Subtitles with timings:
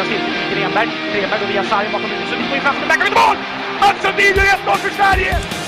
[0.00, 0.88] kontras till Grenberg.
[1.14, 2.28] Grenberg går via sargen bakom huvudet.
[2.28, 2.60] får går chansen.
[2.62, 3.36] framför backar vid mål!
[3.80, 5.59] Mats Sundin gör 1-0 för Sverige!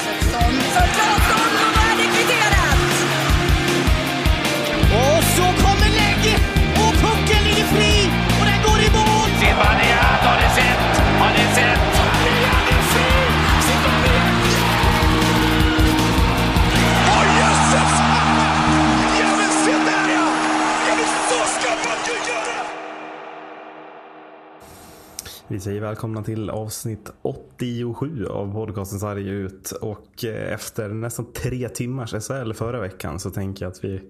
[25.52, 29.70] Vi säger välkomna till avsnitt 87 av podcasten Sarg ut.
[29.70, 34.00] Och eh, efter nästan tre timmars SHL förra veckan så tänker jag att vi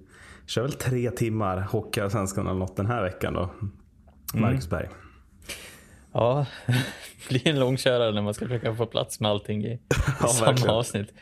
[0.46, 3.50] kör väl tre timmar Hockeyallsvenskan eller något den här veckan då.
[4.34, 4.88] Marcus Berg.
[6.12, 9.80] Ja, det blir en långkörare när man ska försöka få plats med allting i
[10.20, 10.74] Ja, samma verkligen.
[10.74, 11.14] avsnitt.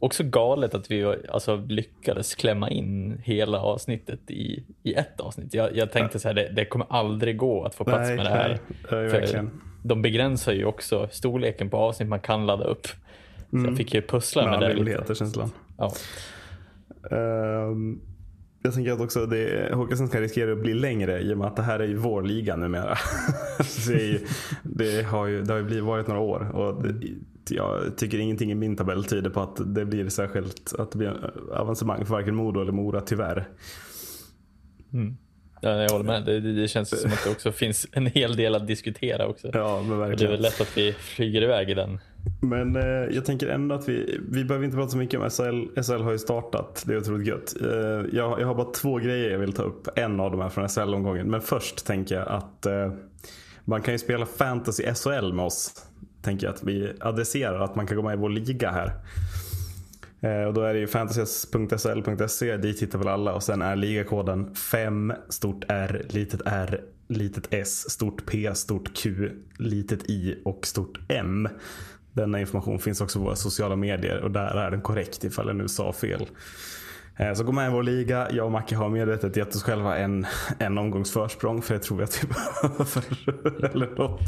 [0.00, 5.54] Också galet att vi alltså, lyckades klämma in hela avsnittet i, i ett avsnitt.
[5.54, 8.26] Jag, jag tänkte så här, det, det kommer aldrig gå att få plats Nej, med
[8.26, 8.58] det här.
[8.90, 9.50] nej, nej,
[9.82, 12.86] de begränsar ju också storleken på avsnitt man kan ladda upp.
[13.50, 15.14] Så jag fick ju pussla Med med, det lite.
[15.14, 15.50] känslan.
[15.78, 15.92] Ja.
[17.10, 18.00] Ehm,
[18.62, 21.62] jag tänker att också det, Hockeyallsvenskan riskerar att bli längre i och med att det
[21.62, 22.96] här är ju vår liga numera.
[23.88, 24.20] Det, är ju,
[24.62, 27.08] det har ju, det har ju blivit, varit några år och det,
[27.50, 31.30] jag tycker ingenting i min tabell tyder på att det blir särskilt att det blir
[31.52, 33.48] avancemang för varken Modo eller Mora tyvärr.
[35.60, 36.24] Ja, jag håller med.
[36.24, 39.50] Det, det, känns som att det också finns en hel del att diskutera också.
[39.52, 40.32] Ja, men Och det är verkligen.
[40.32, 41.98] väl lätt att vi flyger iväg i den.
[42.40, 42.82] Men eh,
[43.16, 45.82] jag tänker ändå att vi, vi behöver inte prata så mycket om SHL.
[45.82, 47.54] SHL har ju startat, det är otroligt gött.
[47.60, 47.68] Eh,
[48.12, 49.98] jag, jag har bara två grejer jag vill ta upp.
[49.98, 51.30] En av dem är från SHL-omgången.
[51.30, 52.92] Men först tänker jag att eh,
[53.64, 55.86] man kan ju spela fantasy SHL med oss.
[56.26, 58.92] Tänker jag att vi adresserar att man kan gå med i vår liga här.
[60.20, 63.32] Eh, och då är det ju fantasy.sl.se, dit hittar väl alla.
[63.32, 69.30] Och sen är ligakoden 5, stort R, litet r, litet s, stort p, stort q,
[69.58, 71.48] litet i och stort m.
[72.12, 75.56] Denna information finns också på våra sociala medier och där är den korrekt ifall jag
[75.56, 76.26] nu sa fel.
[77.16, 78.28] Eh, Så gå med i vår liga.
[78.30, 80.26] Jag och Macke har medvetet gett oss själva en,
[80.58, 83.70] en omgångs försprång för det tror jag att vi behöver.
[83.74, 84.20] Eller något.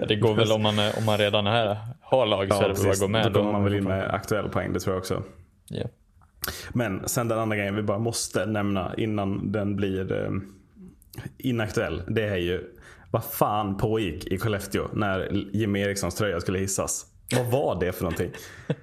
[0.00, 2.74] Ja, Det går väl om man, om man redan är, har lag så är det
[2.82, 3.32] bara att gå med.
[3.32, 5.22] Då kommer man väl in med aktuell poäng, det tror jag också.
[5.68, 5.84] Ja.
[6.72, 10.30] Men sen den andra grejen vi bara måste nämna innan den blir eh,
[11.38, 12.02] inaktuell.
[12.08, 12.64] Det är ju
[13.10, 17.06] vad fan pågick i Skellefteå när Jimmy Erikssons tröja skulle hissas.
[17.34, 18.30] Vad var det för någonting?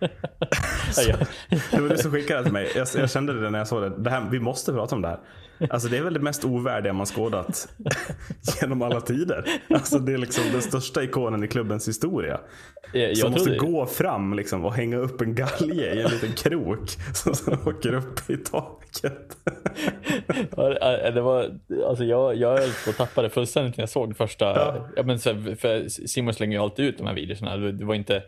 [1.07, 1.17] Ja,
[1.71, 2.71] Det var du som skickade det till mig.
[2.75, 3.89] Jag, jag kände det när jag såg det.
[3.97, 5.19] det här, vi måste prata om det här.
[5.69, 7.67] Alltså det är väl det mest ovärdiga man skådat
[8.61, 9.45] genom alla tider.
[9.69, 12.39] Alltså det är liksom den största ikonen i klubbens historia.
[12.93, 16.11] Jag, jag Som måste trodde- gå fram liksom och hänga upp en galge i en
[16.11, 19.37] liten krok som sen åker upp i taket.
[20.57, 21.49] Ja, det var,
[21.87, 24.45] alltså jag, jag höll på att tappa det fullständigt när jag såg första.
[24.95, 25.03] Ja.
[25.03, 27.57] men så, här, för Simon slänger ju alltid ut de här videorna.
[27.57, 28.23] Det det var inte,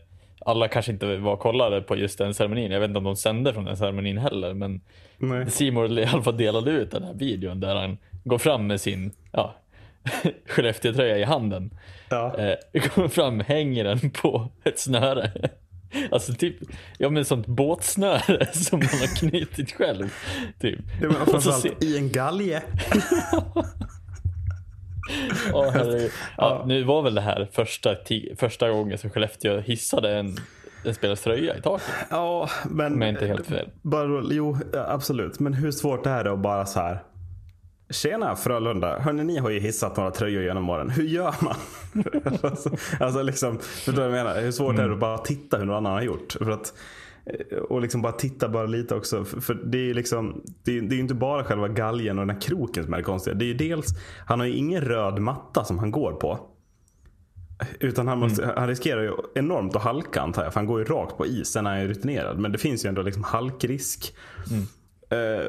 [0.45, 2.71] alla kanske inte var kollade på just den ceremonin.
[2.71, 4.53] Jag vet inte om de sände från den ceremonin heller.
[4.53, 4.81] Men.
[5.51, 9.11] Simon i alla fall delade ut den här videon där han går fram med sin
[9.31, 9.55] ja,
[10.47, 11.77] Skellefteå-tröja i handen.
[12.09, 12.35] Ja.
[12.73, 15.31] Eh, kommer fram, hänger den på ett snöre.
[16.11, 16.55] Alltså typ,
[16.97, 20.13] ja men sånt båtsnöre som man har knutit själv.
[20.59, 20.79] Typ.
[21.03, 22.63] Och så framförallt i en galge.
[25.73, 26.11] Herregud.
[26.37, 27.95] ja, nu var väl det här första,
[28.37, 30.37] första gången som Skellefteå hissade en,
[30.83, 31.87] en spelares tröja i taket.
[32.09, 33.01] Ja, men...
[33.01, 33.69] Jag inte helt fel.
[33.81, 34.57] Bara, jo,
[34.87, 35.39] absolut.
[35.39, 37.03] Men hur svårt är det att bara så här.
[37.89, 40.89] Tjena Frölunda, hörni ni har ju hissat några tröjor genom åren.
[40.89, 41.55] Hur gör man?
[42.43, 44.41] alltså, alltså liksom, förstår du vad jag menar?
[44.41, 46.31] Hur svårt är det att bara titta hur någon annan har gjort?
[46.31, 46.73] För att,
[47.69, 49.25] och liksom bara titta bara lite också.
[49.25, 52.27] För, för det är ju liksom, det är, det är inte bara själva galgen och
[52.27, 53.35] den här kroken som är det konstiga.
[53.35, 53.87] Det är ju dels,
[54.25, 56.39] han har ju ingen röd matta som han går på.
[57.79, 60.53] Utan han, måste, han riskerar ju enormt att halka antar jag.
[60.53, 61.47] För han går ju rakt på is.
[61.47, 62.39] Sen är han ju rutinerad.
[62.39, 64.15] Men det finns ju ändå liksom halkrisk.
[64.51, 64.57] Eh,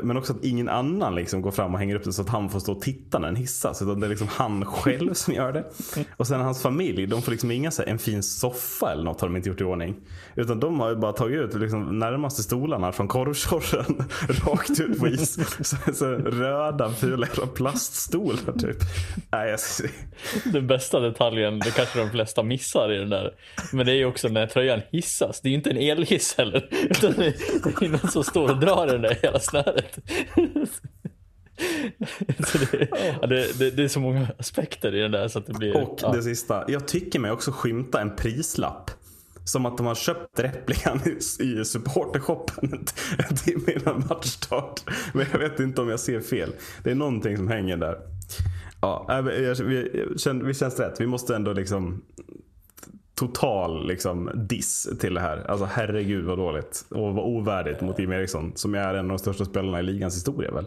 [0.03, 2.51] Men också att ingen annan liksom går fram och hänger upp det så att han
[2.51, 3.83] får stå och titta när den hissas.
[3.83, 5.65] Utan det är liksom han själv som gör det.
[6.17, 9.21] Och sen hans familj, de får liksom inga så här, en fin soffa eller något
[9.21, 9.97] har de inte gjort i ordning.
[10.35, 14.05] Utan de har ju bara tagit ut liksom närmaste stolarna från korvtjorren
[14.47, 15.39] rakt ut på is.
[15.69, 18.77] Så, så röda fula plaststolar typ.
[19.31, 19.61] Nej, jag,
[20.53, 23.31] Den bästa detaljen, det kanske de flesta missar i den där.
[23.73, 25.41] Men det är ju också när tröjan hissas.
[25.41, 26.69] Det är ju inte en elhiss heller.
[26.91, 29.99] Utan det är någon som står och drar den där hela snöret.
[32.71, 32.89] Det,
[33.21, 35.77] ja, det, det, det är så många aspekter i den där så att det blir...
[35.83, 36.13] Och ja.
[36.13, 36.65] det sista.
[36.69, 38.91] Jag tycker mig också skymta en prislapp.
[39.45, 42.87] Som att de har köpt replikan i, i supportershoppen
[43.29, 44.81] en, timme innan matchstart.
[45.15, 46.53] Men jag vet inte om jag ser fel.
[46.85, 47.99] Det är någonting som hänger där.
[48.81, 49.23] Ja, äh,
[49.65, 50.07] vi,
[50.43, 51.01] vi känns rätt.
[51.01, 52.03] Vi måste ändå liksom
[53.17, 55.51] total liksom, diss till det här.
[55.51, 56.85] Alltså herregud vad dåligt.
[56.91, 58.53] Och vad ovärdigt mot Jim Eriksson.
[58.55, 60.67] Som är en av de största spelarna i ligans historia väl.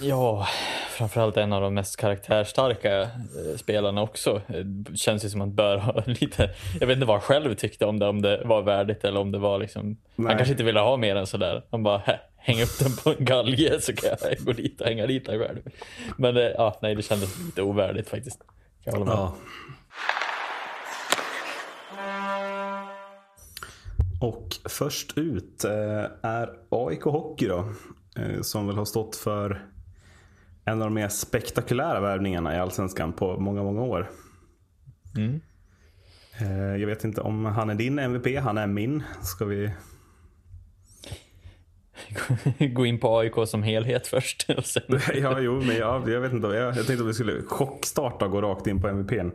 [0.00, 0.46] Ja,
[0.90, 3.08] framförallt en av de mest karaktärstarka eh,
[3.56, 4.40] spelarna också.
[4.64, 6.50] Det känns ju som att bör ha lite,
[6.80, 9.32] jag vet inte vad han själv tyckte om det, om det var värdigt eller om
[9.32, 10.28] det var liksom, Nej.
[10.28, 11.62] han kanske inte ville ha mer än sådär.
[11.70, 14.86] Han bara, "Hä, häng upp den på en galge så kan jag gå dit och
[14.86, 15.58] hänga dit den själv.
[16.16, 18.40] Men eh, ja, nej det kändes lite ovärdigt faktiskt.
[18.84, 19.14] Jag hålla med.
[19.14, 19.34] Ja.
[24.20, 27.68] Och först ut eh, är AIK Hockey då.
[28.16, 29.66] eh, Som väl har stått för
[30.64, 34.10] en av de mer spektakulära värvningarna i Allsvenskan på många, många år.
[35.16, 35.40] Mm.
[36.40, 39.02] Eh, Jag vet inte om han är din MVP, han är min.
[39.22, 39.70] Ska vi...
[42.74, 44.46] Gå in på AIK som helhet först.
[44.58, 44.82] Och sen,
[45.14, 46.46] Ja, jo, men jag, jag vet inte.
[46.46, 49.30] Jag, jag tänkte att vi skulle chockstarta och gå rakt in på MVPn.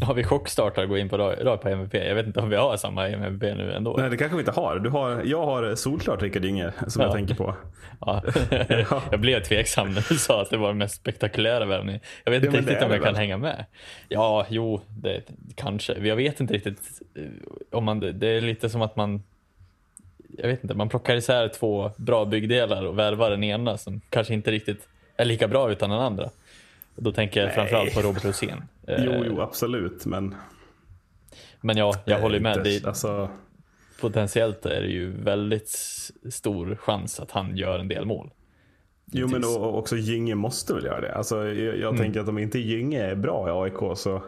[0.06, 1.94] har vi chockstartat och gå in på, rakt på MVP?
[1.94, 3.96] Jag vet inte om vi har samma MVP nu ändå.
[3.98, 4.78] Nej, det kanske vi inte har.
[4.78, 7.14] Du har jag har solklart Rickard Inge som jag Ja.
[7.14, 7.54] tänker på.
[8.06, 8.22] Ja.
[9.10, 12.00] jag blev tveksam när du sa att det var den mest spektakulära värvningen.
[12.24, 13.14] Jag vet inte riktigt om jag det kan väl?
[13.20, 13.64] hänga med.
[14.08, 15.22] Ja, jo, det,
[15.54, 15.98] kanske.
[15.98, 16.80] Jag vet inte riktigt.
[17.16, 17.24] eh,
[17.78, 19.22] om man, det är lite som att man
[20.38, 24.34] jag vet inte, man plockar isär två bra byggdelar och värvar den ena som kanske
[24.34, 26.30] inte riktigt är lika bra utan den andra.
[27.00, 27.54] Då tänker jag Nej.
[27.54, 28.62] framförallt på Robert Rosén.
[28.88, 30.06] Eh, Jo, jo, absolut.
[30.06, 30.34] Men
[31.60, 32.56] Men ja, jag håller med.
[32.56, 33.30] inte- Det, Alltså,
[34.00, 35.68] potentiellt är det ju väldigt
[36.30, 38.30] stor chans att han gör en del mål.
[39.12, 41.14] jo, men och också Gynge måste väl göra det.
[41.14, 41.96] Alltså, jag jag Mm.
[41.96, 44.22] tänker att om inte Gynge är bra i AIK så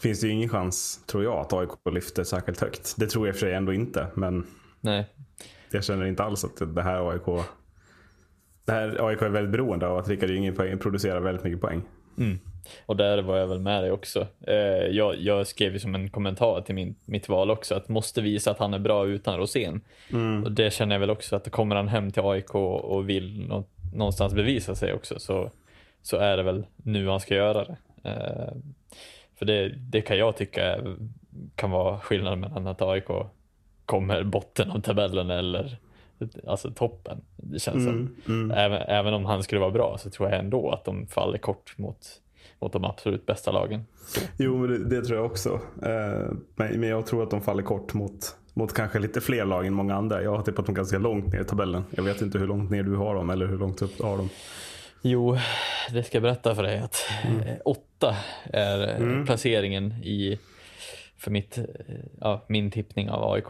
[0.00, 2.94] finns det ju ingen chans, tror jag, att AIK lyfter särskilt högt.
[2.98, 4.06] Det tror jag i och för sig ändå inte.
[4.14, 4.46] Men
[4.80, 5.06] Nej,
[5.70, 7.44] jag känner inte alls att det här AIK
[8.64, 11.82] det här AIK är väldigt beroende av att Rickard poäng- producerar väldigt mycket poäng.
[12.86, 14.26] Och där var jag väl med dig också.
[14.46, 14.54] Eh,
[14.90, 18.50] jag, jag skrev ju som en kommentar till min, mitt val också att måste visa
[18.50, 19.80] att han är bra utan Rosén.
[20.44, 23.64] Och det känner jag väl också att kommer han hem till AIK och vill nå,
[23.94, 25.50] någonstans bevisa sig också så,
[26.02, 27.76] så är det väl nu han ska göra det.
[28.10, 28.54] Eh,
[29.38, 30.78] för det, det kan jag tycka
[31.54, 33.08] kan vara skillnaden mellan att AIK
[33.86, 35.76] kommer botten av tabellen eller
[36.46, 37.20] alltså toppen.
[37.36, 38.50] Det känns som.
[38.50, 41.78] Även, även om han skulle vara bra så tror jag ändå att de faller kort
[41.78, 42.06] mot,
[42.58, 43.84] mot de absolut bästa lagen.
[44.36, 45.60] Jo, men det, det tror jag också.
[45.82, 49.66] Eh, men, men jag tror att de faller kort mot, mot kanske lite fler lag
[49.66, 50.22] än många andra.
[50.22, 51.84] Jag har tippat dem ganska långt ner i tabellen.
[51.90, 54.16] Jag vet inte hur långt ner du har dem eller hur långt upp du har
[54.16, 54.28] dem.
[55.04, 55.38] Jo,
[55.92, 60.38] det ska jag berätta för dig att eh, åtta är eh, placeringen i
[61.16, 61.64] för mitt, eh,
[62.20, 63.46] ja, min tippning av AIK.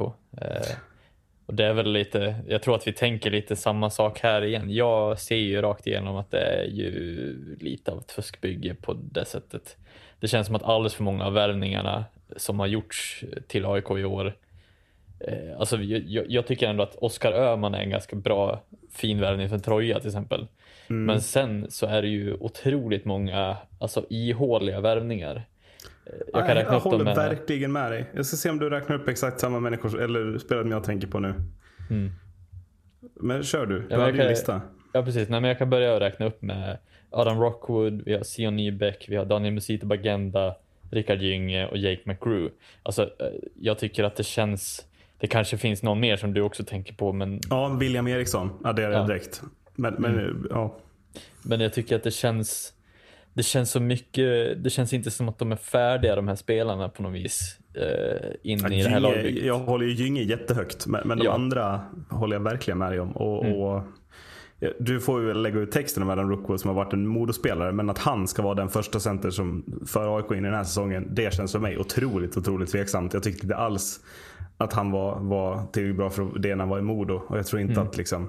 [1.52, 4.70] Och det är väl lite, jag tror att vi tänker lite samma sak här igen.
[4.70, 9.25] Jag ser ju rakt igenom att det är ju lite av ett fuskbygge på det
[9.25, 9.76] sättet.
[10.20, 12.04] Det känns som att alldeles för många av värvningarna
[12.37, 14.34] som har gjorts till AIK i år
[15.20, 18.62] Eh, alltså, jag, jag- tycker ändå att Oskar Öhman är en ganska bra
[18.93, 20.46] fin värvning för Troja till exempel.
[21.06, 25.43] Men sen så är det ju otroligt många alltså, ihåliga värvningar.
[26.32, 28.10] Jag kan räkna jag upp håller verkligen med dig.
[28.14, 31.19] Jag ska se om du räknar upp exakt samma människor eller spelare jag tänker på
[31.20, 31.34] nu.
[33.20, 33.75] Men kör du.
[33.75, 33.88] Du Mm.
[33.90, 34.60] men hade jag ju en lista.
[34.93, 36.78] Ja precis, Nej, men jag kan börja räkna upp med
[37.10, 40.54] Adam Rockwood, vi har Sion Nybeck, vi har Daniel Musito Bagenda,
[40.90, 42.50] Rickard Gynge och Jake McGrew.
[42.82, 43.09] Alltså, eh,
[43.61, 44.87] jag tycker att det känns,
[45.18, 48.90] det kanske finns någon mer som du också tänker på, men Ja, William Eriksson adderar
[48.92, 49.06] jag Ja.
[49.06, 49.42] direkt.
[49.75, 50.47] Men, men Mm.
[50.50, 50.76] ja.
[51.42, 52.73] Men jag tycker att det känns
[53.35, 56.89] det känns så mycket, det känns inte som att de är färdiga de här spelarna
[56.89, 59.45] på något vis eh, in i det här lagbygget.
[59.45, 60.87] jag håller ju Gynge jättehögt.
[60.87, 61.31] Men, men de Ja.
[61.35, 61.43] Mm.
[61.45, 63.12] andra håller jag verkligen med dig om.
[63.17, 63.83] Och, och,
[64.59, 67.73] ja, du får ju lägga ut texten om Adam Rookwood som har varit en modospelare.
[67.73, 70.65] Men att han ska vara den första center som för AIK in i den här
[70.65, 71.09] säsongen.
[71.15, 73.15] Det känns för mig otroligt, otroligt tveksamt.
[73.15, 74.01] Jag tyckte inte alls
[74.57, 77.15] att han var, var tillräckligt bra för det när han var i Modo.
[77.29, 77.87] Och jag tror inte Mm.
[77.87, 78.29] att, liksom,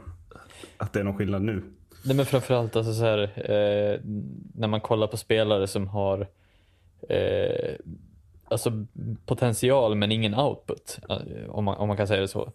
[0.78, 1.64] att det är någon skillnad nu.
[2.06, 4.00] Nej men framförallt alltså så här, eh,
[4.56, 6.28] när man kollar på spelare som har
[7.10, 7.76] eh,
[8.48, 8.86] alltså
[9.26, 12.52] potential men ingen output, eh, om man, om man kan säga det så.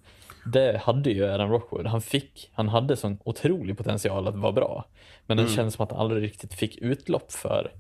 [0.52, 1.86] Det hade ju Adam Rockwood.
[1.86, 4.84] Han, fick, han hade sån otrolig potential att vara bra.
[5.26, 7.72] Men det känns som att han aldrig riktigt fick utlopp för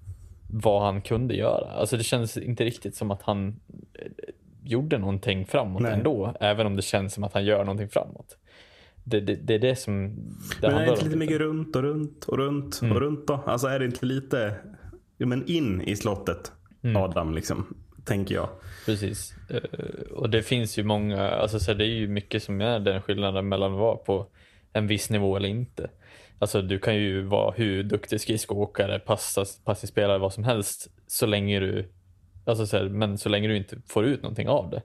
[0.50, 1.70] vad han kunde göra.
[1.70, 3.60] Alltså det känns inte riktigt som att han
[3.94, 4.08] eh,
[4.64, 5.92] gjorde någonting framåt Nej.
[5.92, 8.36] ändå, även om det känns som att han gör någonting framåt.
[9.08, 10.14] Det, det, det är det som
[10.60, 12.96] det Men är det inte lite mycket runt och runt och runt Mm.
[12.96, 13.34] och runt då?
[13.46, 14.54] Alltså är det inte lite
[15.18, 16.96] men in i slottet Mm.
[16.96, 17.76] Adam liksom?
[18.04, 18.48] Tänker jag.
[18.86, 19.34] Precis.
[19.50, 19.60] Eh,
[20.12, 23.48] Och det finns ju många, alltså så det är ju mycket som är den skillnaden
[23.48, 24.26] mellan att vara på
[24.72, 25.90] en viss nivå eller inte.
[26.38, 28.98] Alltså du kan ju vara hur duktig skridskoåkare,
[29.64, 30.90] passningsspelare, vad som helst.
[31.06, 31.88] Så länge du,
[32.44, 34.82] alltså så här, men så länge du inte får ut någonting av det.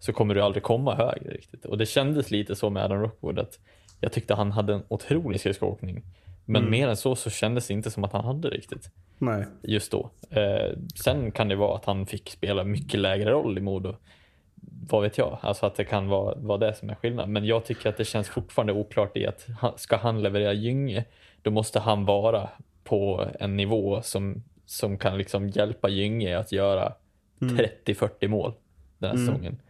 [0.00, 1.64] Så kommer du aldrig komma högre riktigt.
[1.64, 3.58] Och det kändes lite så med Adam Rockwood att
[4.00, 6.02] jag tyckte han hade en otrolig skridskoåkning.
[6.44, 9.44] Men mer än så så kändes det inte som att han hade riktigt Nej.
[9.62, 10.10] just då.
[10.30, 13.96] Eh, sen kan det vara att han fick spela mycket lägre roll i Modo.
[14.90, 15.38] Vad vet jag?
[15.42, 17.32] Alltså att det kan vara, vara det som är skillnaden.
[17.32, 21.04] Men jag tycker att det känns fortfarande oklart i att han, ska han leverera Gynge,
[21.42, 22.48] då måste han vara
[22.84, 26.92] på en nivå som, som kan liksom hjälpa Gynge att göra
[27.40, 28.52] 30-40 mål
[28.98, 29.60] den här säsongen.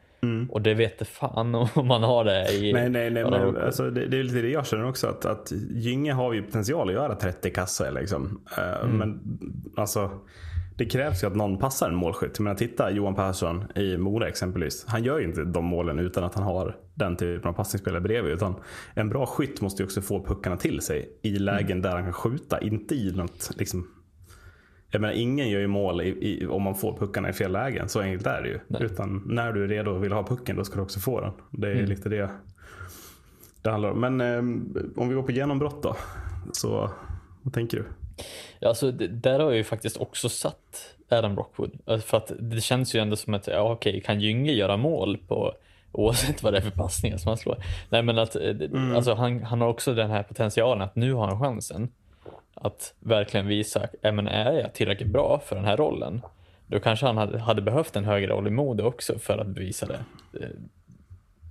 [0.50, 3.24] Och det vet det fan om man har det i Nej, nej, nej.
[3.24, 5.06] Men, alltså, det, det är lite det jag känner också.
[5.06, 7.92] Att, att Gynge har ju potential att göra 30 kassar.
[7.92, 8.40] Liksom.
[8.58, 9.20] Eh, Men
[9.76, 10.10] alltså,
[10.76, 12.40] det krävs ju att någon passar en målskytt.
[12.40, 14.84] Menar, titta Johan Persson i Mora exempelvis.
[14.88, 18.32] Han gör ju inte de målen utan att han har den typen av passningsspelare bredvid.
[18.32, 18.54] Utan
[18.94, 22.12] en bra skytt måste ju också få puckarna till sig i lägen där han kan
[22.12, 22.60] skjuta.
[22.60, 23.86] Inte i något liksom,
[24.90, 27.88] jag menar, ingen gör ju mål i, i, om man får puckarna i fel lägen.
[27.88, 28.84] Så enkelt är det ju.
[28.84, 31.32] Utan när du är redo och vill ha pucken, då ska du också få den.
[31.50, 32.30] Det är lite det
[33.62, 34.00] det handlar om.
[34.00, 34.38] Men eh,
[35.02, 35.96] om vi går på genombrott då.
[36.52, 36.90] Så
[37.42, 37.84] vad tänker du?
[38.58, 41.78] Ja, Alltså, där har jag ju faktiskt också satt Adam Rockwood.
[41.84, 45.18] Alltså, För att det känns ju ändå som att, ja okej, kan Gynge göra mål
[45.28, 45.52] på
[45.92, 47.56] oavsett vad det är för passningar som han slår?
[47.90, 51.12] Nej men att, eh, det- alltså han, han har också den här potentialen att nu
[51.12, 51.88] har han chansen
[52.54, 56.20] att verkligen visa, ja, men är jag tillräckligt bra för den här rollen?
[56.66, 59.86] Då kanske han hade, hade behövt en högre roll i mode också för att bevisa
[59.86, 60.04] det.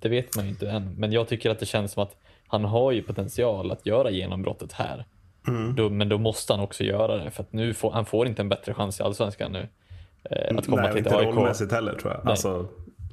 [0.02, 2.16] Det vet man ju inte än, men jag tycker att det känns som att
[2.48, 5.06] han har ju potential att göra genombrottet här.
[5.76, 8.42] Då, men då måste han också göra det för att nu får han får inte
[8.42, 9.68] en bättre chans i allsvenskan nu.
[10.24, 12.28] Eh, att komma Nej, till inte AIK rollmässigt heller tror jag.
[12.28, 12.68] Alltså,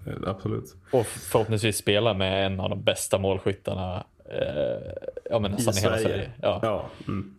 [0.06, 0.76] eh, absolut.
[0.92, 4.92] och förhoppningsvis spela med en av de bästa målskyttarna eh,
[5.30, 6.02] ja, men I Sverige.
[6.02, 6.30] Sverige.
[6.42, 6.60] Ja.
[6.62, 6.86] Ja.
[7.08, 7.35] Mm.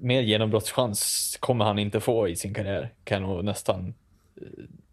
[0.00, 2.92] Mer genombrottschans kommer han inte få i sin karriär.
[3.04, 3.94] Kan nog nästan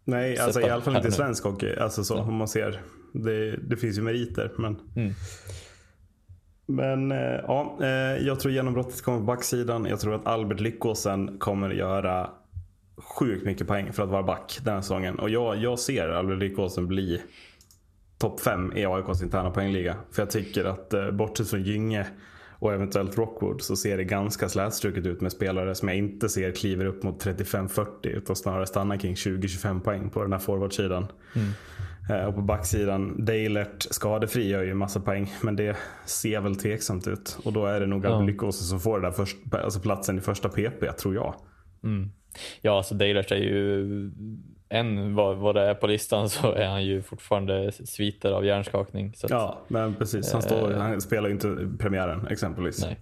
[0.04, 1.76] Nej, alltså i alla fall inte i svensk hockey.
[1.76, 2.80] Alltså så, om man ser.
[3.12, 4.52] Det, det finns ju meriter.
[4.58, 5.12] Men, Mm.
[6.66, 7.88] men eh, ja, eh,
[8.26, 9.86] jag tror genombrottet kommer på backsidan.
[9.86, 12.30] Jag tror att Albert Lyckåsen kommer göra
[12.96, 15.18] sjukt mycket poäng för att vara back den här säsongen.
[15.18, 17.22] Och jag, jag ser Albert Lyckåsen bli
[18.18, 19.96] topp 5 i AIKs interna poängliga.
[20.12, 22.06] För jag tycker att eh, bortsett från Gynge
[22.58, 26.50] och eventuellt Rockwood så ser det ganska slätstruket ut med spelare som jag inte ser
[26.52, 31.06] kliver upp mot 35-40 utan snarare stannar kring 20-25 poäng på den här forwardsidan.
[32.10, 37.08] Eh, Och på backsidan, Dalert skadefri gör ju massa poäng men det ser väl tveksamt
[37.08, 37.38] ut.
[37.44, 38.08] Och då är det nog Ja.
[38.10, 41.34] Albert Lyckåsen som får den där först, alltså platsen i första PP tror jag.
[42.60, 44.10] Ja, alltså Dalert är ju
[44.68, 49.12] än vad, vad det är på listan så är han ju fortfarande sviter av hjärnskakning.
[49.24, 50.32] Att, Ja, men precis.
[50.32, 52.84] Han, står, han spelar ju inte premiären exempelvis.
[52.84, 52.96] Nej.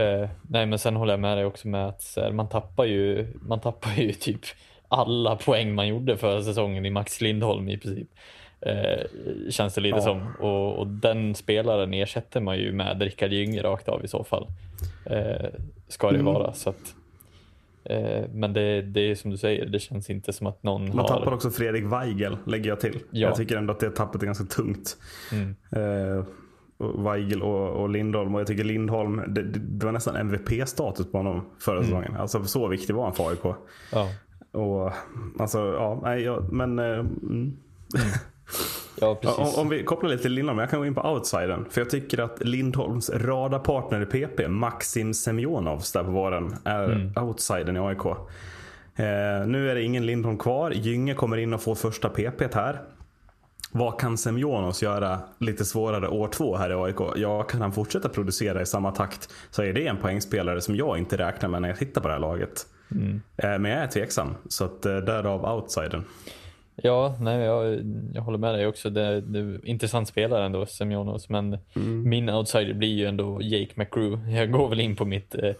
[0.00, 3.26] Eh, nej, men sen håller jag med dig också med att här, man tappar ju,
[3.42, 4.40] man tappar ju typ
[4.88, 8.08] alla poäng man gjorde förra säsongen i Max Lindholm i princip.
[8.60, 9.00] Eh,
[9.50, 10.02] känns det lite Ja.
[10.02, 10.26] som.
[10.40, 14.46] Och, och den spelaren ersätter man ju med Rickard Gynge rakt av i så fall.
[15.06, 15.46] Eh,
[15.88, 16.34] ska det Mm.
[16.34, 16.52] vara.
[16.52, 17.03] Så att, eh,
[18.32, 21.08] men det, det är som du säger, det känns inte som att någon Man har...
[21.08, 22.98] tappar också Fredrik Weigel, lägger jag till.
[23.10, 23.28] Ja.
[23.28, 24.96] Jag tycker ändå att det tappet är ganska tungt.
[25.32, 25.54] Mm.
[25.70, 26.24] Eh,
[26.76, 28.34] och Weigel och, och Lindholm.
[28.34, 31.84] Och jag tycker Lindholm, det, det, var nästan MVP-status på honom förra Mm.
[31.84, 32.16] säsongen.
[32.16, 33.56] Alltså så viktig var han för AIK.
[33.92, 34.08] Ja.
[34.60, 34.92] Och
[35.38, 36.78] alltså, ja, nej, ja, men...
[36.78, 37.56] Eh, mm.
[39.00, 39.38] ja, precis.
[39.38, 41.64] Om, om vi kopplar lite till Lindholm, jag kan gå in på outsidern.
[41.70, 47.12] För jag tycker att Lindholms radarpartner i PP, Maxim Semjonovs där på våren, är Mm.
[47.24, 48.06] outsidern i AIK.
[48.96, 50.70] Eh, nu är det ingen Lindholm kvar.
[50.70, 52.80] Gynge kommer in och får första PP här.
[53.72, 56.96] Vad kan Semjonovs göra lite svårare år två här i AIK?
[57.16, 60.98] Ja, kan han fortsätta producera i samma takt så är det en poängspelare som jag
[60.98, 62.66] inte räknar med när jag tittar på det här laget.
[62.90, 63.22] Mm.
[63.36, 66.02] Eh, men jag är tveksam, så att, eh, därav outsidern.
[66.76, 67.80] Ja, nej, jag,
[68.14, 68.90] jag håller med dig också.
[68.90, 71.28] Det, det är intressant spelare ändå, Semjonovs.
[71.28, 72.08] Men Mm.
[72.08, 74.30] min outsider blir ju ändå Jake McGrew.
[74.32, 75.50] Jag går väl in på mitt, eh,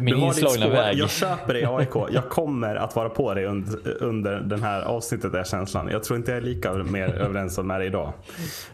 [0.00, 0.96] min inslagna väg.
[0.98, 1.94] Jag köper det i AIK.
[2.14, 5.88] Jag kommer att vara på dig under, under den här avsnittet är känslan.
[5.88, 8.12] Jag tror inte jag är lika mer överens med dig idag.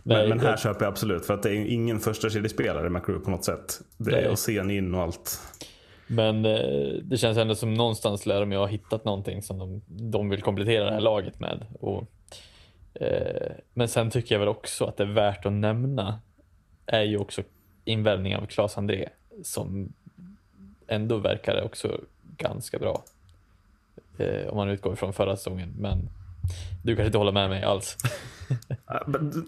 [0.03, 1.27] Men, Nej, men här jag- köper jag absolut.
[1.27, 3.81] För att det är ingen första kedjespelare i McGrew på något sätt.
[3.97, 4.33] Det är Nej.
[4.33, 5.41] att se en in och allt.
[6.13, 9.83] Men eh, det känns ändå som någonstans lär de ju ha hittat någonting som de,
[9.87, 11.67] de vill komplettera det här laget med.
[11.81, 12.05] Och,
[12.95, 16.21] eh, men sen tycker jag väl också att det är värt att nämna
[16.87, 17.43] är ju också
[17.85, 19.09] invärvning av Claes André
[19.43, 19.93] som
[20.87, 22.01] ändå verkar också
[22.37, 23.03] ganska bra.
[24.19, 25.75] Eh, om man utgår från förra säsongen.
[25.79, 26.09] Men
[26.85, 27.97] du kanske inte håller med mig alls.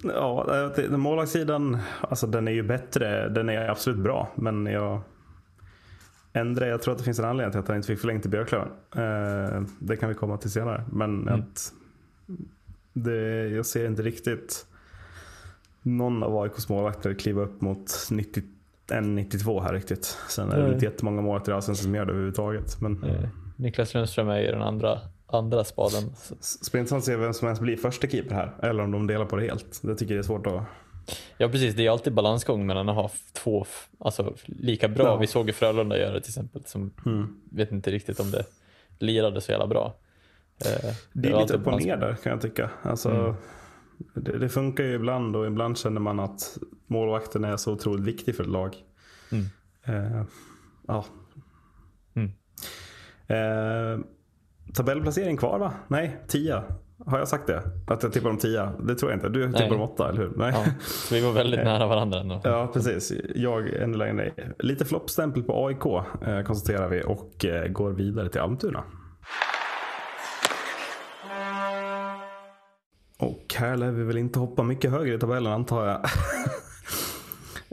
[0.03, 3.29] Ja, den målvaktssidan, alltså den är ju bättre.
[3.29, 4.29] Den är absolut bra.
[4.35, 5.01] Men jag...
[6.33, 8.29] Endre, jag tror att det finns en anledning till att han inte fick förlängt i
[8.29, 8.69] Björklöven.
[8.97, 10.85] Eh, det kan vi komma till senare.
[10.93, 11.73] Men att
[12.93, 14.67] det, jag ser inte riktigt
[15.83, 17.87] någon av AIKs målvakter kliva upp mot
[18.89, 20.19] 91-92 här riktigt.
[20.29, 20.73] Sen är det Nej.
[20.73, 22.81] inte jättemånga målvakter i Allsvenskan som gör det överhuvudtaget.
[22.81, 26.03] Men Eh, Niklas Lundström är ju den andra, andra spaden.
[26.93, 28.53] Att se vem som helst blir första keeper här.
[28.63, 29.81] Eller om de delar på det helt.
[29.83, 30.63] Det tycker jag är svårt att...
[31.39, 33.67] Ja precis, det är alltid balansgång mellan att ha två
[33.99, 35.07] alltså, lika bra.
[35.07, 35.17] Ja.
[35.17, 36.63] Vi såg ju Frölunda göra det till exempel.
[36.65, 36.91] Som
[37.51, 38.45] vet inte riktigt om det
[38.99, 39.95] lirade så jävla bra.
[40.65, 42.71] Eh, Det är var lite upp och ner där kan jag tycka.
[42.83, 43.37] Alltså,
[44.15, 48.37] det, det funkar ju ibland och ibland känner man att målvakten är så otroligt viktig
[48.37, 48.77] för ett lag.
[49.33, 49.45] Mm.
[49.85, 50.25] Eh,
[50.89, 51.05] ja.
[52.15, 52.33] Mm.
[53.27, 54.05] Eh,
[54.75, 55.73] tabellplacering kvar va?
[55.89, 56.63] Nej, 10.
[57.07, 57.63] Har jag sagt det?
[57.87, 58.69] Att jag tippar om 10?
[58.81, 59.29] Det tror jag inte.
[59.29, 60.33] Du tippar om 8, eller hur?
[60.37, 60.53] Nej.
[60.55, 60.65] Ja,
[61.11, 62.41] vi var väldigt nära varandra ändå.
[62.45, 63.13] Ja, precis.
[63.35, 64.55] Jag ännu längre ner.
[64.59, 65.87] Lite floppstämpel på AIK
[66.27, 68.85] eh, konstaterar vi och eh, går vidare till Almtuna.
[73.19, 75.97] Och här lär vi väl inte hoppa mycket högre i tabellen antar jag.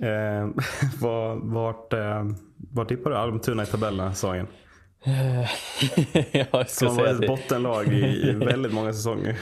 [0.10, 0.48] eh,
[1.02, 2.26] var, vart, eh,
[2.72, 4.48] vart tippar du Almtuna i tabellen den
[5.02, 5.46] här
[5.80, 6.26] säsongen?
[6.52, 9.38] jag, ska Som säga ett bottenlag i, väldigt många säsonger.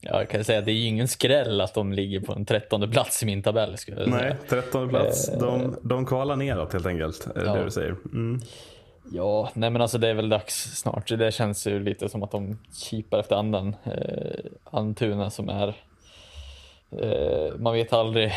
[0.00, 2.88] jag kan säga att det är ju ingen skräll att de ligger på en trettonde
[2.88, 3.76] plats i min tabell.
[3.78, 4.36] Skulle jag Nej, säga.
[4.62, 5.30] 13 plats.
[5.40, 7.26] De, de kvalar neråt helt enkelt.
[7.36, 7.54] Är Ja.
[7.54, 7.96] det du säger?
[8.12, 8.40] Mm.
[9.12, 11.08] Ja, nej men alltså det är väl dags snart.
[11.08, 13.76] Det känns ju lite som att de kipar efter andan.
[13.84, 15.68] Eh, Almtuna som är...
[17.02, 18.32] Eh, man vet aldrig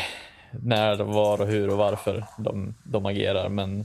[0.50, 3.84] när, var och hur och varför de, de agerar, men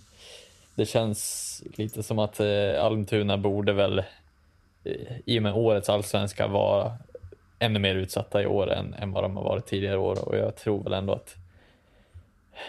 [0.80, 4.00] det känns lite som att eh, Almtuna borde väl
[4.84, 4.94] eh,
[5.26, 6.98] i och med årets allsvenska vara
[7.60, 10.56] ännu mer utsatta i år än, än vad de har varit tidigare år och jag
[10.56, 11.36] tror väl ändå att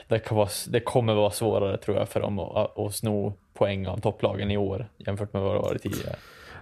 [0.09, 3.87] det, kan vara, det kommer vara svårare tror jag för dem att, att sno poäng
[3.87, 6.17] av topplagen i år jämfört med vad det varit tidigare.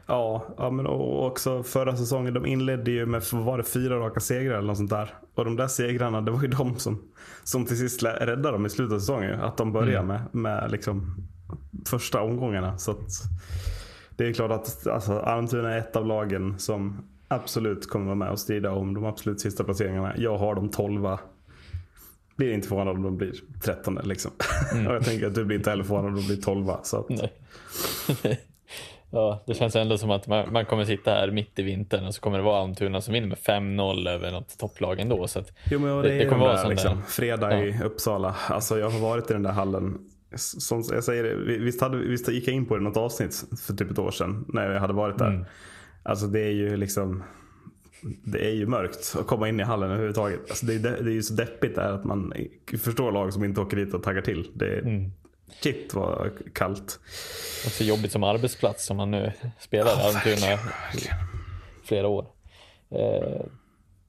[0.06, 4.20] Ja, ja men och också förra säsongen, de inledde ju med, var det, fyra raka
[4.20, 5.14] segrar eller något sånt där.
[5.34, 7.02] Och de där segrarna, det var ju de som,
[7.44, 9.40] som till sist räddade dem i slutet av säsongen.
[9.40, 11.28] Att de började med, med liksom
[11.86, 12.78] första omgångarna.
[12.78, 12.94] Så
[14.16, 18.30] det är klart att alltså, Almtuna är ett av lagen som absolut kommer vara med
[18.30, 20.14] och strida om de absolut sista placeringarna.
[20.16, 21.06] Jag har dem 12
[22.36, 23.32] blir inte förvånad om de blir
[23.64, 24.30] 13 liksom.
[24.88, 27.06] och jag tänker att du blir inte heller förvånad om de blir 12 så att,
[29.10, 32.14] ja, det känns ändå som att man, man kommer sitta här mitt i vintern och
[32.14, 35.26] så kommer det vara Almtuna som vinner med 5-0 över något topplag ändå.
[35.28, 38.34] Så att, Jo men Det- det, det kommer vara där, liksom, där- fredag i Uppsala.
[38.48, 39.98] Alltså jag har varit i den där hallen.
[40.36, 42.96] Som jag säger, det, vi- visst, hade, visst gick jag in på det i något
[42.96, 45.28] avsnitt för typ ett år sedan när jag hade varit där.
[45.28, 45.44] Mm.
[46.02, 47.22] Alltså det är ju liksom
[48.24, 50.40] det är ju mörkt att komma in i hallen överhuvudtaget.
[50.48, 52.32] Alltså det, är, det är ju så deppigt där att man
[52.78, 54.50] förstår lag som inte åker dit och taggar till.
[54.54, 55.10] Det är, Mm.
[55.62, 57.00] Shit vad kallt.
[57.66, 60.58] också jobbigt som arbetsplats som man nu spelar i Almtuna i
[61.84, 62.26] flera år.
[62.90, 63.40] Eh,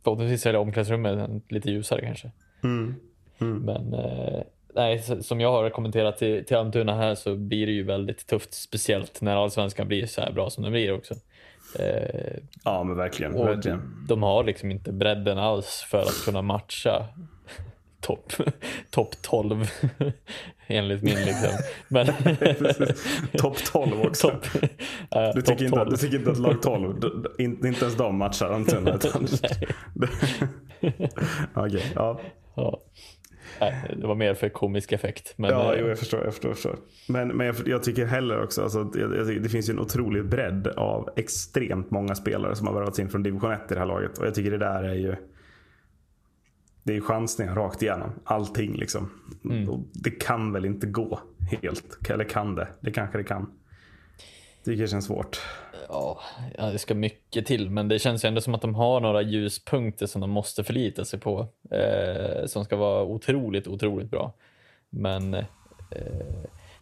[0.03, 2.31] förhoppningsvis är det omklädningsrummet lite ljusare kanske.
[2.63, 2.95] Mm.
[3.39, 4.41] Men eh,
[4.79, 8.53] nej, som jag har kommenterat till, till Almtuna här så blir det ju väldigt tufft,
[8.53, 11.13] speciellt när allsvenskan blir så här bra som den blir också.
[11.79, 13.33] Eh, Ja men verkligen.
[13.33, 14.05] verkligen.
[14.07, 17.05] de har liksom inte bredden alls för att kunna matcha
[18.01, 18.33] topp
[18.91, 19.69] top 12
[20.67, 21.49] enligt min liksom.
[21.87, 22.05] Men,
[23.37, 24.27] Topp 12 också.
[24.29, 24.47] Topp-
[25.09, 25.89] ja, Du tycker, inte, att- 12.
[25.89, 28.95] du tycker inte att lag 12, d- d- inte, ens de matchar Almtuna?
[28.95, 29.27] utan-
[31.55, 32.19] Okej, ja.
[32.55, 32.79] Ja.
[33.61, 35.33] Nej, det var mer för komisk effekt.
[35.35, 36.23] Men, Ja, eh, jo, jag förstår.
[36.23, 36.75] Jag förstår, jag förstår.
[37.07, 40.25] Men, men jag, jag tycker heller också alltså, jag, jag det finns ju en otrolig
[40.25, 43.87] bredd av extremt många spelare som har värvats in från division 1 i det här
[43.87, 44.17] laget.
[44.17, 45.15] Och jag tycker det där är ju
[46.83, 48.09] det är chansningar rakt igenom.
[48.23, 49.09] Allting liksom.
[49.69, 51.19] Och det kan väl inte gå
[51.61, 52.09] helt.
[52.09, 52.67] Eller kan det?
[52.81, 53.51] Det kanske det kan.
[54.63, 55.41] Det tycker det känns svårt.
[56.57, 59.21] ja, det ska mycket till, men det känns ju ändå som att de har några
[59.21, 61.47] ljuspunkter som de måste förlita sig på.
[61.71, 64.33] Eh, som ska vara otroligt, otroligt bra.
[64.89, 65.43] Men eh,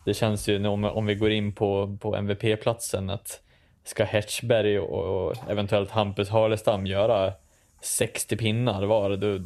[0.06, 3.42] det känns ju om, om vi går in på, på MVP-platsen att
[3.84, 7.34] ska Hetchberg och, och eventuellt Hampus Harlestam göra
[7.82, 9.40] 60 pinnar var, det,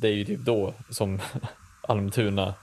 [0.00, 1.20] det är ju typ då som
[1.88, 2.54] Almtuna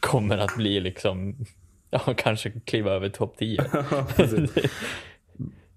[0.00, 1.46] kommer att bli liksom,
[1.94, 3.64] ja kanske kliva över topp 10.
[4.16, 4.56] Precis.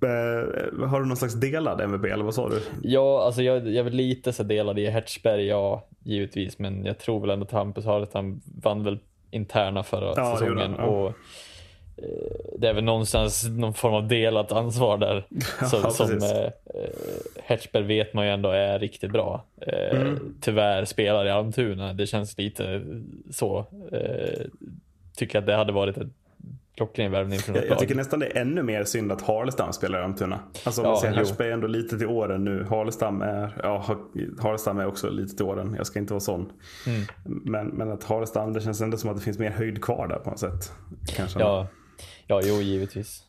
[0.01, 2.61] Eh, har du någon slags delad MVP eller vad sa du?
[2.83, 6.97] Ja, alltså jag, jag är väl lite så delad i Hertzberg, ja, givetvis, men jag
[6.97, 8.99] tror väl ändå att Hampus Harlestam vann väl
[9.31, 10.83] interna förra Ja, det säsongen han, ja.
[10.85, 11.07] och
[11.97, 15.25] eh, det är väl någonstans någon form av delat ansvar där.
[15.69, 16.51] som Ja, som eh,
[17.43, 19.45] Hertzberg vet man ju ändå är riktigt bra.
[19.61, 20.35] Mm.
[20.41, 21.93] Tyvärr spelar i Almtuna.
[21.93, 22.81] Det känns lite
[23.31, 23.65] så.
[25.17, 26.13] Tycker att det hade varit en
[26.75, 27.79] klockren värvning från Jag, något jag lag.
[27.79, 30.39] tycker nästan det är ännu mer synd att Harlestam spelar i Almtuna.
[30.65, 31.15] Alltså om Ja, man ser jo.
[31.15, 32.65] Hersberg är ändå lite till åren nu.
[32.69, 34.07] Harlestam är, ja, Ha-
[34.43, 35.73] Harlestam är också lite till åren.
[35.77, 36.51] Jag ska inte vara sån.
[36.87, 37.01] Mm.
[37.25, 40.19] Men, men att Harlestam, det känns ändå som att det finns mer höjd kvar där
[40.19, 40.71] på något sätt.
[41.15, 41.39] Kanske.
[41.39, 41.67] Ja,
[42.27, 43.23] ja, jo givetvis.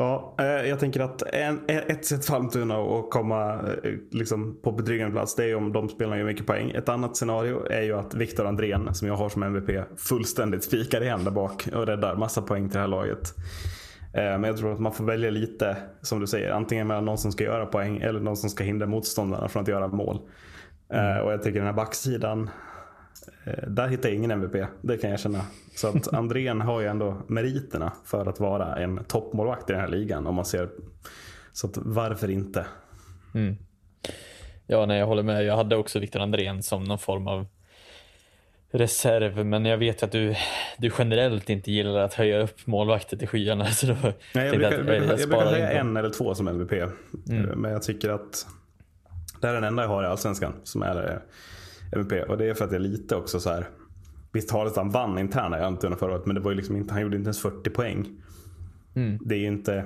[0.00, 4.58] Ja, eh, jag tänker att en, eh, ett sätt för Almtuna att komma eh, liksom,
[4.62, 6.70] på betryggande plats det är om de spelarna gör mycket poäng.
[6.70, 11.02] Ett annat scenario är ju att Viktor Andrén, som jag har som MVP, fullständigt spikar
[11.02, 13.34] igen där bak och räddar massa poäng till det här laget.
[14.12, 17.32] Men jag tror att man får välja lite, som du säger, antingen mellan någon som
[17.32, 20.18] ska göra poäng eller någon som ska hindra motståndarna från att göra mål.
[20.92, 21.24] Mm.
[21.24, 22.50] Och jag tycker den här backsidan,
[23.66, 25.40] där hittar jag ingen MVP, det kan jag känna.
[25.76, 29.88] Så att Andrén har ju ändå meriterna för att vara en toppmålvakt i den här
[29.88, 30.26] ligan.
[30.26, 30.68] Om man ser.
[31.52, 32.66] Så varför inte?
[34.66, 35.44] Ja, nej, jag håller med.
[35.44, 37.46] Jag hade också Viktor Andrén som någon form av
[38.70, 40.34] reserv, men jag vet ju att du,
[40.78, 43.66] du generellt inte gillar att höja upp målvakter till skyarna.
[43.66, 43.94] Så då
[44.34, 46.72] Nej, jag, brukar, att, jag, brukar, eh, jag brukar på- en eller två som MVP.
[46.72, 46.88] Eh,
[47.56, 48.46] Men jag tycker att
[49.40, 51.16] det här är den enda jag har i Allsvenskan som är eh,
[51.92, 52.28] MVP.
[52.28, 53.68] Och det är för att jag lite också så här.
[54.32, 57.02] Visst Harlestam vann interna i Almtuna förra året men det var ju liksom inte, han
[57.02, 58.08] gjorde inte ens 40 poäng.
[59.20, 59.84] Det är ju inte...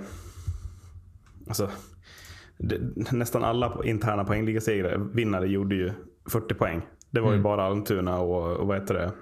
[1.47, 1.71] Alltså,
[2.59, 2.79] det,
[3.13, 5.93] nästan alla interna poängligasegrar, vinnare gjorde ju
[6.31, 6.83] 40 poäng.
[7.11, 9.13] Det var ju bara Almtuna och, och vad heter det?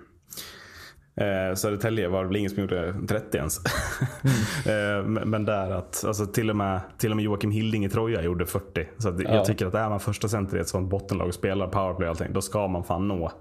[1.20, 3.58] Eh, Södertälje var det väl ingen som gjorde 30 ens.
[4.66, 8.22] eh, men, där att alltså, till, och med, till och med Joakim Hilding i Troja
[8.22, 8.88] gjorde 40.
[8.98, 9.34] Så att Ja.
[9.34, 12.10] jag tycker att är man första center i ett sånt bottenlag och spelar powerplay och
[12.10, 13.32] allting, då ska man fan nå,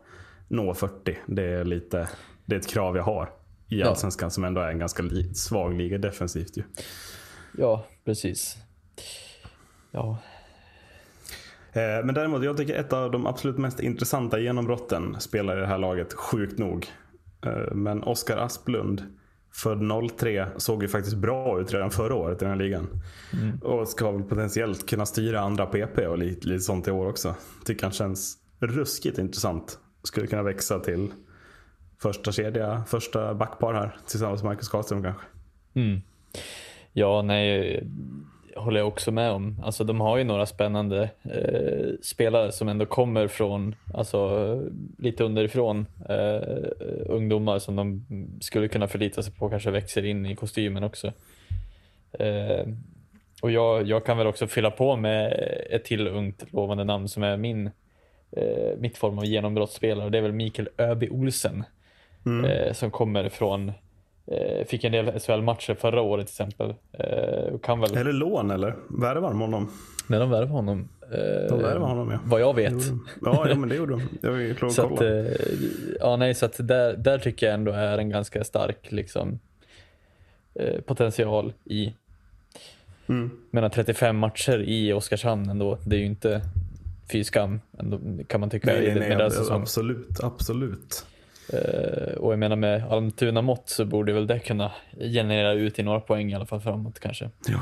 [0.48, 1.18] nå 40.
[1.28, 2.10] Det är lite
[2.46, 3.30] det är ett krav jag har
[3.68, 3.88] i Ja.
[3.88, 6.63] Allsvenskan som ändå är en ganska li, svag liga defensivt ju.
[7.58, 8.58] Ja, precis.
[9.92, 10.18] Ja,
[11.74, 15.68] Eh, Men däremot, jag tycker ett av de absolut mest intressanta genombrotten spelar i det
[15.68, 16.88] här laget, sjukt nog.
[17.45, 19.04] Eh, Men Oskar Asplund,
[19.54, 19.82] född
[20.17, 22.88] 03, såg ju faktiskt bra ut redan förra året i den här ligan.
[23.62, 27.36] Och ska väl potentiellt kunna styra andra PP och lite, lite sånt i år också.
[27.65, 29.80] Tycker han känns ruskigt intressant.
[30.04, 31.12] Skulle kunna växa till
[32.02, 35.25] första kedja, första backpar här tillsammans med Marcus Karlström kanske.
[36.93, 37.84] ja nej,
[38.60, 39.62] håller jag också med om.
[39.63, 44.63] Alltså, de har ju några spännande eh, spelare som ändå kommer från, alltså
[44.98, 46.67] lite underifrån, eh,
[47.06, 48.06] ungdomar som de
[48.41, 51.13] skulle kunna förlita sig på, kanske växer in i kostymen också.
[52.12, 52.67] Eh,
[53.41, 55.34] och jag, jag kan väl också fylla på med
[55.69, 57.69] ett till ungt lovande namn som är min,
[58.32, 60.10] eh, mitt form av genombrottsspelare.
[60.10, 61.63] Det är väl Mikael Öby Olsen.
[62.45, 63.72] Eh, som kommer från,
[64.68, 66.74] fick en del SHL-matcher förra året till exempel.
[66.94, 68.76] Eh, kan väl, Eller lån eller?
[68.89, 69.72] Värvar de honom?
[70.08, 70.89] när de värvade honom.
[71.12, 71.18] Eh,
[71.50, 72.20] De värvade honom ja.
[72.26, 72.74] Vad jag vet.
[73.22, 74.02] Ja, ja men det gjorde de.
[74.22, 74.96] Jag vill att Så kolla.
[74.96, 75.34] att, eh,
[76.00, 79.39] ja, nej, så att där, där tycker jag ändå är en ganska stark liksom,
[80.56, 81.94] eh, potential i.
[83.08, 83.30] Mm.
[83.52, 86.42] Men 35 matcher i Oskarshamn ändå, det är ju inte
[87.12, 87.60] fy skam
[88.28, 89.62] kan man tycka Nej, i nej, nej, deras säsong.
[89.62, 91.06] absolut, absolut.
[91.54, 95.84] Eh, och jag menar med Almtuna mått så borde väl det kunna generera ut i
[95.84, 97.30] några poäng i alla fall framåt kanske.
[97.48, 97.60] Ja.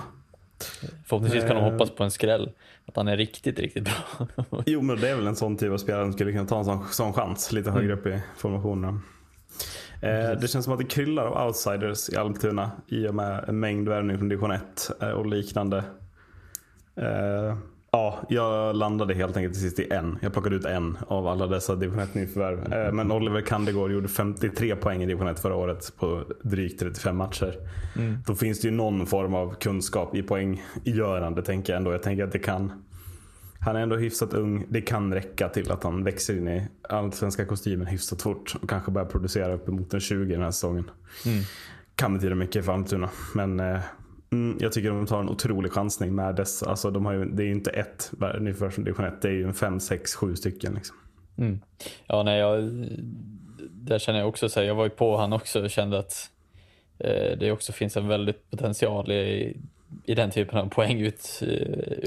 [1.06, 1.71] Förhoppningsvis kan de Eh.
[1.71, 2.50] hoppas på en skräll.
[2.86, 4.28] Att han är riktigt, riktigt bra.
[4.65, 6.65] Jo, men det är väl en sån typ av spelare som skulle kunna ta en
[6.65, 9.02] sån, sån chans lite högre upp i formationen.
[10.02, 13.60] Eh, det känns som att det kryllar av outsiders i Almtuna i och med en
[13.60, 15.78] mängd värvning från division 1 eh, och liknande.
[16.95, 17.58] Eh,
[17.97, 20.17] ja, jag landade helt enkelt till sist i en.
[20.21, 22.73] Jag plockade ut en av alla dessa division 1 nyförvärv.
[22.73, 27.17] Eh, men Oliver Kandegård gjorde 53 poäng i division 1 förra året på drygt 35
[27.17, 27.55] matcher.
[28.27, 31.91] Då finns det ju någon form av kunskap i poänggörande tänker jag ändå.
[31.91, 32.71] Jag tänker att det kan
[33.60, 34.65] han är ändå hyfsat ung.
[34.69, 38.91] Det kan räcka till att han växer in i allsvenska kostymen hyfsat fort och kanske
[38.91, 40.91] börjar producera uppemot en 20 den här säsongen.
[41.95, 43.10] Kan betyda mycket för Almtuna.
[43.36, 43.79] Men eh,
[44.31, 46.69] mm, jag tycker de tar en otrolig chansning med dessa.
[46.69, 49.21] Alltså, de har ju, det är ju inte ett nyförvärv från division 1.
[49.21, 50.73] Det är ju en fem, sex, sju stycken.
[50.73, 50.95] Liksom.
[51.37, 51.61] Mm.
[52.07, 52.63] Ja, nej, jag,
[53.71, 56.31] där känner jag också så här, jag var ju på han också och kände att
[56.99, 59.57] eh, det också finns en väldigt potential i,
[60.03, 61.47] i den typen av poängut, eh,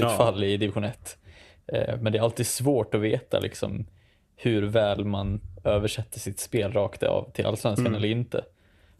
[0.04, 1.18] utfall i division 1.
[1.66, 3.86] Eh, men det är alltid svårt att veta liksom,
[4.36, 8.44] hur väl man översätter sitt spel rakt av till allsvenskan eller inte.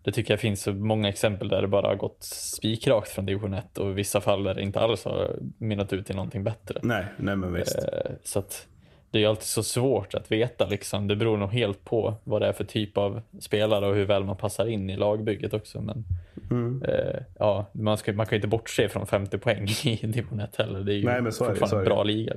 [0.02, 3.78] Det tycker jag finns många exempel där det bara har gått spikrakt från division 1
[3.78, 6.80] och i vissa fall där det inte alls har mynnat ut i någonting bättre.
[6.82, 7.78] Nej, nej men visst.
[7.78, 8.66] Eh, Så att
[9.10, 11.08] det är alltid så svårt att veta liksom.
[11.08, 14.24] Det beror nog helt på vad det är för typ av spelare och hur väl
[14.24, 15.80] man passar in i lagbygget också.
[15.80, 16.04] Men
[16.50, 16.82] Mm.
[16.82, 20.56] eh, ja, man, ska, man kan ju inte bortse från 50 poäng i division 1
[20.56, 20.80] heller.
[20.80, 22.32] Det är ju Nej, men så fortfarande så en bra liga.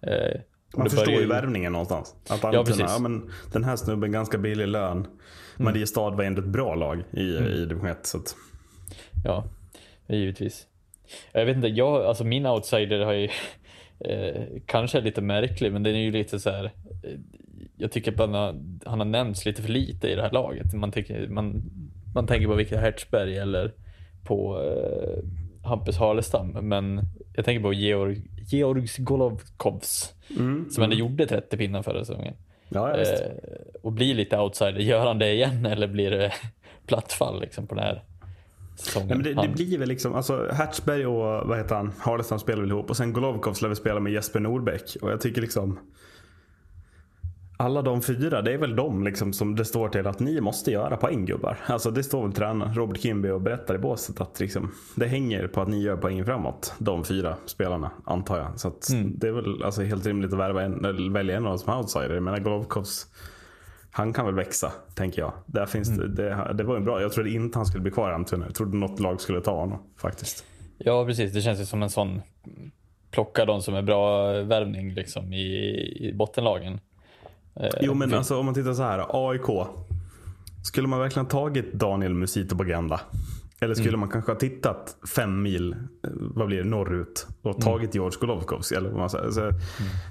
[0.00, 0.40] Eh,
[0.76, 2.14] Man förstår ju värvningen någonstans.
[2.28, 2.80] Att Ja, precis.
[2.88, 5.06] ja, men den här snubben ganska billig lön.
[5.56, 8.06] Mariestad var ändå ett bra lag i, i division 1.
[8.06, 8.36] Så att,
[9.24, 9.44] Ja,
[10.06, 10.66] givetvis.
[11.32, 13.28] Jag vet inte, jag, alltså min outsider har ju
[14.00, 16.64] eh, kanske är lite märklig, men den är ju lite så här.
[16.64, 17.10] Eh,
[17.76, 20.74] jag tycker att han har, han har nämnts lite för lite i det här laget.
[20.74, 21.62] Man, tycker, man,
[22.14, 23.72] man tänker på Viktor Hertzberg eller
[24.24, 25.24] på eh,
[25.68, 27.00] Hampus Harlestam, men
[27.34, 30.14] jag tänker på Georg, Georgs Golovkovs
[30.70, 32.34] som ändå gjorde 30 pinnar förra säsongen.
[32.68, 32.96] Ja.
[32.96, 33.18] Eh,
[33.82, 34.80] och blir lite outsider.
[34.80, 36.32] Gör han det igen eller blir det
[36.86, 38.02] platt fall liksom på den här
[38.76, 39.08] säsongen?
[39.08, 42.60] Nej, men det, det blir väl liksom, alltså Hertzberg och vad heter han, Harlestam spelar
[42.60, 44.96] väl ihop och sen Golovkov skulle väl spela med Jesper Norbeck.
[45.02, 45.78] Och jag tycker liksom
[47.56, 50.70] alla de fyra, det är väl de liksom som det står till att ni måste
[50.70, 51.58] göra poäng gubbar.
[51.66, 55.46] Alltså det står väl tränaren Robert Kimby och berättar i båset att liksom, det hänger
[55.46, 56.74] på att ni gör poäng framåt.
[56.78, 58.60] De fyra spelarna antar jag.
[58.60, 61.58] Så att det är väl alltså helt rimligt att värva en, välja en av dem
[61.58, 62.14] som outsider.
[62.14, 63.06] Jag menar Golovkovs
[63.96, 65.32] han kan väl växa, tänker jag.
[65.46, 68.10] Där finns det, det, det var en bra, jag trodde inte han skulle bli kvar
[68.10, 68.46] i Almtuna.
[68.46, 70.44] Jag trodde något lag skulle ta honom faktiskt.
[70.78, 71.32] Ja, precis.
[71.32, 72.20] Det känns ju som en sån
[73.10, 75.46] plocka de som är bra värvning liksom i,
[76.08, 76.80] i bottenlagen.
[77.60, 79.66] Eh, Jo men alltså om man tittar så här, AIK.
[80.64, 83.00] Skulle man verkligen ha tagit Daniel Musito på agenda?
[83.60, 87.94] Eller skulle man kanske ha tittat fem mil, eh, vad blir det, norrut och tagit
[87.94, 88.72] George Golovkovs?
[88.72, 89.30] Eller vad man säger.
[89.30, 89.40] Så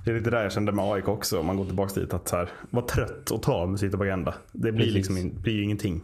[0.05, 1.39] Det är lite där jag kände med AIK också.
[1.39, 2.13] Om man går tillbaka dit.
[2.13, 4.34] Att så här, var trött att ta Musito på agenda.
[4.51, 5.10] Det blir Precis.
[5.10, 6.01] liksom blir ju ingenting.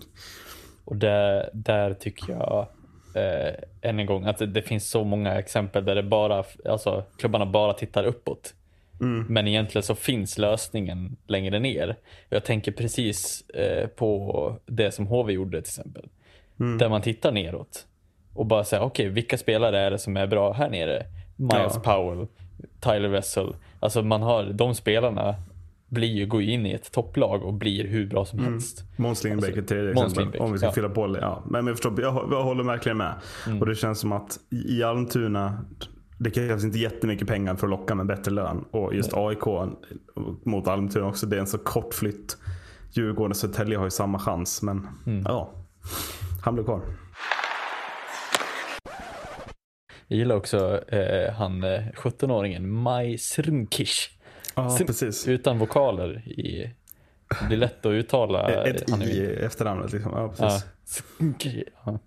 [0.85, 2.67] Och där, där tycker jag
[3.13, 7.03] eh, än en gång att det, det finns så många exempel där det bara, alltså
[7.17, 8.53] klubbarna bara tittar uppåt.
[9.07, 11.95] Men egentligen så finns lösningen längre ner.
[12.29, 16.09] Jag tänker precis eh, på det som HV gjorde till exempel.
[16.79, 17.85] Där man tittar neråt
[18.33, 21.05] och bara säger okej, vilka spelare är det som är bra här nere?
[21.35, 21.79] Miles Ja.
[21.83, 22.27] Powell,
[22.79, 23.55] Tyler Wessel.
[23.79, 25.35] Alltså man har, de spelarna
[25.87, 28.83] blir ju, går ju in i ett topplag och blir hur bra som helst.
[28.95, 30.41] Måns Lindbäck Alltså, tredje exempel.
[30.41, 30.71] Om vi ska ja.
[30.71, 31.17] fylla på.
[31.21, 31.43] Ja.
[31.49, 33.13] Men jag, förstår, jag, jag håller verkligen med.
[33.47, 33.59] Mm.
[33.59, 35.65] Och det känns som att i i Almtuna,
[36.23, 38.65] det krävs inte jättemycket pengar för att locka med bättre lön.
[38.71, 39.45] Och just AIK
[40.45, 42.37] mot Almtuna också, det är en så kort flytt.
[42.93, 44.61] Djurgården och Södertälje har ju samma chans.
[44.61, 45.23] Men Mm.
[45.27, 45.53] ja,
[46.43, 46.81] han blev kvar.
[50.07, 54.09] Jag gillar också eh, han eh, 17-åringen Maj Srnkish.
[54.55, 55.27] Ja, Srn- precis.
[55.27, 56.27] Utan vokaler.
[56.29, 56.73] I,
[57.41, 58.49] det blir lätt att uttala.
[58.49, 60.11] Ett i efternamnet liksom.
[60.15, 60.65] Ja, precis.
[61.85, 61.99] Ja.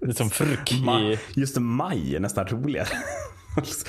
[0.00, 1.18] Det är som fruk Ma- i...
[1.34, 2.88] Just det, maj är nästan roligare.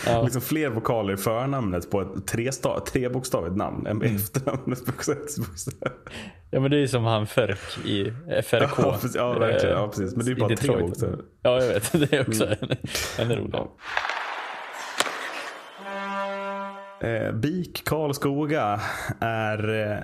[0.05, 0.21] Ja.
[0.23, 4.15] liksom fler vokaler i förnamnet på ett tresta- trebokstavigt namn än Mm.
[4.15, 5.91] efternamnet på sex bokstäver.
[6.51, 8.69] Ja men det är som han Förk i FRK.
[8.77, 9.15] Ja, precis.
[9.15, 9.75] Ja, verkligen.
[9.77, 10.15] Ja, precis.
[10.15, 11.19] Men det är i bara tre bokstäver.
[11.41, 11.91] Ja, jag vet.
[12.09, 12.57] Det är också Mm.
[13.17, 13.55] en, en rolig.
[17.01, 18.79] Eh, BIK Karlskoga
[19.19, 19.97] är, eh,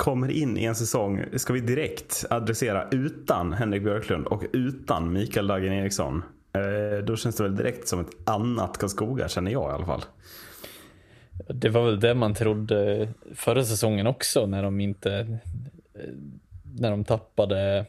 [0.00, 5.46] kommer in i en säsong, ska vi direkt adressera, utan Henrik Björklund och utan Mikael
[5.46, 6.22] Dagen Eriksson.
[6.52, 10.04] Eh, då känns det väl direkt som ett annat Karlskoga, känner jag i alla fall.
[11.48, 15.38] Det var väl det man trodde förra säsongen också när de inte...
[16.78, 17.86] När de tappade...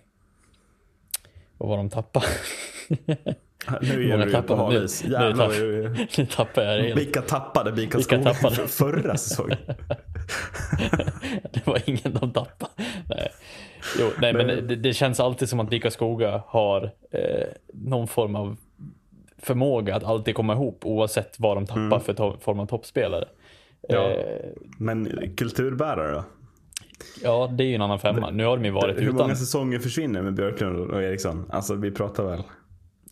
[1.58, 2.26] Vad var de tappade?
[3.82, 4.62] Nu är Många du ju på tappade.
[4.62, 5.04] hal is.
[5.04, 6.18] Nu- nu Jävlar tappar-.
[6.20, 7.00] Nu tappade jag det helt.
[7.00, 8.56] Vilka tappade BIK Karlskoga tappade?
[8.56, 8.68] för-
[9.02, 9.58] förra säsongen?
[11.54, 12.72] Det var ingen de tappade.
[13.10, 13.30] Nej,
[14.00, 18.36] jo, nej men det, det känns alltid som att Vika Skoga har eh, någon form
[18.36, 18.58] av
[19.38, 23.26] förmåga att alltid komma ihop oavsett vad de tappar för to- form av toppspelare.
[23.90, 24.10] Ja.
[24.10, 24.18] Eh,
[24.78, 26.24] Men kulturbärare då?
[27.24, 28.30] ja, det är ju en annan femma.
[28.30, 29.16] Nu har de ju varit Hur utan.
[29.16, 31.46] många säsonger försvinner med Björklund och Eriksson?
[31.50, 32.44] Alltså vi pratar väl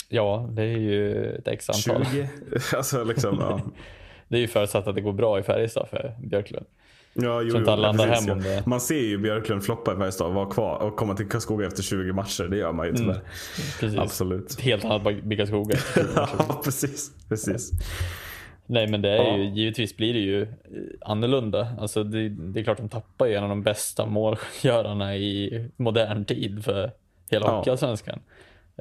[0.09, 2.05] Ja, det är ju ett x antal.
[2.05, 2.29] 20?
[2.77, 3.61] Alltså liksom, ja.
[4.27, 6.65] Det är ju förutsatt att det går bra i Färjestad för Björklund.
[7.13, 8.51] Ja, jo, Så jo, landar precis, hem om ja.
[8.51, 11.83] det- Man ser ju Björklund floppa i Färjestad, vara kvar och komma till Karlskoga efter
[11.83, 12.43] 20 matcher.
[12.43, 13.19] Det gör man ju tyvärr.
[13.79, 13.99] Precis.
[13.99, 14.59] Absolut.
[14.61, 15.77] Helt annat Vika Skoga.
[16.15, 17.11] ja, precis.
[17.29, 17.71] precis.
[18.65, 19.37] Nej men det är Ja.
[19.37, 20.47] ju, givetvis blir det ju eh,
[21.01, 21.67] annorlunda.
[21.79, 26.25] Alltså det, det är klart de tappar ju en av de bästa målgörarna i modern
[26.25, 26.91] tid för
[27.31, 27.57] hela Ja.
[27.57, 28.19] Hockeyallsvenskan.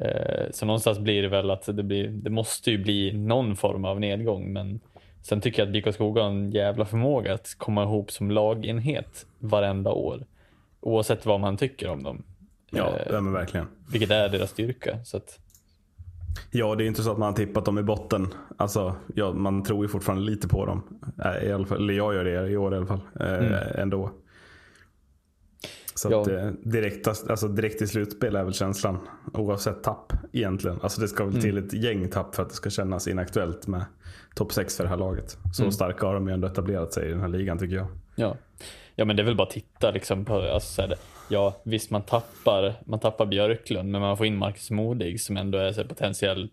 [0.00, 3.84] Eh, så någonstans blir det väl att det, blir, det måste ju bli någon form
[3.84, 4.52] av nedgång.
[4.52, 4.80] Men
[5.22, 9.26] sen tycker jag att BK Skoga har en jävla förmåga att komma ihop som lagenhet
[9.38, 10.26] varenda år.
[10.80, 12.22] Oavsett vad man tycker om dem.
[12.70, 13.66] Ja, Eh, ja men verkligen.
[13.92, 14.98] vilket är deras styrka.
[15.04, 15.38] Så att,
[16.50, 18.28] Ja, det är inte så att man har tippat dem i botten.
[18.56, 21.00] Alltså, ja, man tror ju fortfarande lite på dem.
[21.24, 23.00] Äh, I alla fall, eller jag gör det i år i alla fall.
[23.20, 24.10] Eh, Ändå.
[25.98, 26.20] Så Ja.
[26.22, 28.98] att, eh, direkt, alltså, direkt i slutspel är väl känslan.
[29.34, 30.78] Oavsett tapp egentligen.
[30.82, 33.84] Alltså det ska väl till ett gäng tapp för att det ska kännas inaktuellt med
[34.34, 35.36] topp 6 för det här laget.
[35.52, 37.86] Så starka har de ju ändå etablerat sig i den här ligan tycker jag.
[38.16, 38.36] Ja.
[38.94, 40.94] ja, men det är väl bara att titta liksom på, alltså, här,
[41.28, 45.58] ja visst man tappar, man tappar Björklund, men man får in Marcus Modig som ändå
[45.58, 46.50] är så här, potentiell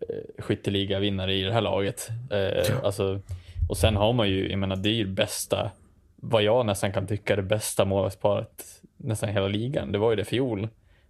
[0.00, 2.08] eh, skytteliga-vinnare i det här laget.
[2.30, 3.20] Eh, alltså,
[3.68, 5.70] och sen har man ju, jag menar det är ju bästa,
[6.16, 8.64] vad jag nästan kan tycka är det bästa målvaktsparet
[8.98, 9.92] nästan hela ligan.
[9.92, 10.68] Det var ju det fjol.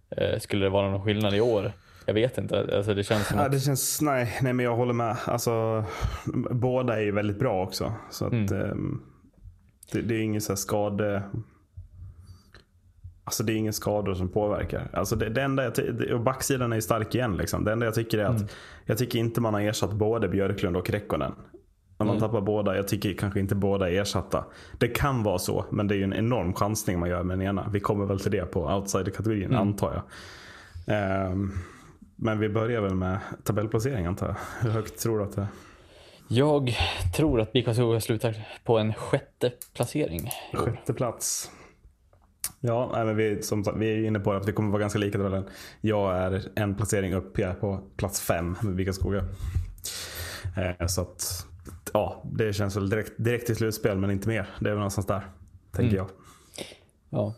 [0.09, 1.71] Eh, skulle det vara någon skillnad i år?
[2.05, 2.77] Jag vet inte.
[2.77, 5.17] Alltså, det känns som Ja, att, det känns, nej, nej men jag håller med.
[5.25, 5.83] Alltså,
[6.51, 7.93] båda är ju väldigt bra också.
[8.09, 9.01] Så att, ehm,
[9.91, 11.23] det, det är ingen så skade...
[13.23, 14.89] Alltså det är ingen skador som påverkar.
[14.93, 15.75] Alltså det, det enda jag
[16.11, 17.37] och backsidan är stark igen.
[17.37, 17.63] Liksom.
[17.63, 20.89] Det enda jag tycker är att jag tycker inte man har ersatt både Björklund och
[20.89, 21.31] Rekkonen.
[21.99, 24.45] När man tappar båda, jag tycker kanske inte båda är ersatta.
[24.77, 27.47] Det kan vara så, men det är ju en enorm chansning man gör med den
[27.47, 27.69] ena.
[27.71, 30.03] Vi kommer väl till det på outsider-kategorin antar jag.
[30.95, 31.51] Ehm,
[32.15, 34.35] men vi börjar väl med tabellplacering antar jag.
[34.61, 35.47] Hur högt tror du att det är?
[36.31, 36.75] jag
[37.15, 40.29] tror att BK Skoga slutar på en sjätte placering.
[40.53, 41.51] Sjätte plats.
[42.59, 44.81] Ja, nej, men vi, som sagt, vi är ju inne på att vi kommer vara
[44.81, 45.43] ganska lika tabellen.
[45.81, 49.25] Jag är en placering upp, jag är på plats fem med Vikaskoga.
[50.57, 51.47] Eh, så att,
[51.93, 54.49] ja, det känns väl direkt, direkt i slutspel, men inte mer.
[54.59, 55.21] Det är väl någonstans där,
[55.71, 56.09] tänker jag.
[57.09, 57.33] Ja.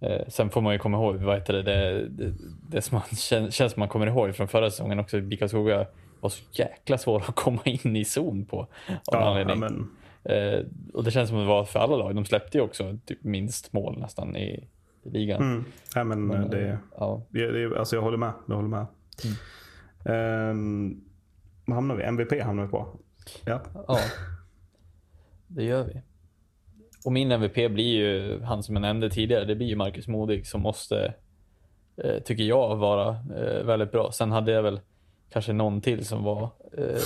[0.00, 2.34] Eh, sen får man ju komma ihåg, vad heter det, det, det,
[2.70, 5.86] det som man kän, känns som man kommer ihåg från förra säsongen också, BK Skoga
[6.20, 8.66] var så jäkla svår att komma in i zon på.
[8.88, 9.90] Ja, ja, men,
[10.24, 10.60] eh,
[10.94, 12.14] och det känns som det var för alla lag.
[12.14, 14.68] De släppte ju också typ minst mål nästan i,
[15.02, 15.42] i ligan.
[15.42, 17.22] mm, nej, men Men, det, eh, ja.
[17.30, 18.32] det, alltså jag håller med.
[18.46, 18.86] Jag håller med.
[20.04, 21.00] Ehm,
[21.64, 22.02] vad hamnar vi?
[22.02, 22.96] MVP hamnar vi på.
[23.44, 23.60] Ja.
[23.88, 23.98] ja,
[25.46, 26.02] det gör vi.
[27.04, 29.44] Och min MVP blir ju han som jag nämnde tidigare.
[29.44, 31.14] Det blir ju Marcus Modig som måste,
[31.96, 34.12] eh, tycker jag, vara eh, väldigt bra.
[34.12, 34.80] Sen hade jag väl
[35.30, 37.02] kanske någon till som var, eh,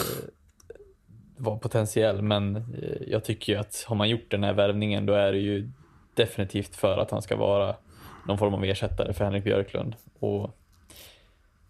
[1.36, 5.12] var potentiell, men eh, jag tycker ju att har man gjort den här värvningen då
[5.12, 5.70] är det ju
[6.14, 7.76] definitivt för att han ska vara
[8.26, 9.94] någon form av ersättare för Henrik Björklund.
[10.18, 10.58] Och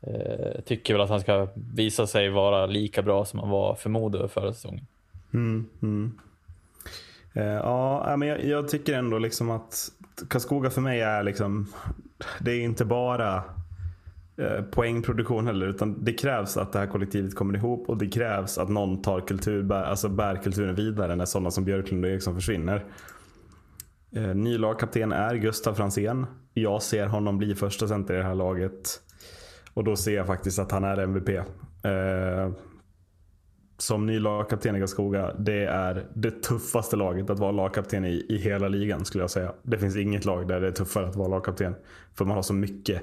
[0.06, 3.90] Eh, tycker väl att han ska visa sig vara lika bra som han var för
[3.90, 4.86] Modo förra säsongen.
[5.34, 6.18] Mm, mm.
[7.32, 9.88] Eh, ja, men jag, jag tycker ändå liksom att
[10.28, 11.66] Karlskoga för mig är liksom,
[12.40, 13.42] det är inte bara
[14.36, 18.58] eh, poängproduktion heller, utan det krävs att det här kollektivet kommer ihop och det krävs
[18.58, 22.34] att någon tar kultur, bär, alltså bär kulturen vidare när sådana som Björklund och Eriksson
[22.34, 22.84] försvinner.
[24.12, 26.26] Eh, ny lagkapten är Gustav Fransén.
[26.54, 29.00] Jag ser honom bli första center i det här laget.
[29.76, 31.28] Och då ser jag faktiskt att han är MVP.
[31.28, 32.52] Eh,
[33.78, 38.36] som ny lagkapten i Karlskoga, det är det tuffaste laget att vara lagkapten i, i
[38.36, 39.52] hela ligan skulle jag säga.
[39.62, 41.74] Det finns inget lag där det är tuffare att vara lagkapten.
[42.14, 43.02] För man har så mycket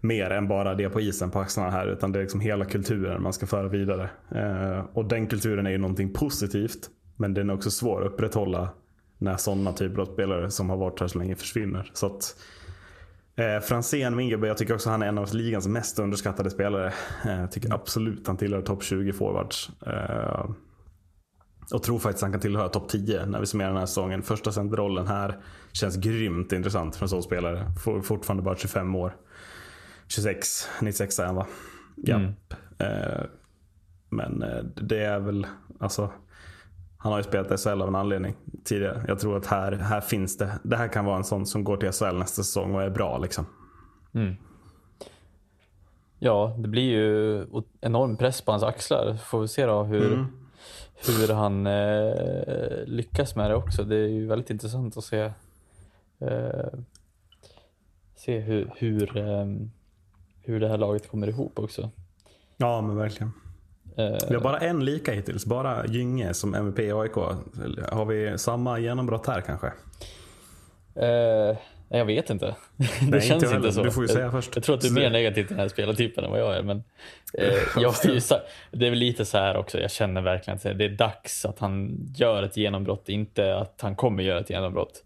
[0.00, 1.86] mer än bara det på isen på axlarna här.
[1.86, 4.10] Utan det är liksom hela kulturen man ska föra vidare.
[4.34, 6.90] Eh, och den kulturen är ju någonting positivt.
[7.16, 8.68] Men den är också svår att upprätthålla
[9.18, 11.90] när sådana typer av spelare som har varit här så länge försvinner.
[11.94, 12.36] Så att,
[13.38, 16.92] Eh, Franzén Wingerberg, jag tycker också han är en av ligans mest underskattade spelare.
[17.24, 19.70] Eh, jag tycker absolut han tillhör topp 20 forwards.
[19.86, 20.50] Eh,
[21.72, 24.22] och tror faktiskt han kan tillhöra topp 10 när vi summerar den här säsongen.
[24.22, 25.38] Första centerrollen här
[25.72, 27.66] känns grymt intressant för en sån spelare.
[27.84, 29.16] For, fortfarande bara 25 år.
[30.08, 31.46] 26, 96 är han va?
[31.96, 32.20] Ja.
[32.78, 33.24] Eh,
[34.08, 35.46] men eh, det är väl,
[35.80, 36.12] alltså.
[37.00, 38.34] Han har ju spelat SHL av en anledning
[38.64, 39.04] tidigare.
[39.08, 40.58] Jag tror att här, här finns det.
[40.62, 43.18] Det här kan vara en sån som går till SHL nästa säsong och är bra
[43.18, 43.46] liksom.
[46.18, 47.46] Ja, det blir ju
[47.80, 49.14] enorm press på hans axlar.
[49.14, 50.26] Får vi se då hur, Mm.
[51.06, 53.84] hur han eh, lyckas med det också.
[53.84, 55.32] Det är ju väldigt intressant att se,
[56.18, 56.78] eh,
[58.16, 59.46] se hur, hur, eh,
[60.42, 61.90] hur det här laget kommer ihop också.
[62.56, 63.32] Ja men verkligen.
[63.98, 65.46] Eh, Vi har bara en lika hittills.
[65.46, 67.14] Bara Gynge som MVP i AIK.
[67.92, 69.72] Har vi samma genombrott här kanske?
[70.94, 71.56] eh,
[71.90, 72.56] jag vet inte.
[72.76, 73.56] det inte känns heller.
[73.56, 73.82] inte så.
[73.82, 74.56] Du får ju säga jag, först.
[74.56, 76.62] Jag tror att du är mer negativ till den här spelartypen än vad jag är.
[76.62, 76.82] Men,
[77.38, 78.20] eh, jag ju
[78.70, 81.58] det är väl lite så här också, jag känner verkligen att det är dags att
[81.58, 85.04] han gör ett genombrott, inte att han kommer göra ett genombrott.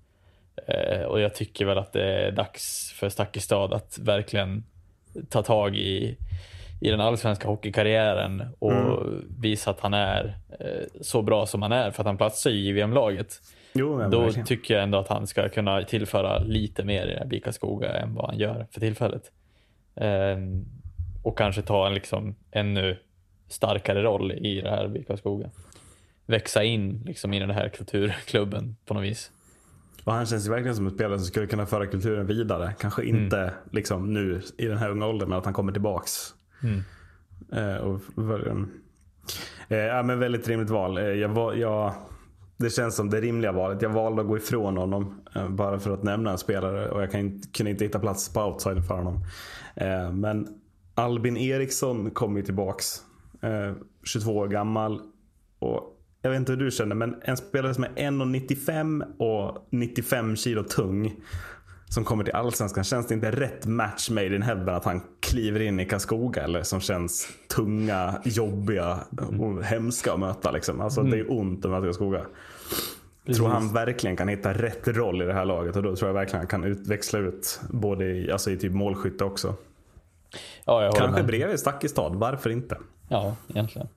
[0.67, 4.65] Eh, och jag tycker väl att det är dags för Stakkestad att verkligen
[5.29, 6.17] ta tag i,
[6.83, 9.25] i den allsvenska hockeykarriären och Mm.
[9.41, 10.67] visa att han är eh,
[11.01, 13.41] så bra som han är för att han platsar i JVM-laget.
[13.73, 14.47] Jo Då verkligen.
[14.47, 18.27] tycker jag ändå att han ska kunna tillföra lite mer i Bika Skoga än vad
[18.27, 19.33] han gör för tillfället.
[19.97, 20.65] Ehm,
[21.23, 22.99] och kanske ta en liksom ännu
[23.49, 25.51] starkare roll i det här BIK Skoga.
[26.27, 29.31] Växa in liksom i den här kulturklubben på något vis.
[30.05, 32.75] Och han känns ju verkligen som en spelare som skulle kunna föra kulturen vidare.
[32.81, 36.35] Kanske inte liksom nu i den här unga åldern men att han kommer tillbaks.
[36.63, 36.81] Mm.
[37.53, 38.01] Eh, och,
[39.69, 40.99] eh, ja, men väldigt rimligt val.
[40.99, 41.95] Eh, jag, jag,
[42.57, 43.83] det känns som det rimliga valet.
[43.83, 47.11] Jag valde att gå ifrån honom eh, bara för att nämna en spelare och jag
[47.11, 49.25] kan, inte- kunde inte hitta plats på outside för honom.
[49.77, 50.49] Eh, men
[50.95, 52.87] Albin Eriksson kom ju tillbaks.
[53.43, 53.73] Eh,
[54.05, 55.01] 22 år gammal.
[55.59, 60.37] Och jag vet inte hur du känner men en spelare som är 1,95 och 95
[60.37, 61.15] kilo tung.
[61.95, 62.85] Som kommer till Allsvenskan.
[62.85, 66.43] Känns det inte rätt match made in heaven att han kliver in i Karlskoga?
[66.43, 68.99] Eller som känns tunga, jobbiga
[69.41, 70.51] och hemska att möta.
[70.51, 70.81] Liksom.
[70.81, 72.27] Alltså det är ont att möta Karlskoga.
[73.25, 76.09] Jag tror han verkligen kan hitta rätt roll i det här laget och då tror
[76.09, 79.55] jag verkligen han kan ut, växla ut både i, alltså i typ målskytte också.
[80.65, 81.27] Ja, jag Kanske med.
[81.27, 82.79] bredvid Stakkestad, varför inte?
[83.09, 83.89] Ja, egentligen.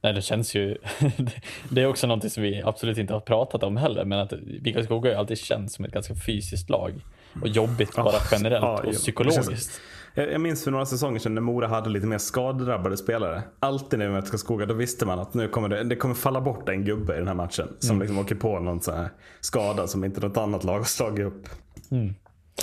[0.00, 0.78] Nej, det känns ju...
[1.68, 4.84] det är också någonting som vi absolut inte har pratat om heller, men att BIK
[4.84, 6.92] Skoga har ju alltid känts som ett ganska fysiskt lag.
[7.40, 9.80] Och jobbigt bara generellt ja, och psykologiskt.
[10.14, 13.42] Jag, jag minns för några säsonger sedan när Mora hade lite mer skadedrabbade spelare.
[13.58, 16.40] Alltid när vi mötte Karlskoga då visste man att nu kommer det, det kommer falla
[16.40, 17.68] bort en gubbe i den här matchen.
[17.78, 19.08] Som liksom åker på någon sån här
[19.40, 21.48] skada som inte något annat lag har slagit upp.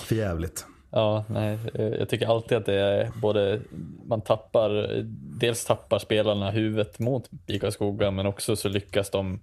[0.02, 0.66] För jävligt.
[0.92, 3.62] Ja, nej, eh, jag tycker alltid att det är både,
[4.06, 5.04] man tappar,
[5.40, 9.40] dels tappar spelarna huvudet mot BIK Skoga, men också så lyckas de,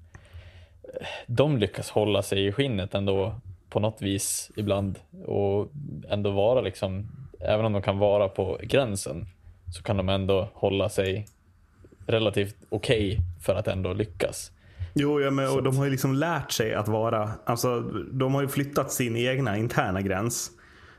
[1.26, 3.34] de lyckas hålla sig i skinnet ändå
[3.76, 5.72] på något vis ibland och
[6.08, 7.06] ändå vara liksom,
[7.40, 9.26] även om de kan vara på gränsen,
[9.76, 11.26] så kan de ändå hålla sig
[12.06, 14.52] relativt okej för att ändå lyckas.
[14.94, 17.80] Jo, ja, men, och de har ju liksom lärt sig att vara, alltså
[18.12, 20.50] de har ju flyttat sin egna interna gräns.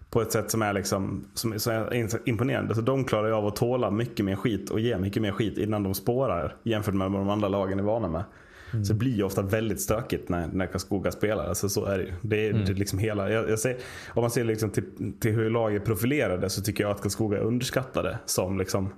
[0.10, 2.76] På ett sätt som är, liksom, som, som är imponerande.
[2.76, 5.58] Så de klarar ju av att tåla mycket mer skit och ge mycket mer skit
[5.58, 6.56] innan de spårar.
[6.64, 8.24] Jämfört med vad de andra lagen är vana med.
[8.72, 11.48] Så det blir ju ofta väldigt stökigt när, när Karlskoga spelar.
[11.48, 12.14] Alltså så är det ju.
[12.22, 13.78] Det är, det är liksom hela, jag, jag säger,
[14.14, 17.42] om man ser liksom till, till hur laget profilerade så tycker jag att Karlskoga är
[17.42, 18.90] underskattade som liksom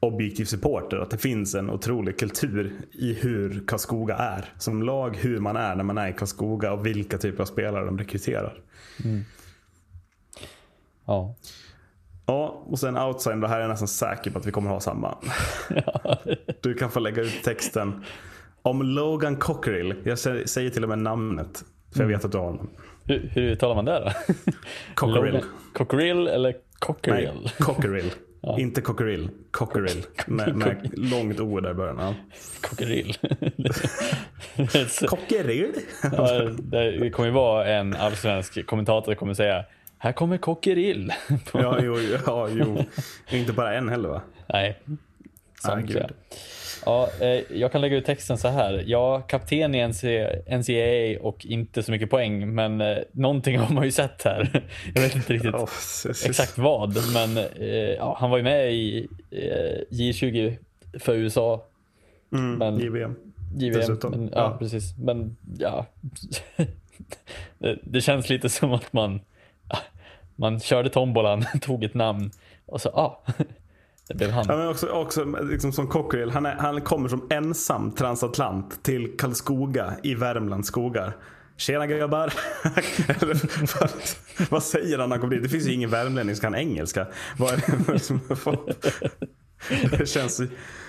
[0.00, 0.96] objektiv supporter.
[0.96, 4.52] Att det finns en otrolig kultur i hur Karlskoga är.
[4.58, 7.84] Som lag, hur man är när man är i Karlskoga och vilka typer av spelare
[7.84, 8.60] de rekryterar.
[11.06, 11.34] Ja,
[12.28, 14.80] Ja, och sen outside, det här är jag nästan säker på att vi kommer ha
[14.80, 15.18] samma.
[16.60, 18.04] Du kan få lägga ut texten.
[18.68, 19.94] Om Logan Cockerill.
[20.04, 21.64] Jag sä- säger till och med namnet.
[21.94, 22.70] För jag vet att du har honom.
[23.04, 24.32] hur, hur uttalar man det då?
[24.94, 25.40] Cockerill.
[25.74, 27.50] Cockerill eller Nej, Cockerill?
[27.58, 28.12] Cockerill.
[28.58, 29.28] Inte Cockerill.
[29.50, 30.04] Cockerill.
[30.26, 31.98] Med, med långt o där i början.
[31.98, 32.14] Ja.
[32.60, 33.14] Cockerill.
[35.08, 35.72] Cockerill?
[36.12, 36.42] Ja,
[37.00, 39.64] det kommer ju vara en allsvensk kommentator som kommer säga
[39.98, 41.12] här kommer Cockerill.
[41.52, 42.84] Ja, jo, ja, jo.
[43.30, 44.20] Inte bara en heller va?
[44.46, 44.78] Nej,
[45.62, 46.00] Ah, samtliga.
[46.00, 46.16] gud.
[46.88, 48.84] Ja, eh, jag kan lägga ut texten så här.
[48.86, 53.84] Ja, kapten i NC, NCAA och inte så mycket poäng, men eh, någonting har man
[53.84, 54.62] ju sett här.
[54.94, 55.68] Jag vet inte riktigt Oh,
[56.26, 60.56] exakt vad, men eh, ja, han var ju med i eh, J20
[60.98, 61.64] för USA.
[62.32, 63.14] Mm, men- JVM.
[63.56, 63.98] JVM.
[64.10, 64.56] Men, ja, Ja.
[64.58, 64.96] precis.
[64.98, 65.86] Men ja,
[67.58, 69.20] det, det känns lite som att man,
[70.36, 72.30] man körde tombolan, tog ett namn
[72.66, 73.22] och så, ah,
[74.08, 74.44] det blev han.
[74.48, 76.30] Ja, men också, också liksom som Cockerill.
[76.30, 81.16] Han, är, han kommer som ensam transatlant till Karlskoga i Värmlands skogar.
[81.56, 82.32] Tjena grabbar.
[83.08, 83.90] Eller, vad,
[84.50, 85.42] vad säger han när han kommer dit?
[85.42, 87.06] Det finns ju ingen värmlänning som kan engelska.
[87.38, 88.20] Vad är det som-
[89.98, 90.40] Det känns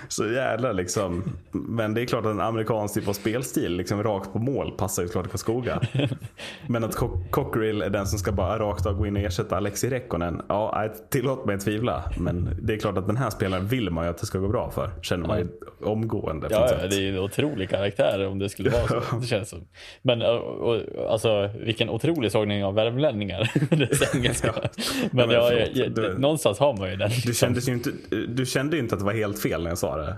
[0.08, 1.22] så jävla liksom.
[1.52, 5.02] Men det är klart att en amerikansk typ av spelstil, liksom rakt på mål, passar
[5.02, 5.80] ju klart Karlskoga.
[6.66, 9.56] Men att Co- Cockerill är den som ska bara rakt av gå in och ersätta
[9.56, 10.42] Alexi Rekkonen.
[10.48, 12.04] Ja, tillåt mig tvivla.
[12.18, 14.48] Men det är klart att den här spelaren vill man ju att det ska gå
[14.48, 14.90] bra för.
[15.02, 15.46] Känner man ju
[15.84, 16.46] omgående.
[16.50, 19.16] Ja, ja, det är ju en otrolig karaktär om det skulle vara så.
[19.20, 19.58] Det känns som.
[20.02, 20.80] Men och, och,
[21.12, 23.50] alltså, vilken otrolig sågning av värmlänningar.
[24.16, 24.54] Engelska.
[24.56, 24.68] Men,
[25.12, 27.08] men ja, förlåt, jag, du- någonstans har man ju den.
[27.08, 27.32] Du liksom.
[27.34, 27.90] kände, ju inte,
[28.28, 30.16] du kände ju inte att det var helt fel när jag sa det.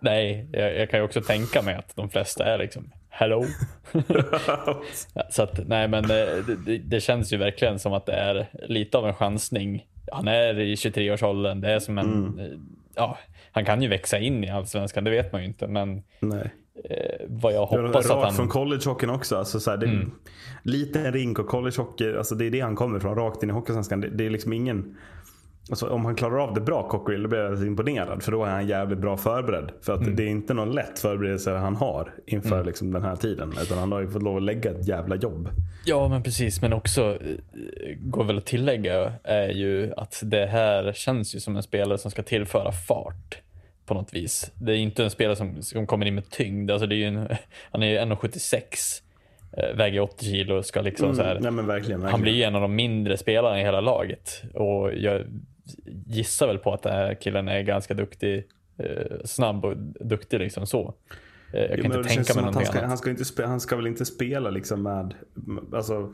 [0.00, 3.44] Nej, jag, jag kan ju också tänka mig att de flesta är liksom hello.
[5.30, 6.08] Så att, nej men eh,
[6.66, 9.86] det, det, känns ju verkligen som att det är lite av en chansning.
[10.12, 12.38] Han är i 23-årsåldern, det är som en, Mm.
[12.38, 12.58] eh,
[12.94, 13.18] ja,
[13.52, 16.50] han kan ju växa in i allsvenskan, det vet man ju inte, men Nej.
[16.90, 18.32] eh, vad jag hoppas rakt att han...
[18.34, 19.36] från collegehockeyn också.
[19.36, 20.10] Alltså så här, det, Mm.
[20.62, 23.14] Liten rink och collegehockey, alltså det är det han kommer från.
[23.14, 24.00] Rakt in i Hockeysvenskan.
[24.00, 24.96] Det, det är liksom ingen...
[25.70, 28.22] Alltså, om han klarar av det bra, Cockerill, då blir jag imponerad.
[28.22, 29.72] För då är han jävligt bra förberedd.
[29.82, 33.54] För att det är inte någon lätt förberedelse han har inför liksom, den här tiden.
[33.62, 35.48] Utan han har ju fått lov att lägga ett jävla jobb.
[35.84, 36.62] Ja, men precis.
[36.62, 37.36] Men också eh,
[38.00, 42.10] går väl att tillägga är ju att det här känns ju som en spelare som
[42.10, 43.38] ska tillföra fart
[43.86, 44.50] på något vis.
[44.54, 46.70] Det är inte en spelare som, som kommer in med tyngd.
[46.70, 47.28] Alltså det är en,
[47.70, 49.02] han är ju 1,76
[49.56, 52.02] eh, väger 80 kilo och ska liksom så här, Nej, verkligen, verkligen.
[52.02, 54.42] Han blir ju en av de mindre spelarna i hela laget.
[54.54, 55.22] Och jag
[56.06, 60.66] gissar väl på att den här killen är ganska duktig, eh, snabb och duktig liksom
[60.66, 60.94] så.
[61.52, 62.88] Eh, jag kan inte tänka mig någonting han ska, annat.
[62.88, 65.14] han, ska inte spe, han ska väl inte spela liksom med
[65.72, 66.12] alltså,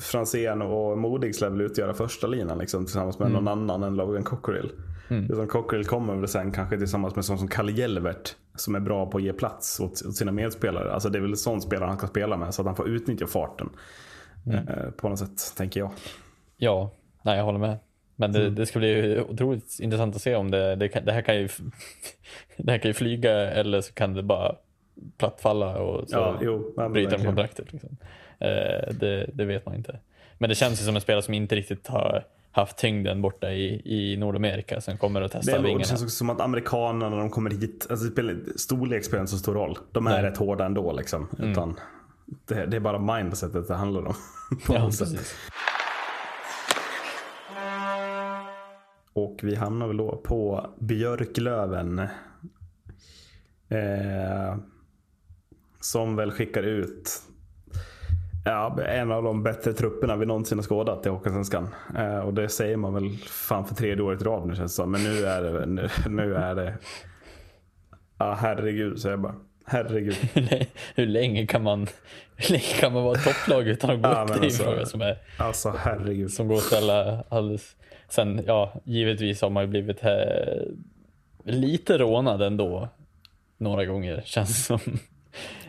[0.00, 3.44] Franzén och Modig ska väl utgöra första linan liksom, tillsammans med Mm.
[3.44, 4.72] någon annan än Logan Cockerill.
[5.08, 9.06] Utan Cockerill kommer väl sen kanske tillsammans med sån som Kalle Jelvert som är bra
[9.10, 10.92] på att ge plats åt, åt sina medspelare.
[10.92, 13.26] Alltså det är väl sån spelare han ska spela med så att han får utnyttja
[13.26, 13.68] farten.
[14.46, 14.68] Mm.
[14.68, 15.90] Eh, på något sätt, tänker jag.
[16.56, 16.90] Ja,
[17.22, 17.78] nej, jag håller med.
[18.16, 18.54] Men det, Mm.
[18.54, 21.48] det ska bli otroligt intressant att se om det, det, kan, det här kan ju
[22.56, 24.54] det här kan ju flyga eller så kan det bara
[25.18, 27.24] plattfalla och så Ja, jo, de verkligen.
[27.26, 27.72] kontraktet.
[27.72, 27.96] Liksom.
[28.38, 29.98] Eh, det, det vet man inte.
[30.38, 33.82] Men det känns ju som en spelare som inte riktigt har haft tyngden borta i,
[33.84, 35.84] i Nordamerika som kommer att Det, testa det vingarna.
[35.84, 39.32] känns också som att amerikanerna när de kommer hit, alltså det spelar, storlek spelar inte
[39.32, 39.78] så stor roll.
[39.92, 40.22] De är Nej.
[40.22, 41.28] rätt hårda ändå liksom.
[41.38, 41.76] Utan
[42.46, 44.14] det, det är bara mindsetet det handlar om.
[44.66, 44.90] på Ja,
[49.14, 51.98] Och vi hamnar väl då på Björklöven.
[53.68, 54.56] Eh,
[55.80, 57.10] som väl skickar ut
[58.44, 61.68] ja, en av de bättre trupperna vi någonsin har skådat i Hockeyallsvenskan.
[61.96, 64.76] Eh, och det säger man väl fan för tredje året i rad nu känns det
[64.76, 64.90] som.
[64.92, 66.74] Men nu är det, nu, nu är det
[68.18, 69.34] Ja herregud säger jag bara.
[69.66, 70.16] Herregud.
[70.94, 71.86] hur, länge kan man,
[72.36, 74.28] hur länge kan man vara topplag utan att gå Ja, upp?
[74.28, 76.32] Det är en alltså- fråga som, är, Alltså herregud.
[76.32, 77.76] som går att ställa alldeles...
[78.14, 80.12] Sen, ja, givetvis har man ju blivit eh,
[81.44, 82.88] lite rånad ändå.
[83.58, 84.98] Några gånger, känns det som.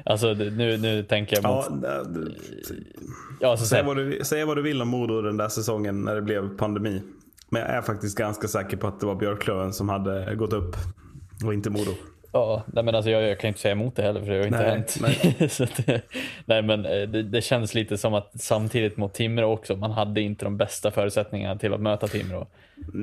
[0.04, 1.84] Alltså nu, nu tänker jag mot...
[1.84, 2.04] Ja,
[3.42, 6.02] Ja, alltså, så Säg vad, du, säg vad du vill om Modo den där säsongen
[6.02, 7.02] när det blev pandemi.
[7.50, 10.76] Men jag är faktiskt ganska säker på att det var Björklöven som hade gått upp.
[11.46, 11.92] Och inte Modo.
[12.36, 14.46] Ja, nej men alltså jag, jag kan inte säga emot det heller för det har
[14.46, 14.98] inte Nej, hänt.
[15.02, 15.38] nej.
[15.86, 16.02] det-
[16.46, 20.22] nej men eh, det, det känns lite som att samtidigt mot Timrå också, man hade
[20.22, 22.48] inte de bästa förutsättningarna till att möta Timrå.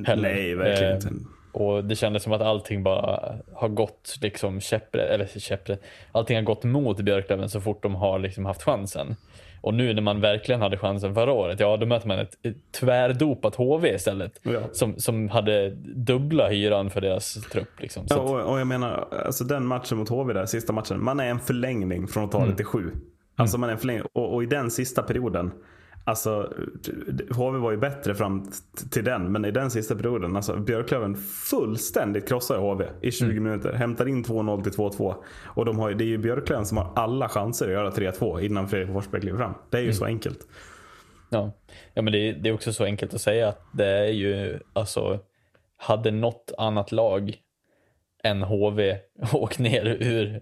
[0.07, 0.23] Heller.
[0.35, 1.09] Nej, verkligen Eh, inte.
[1.53, 6.43] Och det kändes som att allting bara har gått liksom käpprätt, eller käpprätt, allting har
[6.43, 9.17] gått mot Björklöven så fort de har liksom haft chansen.
[9.63, 12.37] Och nu när man verkligen hade chansen förra året, ja då möter man ett,
[12.81, 14.41] tvärdopat HV istället.
[14.43, 14.61] Ja.
[14.73, 17.81] Som, som hade dubbla hyran för deras trupp.
[17.81, 18.07] Liksom.
[18.09, 21.05] Ja, och, och jag menar, alltså den matchen mot HV där, sista matchen.
[21.05, 22.51] Man är en förlängning från att ta Mm.
[22.51, 22.91] det till sju.
[23.37, 24.07] Alltså man är en förlängning.
[24.13, 25.53] Och, och i den sista perioden.
[26.05, 26.53] Alltså
[27.31, 28.51] HV var ju bättre fram
[28.91, 29.33] till den.
[29.33, 30.37] Men i den sista perioden.
[30.37, 33.43] Alltså Björklöven fullständigt krossar HV i 20 Mm.
[33.45, 33.73] minuter.
[33.73, 35.15] Hämtar in 2-0 till 2-2.
[35.47, 38.69] Och de har, det är ju Björklöven som har alla chanser att göra 3-2 innan
[38.69, 39.55] Fredrik Forsberg kliver fram.
[39.71, 39.95] Det är ju Mm.
[39.97, 40.39] så enkelt.
[41.31, 41.53] Ja,
[41.95, 44.59] ja men det, är- det är också så enkelt att säga att det är ju,
[44.73, 45.19] alltså,
[45.77, 47.35] hade något annat lag
[48.25, 48.97] än HV
[49.33, 50.41] åkt ner ur,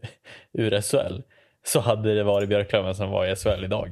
[0.53, 1.21] ur SHL
[1.65, 3.89] så hade det varit Björklöven som var i SHL idag.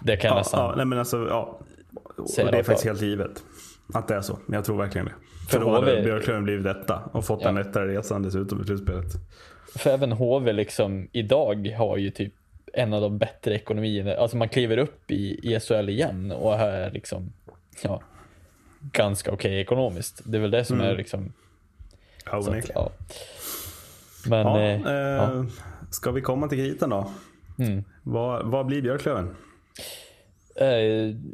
[0.00, 0.60] Det kan jag Ja, nästan.
[0.60, 1.60] ja, nej men alltså, ja.
[2.16, 3.42] Och Säga det är faktiskt helt givet.
[3.94, 4.38] Att det är så.
[4.46, 5.12] Men jag tror verkligen det.
[5.48, 7.02] För, För då hade HV Björklöven blivit detta.
[7.12, 7.48] Och fått Ja.
[7.48, 9.06] en lättare resan dessutom i slutspelet.
[9.76, 12.32] För även HV liksom idag har ju typ
[12.72, 14.14] en av de bättre ekonomierna.
[14.14, 17.32] Alltså man kliver upp i, i SHL igen och är liksom,
[17.82, 18.02] ja,
[18.80, 20.20] ganska okej ekonomiskt.
[20.24, 21.32] Det är väl det som är liksom,
[22.30, 22.90] Ja, att, ja.
[24.26, 25.44] Men, Ja, eh, eh, ja.
[25.90, 27.10] Ska vi komma till kritan då?
[27.58, 27.84] Mm.
[28.02, 29.36] Vad, vad blir Björklöven?
[30.56, 30.68] Eh,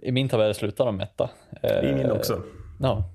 [0.02, 1.30] I min tabell slutar de etta.
[1.62, 2.42] Eh, I min också.
[2.80, 3.10] Ja.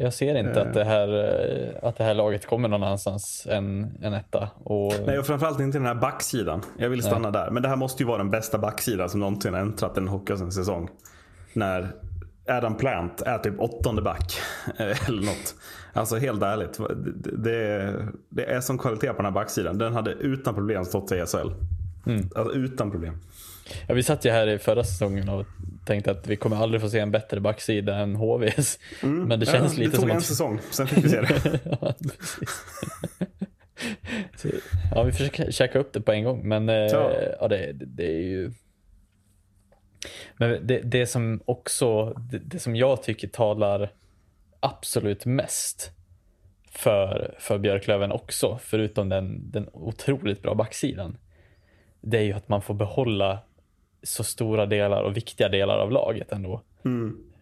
[0.00, 3.96] Jag ser inte att, det här, eh, att det här laget kommer någon annanstans än
[4.02, 4.48] en etta.
[4.64, 6.62] Och, Nej, och framförallt inte den här backsidan.
[6.78, 7.50] Jag vill stanna där.
[7.50, 10.88] Men det här måste ju vara den bästa backsidan som någonsin har äntrat en Hockeyallsvenskan-säsong.
[11.52, 11.92] När
[12.48, 14.38] Adam Plant är typ åttonde back.
[14.78, 15.54] eh, Eller något.
[15.92, 16.78] Alltså helt ärligt.
[17.44, 17.94] Det,
[18.28, 19.78] det, är som kvalitet på den här backsidan.
[19.78, 21.50] Den hade utan problem stått sig i SHL.
[22.06, 22.28] Mm.
[22.34, 23.18] Alltså utan problem.
[23.88, 25.46] Ja, vi satt ju här i förra säsongen och
[25.86, 28.78] tänkte att vi kommer aldrig få se en bättre backsida än HVs.
[29.02, 30.24] Men det känns Ja, lite det tog som en att...
[30.24, 31.60] säsong, sen fick vi se det.
[31.80, 31.94] ja.
[34.36, 34.48] Så,
[34.94, 36.48] ja, vi försöker käka upp det på en gång.
[36.48, 37.12] Men eh, Ja.
[37.40, 38.52] ja, det, det, det är ju...
[40.36, 43.92] Men det, det som också, det, det som jag tycker talar
[44.60, 45.90] absolut mest
[46.70, 51.18] för, för Björklöven också, förutom den, den otroligt bra backsidan,
[52.00, 53.38] det är ju att man får behålla
[54.02, 56.60] så stora delar och viktiga delar av laget ändå.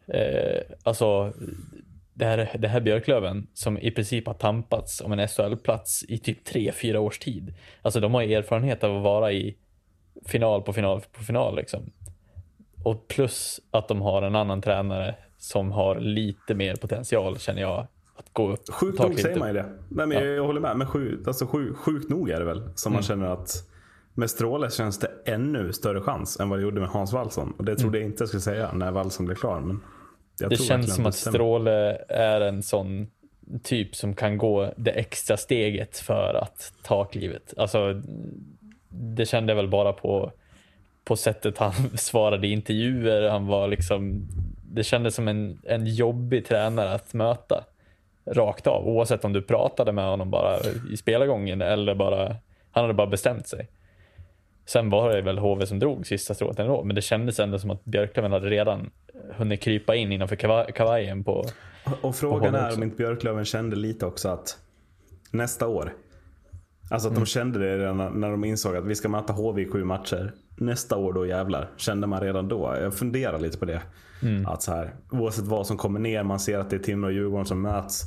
[0.07, 1.33] Eh, alltså,
[2.15, 6.45] det här, det här Björklöven som i princip har tampats om en SHL-plats i typ
[6.45, 7.55] tre fyra års tid.
[7.83, 9.57] Alltså de har erfarenhet av att vara i
[10.27, 11.91] final på final på final liksom.
[12.85, 17.87] Och plus att de har en annan tränare som har lite mer potential känner jag
[18.17, 18.61] att gå upp.
[18.71, 19.67] Sjukt nog säger man ju det.
[19.89, 20.77] Nej, men jag, jag håller med.
[20.77, 22.63] Men sjukt, alltså, sjukt, sjukt nog är det väl.
[22.75, 22.97] Som Mm.
[22.97, 23.51] man känner att
[24.15, 27.55] med Stråle känns det ännu större chans än vad det gjorde med Hans Wallson.
[27.59, 29.61] Och det trodde jag inte jag skulle säga när Wallson blev klar.
[29.61, 29.81] Men
[30.41, 30.51] Mm.
[30.51, 31.39] Det känns som att stämmer.
[31.39, 33.11] Stråle är en sån
[33.63, 37.55] typ som kan gå det extra steget för att ta klivet.
[37.57, 38.03] Alltså,
[38.89, 40.33] det kände jag väl bara på,
[41.05, 43.29] på sättet han svarade i intervjuer.
[43.29, 44.29] Han var liksom,
[44.73, 47.65] det kändes som en, en jobbig tränare att möta
[48.27, 48.89] rakt av.
[48.89, 50.59] Oavsett om du pratade med honom bara
[50.91, 52.37] i spelargången eller bara,
[52.71, 53.69] han hade bara bestämt sig.
[54.67, 57.71] Sen var det väl HV som drog sista strået ändå, men det kändes ändå som
[57.71, 58.91] att Björklöven hade redan
[59.37, 61.45] hunnit krypa in innanför kava- kavajen på...
[62.03, 64.59] Och frågan håller är om inte Björklöven kände lite också att
[65.31, 65.93] nästa år.
[66.91, 67.25] Alltså att Mm.
[67.25, 69.85] de kände det redan när- när de insåg att vi ska möta HV i sju
[69.85, 70.33] matcher.
[70.57, 71.71] Nästa år då jävlar.
[71.77, 72.77] Kände man redan då.
[72.81, 73.83] Jag funderar lite på det.
[74.23, 74.47] Mm.
[74.47, 77.13] Att så här, oavsett vad som kommer ner, man ser att det är Timrå och
[77.13, 78.03] Djurgården som möts.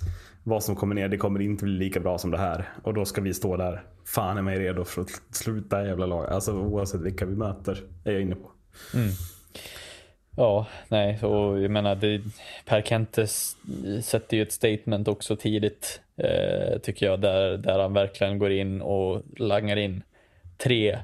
[0.48, 2.70] Vad som kommer ner, det kommer inte bli lika bra som det här.
[2.84, 3.84] Och då ska vi stå där.
[4.06, 6.30] Fan är mig redo för att sluta jävla lag.
[6.30, 7.84] Alltså oavsett vilka vi möter.
[8.04, 8.52] Är jag inne på.
[8.94, 9.10] Mm.
[10.38, 12.22] Ja, nej, och jag menar, det,
[12.66, 13.56] Per Kentes
[14.02, 18.82] sätter ju ett statement också tidigt, eh, tycker jag, där, där han verkligen går in
[18.82, 20.04] och langar in
[20.58, 21.00] tre eh,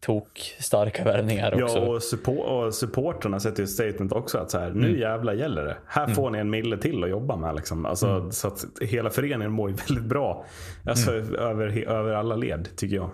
[0.00, 1.78] tok starka värvningar också.
[1.78, 5.64] Ja, och, support, och supporterna sätter ju statement också att så här, nu jävlar gäller
[5.64, 5.76] det.
[5.86, 7.54] Här får ni en mille till att jobba med.
[7.56, 7.86] Liksom.
[7.86, 10.44] Alltså, Så att hela föreningen mår ju väldigt bra.
[10.86, 13.10] Alltså, över, över alla led tycker jag.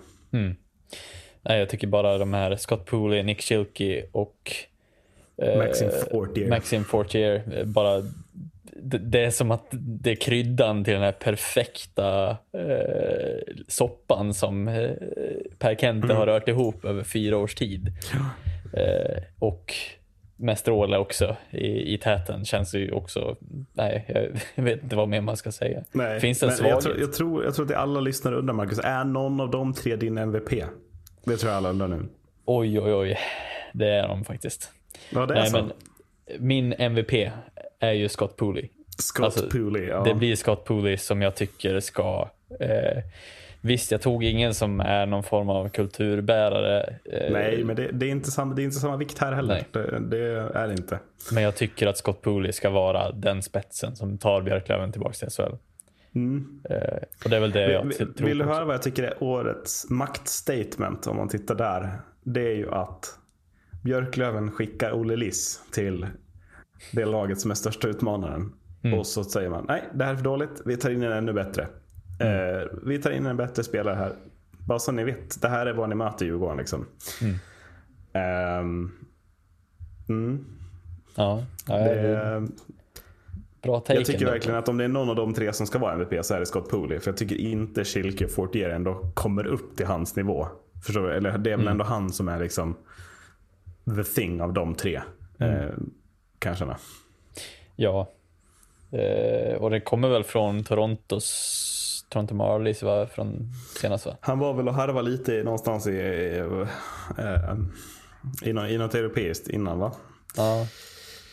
[1.42, 4.52] Nej, jag tycker bara de här Scott Pooley, Nick Schilke och
[5.42, 6.48] eh, Maxim Fortier.
[6.48, 8.02] Maxim Fortier, eh, bara
[8.82, 14.90] det, är som att det är kryddan till den här perfekta eh, soppan som eh,
[15.58, 16.16] Per Kente Mm.
[16.16, 17.92] har rört ihop över fyra års tid.
[18.72, 19.74] Eh, och
[20.36, 23.36] med Stråle också i, i täten känns det ju också,
[23.72, 24.04] nej
[24.54, 25.82] jag, vet inte vad mer man ska säga.
[25.92, 26.74] Nej, Finns det en svaghet?
[26.74, 29.74] jag, tror, jag, tror, jag tror att alla lyssnare undrar Marcus, är någon av de
[29.74, 30.50] tre din MVP?
[31.24, 32.08] Det tror jag alla undrar nu.
[32.44, 33.18] Oj, oj, oj.
[33.72, 34.70] Det är de faktiskt.
[35.10, 35.56] Ja, det är Nej, så.
[35.56, 35.72] men
[36.38, 37.30] min MVP
[37.80, 38.68] är ju Scott Pooley.
[38.98, 40.04] Scott alltså, Pooley, ja.
[40.04, 42.28] Det blir Scott Pooley som jag tycker ska...
[42.60, 43.02] Eh,
[43.60, 46.98] visst, jag tog ingen som är någon form av kulturbärare.
[47.04, 49.64] Eh, Nej, men det, det, är inte samma, det är inte samma vikt här heller.
[49.72, 50.18] Det, det
[50.54, 50.98] är det inte.
[51.32, 55.28] Men jag tycker att Scott Pooley ska vara den spetsen som tar Björklöven tillbaka till
[55.30, 55.54] SHL.
[56.70, 57.88] Eh, och det är väl det jag Mm.
[57.88, 62.00] Vill, tror vill du höra vad jag tycker är årets maktstatement om man tittar där?
[62.22, 63.18] Det är ju att
[63.84, 66.06] Björklöven skickar Olle Liss till
[66.92, 68.52] det laget som är största utmanaren.
[68.82, 68.98] Mm.
[68.98, 70.62] Och så säger man nej, det här är för dåligt.
[70.64, 71.68] Vi tar in en ännu bättre.
[72.20, 72.58] Mm.
[72.58, 74.12] Eh, vi tar in en bättre spelare här.
[74.66, 76.56] Bara så ni vet, det här är vad ni möter Djurgården.
[76.56, 76.86] Liksom.
[78.12, 78.90] Ehm,
[80.08, 80.44] mm,
[81.14, 82.48] Ja, ja, det,
[83.62, 85.78] bra take jag tycker verkligen att om det är någon av de tre som ska
[85.78, 87.00] vara MVP så är det Scott Pooley.
[87.00, 90.48] För jag tycker inte Schilke Fortier ändå kommer upp till hans nivå.
[90.84, 91.12] Förstår du?
[91.14, 91.72] Eller det är väl Mm.
[91.72, 92.76] ändå han som är liksom
[93.96, 95.00] the thing av de tre.
[95.38, 95.90] Mm.
[96.38, 96.64] Eh, kanske.
[96.64, 96.76] med.
[97.76, 98.10] Ja.
[98.92, 103.06] Eh, och det kommer väl från Torontos Toronto Marlies va?
[103.06, 104.16] Från senast va?
[104.20, 106.38] Han var väl och harva lite i- någonstans i, i,
[107.18, 107.54] eh,
[108.42, 109.92] i, nå- i något europeiskt innan va?
[110.36, 110.56] Ja.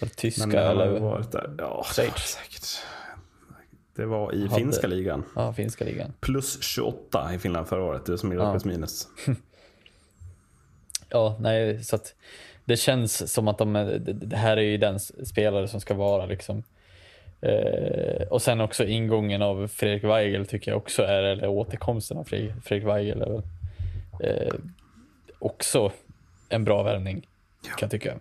[0.01, 0.99] Var det tyska Men eller?
[0.99, 1.55] varit där.
[1.57, 2.13] Ja, Schweiz.
[2.17, 2.65] säkert.
[3.95, 5.23] Det var i Hade- finska ligan.
[5.35, 6.13] Ja, finska ligan.
[6.19, 8.05] Plus 28 i Finland förra året.
[8.05, 8.51] Det som gjorde Ja.
[8.51, 9.07] plus minus.
[11.09, 12.13] Ja, nej, så att
[12.65, 13.73] det känns som att de,
[14.05, 16.63] det här är ju den spelare som ska vara liksom.
[17.41, 22.23] Eh, och sen också ingången av Fredrik Weigel tycker jag också är, eller återkomsten av
[22.23, 23.43] Fredrik, Fredrik Weigel är väl
[24.19, 24.53] eh,
[25.39, 25.91] också
[26.49, 27.27] en bra värvning
[27.61, 28.13] kan jag tycka.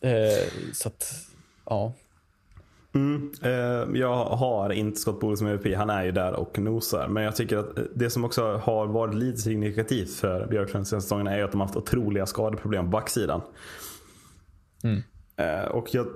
[0.00, 1.12] Eh, så att,
[1.64, 1.92] ja.
[2.96, 5.74] Mm, eh, jag har inte Scott Pooley som MVP.
[5.74, 7.08] Han är ju där och nosar.
[7.08, 11.36] Men jag tycker att det som också har varit lite signifikativt för Björklund senaste säsongerna
[11.36, 13.40] är att de har haft otroliga skadeproblem på backsidan.
[14.84, 15.02] Mm.
[15.36, 16.06] Eh, och jag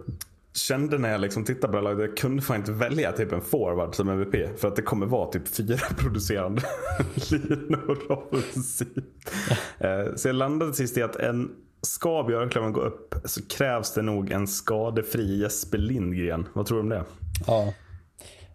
[0.54, 3.32] kände när jag liksom tittade på det här laget, jag kunde fan inte välja typ
[3.32, 4.58] en forward som MVP.
[4.60, 6.62] För att det kommer vara typ fyra producerande
[7.30, 9.32] linor offensivt.
[9.78, 11.50] Eh, så jag landade sist i att en
[11.82, 16.48] Ska Björklöven gå upp så krävs det nog en skadefri Jesper Lindgren.
[16.52, 17.04] Vad tror du om det?
[17.46, 17.72] Ja.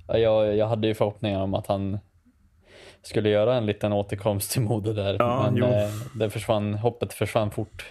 [0.07, 1.97] Ja, Jag, jag hade ju förhoppningar om att han
[3.01, 5.15] skulle göra en liten återkomst till Modo där.
[5.19, 5.65] Ja, men jo.
[5.65, 7.85] eh, det försvann, hoppet försvann fort.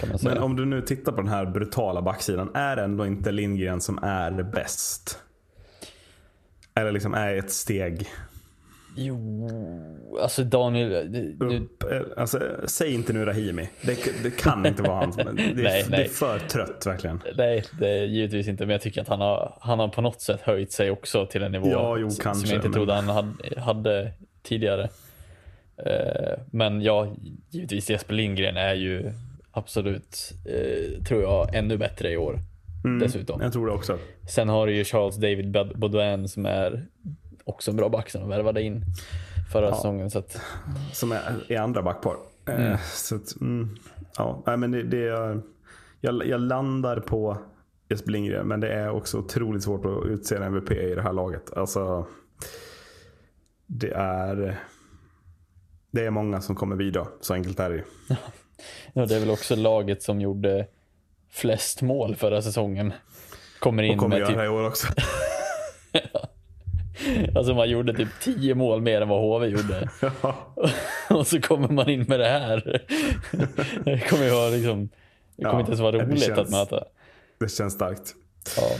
[0.00, 0.34] Kan man säga.
[0.34, 2.50] Men om du nu tittar på den här brutala backsidan.
[2.54, 5.18] Är det ändå inte Lindgren som är bäst?
[6.74, 8.08] Eller liksom är ett steg
[8.96, 9.48] Jo,
[10.22, 11.10] alltså Daniel...
[11.10, 11.84] Nu, upp.
[12.16, 13.68] Alltså, säg inte nu Rahimi.
[13.82, 17.22] Det, det kan inte vara men Det, är- Nej, det är för trött verkligen.
[17.36, 18.66] nej, det är givetvis inte.
[18.66, 21.42] Men jag tycker att han har, han har på något sätt höjt sig också till
[21.42, 24.88] en nivå Ja, jo, som kanske, jag inte men- trodde han hade, hade tidigare.
[25.86, 27.14] Eh, Men ja,
[27.50, 29.12] givetvis Jesper Lindgren är ju
[29.50, 32.38] absolut, eh, tror jag, ännu bättre i år.
[33.00, 33.40] Dessutom.
[33.40, 33.98] Jag tror det också.
[34.28, 36.86] Sen har du ju Charles David Baudouin som är
[37.46, 38.84] också en bra back som de värvade in
[39.52, 40.10] förra säsongen.
[40.10, 40.40] Så att,
[40.92, 42.16] Som är, är andra backpar.
[42.48, 43.76] Eh, Så att, mm,
[44.16, 45.40] ja, nej, men det, det är,
[46.00, 47.38] jag, jag landar på
[47.88, 48.48] Jesper Lindgren.
[48.48, 51.52] Men det är också otroligt svårt att utse en MVP i det här laget.
[51.56, 52.06] Alltså,
[53.66, 54.60] det är...
[55.90, 57.06] Det är många som kommer bidra.
[57.20, 57.82] Så enkelt är det ju.
[58.92, 60.66] ja, det är väl också laget som gjorde
[61.30, 62.92] flest mål förra säsongen.
[63.60, 64.86] Kommer in Och kommer med göra typ det i år också.
[67.34, 69.88] Alltså man gjorde typ 10 mål mer än vad HV gjorde.
[71.10, 72.82] och så kommer man in med det här.
[73.84, 74.88] det kommer ju vara liksom,
[75.36, 76.84] det kommer Ja, inte ens vara roligt känns- att möta.
[77.38, 78.14] Det känns starkt.
[78.56, 78.70] Ja.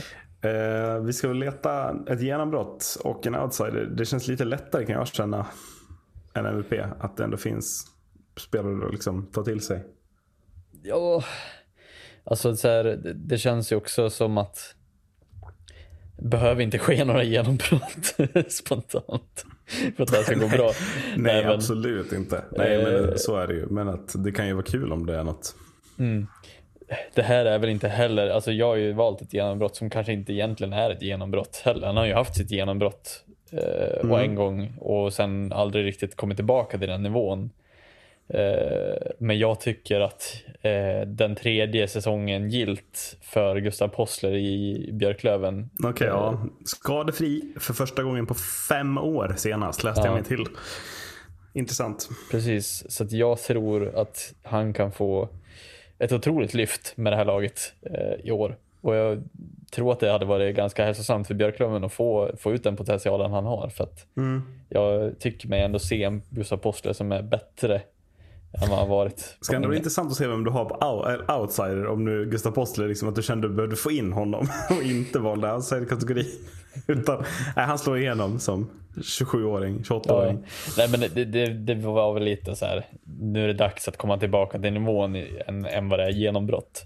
[0.49, 3.85] Eh, vi ska väl leta ett genombrott och en outsider.
[3.97, 5.45] Det känns lite lättare kan jag känna
[6.33, 6.73] än MVP.
[6.99, 7.85] Att det ändå finns
[8.39, 9.83] spelare att liksom ta till sig.
[10.83, 11.23] ja,
[12.23, 14.75] alltså så här, det, det känns ju också som att
[16.17, 18.15] behöver inte ske några genombrott
[18.49, 19.45] spontant.
[19.95, 20.71] För att det här ska gå bra.
[21.17, 22.43] Nej, men- absolut inte.
[22.51, 23.65] Nej, Eh, men så är det ju.
[23.69, 25.55] Men att det kan ju vara kul om det är något.
[27.13, 30.13] det här är väl inte heller, alltså jag har ju valt ett genombrott som kanske
[30.13, 31.87] inte egentligen är ett genombrott heller.
[31.87, 36.37] Han har ju haft sitt genombrott eh, och en gång och sen aldrig riktigt kommit
[36.37, 37.49] tillbaka till den nivån.
[38.29, 45.69] Eh, men jag tycker att eh, den tredje säsongen gilt för Gustav Possler i Björklöven.
[45.83, 46.41] Okej, ja.
[46.65, 48.33] Skadefri för första gången på
[48.69, 50.13] fem år senast läste jag Ja.
[50.13, 50.45] mig till.
[51.53, 52.09] Intressant.
[52.31, 55.29] Precis, så att jag tror att han kan få
[55.99, 58.57] ett otroligt lyft med det här laget eh, i år.
[58.81, 59.23] Och jag
[59.71, 63.31] tror att det hade varit ganska hälsosamt för Björklöven att få, få ut den potentialen
[63.31, 63.69] han har.
[63.69, 64.41] För att Mm.
[64.69, 67.81] jag tycker mig ändå se en Gustav Possler som är bättre
[68.53, 69.37] än vad han varit.
[69.41, 71.87] Ska ändå bli intressant att se vem du har på ou- outsider.
[71.87, 74.83] Om nu Gustav Postler, liksom, att du kände att du behövde få in honom och
[74.83, 76.25] inte valde outsider-kategori.
[76.87, 77.23] Utan
[77.55, 80.37] nej, han slår igenom som 27-åring, 28-åring.
[80.43, 80.73] Ja.
[80.77, 82.85] Nej men det, det, det var väl lite så här.
[83.21, 85.15] nu är det dags att komma tillbaka till nivån
[85.47, 86.85] än, än vad det är genombrott.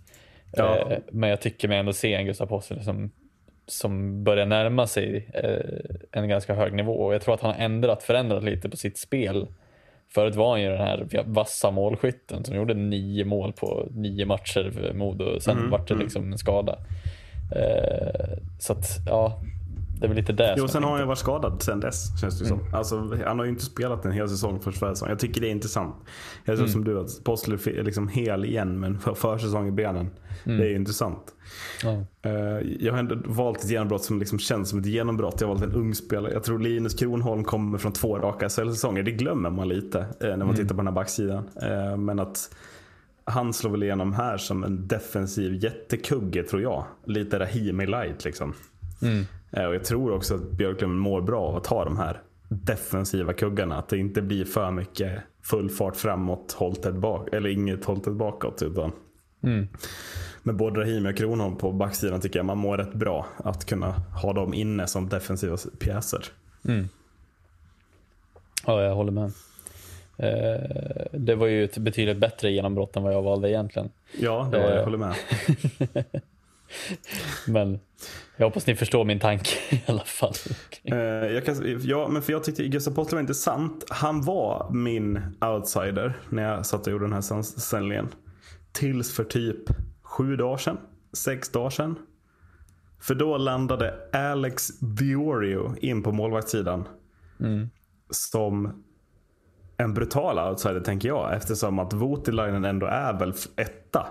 [0.51, 0.77] Ja.
[0.77, 3.11] Eh, men jag tycker mig ändå se en Gustav Possler som,
[3.67, 6.93] som börjar närma sig eh, en ganska hög nivå.
[6.93, 9.47] Och jag tror att han har ändrat, förändrat lite på sitt spel.
[10.13, 14.71] Förut var han ju den här vassa målskytten som gjorde nio mål på nio matcher
[14.73, 15.39] för Modo.
[15.39, 16.77] Sen Mm, vart det liksom en skada.
[17.55, 19.41] Eh, så att, ja,
[20.01, 22.21] det är väl lite det Jo, sen har han ju varit skadad sen dess.
[22.21, 22.59] Känns det Mm.
[22.59, 22.75] som.
[22.75, 25.09] Alltså, han har ju inte spelat en hel säsong för Svensson.
[25.09, 25.95] Jag tycker det är intressant.
[26.45, 26.71] Jag tror Mm.
[26.73, 30.09] som du att Postler är liksom hel igen men för försäsong i benen.
[30.45, 30.57] Mm.
[30.57, 31.33] Det är ju intressant.
[31.83, 31.91] Ja.
[32.21, 32.31] Eh,
[32.79, 35.41] Jag har ändå valt ett genombrott som liksom känns som ett genombrott.
[35.41, 36.33] Jag har valt en ung spelare.
[36.33, 39.03] Jag tror Linus Kronholm kommer från två raka SHL-säsonger.
[39.03, 40.55] Det glömmer man lite eh, när man Mm.
[40.55, 41.49] tittar på den här backsidan.
[41.61, 42.55] Eh, Men att
[43.25, 46.83] han slår väl igenom här som en defensiv jättekugge tror jag.
[47.05, 48.53] Lite Rahimi light liksom.
[49.01, 49.25] Mm.
[49.51, 53.33] Eh, Och jag tror också att Björklund mår bra av att ha de här defensiva
[53.33, 53.77] kuggarna.
[53.77, 58.61] Att det inte blir för mycket full fart framåt, Holted bak, eller inget Holted bakåt.
[58.61, 58.91] Utan
[59.43, 59.67] Mm.
[60.43, 63.25] med både Rahimi och Kronholm på backsidan tycker jag man mår rätt bra.
[63.37, 63.91] Att kunna
[64.21, 66.25] ha dem inne som defensiva pjäser.
[68.65, 69.31] Ja, jag håller med.
[70.17, 70.61] Eh,
[71.11, 73.89] det var ju ett betydligt bättre genombrott än vad jag valde egentligen.
[74.19, 74.83] Ja, det var, jag Eh.
[74.83, 75.15] håller med.
[77.47, 77.79] Men
[78.37, 80.33] jag hoppas ni förstår min tanke i alla fall.
[80.83, 83.85] Eh, jag kan, ja, men för jag tyckte Gustav Possler var intressant.
[83.89, 88.09] Han var min outsider när jag satt och gjorde den här sammanställningen.
[88.71, 89.63] Tills för typ
[90.01, 90.77] sju dagar sedan.
[91.13, 91.95] Sex dagar sedan.
[93.01, 96.87] För då landade Alex Diorio in på målvaktssidan.
[98.09, 98.83] Som
[99.77, 101.35] en brutal outsider tänker jag.
[101.35, 104.07] Eftersom att Voutilainen ändå är väl etta.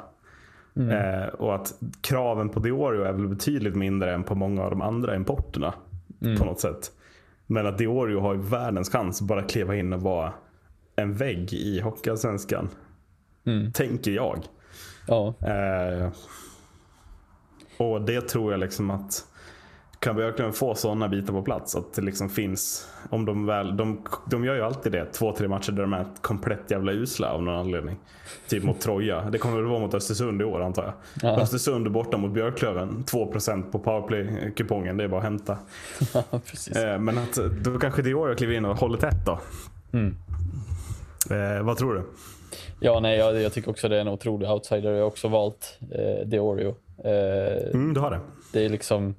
[0.76, 4.82] Eh, och att kraven på Diorio är väl betydligt mindre än på många av de
[4.82, 5.74] andra importerna.
[6.38, 6.92] På något sätt.
[7.46, 10.32] Men att Diorio har ju världens chans att bara kliva in och vara
[10.96, 12.68] en vägg i Hockeyallsvenskan.
[13.74, 14.38] Tänker jag.
[15.06, 16.08] Ja, Eh,
[17.76, 19.26] och det tror jag liksom att
[20.00, 21.76] kan Björklöven få sådana bitar på plats.
[21.76, 25.04] Att det liksom finns, om de väl, de, de gör ju alltid det.
[25.12, 27.96] Två, tre matcher där de är komplett jävla usla av någon anledning.
[28.48, 29.30] Typ mot Troja.
[29.30, 30.92] Det kommer väl vara mot Östersund i år antar jag.
[31.22, 31.40] Ja.
[31.40, 33.04] Östersund borta mot Björklöven.
[33.06, 34.96] 2% på powerplay-kupongen.
[34.96, 35.58] Det är bara att hämta.
[36.14, 36.22] Ja.
[36.80, 39.40] Eh, men att då kanske Dior kliver in och håller tätt då.
[39.92, 40.16] Mm.
[41.30, 42.02] Eh, vad tror du?
[42.80, 44.90] Ja, nej, jag, jag tycker också det är en otrolig outsider.
[44.92, 46.74] Jag har också valt eh, Diorio.
[47.04, 48.20] Eh, Mm, du har det.
[48.52, 49.14] det är liksom...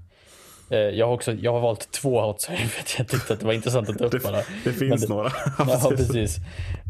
[0.72, 3.46] Eh, jag, har också, jag har valt två outsiders för att jag tyckte att det
[3.46, 4.36] var intressant att ta upp bara.
[4.36, 5.30] Det, det finns det- några.
[5.58, 6.38] Ja, precis.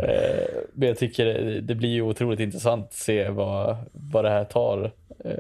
[0.03, 1.25] Eh, men jag tycker
[1.61, 4.91] det, blir ju otroligt intressant att se vad, vad det här tar,
[5.25, 5.34] eh,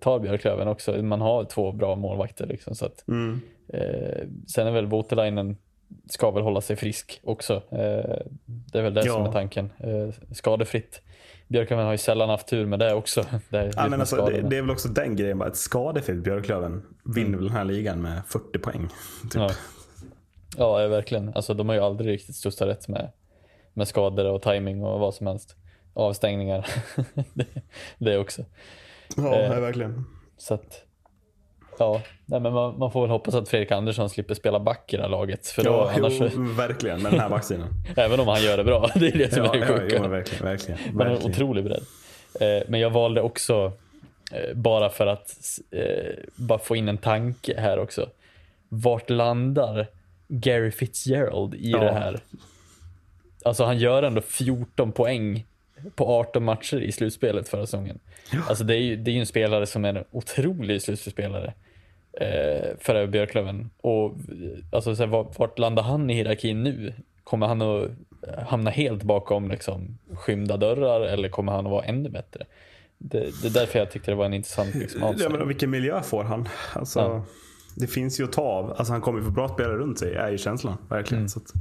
[0.00, 0.92] tar Björklöven också.
[1.02, 2.74] Man har två bra målvakter liksom.
[2.74, 3.40] Så att, Mm.
[4.46, 5.56] sen är väl Voutilainen
[6.10, 7.62] ska väl hålla sig frisk också.
[8.72, 9.12] Det är väl det Ja.
[9.12, 9.70] som är tanken.
[10.32, 11.00] Skadefritt.
[11.48, 13.26] Björklöven har ju sällan haft tur med det också.
[13.48, 15.38] Det, är Ja, men alltså, det, det är väl också den grejen.
[15.38, 16.82] Bara ett skadefritt Björklöven
[17.14, 18.88] vinner väl den här ligan med 40 poäng.
[19.22, 19.34] Typ.
[19.34, 19.50] Ja.
[20.56, 21.32] Ja, verkligen.
[21.34, 23.12] Alltså, de har ju aldrig riktigt studsat rätt med,
[23.72, 25.56] med skador och timing och vad som helst.
[25.94, 26.66] Avstängningar.
[27.34, 27.46] det,
[27.98, 28.44] det också.
[29.16, 30.04] Ja, Eh, verkligen.
[30.36, 30.82] Så att,
[31.78, 34.96] ja, nej, men man, man får väl hoppas att Fredrik Andersson slipper spela back i
[34.96, 35.46] det här laget.
[35.46, 37.02] För då, Ja, annars, jo, verkligen.
[37.02, 37.68] Med den här backsidan.
[37.96, 39.94] även om han gör det bra, det är det som ja, är det ja, sjuka.
[39.96, 40.44] jo, men verkligen.
[40.44, 41.32] verkligen, Man har en verkligen.
[41.32, 41.82] otrolig bredd.
[42.40, 43.72] Eh, men jag valde också,
[44.32, 45.30] eh, bara för att
[45.70, 48.08] eh, bara få in en tanke här också.
[48.68, 49.86] Vart landar
[50.28, 51.78] Gary Fitzgerald i Ja.
[51.80, 52.20] det här?
[53.44, 55.46] Alltså han gör ändå 14 poäng
[55.94, 57.98] på 18 matcher i slutspelet förra säsongen.
[58.48, 61.52] Alltså det är ju det är en spelare som är en otrolig slutspelsspelare
[62.20, 63.70] eh, för Björklöven.
[63.80, 64.14] Och
[64.72, 66.94] alltså, så här, vart, vart landar han i hierarkin nu?
[67.24, 67.90] Kommer han att
[68.46, 72.46] hamna helt bakom liksom, skymda dörrar eller kommer han att vara ännu bättre?
[72.98, 76.02] Det, det är därför jag tyckte det var en intressant liksom, Ja, men vilken miljö
[76.02, 76.48] får han?
[76.72, 77.24] Alltså, Ja.
[77.76, 78.70] Det finns ju att ta av.
[78.70, 80.76] Alltså, han kommer ju få bra spelare runt sig, är ju känslan.
[80.88, 81.20] Verkligen.
[81.20, 81.28] Mm.
[81.28, 81.52] Så att...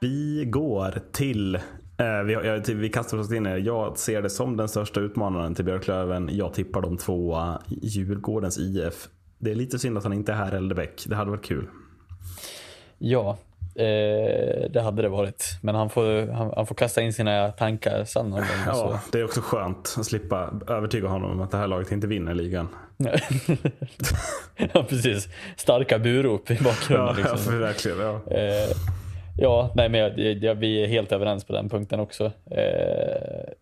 [0.00, 1.58] Vi går till...
[1.98, 3.58] Eh, vi, jag, vi kastar oss in i det.
[3.58, 6.28] Jag ser det som den största utmanaren till Björklöven.
[6.32, 7.62] Jag tippar de tvåa.
[7.66, 9.08] Djurgårdens IF.
[9.38, 11.04] Det är lite synd att han inte är här Eldebäck.
[11.06, 11.68] Det hade varit kul.
[12.98, 13.38] Ja,
[13.74, 15.58] eh, det hade det varit.
[15.62, 18.26] Men han får, han, han får kasta in sina tankar sen.
[18.30, 18.48] någon gång.
[18.66, 22.06] Ja, det är också skönt att slippa övertyga honom om att det här laget inte
[22.06, 22.68] vinner ligan.
[24.72, 25.28] ja, precis.
[25.56, 27.06] Starka burop i bakgrunden.
[27.06, 27.38] Ja, liksom.
[27.38, 27.98] för verkligen.
[27.98, 28.20] Ja.
[28.30, 28.76] Eh,
[29.38, 32.32] ja, nej, men jag, jag, vi är helt överens på den punkten också.
[32.50, 33.52] Eh,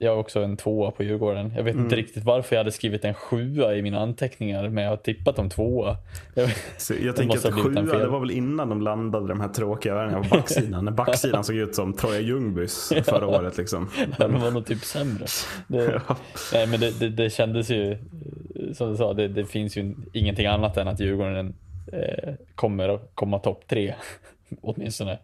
[0.00, 1.52] jag har också en tvåa på Djurgården.
[1.56, 1.96] Jag vet inte Mm.
[1.96, 5.50] riktigt varför jag hade skrivit en sjua i mina anteckningar, men jag har tippat om
[5.50, 5.96] tvåa.
[6.34, 9.94] Jag, Så jag tänker att sjua, det var väl innan de landade de här tråkiga
[9.94, 10.84] värvningarna på backsidan.
[10.84, 13.58] När backsidan såg ut som Troja Ljungbys förra året.
[13.58, 13.88] Liksom.
[14.18, 15.26] de var nog typ sämre.
[15.68, 16.16] Det, Ja.
[16.52, 17.98] nej, men det, det, det kändes ju,
[18.74, 21.54] som du sa, det, det finns ju ingenting annat än att Djurgården
[21.92, 23.94] eh, kommer att komma topp tre,
[24.60, 25.18] åtminstone.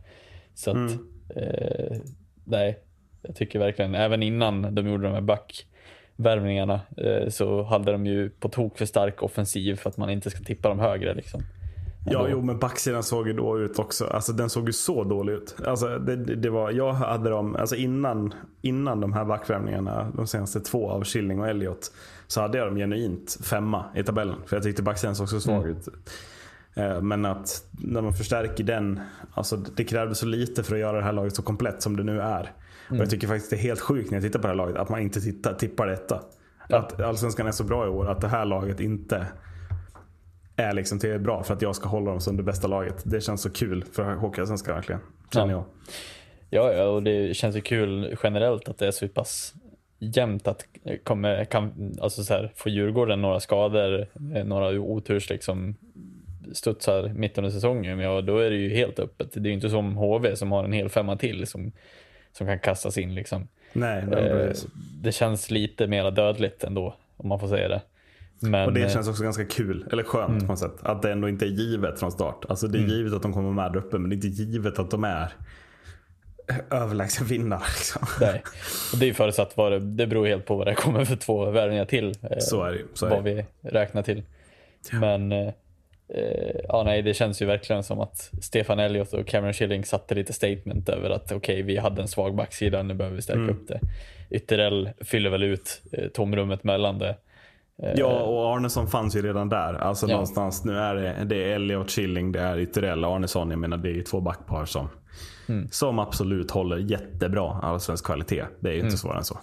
[0.55, 0.99] Så att, Mm.
[1.37, 1.97] eh,
[2.45, 2.79] nej,
[3.23, 8.31] jag tycker verkligen, även innan de gjorde de här backvärvningarna eh, så hade de ju
[8.31, 11.15] på tok för stark offensiv för att man inte ska tippa dem högre.
[11.15, 11.43] Liksom.
[12.11, 14.07] Ja, jo, men backsidan såg ju då ut också.
[14.07, 15.57] Alltså den såg ju så dålig ut.
[15.67, 20.61] Alltså, det, det var, jag hade dem, alltså innan, innan de här backvärvningarna, de senaste
[20.61, 21.93] två av Schilling och Elliot,
[22.27, 24.37] så hade jag dem genuint femma i tabellen.
[24.47, 25.89] För jag tyckte backsidan såg så svag ut.
[25.89, 25.95] Eh,
[27.03, 29.01] Men att när man förstärker den,
[29.35, 32.03] alltså det krävdes så lite för att göra det här laget så komplett som det
[32.03, 32.53] nu är.
[32.91, 34.77] Och jag tycker faktiskt det är helt sjukt när jag tittar på det här laget
[34.77, 36.21] att man inte tittar, tippar detta.
[36.69, 39.27] Att Allsvenskan är så bra i år att det här laget inte
[40.57, 43.03] är liksom till bra för att jag ska hålla dem som det bästa laget.
[43.05, 45.01] Det känns så kul för Hockeyallsvenskan verkligen.
[45.33, 45.65] Känner Ja.
[46.51, 46.71] jag.
[46.73, 49.55] Ja, ja, och det känns ju kul generellt att det är så pass
[49.99, 50.65] jämnt att
[51.05, 55.75] kommer, kan, alltså så här, får Djurgården några skador, eh, några oturs liksom
[56.53, 59.29] studsar mitt under säsongen, ja då är det ju helt öppet.
[59.33, 61.73] Det är ju inte som HV som har en hel femma till som,
[62.33, 63.49] som kan kastas in liksom.
[63.73, 64.53] Nej, Eh,
[65.03, 67.83] det känns lite mer dödligt ändå, om man får säga det.
[68.41, 70.73] Men, Och det eh, känns också ganska kul, eller skönt på något sätt.
[70.83, 72.45] Att det ändå inte är givet från start.
[72.49, 74.79] Alltså det är givet att de kommer med där uppe men det är inte givet
[74.79, 75.33] att de är
[76.71, 77.61] överlägset vinnare.
[77.77, 78.03] Liksom.
[78.21, 78.43] Nej.
[78.93, 81.51] Och det är förutsatt vad det, det beror helt på vad det kommer för två
[81.51, 82.09] värvningar till.
[82.23, 83.35] eh, Så är det så är vad det.
[83.63, 84.23] vi räknar till.
[84.93, 85.53] Men eh,
[86.09, 90.15] eh, ja, nej, det känns ju verkligen som att Stefan Elliott och Cameron Schilling satte
[90.15, 93.51] lite statement över att okej, vi hade en svag backsida, nu behöver vi stärka Mm.
[93.57, 93.81] upp det.
[94.31, 97.17] Ytterell fyller väl ut eh, tomrummet mellan det.
[97.83, 99.75] Eh, Ja, och Arnesson fanns ju redan där.
[99.75, 100.13] Alltså Ja.
[100.13, 103.51] någonstans, nu är det, det är Elliot Schilling, det är Ytterell, Arnesson.
[103.51, 104.89] Jag menar det är ju två backpar som,
[105.49, 105.69] Mm.
[105.71, 108.45] som absolut håller jättebra allsvensk kvalitet.
[108.61, 109.39] Det är ju inte svårare än så.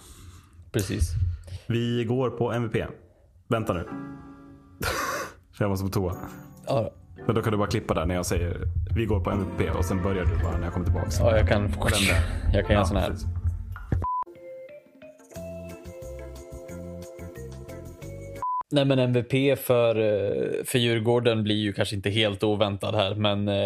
[0.72, 1.10] Precis.
[1.66, 2.86] Vi går på MVP.
[3.48, 3.84] Vänta nu.
[5.56, 6.16] För jag måste på toa.
[6.66, 6.92] Ja,
[7.26, 8.56] Men då kan du bara klippa där när jag säger
[8.96, 11.06] vi går på MVP och sen börjar du bara när jag kommer tillbaka.
[11.20, 11.62] ja jag kan,
[12.52, 13.10] jag kan göra en sån här.
[13.10, 13.26] precis.
[18.70, 23.48] Nej men MVP för, eh, för Djurgården blir ju kanske inte helt oväntad här men
[23.48, 23.56] eh,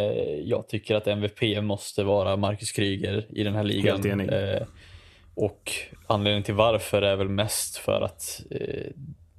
[0.44, 3.92] jag tycker att MVP måste vara Marcus Kryger i den här ligan.
[3.94, 4.28] Helt enig.
[4.32, 4.62] Eh,
[5.34, 5.72] Och
[6.06, 8.40] anledningen till varför är väl mest för att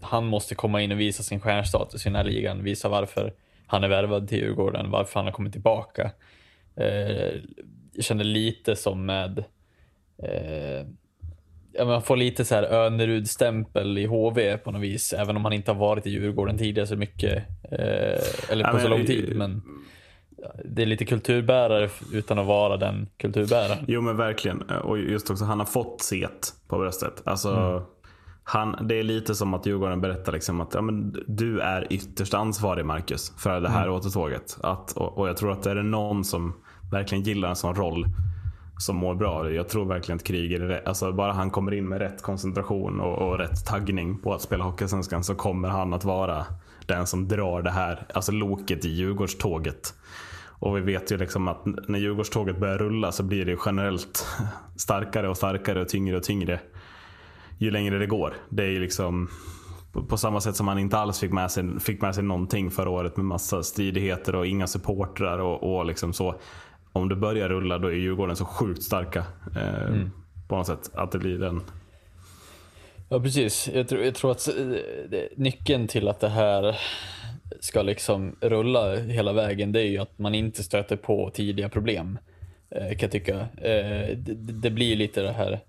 [0.01, 2.63] han måste komma in och visa sin stjärnstatus i den här ligan.
[2.63, 3.33] Visa varför
[3.67, 6.11] han är värvad till Djurgården, varför han har kommit tillbaka.
[6.75, 7.33] Eh,
[7.93, 9.43] jag känner lite som med
[10.23, 10.87] eh,
[11.73, 15.53] ja, man får lite så här Önerud-stämpel i HV på något vis, även om han
[15.53, 19.05] inte har varit i Djurgården tidigare så mycket, eh, eller Ja, på men så lång
[19.05, 19.35] tid.
[19.35, 19.61] Men
[20.65, 23.85] det är lite kulturbärare utan att vara den kulturbäraren.
[23.87, 24.61] Jo men verkligen.
[24.61, 27.21] Och just också han har fått set på bröstet.
[27.25, 27.83] Alltså, Mm.
[28.49, 32.33] Han, det är lite som att Djurgården berättar liksom att ja, men du är ytterst
[32.33, 33.93] ansvarig Marcus för det här Mm.
[33.95, 34.57] återtåget.
[34.63, 36.53] Att, och, och jag tror att det är det någon som
[36.91, 38.05] verkligen gillar en sån roll
[38.79, 39.51] som mår bra.
[39.51, 40.81] Jag tror verkligen att Kryger.
[40.85, 44.63] Alltså bara han kommer in med rätt koncentration och, och rätt taggning på att spela
[44.63, 46.45] Hockeyallsvenskan så kommer han att vara
[46.85, 49.93] den som drar det här, alltså loket i Djurgårdståget.
[50.59, 54.27] Och vi vet ju liksom att när Djurgårdståget börjar rulla så blir det generellt
[54.75, 56.59] starkare och starkare och tyngre och tyngre
[57.57, 58.33] ju längre det går.
[58.49, 59.29] Det är liksom
[60.09, 62.89] på- samma sätt som han inte alls fick med sig, fick med sig någonting förra
[62.89, 66.35] året med massa stridigheter och inga supportrar och, och liksom så.
[66.93, 69.19] Om det börjar rulla då är Djurgården så sjukt starka.
[69.55, 69.95] Eh,
[70.47, 70.89] På något sätt.
[70.93, 71.61] Att det blir den.
[73.09, 73.69] Ja, precis.
[73.73, 74.53] Jag tror, jag tror att eh,
[75.35, 76.77] nyckeln till att det här
[77.59, 82.19] ska liksom rulla hela vägen, det är ju att man inte stöter på tidiga problem.
[82.69, 83.39] eh, Kan jag tycka.
[83.39, 85.59] Eh, Det, blir lite det här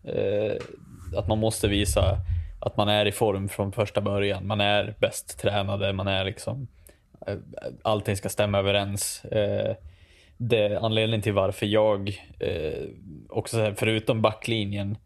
[1.17, 2.19] att man måste visa
[2.61, 4.47] att man är i form från första början.
[4.47, 6.69] Man är bäst tränade, man är liksom
[7.27, 7.37] eh,
[7.83, 9.25] allting ska stämma överens.
[9.25, 9.77] Eh,
[10.37, 12.85] det är anledningen till varför jag, eh,
[13.29, 14.97] också här, förutom backlinjen,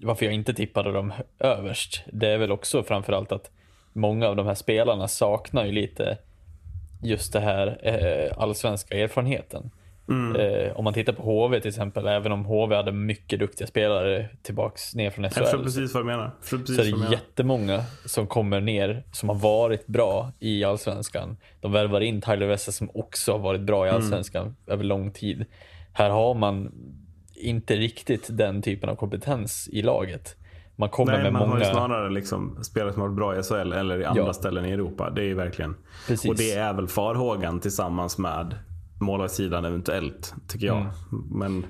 [0.00, 2.02] varför jag inte tippade dem överst.
[2.12, 3.50] Det är väl också framförallt att
[3.92, 6.18] många av de här spelarna saknar ju lite
[7.02, 7.78] just det här
[8.36, 9.70] allsvenska erfarenheten.
[10.10, 14.28] Eh, om man tittar på HV till exempel, även om HV hade mycket duktiga spelare
[14.42, 15.64] tillbaks ner från Jag förstår SHL.
[15.64, 16.30] precis vad du menar.
[16.42, 17.12] Så är det menar.
[17.12, 21.36] jättemånga som kommer ner som har varit bra i Allsvenskan.
[21.60, 24.02] De värvar in Tyler Wessa som också har varit bra i Mm.
[24.02, 25.44] Allsvenskan över lång tid.
[25.92, 26.72] Här har man
[27.34, 30.36] inte riktigt den typen av kompetens i laget.
[30.76, 31.52] Man kommer Nej, med man många...
[31.52, 34.32] har ju snarare liksom spelare som har varit bra i SHL eller i andra Ja.
[34.32, 35.10] ställen i Europa.
[35.10, 35.74] Det är ju verkligen.
[36.08, 36.30] Precis.
[36.30, 38.54] Och det är väl farhågan tillsammans med
[39.02, 40.76] målvaktssidan eventuellt, tycker jag.
[40.76, 40.92] Mm.
[41.30, 41.66] Men,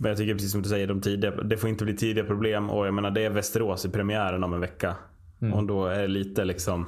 [0.00, 2.70] men jag tycker precis som du säger, de tidiga, det får inte bli tidiga problem.
[2.70, 4.96] Och jag menar, det är Västerås i premiären om en vecka.
[5.42, 5.54] Mm.
[5.54, 6.86] Och då är det lite liksom...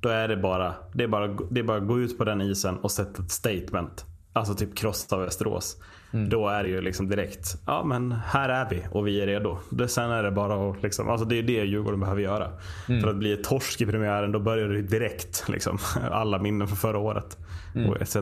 [0.00, 2.40] Då är det bara, det är bara, det är bara att gå ut på den
[2.40, 4.04] isen och sätta ett statement.
[4.36, 5.76] Alltså typ krossa Västerås.
[6.12, 6.28] Mm.
[6.28, 9.58] Då är det ju liksom direkt, ja men här är vi och vi är redo.
[9.70, 12.50] Det, sen är det bara att, liksom, alltså det är det Djurgården behöver göra.
[12.88, 13.00] Mm.
[13.00, 15.48] För att bli torsk i premiären, då börjar det direkt.
[15.48, 15.78] Liksom,
[16.10, 17.38] alla minnen från förra året.
[17.74, 17.90] Mm.
[17.90, 18.16] Och etc.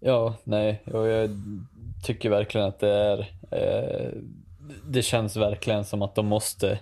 [0.00, 1.30] Ja, nej, och jag
[2.04, 3.18] tycker verkligen att det är...
[3.50, 4.08] Eh,
[4.86, 6.78] det känns verkligen som att de måste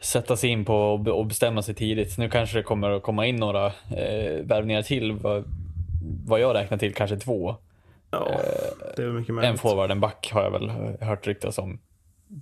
[0.00, 2.18] sätta sig in på och be- och bestämma sig tidigt.
[2.18, 5.12] Nu kanske det kommer att komma in några eh, värvningar till.
[5.12, 5.44] Vad,
[6.26, 7.56] vad jag räknar till kanske två.
[8.10, 8.30] Ja,
[8.96, 9.60] det är mycket En möjligt.
[9.60, 11.78] forward, en back har jag väl eh, hört ryktas om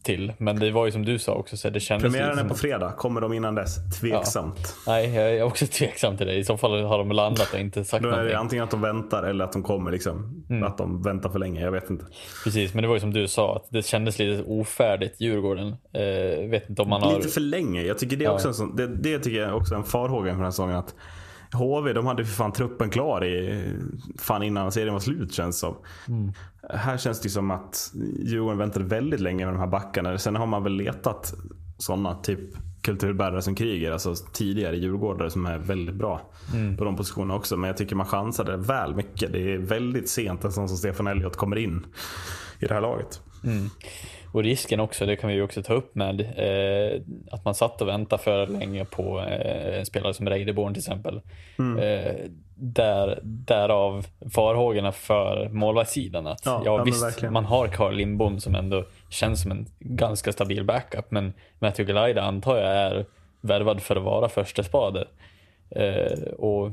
[0.03, 0.33] till.
[0.39, 2.93] Men det var ju som du sa också, så det kändes Premiären är på fredag.
[2.93, 3.77] Kommer de innan dess?
[4.01, 4.75] Tveksamt.
[4.87, 6.35] Nej, jag är också tveksam till det.
[6.35, 8.39] I så fall har de landat och inte sagt Då är det någonting.
[8.39, 9.91] antingen att de väntar eller att de kommer.
[9.91, 10.45] Liksom.
[10.51, 10.63] Mm.
[10.65, 11.61] Att de väntar för länge.
[11.61, 12.05] Jag vet inte.
[12.45, 15.69] Precis, men det var ju som du sa, att det kändes lite ofärdigt, Djurgården.
[15.93, 17.17] Eh, vet inte om man har...
[17.17, 17.83] Lite för länge.
[17.83, 18.33] Jag tycker det, är Ja.
[18.35, 20.77] också en sån, det, det tycker jag är också en farhåga inför den här säsongen.
[20.77, 20.95] Att
[21.53, 23.63] HV, de hade för fan truppen klar i,
[24.19, 25.77] fan innan serien var slut känns som.
[26.09, 26.33] Mm.
[26.71, 30.19] Här känns det som att Djurgården väntade väldigt länge med de här backarna.
[30.19, 31.35] Sen har man väl letat
[31.79, 32.41] sådana typ
[32.83, 33.93] kulturbärare som kriger.
[33.93, 36.77] Alltså tidigare djurgårdare som är väldigt bra Mm.
[36.77, 37.57] på de positionerna också.
[37.57, 39.33] Men jag tycker man chansade väl mycket.
[39.33, 41.87] Det är väldigt sent en sån som Stefan Elliot kommer in
[42.59, 43.21] i det här laget.
[44.33, 47.83] Och risken också, det kan vi ju också ta upp med, eh, att man satt
[47.83, 51.21] och väntade för länge på eh, en spelare som Reideborn till exempel.
[51.59, 51.79] Mm.
[51.79, 52.15] Eh,
[52.55, 56.27] där, därav farhågorna för målvaktssidan.
[56.27, 57.33] Att, Ja, ja, visst, verkligen.
[57.33, 62.23] man har Carl Lindbom som ändå känns som en ganska stabil backup, men Matthew Galaida
[62.23, 63.07] antar jag är
[63.41, 65.09] värvad för att vara första spade.
[65.71, 66.71] Eh, och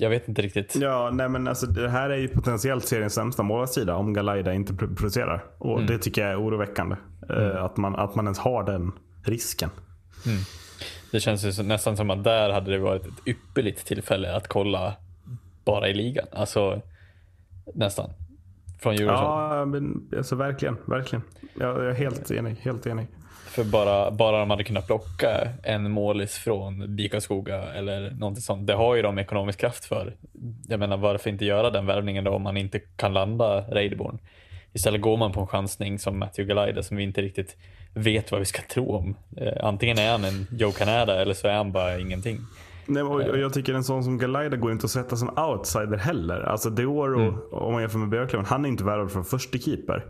[0.00, 0.76] jag vet inte riktigt.
[0.76, 4.72] Ja, nej men alltså det här är ju potentiellt seriens sämsta målvaktssida om Galaida inte
[4.72, 5.44] pr- producerar.
[5.58, 6.96] Och det tycker jag är oroväckande.
[7.30, 8.92] eh, Att, man, att man ens har den
[9.24, 9.70] risken.
[11.12, 14.48] Det känns ju så, nästan som att där hade det varit ett ypperligt tillfälle att
[14.48, 14.94] kolla
[15.64, 16.26] bara i ligan.
[16.32, 16.82] Alltså
[17.74, 18.10] nästan.
[18.80, 19.20] Från Djurgården.
[19.22, 21.22] Ja, men alltså verkligen, verkligen.
[21.54, 23.06] Jag är helt enig, helt enig.
[23.58, 28.66] För bara, bara de hade kunnat plocka en målis från Bikaskoga eller någonting sånt.
[28.66, 30.14] Det har ju de ekonomisk kraft för.
[30.68, 34.18] Jag menar varför inte göra den värvningen då om man inte kan landa Reideborn?
[34.72, 37.56] Istället går man på en chansning som Matthew Galaida som vi inte riktigt
[37.94, 39.16] vet vad vi ska tro om.
[39.36, 42.38] Eh, antingen är han en Joe Canada eller så är han bara ingenting.
[42.86, 45.96] Nej, och och jag tycker en sån som Galaida går inte att sätta som outsider
[45.96, 46.40] heller.
[46.40, 47.40] Alltså Deoro, Mm.
[47.52, 50.04] om man jämför med Björklöven, han är inte värvad för första keeper.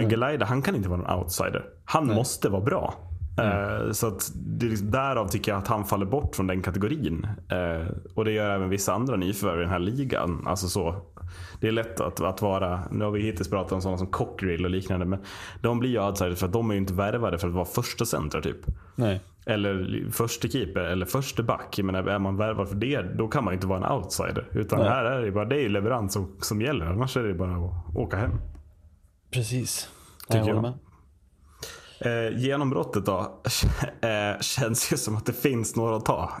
[0.00, 1.64] Men Galaida, han kan inte vara någon outsider.
[1.84, 2.94] Han måste vara bra.
[3.38, 3.86] Mm.
[3.86, 6.62] Eh, så att det är liksom, därav tycker jag att han faller bort från den
[6.62, 7.26] kategorin.
[7.48, 10.46] Eh, och det gör även vissa andra nyförvärv i den här ligan.
[10.46, 10.96] Alltså så,
[11.60, 14.64] det är lätt att, att vara, nu har vi hittills pratat om sådana som Cockerill
[14.64, 15.06] och liknande.
[15.06, 15.18] Men
[15.60, 18.04] de blir ju outsiders för att de är ju inte värvade för att vara första
[18.04, 18.66] centra typ.
[18.94, 19.20] Nej.
[19.46, 21.78] Eller första keeper eller första back.
[21.78, 24.48] Jag menar, är man värvad för det, då kan man inte vara en outsider.
[24.52, 24.88] Utan Nej.
[24.88, 26.86] här är det bara det är leverans som, som gäller.
[26.86, 28.30] Annars är det bara att åka hem.
[29.34, 29.88] Precis.
[30.28, 30.48] Tycker jag.
[30.48, 30.62] jag.
[30.62, 30.72] med.
[32.00, 33.18] Eh, genombrottet då
[34.00, 36.32] eh, känns ju som att det finns några att ta.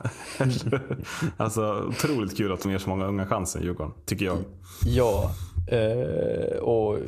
[1.36, 4.38] alltså otroligt kul att de ger så många unga chansen Djurgården, tycker jag.
[4.86, 5.30] Ja,
[5.70, 6.98] eh, och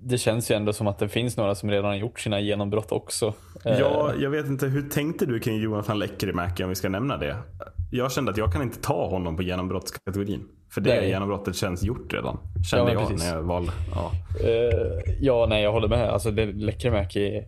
[0.00, 2.92] det känns ju ändå som att det finns några som redan har gjort sina genombrott
[2.92, 3.34] också.
[3.64, 7.16] Eh, Ja, jag vet inte, hur tänkte du kring Jonathan Lekkerimäki om vi ska nämna
[7.16, 7.36] det?
[7.90, 10.48] Jag kände att jag kan inte ta honom på genombrottskategorin.
[10.74, 11.08] För det Nej.
[11.08, 12.38] genombrottet känns gjort redan.
[12.70, 13.26] Kände Ja, jag precis.
[13.30, 13.72] när jag valde.
[13.94, 14.10] Ja.
[14.48, 16.08] Eh, ja, nej jag håller med.
[16.08, 17.42] Alltså, det Lekkerimäki,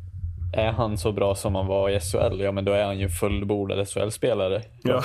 [0.53, 3.05] är han så bra som han var i SHL, ja men då är han ju
[3.05, 4.63] en fullbordad SHL-spelare.
[4.83, 5.03] Ja,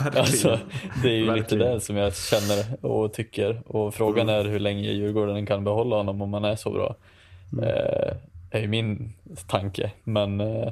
[0.00, 0.18] verkligen.
[0.20, 0.58] Alltså,
[1.02, 1.72] det är ju lite Verkligen.
[1.74, 3.62] det som jag känner och tycker.
[3.66, 6.96] Och frågan är hur länge Djurgården kan behålla honom om han är så bra.
[7.62, 8.12] Eh,
[8.50, 9.12] är ju min
[9.48, 9.90] tanke.
[10.04, 10.68] Men eh,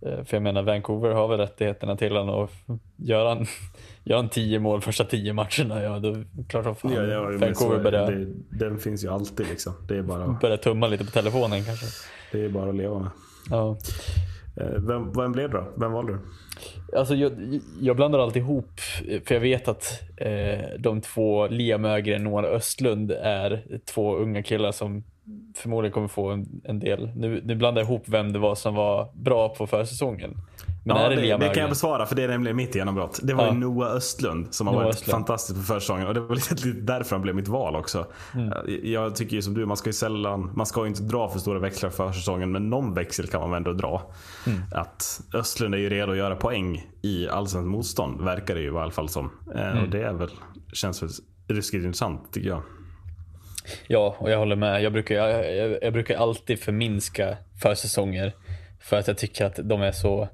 [0.00, 2.50] för jag menar Vancouver har väl rättigheterna till honom och
[2.96, 3.46] gör han,
[4.04, 6.16] gör han tio mål första tio matcherna, ja då
[6.48, 9.72] klart som fan Ja, ja, Vancouver så börjar, det, den finns ju alltid liksom.
[9.88, 11.86] Det är bara, börjar tumma lite på telefonen kanske.
[12.32, 13.10] det är bara att leva med.
[13.50, 13.76] Ja.
[14.56, 15.64] Eh, Vem, vem blev det då?
[15.76, 16.18] Vem valde du?
[16.98, 18.80] Alltså jag, jag blandar alltid ihop,
[19.24, 24.42] för jag vet att eh, de två, Liam Ögren och Noah Östlund, är två unga
[24.42, 25.04] killar som
[25.56, 27.10] förmodligen kommer få en, en del.
[27.16, 30.34] Nu, nu blandar jag ihop vem det var som var bra på försäsongen.
[30.84, 33.20] Men ja, det, det, det kan jag besvara för det är nämligen mitt genombrott.
[33.22, 33.52] Det var Ja.
[33.52, 35.12] Noah Östlund som har Noah varit Östlund.
[35.12, 36.06] fantastisk på försäsongen.
[36.06, 38.06] Och det var lite, lite därför han blev mitt val också.
[38.34, 38.52] Mm.
[38.52, 41.28] Eh, Jag tycker ju som du, man ska ju sällan, man ska ju inte dra
[41.28, 42.52] för stora växlar för säsongen.
[42.52, 44.02] Men någon växel kan man väl ändå dra.
[44.46, 44.58] Mm.
[44.72, 48.20] Att Östlund är ju redo att göra poäng i allsvenskt motstånd.
[48.20, 49.30] Verkar det ju i alla fall som.
[49.54, 49.84] Eh, Mm.
[49.84, 50.30] Och det är väl,
[50.72, 51.10] känns väl
[51.48, 52.62] ruskigt intressant tycker jag.
[53.86, 54.82] Ja, och jag håller med.
[54.82, 58.32] Jag brukar, jag, jag, jag brukar alltid förminska försäsonger
[58.80, 60.28] för att jag tycker att de är så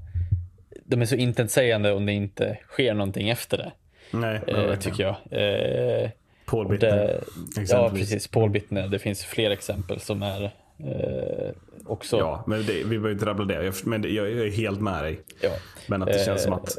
[0.85, 3.73] de är så intetsägande om det inte sker någonting efter det.
[4.11, 5.17] Nej, Eh, tycker jag.
[5.31, 6.11] Eh,
[6.47, 7.21] Paul Bittner,
[7.57, 8.29] det, ja, precis.
[8.29, 8.89] Paul Bittner.
[8.89, 10.45] Det finns fler exempel som är
[10.79, 11.51] eh,
[11.87, 12.17] också...
[12.19, 13.65] Ja, men det, vi behöver inte rabbla det.
[13.65, 15.21] Jag, men det- jag, jag är helt med dig.
[15.41, 15.51] Ja.
[15.87, 16.59] Men att det känns som Eh.
[16.59, 16.77] att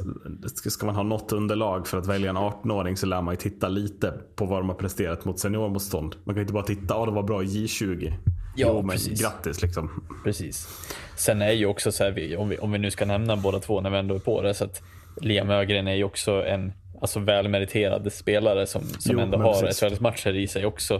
[0.72, 3.68] ska, man ha något underlag för att välja en 18-åring så lär man ju titta
[3.68, 6.16] lite på vad de har presterat mot seniormotstånd.
[6.24, 8.12] Man kan inte bara titta, ja det var bra i J20.
[8.56, 9.22] Ja, jo, men precis.
[9.22, 10.04] grattis liksom.
[10.24, 10.68] Precis.
[11.16, 13.80] Sen är ju också så här, om vi, om vi nu ska nämna båda två
[13.80, 14.82] när vi ändå är på det, så att
[15.20, 16.72] Liam Ögren är ju också en
[17.04, 19.72] alltså, välmeriterad spelare som, som Jo, ändå har.
[19.72, 20.94] SHL-matcher i sig också.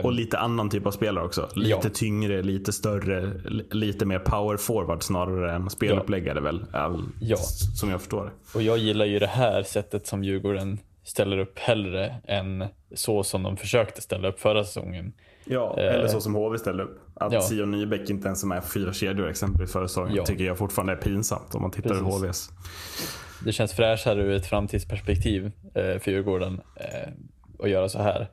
[0.00, 1.48] Och, och lite annan typ av spelare också.
[1.54, 1.90] Lite Ja.
[1.94, 6.64] tyngre, lite större, li- lite mer power forward snarare än speluppläggare väl.
[6.72, 7.36] All, Ja.
[7.76, 8.30] Som jag förstår det.
[8.58, 13.42] Och jag gillar ju det här sättet som Djurgården ställer upp hellre än så som
[13.42, 15.12] de försökte ställa upp förra säsongen.
[15.44, 15.94] Ja, Eh.
[15.94, 16.98] eller så som HV ställer upp.
[17.14, 17.40] Att Ja.
[17.40, 20.14] Sion Nybeck inte ens är med på fyra kedjor exempelvis förra säsongen.
[20.14, 20.24] Ja.
[20.24, 22.20] Tycker jag fortfarande är pinsamt om man tittar ur Precis.
[22.22, 22.50] HVs.
[23.44, 27.12] Det känns fräschare ur ett framtidsperspektiv eh, för Djurgården eh,
[27.58, 28.28] att göra så här.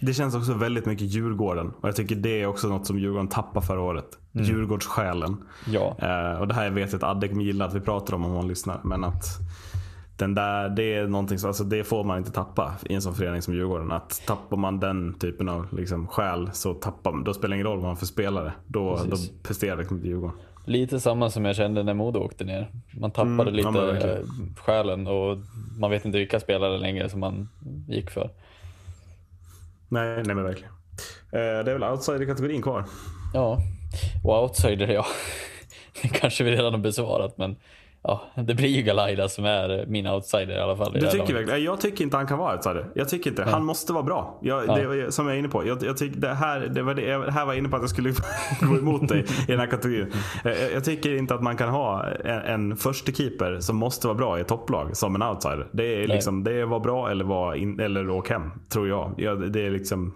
[0.00, 1.72] Det känns också väldigt mycket Djurgården.
[1.80, 4.18] Och jag tycker det är också något som Djurgården tappar förra året.
[4.32, 5.36] Djurgårdssjälen.
[5.66, 8.24] Ja, Eh, och det här vet jag att Adde kommer gilla att vi pratar om
[8.24, 8.80] om hon lyssnar.
[8.84, 9.24] Men att
[10.16, 13.14] den där, det är någonting som, alltså det får man inte tappa i en sån
[13.14, 13.92] förening som Djurgården.
[13.92, 17.78] Att tappar man den typen av liksom själ så tappar då spelar det ingen roll
[17.78, 18.52] vad man för spelare.
[18.66, 20.36] Då, då presterar liksom inte Djurgården.
[20.64, 22.68] Lite samma som jag kände när Modo åkte ner.
[22.90, 24.16] Man tappade Mm, ja, lite verkligen.
[24.18, 24.24] eh,
[24.56, 25.38] själen och
[25.78, 27.48] man vet inte vilka spelare längre som man
[27.88, 28.30] gick för.
[29.88, 30.72] Nej, nej men verkligen.
[31.32, 32.84] Eh, det är väl outsider-kategorin kvar.
[33.34, 33.58] Ja,
[34.24, 35.06] och outsider, ja.
[36.02, 37.56] Det kanske vi redan har besvarat, men
[38.02, 40.92] ja, det blir ju Galaida som är min outsider i alla fall.
[40.92, 42.86] Du tycker verkligen, jag tycker inte han kan vara outsider.
[42.94, 43.44] Jag tycker inte.
[43.44, 44.38] Han måste vara bra.
[44.42, 44.74] Jag, Ja.
[44.74, 45.66] det var som jag är inne på.
[45.66, 47.82] Jag, jag tycker det här, det var det, jag, här var jag inne på att
[47.82, 48.12] jag skulle
[48.60, 50.12] gå emot dig i den här kategorin.
[50.44, 54.16] Jag, jag tycker inte att man kan ha en, en första keeper som måste vara
[54.18, 55.66] bra i ett topplag som en outsider.
[55.72, 59.14] Det är liksom, det är vara bra eller, vara in, eller åka hem, tror jag.
[59.16, 59.52] jag.
[59.52, 60.14] Det är liksom...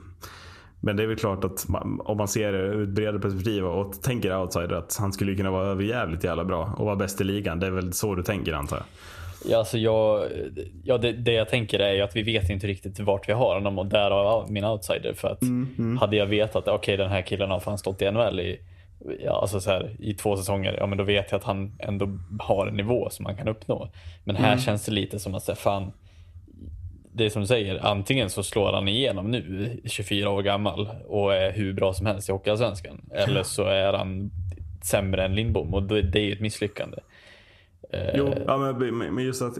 [0.87, 3.65] Men det är väl klart att man, om man ser det ur ett bredare perspektiv
[3.65, 7.25] och tänker outsider att han skulle kunna vara överjävligt jävla bra och vara bäst i
[7.25, 7.61] ligan.
[7.61, 8.87] Det är väl så du tänker antar jag?
[9.53, 10.25] Ja, alltså jag,
[10.85, 13.55] ja det, det jag tänker är ju att vi vet inte riktigt vart vi har
[13.55, 15.15] honom och där har min outsider.
[15.15, 15.43] För att
[16.01, 18.61] hade jag vetat att okej den här killen har fan stått i NHL i,
[19.25, 22.09] ja, alltså så här, i två säsonger, ja men då vet jag att han ändå
[22.39, 23.89] har en nivå som man kan uppnå.
[24.25, 25.93] Men här känns det lite som att säga fan,
[27.17, 31.35] det är som du säger, antingen så slår han igenom nu, 24 år gammal och
[31.35, 33.01] är hur bra som helst i Hockeyallsvenskan.
[33.15, 34.31] Eller så är han
[34.83, 36.99] sämre än Lindbom och det det är ju ett misslyckande.
[38.15, 39.59] Jo, ja, men, men just att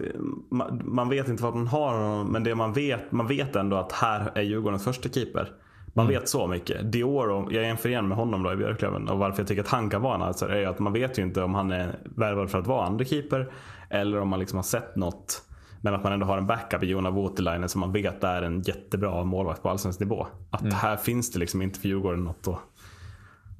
[0.49, 2.27] man, man vet inte vart man har honom.
[2.27, 5.51] Men det man vet, man vet ändå att här är Djurgårdens första keeper.
[5.93, 6.91] Man vet så mycket.
[6.91, 9.09] Dior, jag jämför igen med honom då i Björklöven.
[9.09, 11.23] Och varför jag tycker att han kan vara en outsider är att man vet ju
[11.23, 13.51] inte om han är värvad för att vara andra keeper
[13.89, 15.46] Eller om man liksom har sett något.
[15.87, 18.61] Men att man ändå har en backup i Jona Voutilainen som man vet är en
[18.61, 20.27] jättebra målvakt på allsvensk nivå.
[20.49, 22.59] Att här finns det liksom inte för Djurgården något att,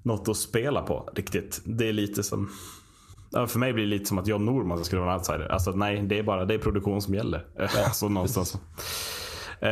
[0.03, 1.61] något att spela på riktigt.
[1.65, 2.49] Det är lite som
[3.31, 5.51] Ja, för mig blir det lite som att John Norman skulle vara en outsider.
[5.51, 7.45] Alltså nej, det är bara det är produktion som gäller.
[7.85, 8.57] alltså någonstans.
[9.59, 9.69] Eh,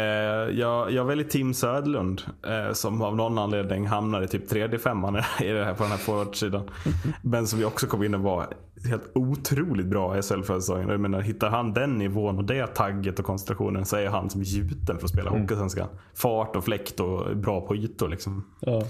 [0.59, 5.15] jag, jag väljer Tim Södlund eh, som av någon anledning hamnar i typ tredje femman
[5.41, 6.69] i det här, på den här forwardsidan.
[7.21, 8.47] Men som vi också kom in och var
[8.89, 10.89] helt otroligt bra i SHL förra säsongen.
[10.89, 14.43] Jag menar, hittar han den nivån och det tagget och koncentrationen så är han som
[14.43, 15.87] gjuten för att spela Hockeysvenskan.
[16.13, 18.45] Fart och fläkt och bra på ytor liksom.
[18.59, 18.83] Ja.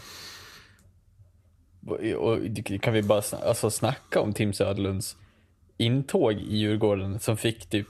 [2.17, 2.39] Och
[2.81, 5.17] kan vi bara alltså, snacka om Tim Söderlunds
[5.77, 7.88] intåg i Djurgården som fick typ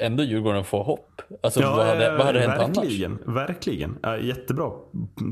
[0.00, 1.22] ändå Djurgården få hopp.
[1.42, 2.76] Alltså vad, hade, vad hade hänt annars?
[2.78, 3.98] verkligen, Verkligen.
[4.02, 4.70] Ja, jättebra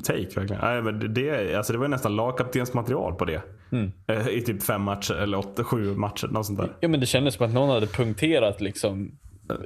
[0.05, 0.63] take verkligen.
[0.63, 3.43] Ja, men det, alltså det var nästan lagkaptensmaterial på det.
[3.73, 3.93] Mm.
[4.07, 6.27] Eh, I typ fem matcher eller åtta, sju matcher.
[6.27, 6.69] Något sånt där.
[6.81, 9.11] Ja men det kändes som att någon hade punkterat liksom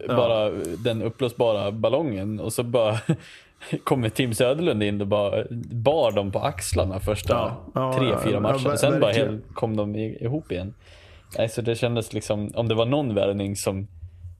[0.09, 2.99] bara den uppblåsbara ballongen och så bara
[3.85, 8.19] kommer Tim Söderlund in och bara bar dem på axlarna första Ja, ja, tre, ja,
[8.25, 8.59] fyra ja, matcherna.
[8.71, 9.29] ver- Sen bara verkligen.
[9.29, 10.75] helt, kom de ihop igen.
[11.39, 13.89] Nej, så det kändes liksom, om det var någon värvning som,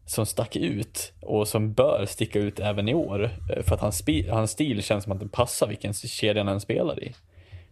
[0.07, 3.25] som stack ut och som bör sticka ut även i år.
[3.25, 7.05] eh, För att hans, hans stil känns som att den passar vilken kedja han spelar
[7.05, 7.15] i.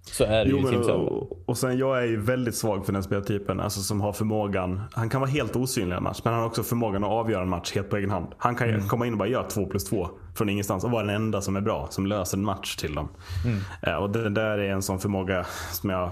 [0.03, 2.93] Så är det Jo, ju men, och, och sen jag är ju väldigt svag för
[2.93, 3.61] den speltypen.
[3.61, 4.81] Alltså som har förmågan.
[4.93, 6.21] Han kan vara helt osynlig i en match.
[6.25, 8.27] Men han har också förmågan att avgöra en match helt på egen hand.
[8.39, 8.89] Han kan Mm.
[8.89, 10.85] komma in och bara göra två plus två från ingenstans.
[10.85, 11.87] Och vara den enda som är bra.
[11.91, 13.09] Som löser en match till dem.
[13.45, 13.59] Mm.
[13.83, 16.11] Eh, och det där är en sån förmåga som jag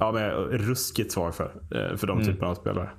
[0.00, 1.44] ja, men jag är ruskigt svag för.
[1.44, 2.32] eh, För de Mm.
[2.32, 2.90] typerna av spelare.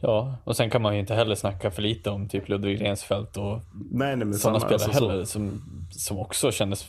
[0.00, 3.36] Ja, och sen kan man ju inte heller snacka för lite om typ Ludvig Rensfeldt
[3.36, 3.60] och
[3.90, 5.08] Nej, nej, sådana samma, spelare alltså, så.
[5.10, 5.60] heller som,
[5.90, 6.86] som också kändes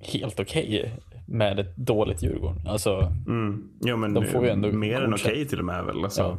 [0.00, 0.94] helt okej
[1.26, 2.66] med ett dåligt Djurgården.
[2.66, 3.68] Alltså, Mm.
[3.80, 6.04] Jo, men De får ju ändå mer än okej till och med väl.
[6.04, 6.38] Alltså, Ja.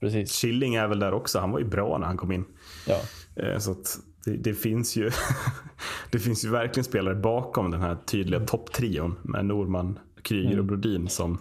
[0.00, 0.40] precis.
[0.40, 1.38] Killing är väl där också.
[1.38, 2.44] Han var ju bra när han kom in.
[2.86, 2.96] Ja.
[3.42, 3.74] Eh, Så
[4.24, 5.10] det, det, finns ju
[6.10, 11.08] det finns ju verkligen spelare bakom den här tydliga topptrion med Norman, Kryger och Brodin
[11.08, 11.38] som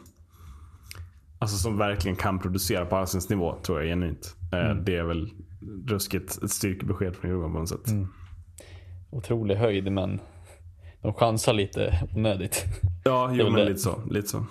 [1.39, 4.35] Alltså som verkligen kan producera på allsvensk nivå tror jag genuint.
[4.53, 5.29] Eh, Det är väl
[5.87, 7.85] ruskigt ett styrkebesked från Djurgården på något sätt.
[9.11, 10.19] Otrolig höjd, men
[11.01, 12.65] de chansar lite onödigt.
[13.03, 13.65] Ja, jo, men det.
[13.65, 14.45] lite så, lite så.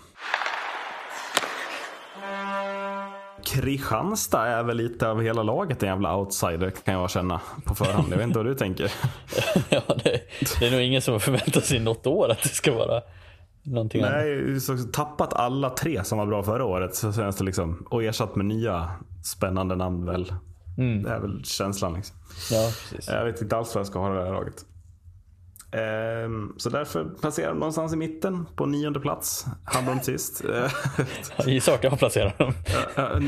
[3.44, 8.06] Kristianstad är väl lite av hela laget en jävla outsider kan jag känna på förhand.
[8.10, 8.92] Jag vet inte vad du tänker.
[9.68, 10.20] ja, det,
[10.60, 13.00] det är nog ingen som förväntar sig något år att det ska vara
[13.72, 14.02] någonting.
[14.02, 17.86] Nej, så tappat alla tre som var bra förra året så känns det liksom.
[17.90, 18.90] Och ersatt med nya
[19.24, 20.32] spännande namn väl.
[21.04, 22.16] Det är väl känslan liksom.
[22.50, 23.08] Ja, precis.
[23.08, 24.64] Jag vet inte alls vad jag ska ha det här laget.
[25.72, 29.46] Ehm, så därför placerar de någonstans i mitten på nionde plats.
[29.64, 30.44] Hamnade de sist.
[31.38, 32.52] Eh, Gissa vart jag placerar dem.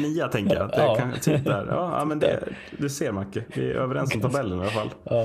[0.03, 0.69] Nia tänker jag.
[0.69, 0.95] Det Ja.
[0.97, 1.67] kan, typ där.
[1.71, 2.45] Ja, men det,
[2.79, 3.45] du ser Macke.
[3.55, 4.91] Vi är överens om tabellen i alla fall.
[5.05, 5.25] Ja.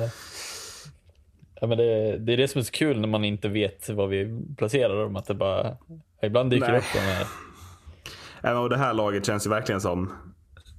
[1.62, 4.10] Ja, men det, det är det som är så kul när man inte vet vad
[4.10, 5.16] vi placerar dem.
[5.16, 5.78] Att det bara,
[6.24, 6.78] ibland dyker Nej.
[6.78, 7.26] upp de här.
[8.42, 10.12] Ja, Och det här laget känns ju verkligen som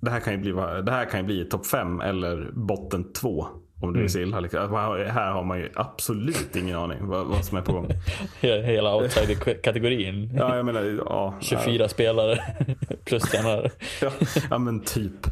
[0.01, 3.47] det här kan ju bli, det här kan ju bli topp fem eller botten två.
[3.83, 4.41] Om du vill se illa.
[4.41, 4.61] Liksom.
[4.61, 7.87] Här har man ju absolut ingen aning vad, vad som är på gång.
[8.41, 10.31] He- Hela outsider-kategorin.
[10.37, 11.35] Ja, jag menar, ja.
[11.41, 12.39] 24 spelare
[13.05, 13.71] plus tränare.
[14.03, 14.11] Ja,
[14.51, 15.27] ja men typ.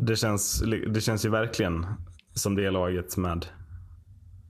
[0.00, 1.86] Det, känns, det känns ju verkligen
[2.34, 3.46] som det laget med,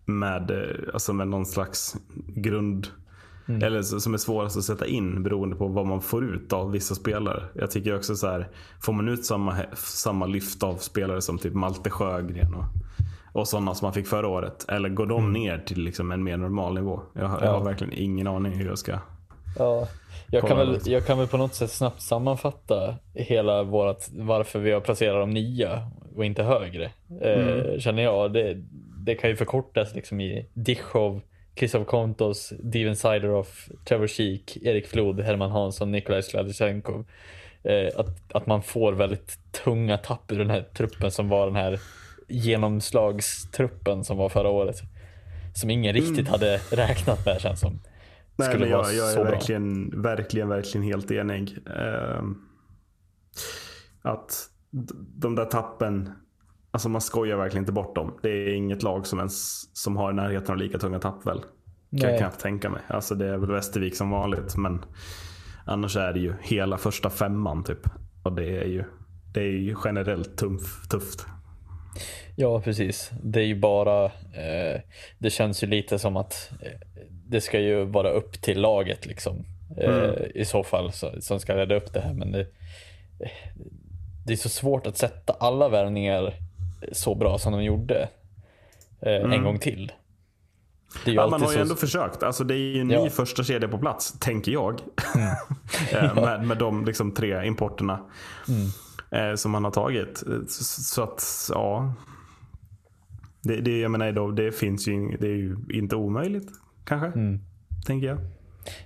[0.09, 2.87] med, eh, alltså med någon slags grund,
[3.63, 6.71] Eller så- som är svårast att sätta in beroende på vad man får ut av
[6.71, 7.43] vissa spelare.
[7.55, 8.49] Jag tycker också så här,
[8.81, 12.65] får man ut samma, samma lyft av spelare som typ Malte Sjögren och,
[13.41, 14.65] och sådana som man fick förra året.
[14.69, 17.01] Eller går de ner till liksom en mer normal nivå?
[17.13, 18.99] Jag, har- jag har verkligen ingen aning hur jag ska...
[19.59, 19.89] Ja,
[20.31, 24.73] jag kan, väl, jag kan väl på något sätt snabbt sammanfatta hela vårat, varför vi
[24.73, 26.85] har placerat dem nia och inte högre.
[27.21, 28.33] Eh, känner jag.
[28.33, 28.63] Det,
[29.05, 31.21] det kan ju förkortas liksom i Dichov,
[31.55, 37.07] Kristoffer Kontos, Steven Sideroff, Trevor Sheek, Erik Flod, Herman Hansson, Nikolaj Sladyshenkov.
[37.63, 41.57] Eh, att, att man får väldigt tunga tapp ur den här truppen som var den
[41.57, 41.81] här
[42.29, 44.77] genomslagstruppen som var förra året.
[45.55, 47.81] Som ingen riktigt hade räknat med känns som.
[48.37, 49.31] Nej, skulle men vara jag, jag är så bra.
[49.31, 51.59] verkligen, verkligen, verkligen helt enig.
[51.67, 52.39] Ehm,
[54.03, 54.51] att
[55.17, 56.13] de där tappen,
[56.71, 58.19] alltså man skojar verkligen inte bort dem.
[58.23, 61.41] Det är inget lag som ens som har närheten av lika tunga tapp väl.
[61.91, 62.19] Kan jag Nej.
[62.19, 62.83] knappt tänka mig.
[62.89, 64.85] Alltså det är väl Västervik som vanligt men
[65.65, 67.81] annars är det ju hela första femman typ.
[68.23, 68.85] Och det är ju,
[69.35, 71.27] det är ju generellt tuff, tufft.
[72.37, 73.11] Ja, precis.
[73.23, 74.81] Det är ju bara, eh,
[75.19, 76.81] det känns ju lite som att eh,
[77.11, 79.45] det ska ju vara upp till laget liksom.
[79.77, 82.15] Eh, I så fall så, som ska rädda upp det här.
[82.15, 83.31] Men det, eh,
[84.27, 86.35] det är så svårt att sätta alla värvningar
[86.93, 88.09] så bra som de gjorde
[89.01, 89.93] eh, en gång till.
[91.05, 92.23] Ja, man har ju så- ändå försökt.
[92.23, 93.05] Alltså det är ju en Ja.
[93.05, 94.81] ny första kedja på plats, tänker jag.
[95.93, 98.01] Eh, med, med de liksom tre importerna
[99.11, 100.23] eh, som man har tagit.
[100.27, 101.93] Eh, Så, så att, ja.
[103.43, 106.49] Det, det, jag menar, då, det finns ju, det är ju inte omöjligt
[106.85, 107.13] kanske.
[107.87, 108.19] Tänker jag.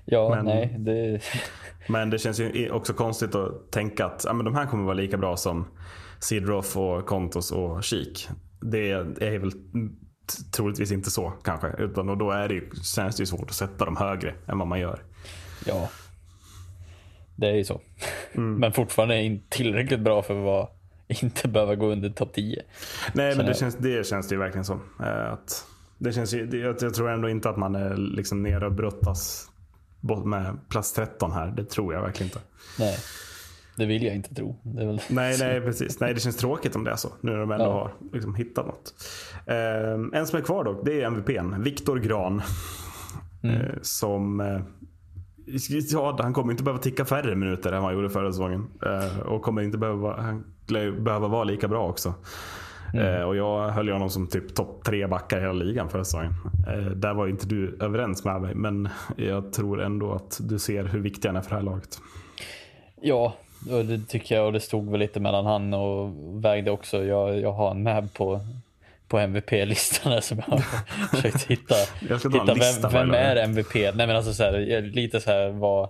[0.05, 0.77] Ja, men- nej.
[0.79, 1.21] Det,
[1.89, 4.95] Men det känns ju också konstigt att tänka att ja, men de här kommer vara
[4.95, 5.65] lika bra som
[6.23, 8.29] Sidroff och Kontos och Kik.
[8.61, 9.53] Det är väl
[10.57, 11.69] troligtvis inte så kanske.
[11.79, 14.59] Utan, och då är det ju, känns det ju svårt att sätta dem högre än
[14.59, 15.03] vad man gör.
[15.67, 15.89] ja.
[17.37, 17.81] Det är ju så.
[18.35, 18.55] Mm.
[18.55, 20.69] Men fortfarande inte tillräckligt bra för att vara,
[21.23, 22.63] inte behöva gå under topp 10.
[23.15, 23.57] Nej men Känner det jag.
[23.59, 24.81] känns, det känns det ju verkligen som.
[25.01, 25.67] Eh, Att
[25.99, 29.51] det känns ju, jag, tror ändå inte att man är liksom nere och brottas
[30.25, 31.47] med plats 13 här.
[31.57, 32.41] Det tror jag verkligen inte.
[32.79, 32.97] Nej,
[33.77, 34.57] det vill jag inte tro.
[34.63, 35.01] Väl...
[35.11, 36.01] Nej, nej precis.
[36.01, 37.09] Nej, det känns tråkigt om det är så.
[37.21, 37.73] Nu när de ändå Ja.
[37.73, 38.95] har liksom hittat något.
[39.47, 41.63] Eh, en som är kvar dock, det är MVPn.
[41.63, 42.43] Viktor Gran.
[43.43, 43.57] Mm.
[43.57, 44.41] Eh, som...
[44.41, 44.61] Eh,
[45.93, 48.67] ja, han kommer inte behöva ticka färre minuter än vad han gjorde förra säsongen.
[48.87, 50.45] Eh, och kommer inte behöva, han
[51.05, 52.15] behöva vara lika bra också.
[52.95, 53.07] Mm.
[53.15, 56.05] Eh, och jag höll ju honom som typ topp tre backar i hela ligan förra
[56.05, 56.33] säsongen.
[56.69, 58.55] Eh, där var ju inte du överens med mig.
[58.55, 61.99] Men jag tror ändå att du ser hur viktig han är för det här laget.
[63.05, 63.35] Ja,
[63.67, 66.11] det tycker jag och det stod väl lite mellan han och
[66.45, 67.05] vägde också.
[67.05, 68.41] Jag, jag har en med på,
[69.09, 70.59] på MVP-listan som jag har
[71.17, 71.75] försökt hitta.
[72.09, 73.37] Jag ska hitta vem, vem är.
[73.37, 73.75] MVP?
[73.75, 75.89] Nej men alltså så här, lite så här vad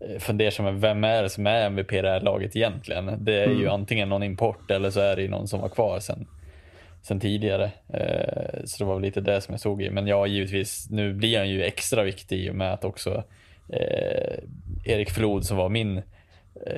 [0.00, 3.24] eh, fundersam vem är det som är MVP i det här laget egentligen?
[3.24, 3.60] Det är Mm.
[3.60, 6.26] ju antingen någon import eller så är det någon som var kvar sen,
[7.02, 7.70] sen tidigare.
[7.92, 9.90] Eh, så det var väl lite det som jag såg i.
[9.90, 13.22] Men ja, givetvis, nu blir han ju extra viktig i och med att också
[13.68, 14.38] eh,
[14.84, 16.02] Erik Flod som var min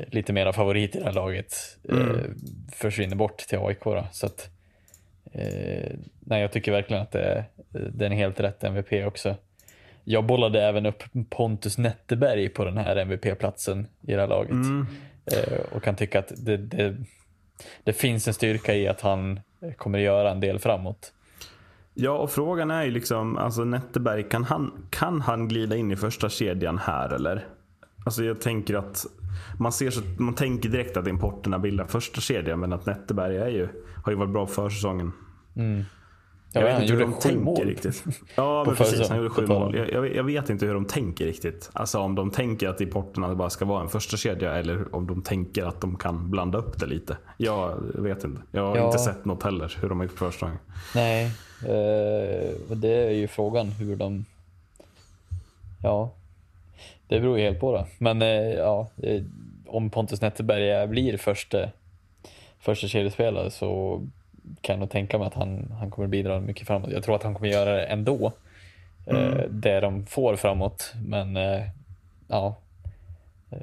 [0.07, 2.21] lite mera favorit i det här laget eh,
[2.73, 3.85] försvinner bort till AIK.
[3.85, 4.07] Då.
[4.13, 4.51] Så att,
[5.33, 9.37] eh, nej, jag tycker verkligen att det är, det är en helt rätt MVP också.
[10.05, 14.57] Jag bollade även upp Pontus Netteberg på den här MVP-platsen i det här laget.
[15.33, 16.97] Eh, och kan tycka att det, det,
[17.85, 19.41] det finns en styrka i att han
[19.77, 21.13] kommer göra en del framåt.
[21.95, 25.97] Ja, och frågan är ju liksom, alltså Netteberg, kan han, kan han glida in i
[25.97, 27.47] första kedjan här eller?
[28.05, 29.07] Alltså jag tänker att
[29.59, 33.49] man, ser så, man tänker direkt att importerna bildar första kedjan men att Netteberg är
[33.49, 33.69] ju,
[34.05, 35.13] har ju varit bra för säsongen.
[36.53, 37.65] Ja, Jag vet han inte hur de tänker mål.
[37.67, 38.05] riktigt.
[38.35, 39.09] Ja, På men precis.
[39.09, 39.77] Han gjorde sju mål.
[39.77, 41.71] Jag, jag, jag vet inte hur de tänker riktigt.
[41.73, 45.23] Alltså om de tänker att importerna bara ska vara en första kedja eller om de
[45.23, 47.17] tänker att de kan blanda upp det lite.
[47.37, 48.43] Jag vet inte.
[48.51, 48.87] Jag har Ja.
[48.87, 50.59] inte sett något heller hur de har gjort för säsongen.
[50.95, 51.25] Nej,
[51.63, 54.25] eh, det är ju frågan hur de...
[55.83, 56.13] Ja,
[57.11, 57.87] det beror ju helt på det.
[57.99, 59.23] Men eh, ja, eh,
[59.67, 61.69] om Pontus Netterberg är- blir första,
[62.59, 64.01] första kedjespelare så
[64.61, 66.91] kan jag nog tänka mig att han, han kommer bidra mycket framåt.
[66.93, 68.33] Jag tror att han kommer göra det ändå.
[69.07, 70.93] Eh, det de får framåt.
[71.07, 71.39] Men
[72.29, 72.57] ja,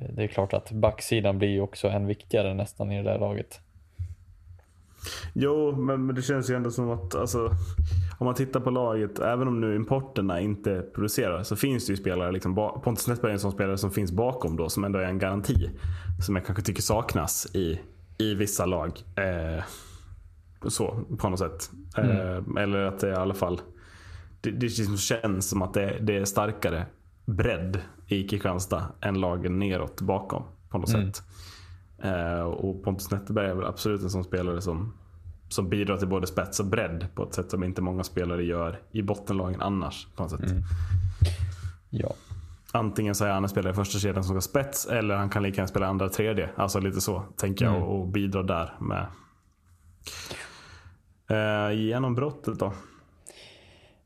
[0.10, 3.60] det är klart att backsidan blir ju också än viktigare nästan i det där laget.
[5.34, 7.52] Jo, men, det känns ju ändå som att alltså,
[8.18, 11.98] om man tittar på laget, även om nu importerna inte producerar, så finns det ju
[11.98, 15.06] spelare, liksom, Pontus Netberg är en sån spelare som finns bakom då, som ändå är
[15.06, 15.70] en garanti.
[16.26, 17.80] Som jag kanske tycker saknas i,
[18.18, 19.04] i vissa lag.
[19.16, 19.64] Eh,
[20.68, 21.72] så, på något sätt.
[21.98, 23.62] Eh, eller att det i alla fall,
[24.42, 26.86] det, det liksom känns som att det, det är starkare
[27.26, 31.24] bredd i Kristianstad än lagen neråt bakom på något sätt.
[32.04, 34.94] Eh, och Pontus Netterberg är väl absolut en sån spelare som,
[35.50, 38.80] som bidrar till både spets och bredd på ett sätt som inte många spelare gör
[38.92, 40.08] i bottenlagen annars.
[40.16, 40.52] på något sätt.
[41.90, 42.14] Ja.
[42.72, 45.44] Antingen så är han en spelare i första kedjan som ska spets eller han kan
[45.44, 46.50] lika gärna spela andra tredje.
[46.56, 49.08] Alltså lite så tänker jag och, och bidra där med.
[51.30, 52.74] Eh, genombrottet då?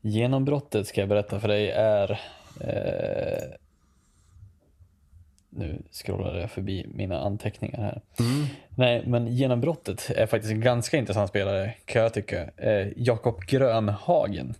[0.00, 2.10] Genombrottet ska jag berätta för dig är...
[2.60, 3.61] Eh,
[5.52, 8.00] nu scrollade jag förbi mina anteckningar här.
[8.74, 12.50] Nej, men genombrottet är faktiskt en ganska intressant spelare kan jag tycka.
[12.56, 14.54] Eh, Jakob Grönhagen.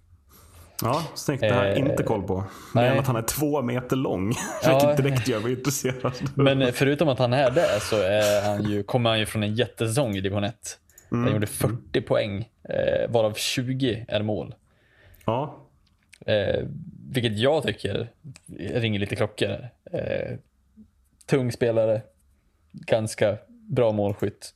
[0.82, 1.40] Ja, snyggt.
[1.40, 2.44] Det har jag Eh, inte koll på.
[2.74, 2.98] Men nej.
[2.98, 4.32] att han är två meter lång.
[4.64, 4.78] Ja.
[4.78, 6.12] Vilket direkt gör mig intresserad.
[6.35, 9.55] Men förutom att han är det så är han ju, kommer han ju från en
[9.55, 10.78] jättesäsong i division 1.
[11.10, 14.55] Han gjorde 40 poäng, eh, varav 20 är mål.
[15.24, 15.59] Ja,
[16.27, 16.64] Eh,
[17.10, 18.09] vilket jag tycker
[18.74, 19.69] ringer lite klockor.
[19.93, 20.36] Eh,
[21.36, 22.02] tung spelare,
[22.72, 24.54] ganska bra målskytt.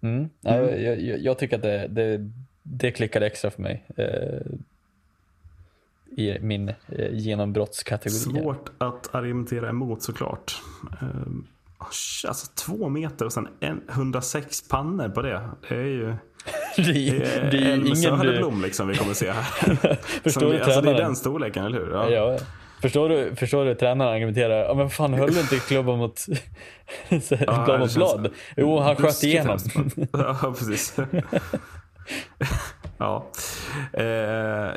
[0.00, 0.30] Mm.
[0.40, 2.30] Ja, jag, jag, jag tycker att det, det,
[2.62, 3.84] det klickade extra för mig.
[3.96, 4.40] Eh,
[6.16, 6.74] I min eh,
[7.12, 8.16] genombrottskategori.
[8.18, 10.62] svårt att argumentera emot såklart.
[11.00, 11.46] Ehm,
[12.26, 15.48] Alltså två meter och sen en, 106 pannor på det.
[15.68, 16.14] Det är ju
[16.76, 17.96] Det, är- det är ingen.
[17.96, 19.42] Söderblom liksom vi kommer se här.
[20.22, 21.90] Förstår Som vi, alltså det är den storleken, eller hur?
[21.92, 22.10] Ja.
[22.10, 22.38] Ja.
[22.82, 24.64] Förstår du, förstår du tränaren argumenterar?
[24.64, 26.26] Ja men fan höll du inte klubban mot,
[27.46, 28.28] Ja, blad mot blad?
[28.56, 29.58] Jo han sköt igenom.
[30.12, 30.96] Ja, precis.
[32.98, 33.26] ja.
[33.92, 34.04] Eh,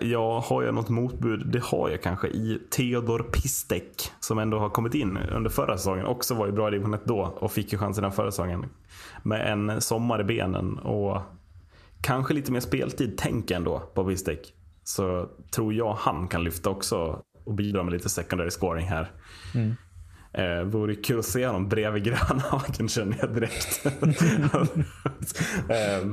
[0.09, 1.47] jag har jag något motbud?
[1.47, 6.05] Det har jag kanske i Theodor Pistek som ändå har kommit in under förra säsongen.
[6.05, 8.65] Också var ju bra i division 1 då och fick ju chansen den förra säsongen.
[9.23, 11.21] Med en sommar i benen och
[12.01, 14.53] kanske lite mer speltid tänk ändå på Pistek.
[14.83, 19.11] Så tror jag han kan lyfta också och bidra med lite secondary scoring här.
[20.33, 23.85] Eh, vore kul att se honom bredvid Grönhagen känner jag direkt.
[25.69, 26.07] eh,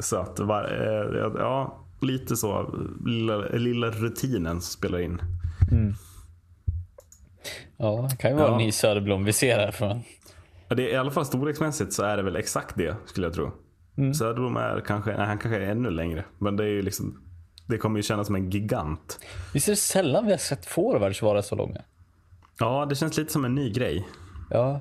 [0.00, 2.74] så att, var, eh, ja, lite så.
[3.06, 5.20] Lilla, lilla rutinen som spelar in.
[7.76, 8.52] Ja, det kan ju vara Ja.
[8.52, 10.00] en ny Söderblom vi ser här från.
[10.68, 13.34] Ja, Det är, I alla fall storleksmässigt så är det väl exakt det skulle jag
[13.34, 13.52] tro.
[14.18, 16.24] Söderblom är kanske, nej, han kanske är ännu längre.
[16.38, 17.22] Men det är ju liksom,
[17.70, 19.18] det kommer ju kännas som en gigant.
[19.54, 21.80] Visst är det sällan vi har sett forwards vara så långa?
[22.58, 24.08] Ja, det känns lite som en ny grej.
[24.50, 24.80] Ja.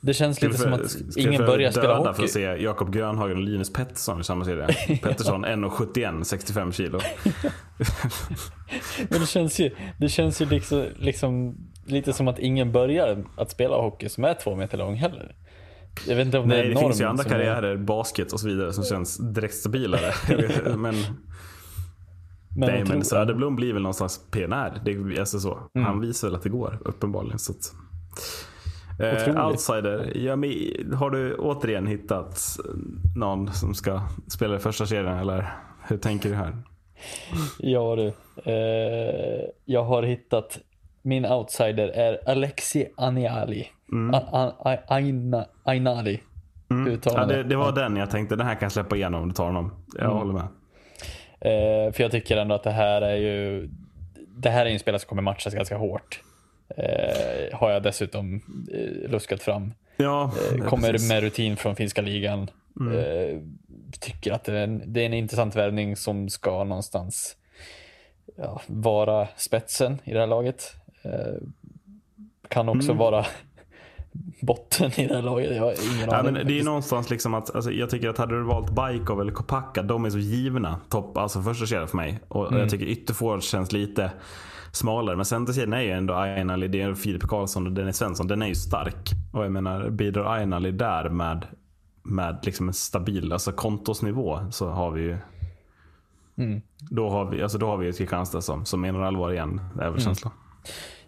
[0.00, 2.24] Det känns lite som att ingen börjar spela döda för hockey.
[2.24, 4.66] att se Jakob Grönhagen och Linus Pettersson i samma serie.
[5.02, 6.98] Pettersson 1,71, 65 kilo.
[9.08, 13.50] Men det känns ju, det känns ju liksom, liksom lite som att ingen börjar att
[13.50, 15.34] spela hockey som är två meter lång heller.
[16.08, 17.76] Jag vet inte om det Nej, är det norm finns ju andra som är- karriärer,
[17.76, 20.12] basket och så vidare, som känns direkt stabilare.
[20.76, 20.94] Men
[22.56, 24.80] Men, nej, men Söderblom blir väl någonstans PNR.
[24.84, 25.58] Det är alltså så.
[25.74, 25.86] Mm.
[25.86, 27.38] Han visar väl att det går, uppenbarligen.
[27.38, 27.74] Så att,
[29.00, 30.12] eh, outsider.
[30.16, 30.50] Ja, men,
[30.94, 32.56] har du återigen hittat
[33.16, 35.52] någon som ska spela i första serien eller
[35.88, 36.56] hur tänker du här?
[37.58, 38.06] Ja du.
[38.52, 40.58] Eh, jag har hittat,
[41.02, 43.66] min outsider är Alexi Aniali.
[43.92, 44.14] Mm.
[44.14, 46.22] A- A- Aina, Ainali.
[46.88, 49.28] Uttalar Ja, det, det var den jag tänkte, den här kan jag släppa igenom om
[49.28, 49.72] du tar honom.
[49.94, 50.16] Jag Mm.
[50.16, 50.46] håller med.
[51.40, 53.68] Eh, för jag tycker ändå att det här är ju
[54.38, 56.20] Det här är en spelare som kommer matchas ganska hårt.
[56.76, 58.34] Eh, har jag dessutom
[58.74, 59.74] eh, luskat fram.
[59.96, 61.10] Ja, Eh, kommer precis.
[61.10, 61.16] Mm.
[61.16, 62.50] med rutin från finska ligan.
[62.94, 63.38] Eh,
[64.00, 67.36] tycker att det är, en, det är en intressant värvning som ska någonstans
[68.36, 70.72] ja, vara spetsen i det här laget.
[71.02, 71.34] Eh,
[72.48, 72.96] kan också Mm.
[72.98, 73.26] vara
[74.40, 75.56] botten i det här laget.
[75.56, 76.24] Jag har ingen Ja, aning.
[76.24, 76.64] men det är faktiskt.
[76.64, 80.10] någonstans liksom att, alltså, jag tycker att hade du valt Bajkov eller Kopacka, de är
[80.10, 80.80] så givna.
[80.88, 82.20] Topp, alltså första kedjan för mig.
[82.28, 82.60] Och Mm.
[82.60, 84.10] jag tycker ytterforward känns lite
[84.72, 85.16] smalare.
[85.16, 88.26] Men centerkedjan är ju ändå Ainali, det är Filip Karlsson och Dennis Svensson.
[88.26, 89.10] Den är ju stark.
[89.32, 91.46] Och jag menar, bidrar Ainali där med,
[92.02, 95.16] med liksom en stabil, alltså kontosnivå så har vi ju
[96.38, 96.60] Mm.
[96.90, 99.80] Då har vi, alltså då har vi ett Kristianstad som, som menar allvar igen, är
[99.80, 99.92] Mm.
[99.92, 100.32] väl känslan.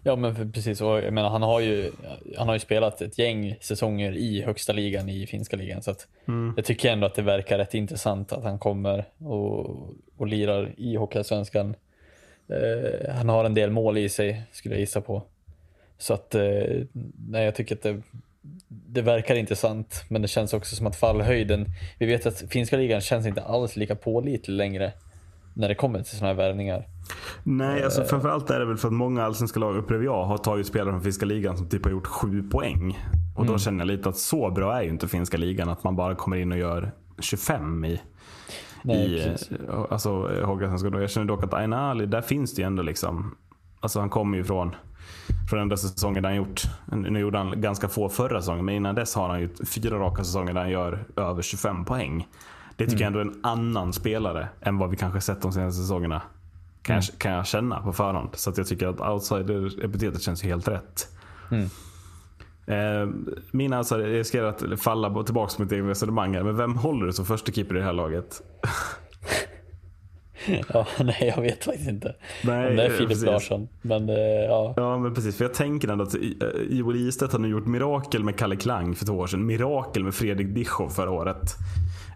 [0.03, 1.91] Ja men precis, och jag menar, han, har ju,
[2.37, 5.81] han har ju spelat ett gäng säsonger i högsta ligan i finska ligan.
[5.81, 6.07] Så att
[6.55, 10.95] jag tycker ändå att det verkar rätt intressant att han kommer och, och lirar i
[10.95, 11.75] Hockeyallsvenskan.
[12.47, 15.23] Eh, han har en del mål i sig skulle jag gissa på.
[15.97, 16.41] Så att eh,
[17.29, 18.01] nej, jag tycker att det,
[18.67, 20.03] det verkar intressant.
[20.07, 21.65] Men det känns också som att fallhöjden,
[21.97, 24.91] vi vet att finska ligan känns inte alls lika pålitlig längre
[25.53, 26.85] när det kommer till sådana här värvningar.
[27.43, 30.67] Nej, alltså framförallt är det väl för att många allsvenska lag, upplever jag, har tagit
[30.67, 32.99] spelare från finska ligan som typ har gjort sju poäng.
[33.35, 35.95] Och då känner jag lite att så bra är ju inte finska ligan att man
[35.95, 38.01] bara kommer in och gör 25 i,
[38.83, 39.51] Nej, i precis.
[39.51, 40.09] eh, alltså,
[40.43, 41.01] Hockeyallsvenskan.
[41.01, 43.35] Jag känner dock att Aina Ali, där finns det ju ändå liksom
[43.79, 44.75] Alltså han kommer ju från,
[45.49, 46.61] från enda säsongen där han gjort,
[46.91, 50.23] nu gjorde han ganska få förra säsongen, men innan dess har han ju fyra raka
[50.23, 52.27] säsonger där han gör över 25 poäng.
[52.75, 55.81] Det tycker jag ändå är en annan spelare än vad vi kanske sett de senaste
[55.81, 56.21] säsongerna.
[56.81, 58.29] Kan, jag, kan jag känna på förhand.
[58.33, 61.07] Så att jag tycker att outsider-epitetet känns helt rätt.
[62.69, 63.09] Eh,
[63.51, 67.05] mina alltså, jag skrev att falla tillbaka på mitt eget resonemang här, men vem håller
[67.05, 68.41] du som första keeper i det här laget?
[70.73, 72.15] Ja, nej, jag vet faktiskt inte.
[72.43, 73.25] Nej, det är eh, Filip precis.
[73.25, 73.67] Larsson.
[73.81, 74.73] Men eh, ja.
[74.77, 76.21] Ja men precis, för jag tänker ändå att eh,
[76.69, 79.45] Joel Istedt har nu gjort mirakel med Kalle Klang för två år sedan.
[79.45, 81.55] Mirakel med Fredrik Dischow förra året.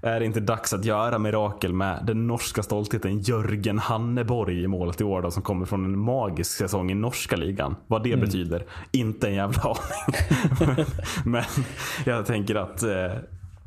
[0.06, 5.02] Är det inte dags att göra mirakel med den norska stoltheten Jörgen Hanneborg i målet
[5.02, 7.76] i år då, som kommer från en magisk säsong i norska ligan.
[7.88, 10.86] Vad det betyder, inte en jävla aning.
[11.26, 11.44] men
[12.06, 13.12] jag tänker att eh,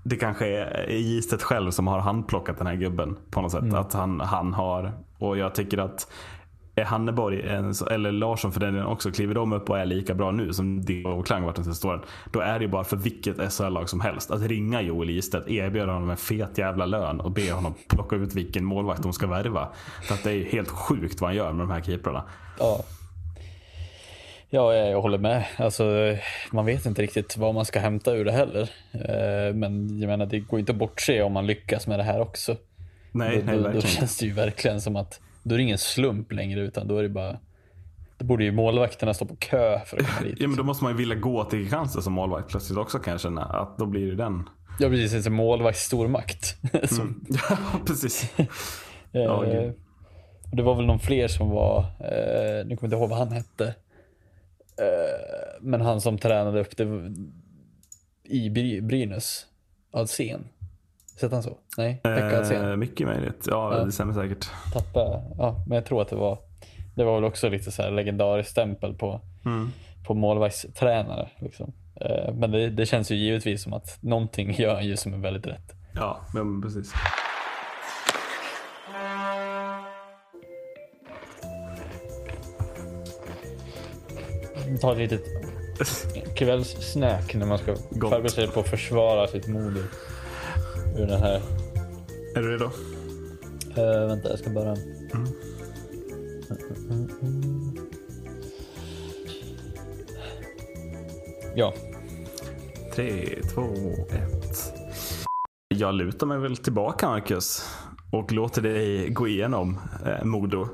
[0.03, 3.75] det kanske är Istedt själv som har handplockat den här gubben på något sätt.
[3.75, 6.11] Att han, han har, och jag tycker att
[6.81, 10.15] är Hanneborg, en, eller Larsson för den delen också, kliver de upp och är lika
[10.15, 12.01] bra nu som Dio och Klang varit den senaste åren.
[12.33, 15.93] Då är det ju bara för vilket SHL-lag som helst att ringa Joel Istedt, erbjuda
[15.93, 19.69] honom en fet jävla lön och be honom plocka ut vilken målvakt de ska värva.
[20.03, 22.25] För att det är ju helt sjukt vad han gör med de här keeprarna.
[22.59, 22.85] Ja.
[24.51, 25.45] Ja, jag, håller med.
[25.57, 26.17] Alltså,
[26.51, 28.63] man vet inte riktigt vad man ska hämta ur det heller.
[28.93, 32.21] Eh, Men jag menar, det går inte att bortse om man lyckas med det här
[32.21, 32.57] också.
[33.13, 33.89] Nej, då, nej då, då verkligen inte.
[33.89, 37.03] känns det ju verkligen som att då är det ingen slump längre utan då är
[37.03, 37.39] det bara
[38.19, 40.37] då borde ju målvakterna stå på kö för att komma dit.
[40.41, 43.11] Ja men då måste man ju vilja gå till Kristianstad som målvakt plötsligt också kan
[43.11, 43.45] jag känna.
[43.45, 44.49] Att då blir det den.
[44.79, 46.57] Ja precis, en målvaktsstormakt.
[46.91, 47.57] Som, Ja
[47.87, 48.33] precis.
[49.13, 49.71] Ja, eh,
[50.51, 53.19] och det var väl någon fler som var, eh, nu kommer jag inte ihåg vad
[53.19, 53.67] han hette.
[54.79, 56.85] Eh, men han som tränade upp det
[58.25, 59.47] i Bry- Brynäs,
[59.93, 60.45] Alsen.
[61.23, 61.59] Hette han så?
[61.79, 62.55] Nej, Pekka.
[62.71, 63.45] Eh, mycket möjligt.
[63.51, 63.85] Ja, Ja.
[63.85, 64.49] det stämmer säkert.
[64.73, 66.39] Tappa, ja, men jag tror att det var,
[66.95, 69.71] det var väl också lite så här legendarisk stämpel på, Mm.
[70.07, 71.29] på målvaktstränare.
[71.39, 71.73] Liksom.
[72.01, 75.19] Eh, men det, det känns ju givetvis som att någonting gör han ju som är
[75.19, 75.73] väldigt rätt.
[75.93, 76.93] Ja, men precis.
[84.81, 85.25] Ta ett litet
[86.37, 88.11] kvällssnack när man ska Gott.
[88.11, 89.85] förbereda sig på att försvara sitt mod
[90.99, 91.43] ur- den här.
[92.35, 92.65] Är du redo?
[92.65, 94.77] Uh, vänta, jag ska bara...
[101.55, 101.75] Ja,
[102.97, 103.63] Tre, två,
[104.11, 104.73] ett.
[105.69, 107.65] Jag lutar mig väl tillbaka Marcus.
[108.13, 110.69] Och låter dig gå igenom eh, Modo.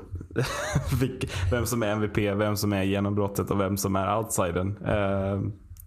[1.51, 4.77] Vem som är MVP, vem som är genombrottet och vem som är outsidern.
[4.85, 5.41] Eh,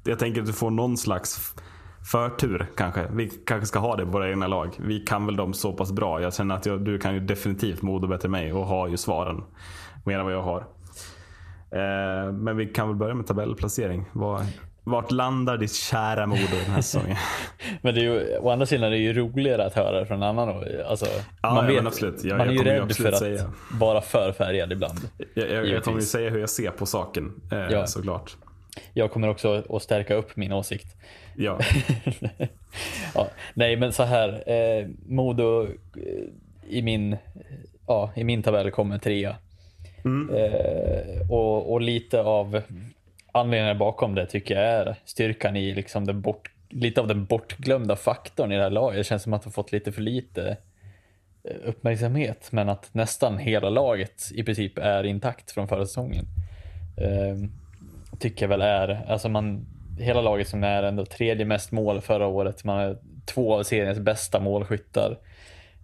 [0.04, 1.54] jag tänker att du får någon slags
[2.10, 3.06] förtur kanske.
[3.12, 4.70] Vi kanske ska ha det på våra egna lag.
[4.78, 6.20] Vi kan väl dem så pass bra.
[6.22, 8.96] Jag känner att jag, du kan ju definitivt Modo bättre än mig och har ju
[8.96, 9.44] svaren
[10.04, 10.60] mer än vad jag har.
[11.70, 14.04] Eh, men vi kan väl börja med tabellplacering.
[14.12, 14.40] Var,
[14.84, 17.16] vart landar ditt kära Modo den här säsongen?
[17.82, 20.22] men det är ju, å andra sidan är det ju roligare att höra det från
[20.22, 20.64] en annan.
[20.88, 21.06] Alltså,
[21.42, 22.24] Ja, man, vet, absolut.
[22.24, 23.50] Jag- man är jag ju rädd för att säga.
[23.72, 24.98] vara för färgad ibland.
[25.34, 27.86] Jag, jag, jag kommer ju säga hur jag ser på saken eh, Ja.
[27.86, 28.36] såklart.
[28.92, 30.96] Jag kommer också att stärka upp min åsikt.
[31.36, 31.60] Ja.
[33.14, 34.50] ja, nej, men så här.
[34.50, 35.68] Eh, Modo eh,
[36.68, 37.16] i, min,
[37.86, 39.36] ja, i min tabell kommer trea.
[40.06, 42.62] Eh, och, och lite av
[43.32, 47.96] anledningen bakom det tycker jag är styrkan i liksom den bort, lite av den bortglömda
[47.96, 49.00] faktorn i det här laget.
[49.00, 50.56] Det känns som att de fått lite för lite
[51.44, 56.26] eh, uppmärksamhet, men att nästan hela laget i princip är intakt från förra säsongen.
[56.96, 57.48] Eh,
[58.18, 59.66] tycker jag väl är, alltså man,
[59.98, 63.98] hela laget som är ändå tredje mest mål förra året, man är två av seriens
[63.98, 65.18] bästa målskyttar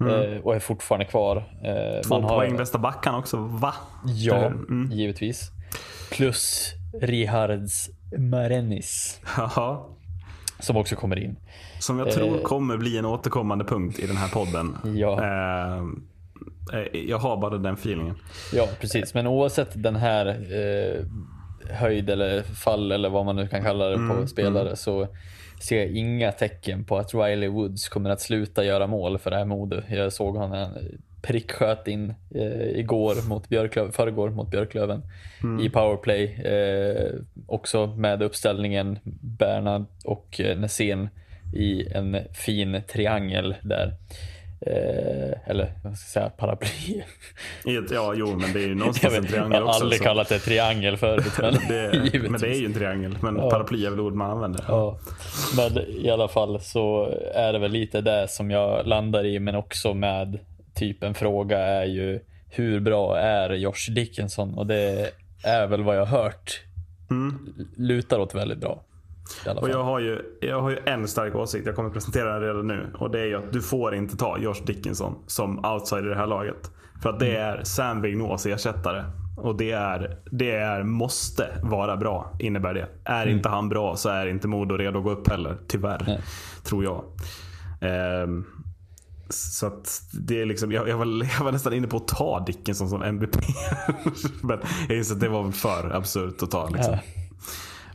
[0.01, 1.37] eh, och är fortfarande kvar.
[1.65, 2.03] Eh, Mm.
[2.03, 3.75] Två man har- poäng bästa backarna också, va?
[4.07, 4.89] Ja, Mm.
[4.93, 5.51] givetvis.
[6.13, 9.79] Plus Rihards Marenis Jaha.
[10.61, 11.37] som också kommer in.
[11.79, 12.43] Som jag tror Eh.
[12.43, 14.77] kommer bli en återkommande punkt i den här podden.
[14.97, 15.23] Ja.
[15.25, 15.83] Eh,
[16.79, 18.15] eh, jag har bara den feelingen.
[18.53, 19.15] Ja, precis.
[19.15, 21.05] Men oavsett den här eh,
[21.71, 25.09] höjd eller fall eller vad man nu kan kalla det på Mm, spelare så
[25.63, 29.37] ser jag inga tecken på att Riley Woods kommer att sluta göra mål för det
[29.37, 29.83] här Modo.
[29.91, 30.69] Jag såg honom
[31.23, 35.03] pricksköt in eh, igår mot Björklöven, förrgår mot Björklöven
[35.43, 35.67] Mm.
[35.67, 36.25] i powerplay.
[36.25, 37.11] Eh,
[37.47, 38.99] också med uppställningen
[39.39, 41.09] Bernhard och eh, Nässén
[41.55, 43.95] i en fin triangel där.
[44.67, 47.03] Eh, eller vad ska jag säga, paraply.
[47.91, 49.83] Ja, jo, men det är ju någonstans en triangel jag har också.
[49.83, 51.25] aldrig så- kallat det triangel förut.
[51.41, 53.19] Men, det, men det är ju en triangel.
[53.23, 53.51] Men Ja.
[53.51, 54.65] paraply är väl ord man använder.
[54.69, 54.99] Ja,
[55.57, 59.55] men i alla fall så är det väl lite det som jag landar i, men
[59.55, 60.39] också med
[60.75, 62.21] typ en fråga är ju
[62.51, 64.55] hur bra är Josh Dickinson?
[64.59, 65.11] Och det
[65.45, 66.61] är väl vad jag har hört.
[67.77, 68.83] Lutar åt väldigt bra.
[69.57, 72.67] Och jag har, ju, jag har ju en stark åsikt, jag kommer presentera den redan
[72.67, 72.91] nu.
[72.99, 76.17] Och det är ju att du får inte ta Josh Dickinson som outsider i det
[76.17, 76.71] här laget.
[77.03, 79.05] För att det är Sam Vigneaus ersättare.
[79.37, 82.89] Och det är, det är måste vara bra, innebär det.
[83.05, 86.05] Är inte han bra så är inte Modo redo att gå upp heller, tyvärr.
[86.07, 86.21] Nej.
[86.65, 87.05] Tror jag.
[87.81, 88.45] Ehm,
[89.29, 91.07] så att det är liksom, jag, jag, var,
[91.39, 93.37] jag var nästan inne på att ta Dickinson som MVP.
[94.43, 96.69] Men jag inser att det var väl för absurt att ta.
[96.69, 96.93] Liksom.
[96.93, 97.01] Ja.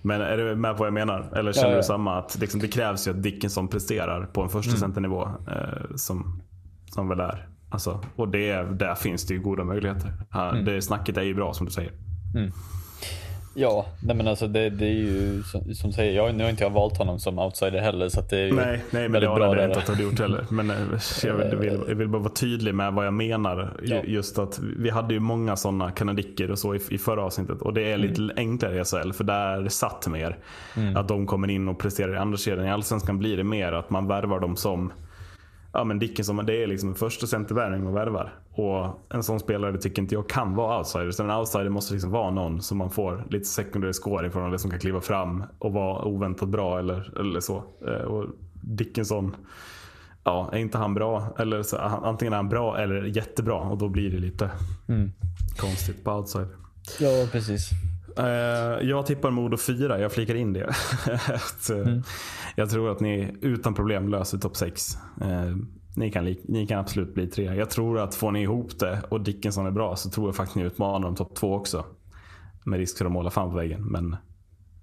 [0.07, 1.37] Men är du med på vad jag menar?
[1.37, 1.77] Eller känner Ja, ja.
[1.77, 2.17] du samma?
[2.17, 6.41] Att liksom, det krävs ju att Dickinson presterar på en första centernivå eh, som,
[6.91, 7.47] som väl är.
[7.69, 10.11] Alltså, och det, där finns det ju goda möjligheter.
[10.29, 11.91] Han, det Snacket är ju bra som du säger.
[13.59, 16.63] Ja, nej men alltså det, det är ju som, som säger, jag, nu har inte
[16.63, 19.69] jag valt honom som outsider heller så det är Nej, nej men det har jag
[19.69, 20.45] inte att du gjort heller.
[20.49, 20.75] Men eh,
[21.23, 23.73] jag vill, jag, vill, jag vill bara vara tydlig med vad jag menar.
[23.83, 24.01] Ja.
[24.03, 27.61] Just att vi hade ju många sådana kanadicker och så i, i förra avsnittet.
[27.61, 28.35] Och det är lite Mm.
[28.37, 30.37] enklare i SHL för där satt mer.
[30.95, 32.65] Att de kommer in och presterar i andra kedjan.
[32.65, 34.91] I Allsvenskan blir det mer att man värvar dem som
[35.77, 38.33] Ja men Dickinson, det är liksom en första centervärvning man värvar.
[38.51, 41.11] Och en sån spelare tycker inte jag kan vara outsider.
[41.11, 44.47] Så en outsider måste liksom vara någon som man får lite secondary scoring från.
[44.47, 47.63] Eller som kan kliva fram och vara oväntat bra eller, eller så.
[47.87, 48.25] Eh, Och
[48.61, 49.35] Dickinson,
[50.23, 51.35] ja är inte han bra?
[51.37, 53.55] Eller så, antingen är han bra eller jättebra.
[53.55, 54.49] Och då blir det lite
[55.57, 56.47] konstigt på outsider.
[56.99, 57.69] Ja, precis.
[58.17, 60.65] Eh, jag tippar Modo 4, jag flikar in det.
[61.27, 61.97] att, eh,
[62.55, 64.97] Jag tror att ni utan problem löser topp 6.
[65.95, 67.43] ni, kan, ni kan absolut bli tre.
[67.55, 70.55] Jag tror att får ni ihop det och Dickinson är bra så tror jag faktiskt
[70.55, 71.85] ni utmanar om topp 2 också.
[72.65, 73.83] Med risk för att måla fan på väggen.
[73.83, 74.15] Men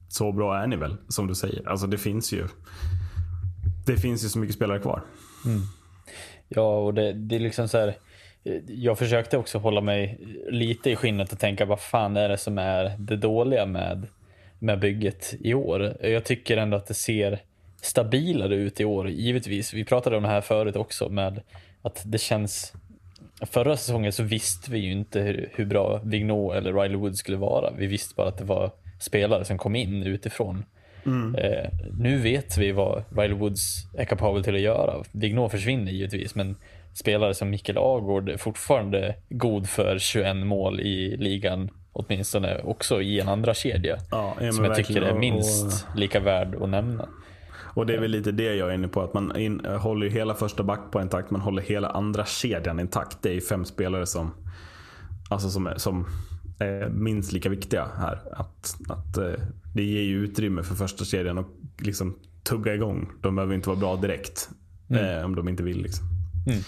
[0.08, 1.68] så bra är ni väl, som du säger.
[1.68, 2.48] Alltså det finns ju
[3.86, 5.02] Det finns ju så mycket spelare kvar.
[6.48, 7.94] Ja, och det, det är liksom så här.
[8.44, 10.18] Eh, Jag försökte också hålla mig
[10.50, 14.06] lite i skinnet och tänka vad fan är det som är det dåliga med,
[14.58, 15.96] med bygget i år.
[16.02, 17.38] Jag tycker ändå att det ser
[17.82, 19.74] stabilare ut i år, givetvis.
[19.74, 21.40] Vi pratade om det här förut också med
[21.82, 22.72] att det känns
[23.40, 27.36] Förra säsongen så visste vi ju inte hur, hur bra Vigneault eller Riley Wood skulle
[27.36, 27.70] vara.
[27.70, 30.64] Vi visste bara att det var spelare som kom in utifrån.
[31.38, 35.04] Eh, nu vet vi vad Riley Woods är kapabel till att göra.
[35.12, 36.56] Vigneault försvinner givetvis, men
[36.94, 43.20] spelare som Mikael Agård är fortfarande god för 21 mål i ligan, åtminstone också i
[43.20, 43.98] en andra kedja.
[44.10, 47.08] Ja, ja, som jag tycker är Och- minst lika värd att nämna.
[47.74, 49.02] Och det är väl lite det jag är inne på.
[49.02, 51.30] Att man in, håller ju hela första backpar intakt.
[51.30, 53.22] Man håller hela andra kedjan intakt.
[53.22, 54.34] Det är ju fem spelare som,
[55.30, 56.06] alltså som, är, som
[56.58, 58.18] är minst lika viktiga här.
[58.32, 59.32] Att, att eh,
[59.74, 61.46] det ger ju utrymme för första kedjan att
[61.78, 63.10] liksom tugga igång.
[63.22, 64.48] De behöver inte vara bra direkt.
[64.90, 65.82] Eh, om de inte vill.
[65.82, 66.06] Liksom.
[66.46, 66.62] Mm.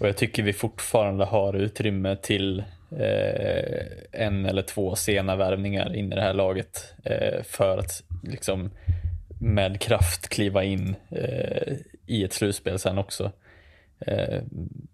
[0.00, 2.58] Och jag tycker vi fortfarande har utrymme till
[2.90, 8.70] eh, en eller två sena värvningar in i det här laget eh, för att liksom
[9.40, 11.72] med kraft kliva in eh,
[12.06, 13.32] i ett slutspel sen också.
[14.00, 14.42] Eh,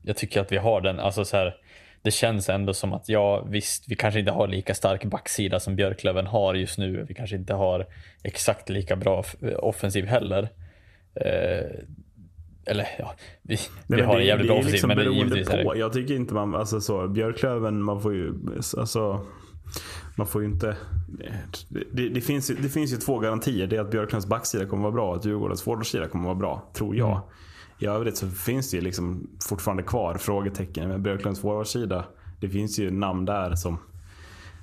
[0.03, 1.57] jag tycker att vi har den, alltså så här,
[2.03, 5.77] det känns ändå som att ja visst, vi kanske inte har lika stark backsida som
[5.77, 7.05] Björklöven har just nu.
[7.09, 7.87] Vi kanske inte har
[8.23, 9.25] exakt lika bra
[9.59, 10.49] offensiv heller.
[11.15, 11.67] Eh,
[12.71, 15.03] eller ja, vi, vi Nej, men har det- en jävligt bra offensiv liksom men det
[15.03, 15.77] är beroende givetvis på.
[15.77, 18.35] Jag tycker inte man, alltså så, Björklöven, man får ju,
[18.79, 19.21] alltså
[20.17, 20.77] man får ju inte...
[21.91, 23.67] Det, det, finns, det finns ju två garantier.
[23.67, 26.71] Det är att Björklövens backsida kommer vara bra och att Djurgårdens forwardsida kommer vara bra,
[26.75, 27.11] tror jag.
[27.11, 27.23] Mm.
[27.79, 30.89] I övrigt så finns det ju liksom fortfarande kvar frågetecken.
[30.89, 32.05] Men Björklövens forwardsida,
[32.41, 33.79] det finns ju namn där som,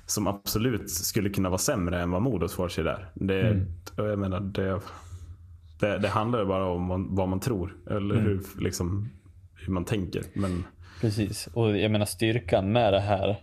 [0.06, 3.10] som absolut skulle kunna vara sämre än vad Modos forwardsida är.
[3.14, 3.66] Det, Mm.
[3.96, 4.80] jag menar, det,
[5.80, 7.76] det, det handlar ju bara om vad, vad man tror.
[7.90, 8.24] Eller Mm.
[8.26, 9.10] hur, liksom,
[9.54, 10.22] hur man tänker.
[10.34, 10.64] Men
[11.00, 13.36] Precis, och jag menar styrkan med det här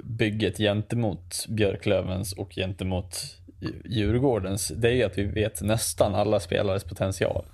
[0.00, 3.16] bygget gentemot Björklövens och gentemot
[3.84, 7.44] Djurgårdens, det är ju att vi vet nästan alla spelares potential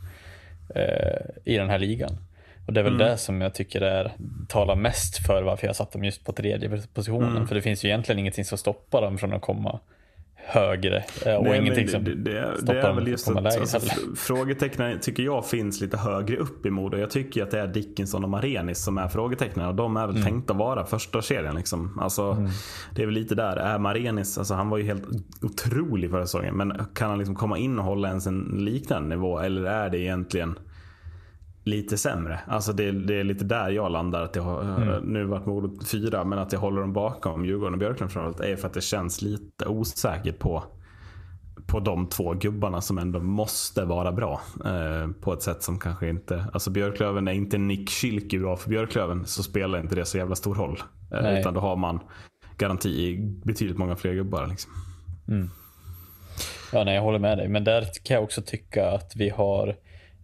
[0.74, 2.16] eh, i den här ligan.
[2.66, 4.12] Och det är väl det som jag tycker är,
[4.48, 7.47] talar mest för varför jag satt dem just på tredje positionen.
[7.47, 9.81] För det finns ju egentligen ingenting som stoppar dem från att komma
[10.44, 11.04] högre.
[11.26, 13.60] eh, Och Nej, ingenting det, som det, det, stoppar det är väl just att lägre
[13.60, 13.78] alltså,
[14.16, 16.96] frågetecknen tycker jag finns lite högre upp i Modo.
[16.98, 20.16] Jag tycker att det är Dickinson och Marenis som är frågetecknen och de är väl
[20.16, 20.28] Mm.
[20.28, 21.54] tänkta att vara första serien.
[21.54, 21.98] Liksom.
[22.00, 22.46] Alltså,
[22.94, 23.56] Det är väl lite där.
[23.56, 25.04] Är Marenis, alltså, han var ju helt
[25.42, 29.38] otrolig förra säsongen men kan han liksom komma in och hålla ens en liknande nivå
[29.38, 30.58] eller är det egentligen
[31.70, 32.40] lite sämre.
[32.47, 34.22] Alltså det, det är lite där jag landar.
[34.22, 35.05] Att jag har Mm.
[35.05, 38.56] nu varit Modo fyra men att jag håller dem bakom Djurgården och Björklund framförallt är
[38.56, 40.62] för att det känns lite osäkert på
[41.66, 44.40] på de två gubbarna som ändå måste vara bra.
[44.64, 46.44] Eh, på ett sätt som kanske inte...
[46.52, 50.34] Alltså Björklöven är inte Nick Schilke bra för Björklöven så spelar inte det så jävla
[50.34, 50.82] stor roll.
[51.12, 52.01] Eh, utan då har man
[52.59, 54.47] garanti i betydligt många fler gubbar.
[54.47, 54.72] Liksom.
[56.72, 57.48] Ja, nej, jag håller med dig.
[57.48, 59.74] Men där kan jag också tycka att vi har, eh,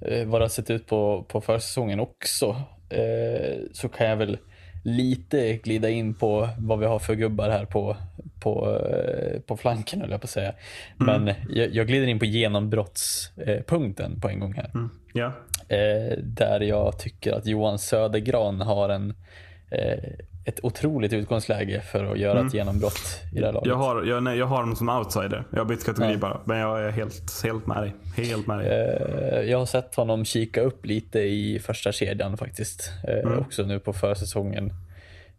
[0.00, 2.56] vad det har sett ut på, på försäsongen också,
[2.88, 4.38] eh, så kan jag väl
[4.86, 7.96] lite glida in på vad vi har för gubbar här på,
[8.40, 10.52] på, eh, på flanken, höll jag på att säga.
[10.96, 14.70] Men jag, jag glider in på genombrottspunkten på en gång här.
[15.12, 15.32] Ja.
[15.68, 19.14] Eh, där jag tycker att Johan Södergran har en,
[19.70, 20.10] eh,
[20.46, 23.68] ett otroligt utgångsläge för att göra ett genombrott i det här laget.
[23.68, 25.44] Jag har, jag, nej, jag har dem som outsider.
[25.50, 26.18] Jag har bytt kategori Ja.
[26.18, 26.40] bara.
[26.44, 27.94] Men jag är helt, helt med dig.
[28.26, 28.68] Helt med dig.
[28.68, 32.92] Eh, Jag har sett honom kika upp lite i första kedjan faktiskt.
[33.08, 34.72] Eh, Också nu på försäsongen.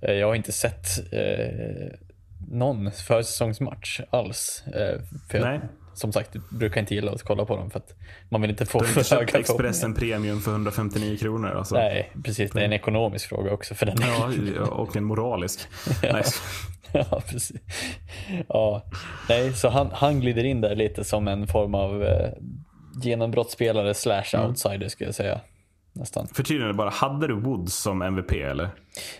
[0.01, 1.97] Eh, Jag har inte sett eh,
[2.49, 4.63] någon försäsongsmatch alls.
[5.31, 5.59] För Nej.
[5.61, 7.93] jag, som sagt, brukar inte gilla att kolla på dem för att
[8.29, 9.93] man vill inte få har inte för höga Expressen.
[9.93, 11.49] Premium för 159 kronor.
[11.49, 11.75] Alltså.
[11.75, 12.51] Nej, precis.
[12.51, 13.97] Det är en ekonomisk fråga också för den.
[14.55, 15.59] Ja, och en moralisk.
[16.03, 16.23] Nej.
[16.91, 17.61] ja, precis.
[18.47, 18.85] Ja,
[19.29, 22.29] nej, så han, han glider in där lite som en form av eh,
[23.03, 24.47] genombrottsspelare slash Mm.
[24.49, 25.41] outsider skulle jag säga.
[25.93, 26.27] Nästan.
[26.27, 28.69] Förtydligande bara, hade du Woods som MVP eller?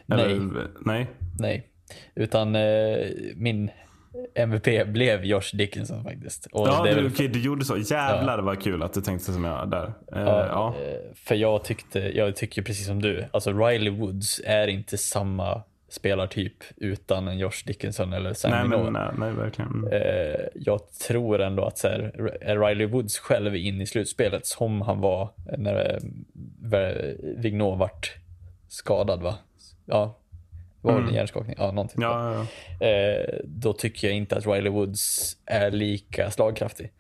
[0.06, 0.22] Nej.
[0.26, 1.08] eller nej.
[1.40, 1.68] Nej,
[2.16, 2.98] utan eh,
[3.36, 3.70] min
[4.36, 6.46] MVP blev Josh Dickinson faktiskt.
[6.52, 7.78] Och Ja, det du, okej, du gjorde så.
[7.78, 9.94] Jävlar vad kul att du tänkte som jag där.
[10.16, 10.76] Eh, ja.
[10.82, 15.64] eh, För jag tyckte, jag tycker precis som du, alltså Riley Woods är inte samma
[15.90, 19.72] spelartyp utan en Josh Dickinson eller Sam Nej, men nej, nej verkligen.
[19.72, 19.94] Mm.
[19.94, 24.82] Eh, jag tror ändå att så här, är Riley Woods själv in i slutspelet som
[24.82, 26.00] han var när
[27.38, 28.16] Vignot vart
[28.68, 29.36] skadad va?
[29.86, 30.18] Ja,
[30.94, 31.56] var väl en hjärnskakning?
[31.60, 32.04] Ja, någonting.
[32.04, 32.14] Mm.
[32.18, 32.46] Ja,
[32.80, 36.92] ja, eh, då tycker jag inte att Riley Woods är lika slagkraftig.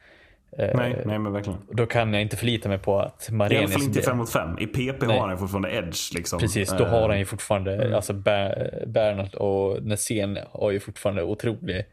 [0.58, 1.60] Eh, Nej, nej, men verkligen.
[1.72, 3.74] Då kan jag inte förlita mig på att I alla Marenis...
[3.74, 4.60] fall inte blir- 5 mot 5.
[4.60, 5.20] I PP Nej.
[5.20, 6.14] har han fortfarande edge.
[6.16, 6.40] Liksom.
[6.40, 7.94] Precis, då Eh, har han ju fortfarande, Mm.
[7.94, 11.86] alltså Ber- Bernhardt och Nässén har ju fortfarande otrolig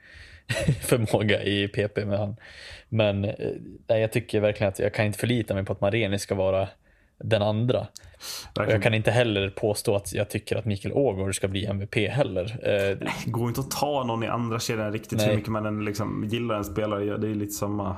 [0.81, 2.37] förmåga i PP med han.
[2.89, 3.33] Men eh,
[3.89, 6.69] nej, jag tycker verkligen att jag kan inte förlita mig på att Marenis ska vara
[7.19, 7.87] den andra.
[8.55, 8.71] Verkligen.
[8.71, 12.45] jag kan inte heller påstå att jag tycker att Mikael Ågård ska bli MVP heller.
[12.63, 15.29] Eh, Det går inte att ta någon i andra kedjan riktigt Nej.
[15.29, 17.17] hur mycket man än liksom gillar en spelare.
[17.19, 17.97] Det är lite samma,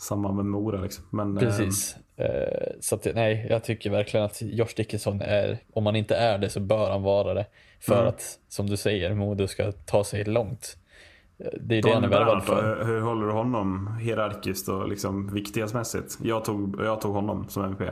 [0.00, 0.80] samma med Mora.
[0.80, 1.04] Liksom.
[1.10, 1.96] Men, eh, Precis.
[2.16, 6.38] Eh, Så att, nej, jag tycker verkligen att Josh Dickinson är, om han inte är
[6.38, 7.46] det så bör han vara det.
[7.80, 8.08] För Mm.
[8.08, 10.76] att, som du säger, Modo ska ta sig långt.
[11.38, 12.76] Eh, Det är det han är värvad för.
[12.78, 16.18] hur, hur håller du honom hierarkiskt och liksom viktighetsmässigt?
[16.22, 17.90] Jag tog, jag tog honom som MVP.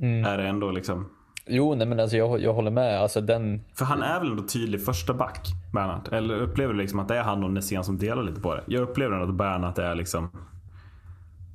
[0.00, 0.24] Mm.
[0.24, 1.10] Är det ändå liksom...
[1.48, 3.00] Jo, nej men alltså jag, jag håller med.
[3.00, 6.08] Alltså den, För han är väl ändå tydlig första back, Bernhardt?
[6.12, 8.62] Eller upplever du liksom att det är han och Nässén som delar lite på det?
[8.66, 10.30] Jag upplever att Bernhardt är liksom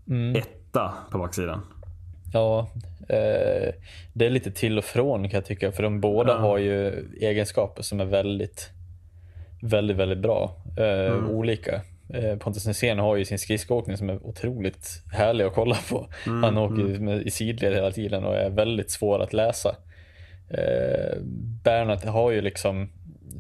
[0.10, 0.36] Mm.
[0.36, 1.62] etta på backsidan.
[2.34, 2.68] ja,
[3.10, 3.74] eh,
[4.14, 5.72] det är lite till och från kan jag tycka.
[5.72, 6.38] För de båda Ja.
[6.38, 8.70] har ju egenskaper som är väldigt,
[9.62, 10.56] väldigt, väldigt bra.
[10.78, 11.30] Eh, Mm.
[11.30, 11.82] Olika.
[12.14, 16.08] Eh, Pontus Nässén har ju sin skridskoåkning som är otroligt härlig att kolla på.
[16.26, 19.76] Mm, Han åker ju med, i sidled hela tiden och är väldigt svår att läsa.
[20.50, 21.18] Eh,
[21.64, 22.90] Bernhardt har ju liksom,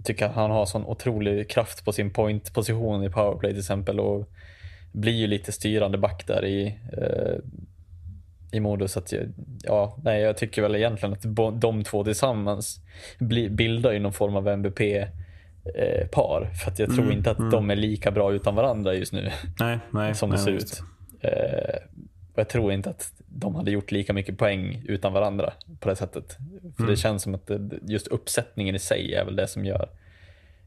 [0.03, 4.29] tycker att han har sån otrolig kraft på sin point-position i powerplay till exempel och
[4.91, 7.35] blir ju lite styrande back där i, eh,
[8.51, 8.97] i modus.
[8.97, 9.13] Att,
[9.63, 12.79] ja, nej, jag tycker väl egentligen att de två tillsammans
[13.49, 14.43] bildar ju någon form av
[15.65, 16.45] MVP-par.
[16.63, 19.79] för att jag tror inte att de är lika bra utan varandra just nu Nej,
[19.91, 20.15] nej.
[20.15, 20.81] som det nej, ser ut.
[21.19, 21.75] Eh,
[22.35, 26.37] jag tror inte att de hade gjort lika mycket poäng utan varandra på det sättet.
[26.75, 26.91] För Mm.
[26.91, 27.51] det känns som att
[27.81, 29.89] just uppsättningen i sig är väl det som gör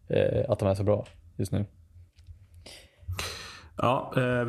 [0.09, 1.07] eh, att de är så bra
[1.37, 1.65] just nu.
[3.77, 4.45] Ja, eh,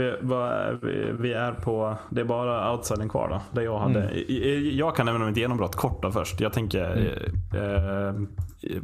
[1.20, 1.98] vi, är på...
[2.10, 3.42] Det är bara outsidern kvar då.
[3.52, 4.02] Det jag hade.
[4.02, 4.78] Mm.
[4.78, 6.42] Jag kan nämna mitt genombrott kort då först.
[6.42, 7.16] Jag tänker...
[7.54, 8.14] Eh, eh,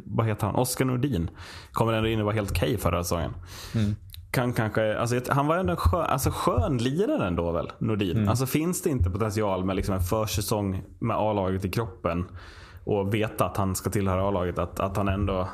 [0.04, 0.56] vad heter han?
[0.56, 1.30] Oskar Nordin.
[1.72, 3.34] Kommer ändå in och var helt okej förra säsongen.
[3.74, 3.94] Mm.
[4.30, 8.16] Kan kanske, alltså, han var ändå skön, alltså, skön lirare ändå väl, Nordin.
[8.16, 8.28] Mm.
[8.28, 12.24] Alltså finns det inte potential med liksom en försäsong med A-laget i kroppen
[12.84, 15.48] och veta att han ska tillhöra A-laget, att, att han ändå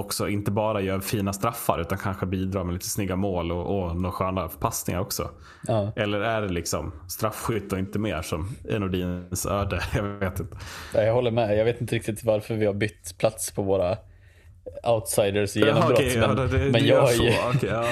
[0.00, 3.96] också inte bara gör fina straffar utan kanske bidrar med lite snygga mål och, och
[3.96, 5.30] några sköna passningar också.
[5.66, 5.92] Ja.
[5.96, 9.80] Eller är det liksom straffskytt och inte mer som är Nordins öde?
[9.94, 10.56] Jag vet inte.
[10.94, 11.58] Ja, Jag håller med.
[11.58, 13.96] Jag vet inte riktigt varför vi har bytt plats på våra
[14.86, 16.00] outsiders genombrott.
[16.14, 17.22] ja, men det- det- men det jag, så.
[17.24, 17.84] ju, Okej, ja.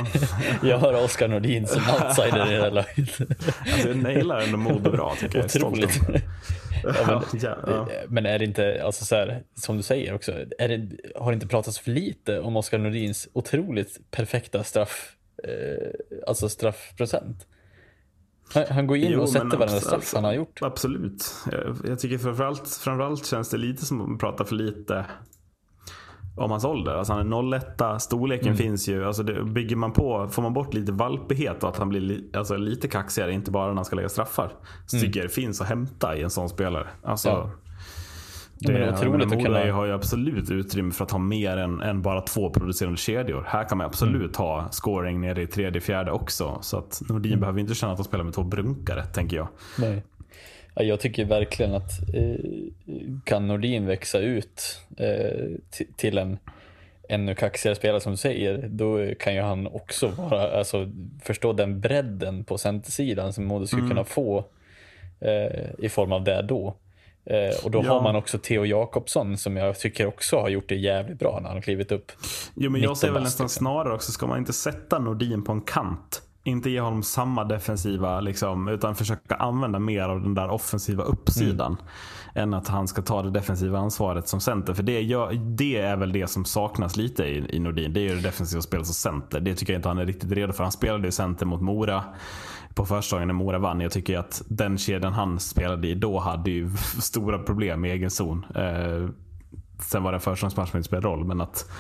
[0.69, 2.99] jag har Oskar Nordin som outsider i det här laget.
[3.73, 5.45] Alltså, jag nailar ändå Modo bra tycker jag.
[5.45, 6.01] Otroligt.
[6.83, 7.89] Ja, men, Ja, ja.
[8.09, 11.35] men är det inte, alltså så här, som du säger också, är det, har det
[11.35, 15.91] inte pratats för lite om Oskar Nordins otroligt perfekta straff, eh,
[16.27, 17.47] alltså straffprocent?
[18.55, 20.59] Han, han går in Jo, och sätter varenda straff han har gjort.
[20.63, 21.35] Absolut.
[21.53, 25.07] Jag, jag tycker framförallt, framförallt känns det lite som att man pratar för lite
[26.39, 26.95] om hans ålder.
[26.95, 28.57] Alltså han är 01, storleken Mm.
[28.57, 29.05] finns ju.
[29.05, 32.31] Alltså det, bygger man på, får man bort lite valpighet och att han blir li,
[32.35, 34.53] alltså lite kaxigare, inte bara när han ska lägga straffar.
[34.87, 36.87] Så tycker jag det finns att hämta i en sån spelare.
[37.03, 37.41] Alltså, Mm.
[37.41, 37.51] Ja.
[38.61, 41.19] Ja, men det, otroligt menar, att Mora kunna- har ju absolut utrymme för att ha
[41.19, 43.45] mer än, än bara två producerande kedjor.
[43.49, 44.49] Här kan man absolut Mm.
[44.49, 46.59] ha scoring nere i tredje, fjärde också.
[46.61, 47.41] Så att Nordin Mm.
[47.41, 49.49] behöver inte känna att de spelar med två brunkare, tänker jag.
[49.79, 50.05] Nej.
[50.79, 52.35] Ja, jag tycker verkligen att eh,
[53.25, 55.07] kan Nordin växa ut eh,
[55.73, 56.39] ti- till en
[57.09, 60.91] ännu kaxigare spelare som du säger, då kan ju han också vara, alltså,
[61.23, 64.45] förstå den bredden på centersidan som Modo skulle kunna få
[65.21, 66.75] eh, i form av det då.
[67.25, 67.93] Eh, och då Ja.
[67.93, 71.49] har man också Theo Jakobsson som jag tycker också har gjort det jävligt bra när
[71.49, 72.13] han klivit upp.
[72.55, 73.59] Jo, men jag ser väl nästan liksom.
[73.63, 76.23] snarare också, ska man inte sätta Nordin på en kant?
[76.49, 81.77] Inte ge honom samma defensiva, liksom, utan försöka använda mer av den där offensiva uppsidan.
[82.35, 84.75] Än att han ska ta det defensiva ansvaret som center.
[84.75, 87.93] För det, gör, det är väl det som saknas lite i, i Nordin.
[87.93, 89.41] Det är ju det defensiva spelet som center.
[89.41, 90.63] Det tycker jag inte han är riktigt redo för.
[90.63, 92.05] Han spelade ju center mot Mora
[92.75, 93.81] på försäsongen när Mora vann.
[93.81, 96.71] Jag tycker att den kedjan han spelade i då hade ju
[97.01, 98.45] stora problem i egen zon.
[98.55, 99.09] Eh,
[99.83, 101.71] sen var det en försäsongsmatch som inte spelade roll, men att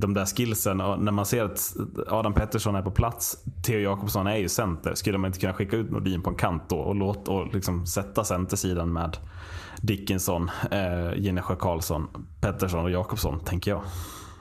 [0.00, 1.76] de där skillsen, och när man ser att
[2.08, 4.94] Adam Pettersson är på plats, Theo Jakobsson är ju center.
[4.94, 7.86] Skulle man inte kunna skicka ut Nordin på en kant då och, låt, och liksom
[7.86, 9.16] sätta centersidan med
[9.82, 12.08] Dickinson, eh, Jennesjö Karlsson,
[12.40, 13.82] Pettersson och Jakobsson, tänker jag.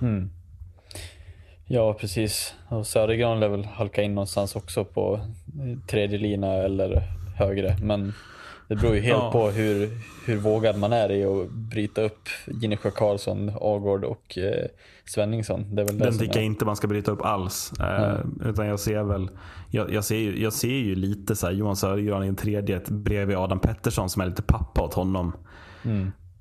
[0.01, 0.29] Mm.
[1.65, 2.53] Ja, precis.
[2.69, 5.19] Och Södergran lär väl halka in någonstans också på
[5.87, 7.03] tredje lina eller
[7.35, 7.77] högre.
[7.81, 8.13] Men
[8.67, 9.31] det beror ju helt Ja.
[9.31, 9.89] på hur,
[10.25, 14.65] hur vågad man är i att bryta upp Ginnesjö Karlsson, Agård och eh,
[15.05, 15.75] Svenningsson.
[15.75, 17.73] Det är väl det Den tycker jag inte man ska bryta upp alls.
[17.79, 18.15] Eh,
[18.45, 19.29] Utan jag ser väl,
[19.69, 23.37] jag, jag, ser, jag ser ju lite så här, Johan Södergran i en tredje bredvid
[23.37, 25.31] Adam Pettersson som är lite pappa åt honom.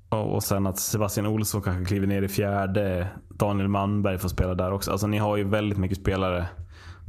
[0.09, 3.07] Och, och sen att Sebastian Olsson kanske kliver ner i fjärde.
[3.29, 4.91] Daniel Manberg får spela där också.
[4.91, 6.45] Alltså ni har ju väldigt mycket spelare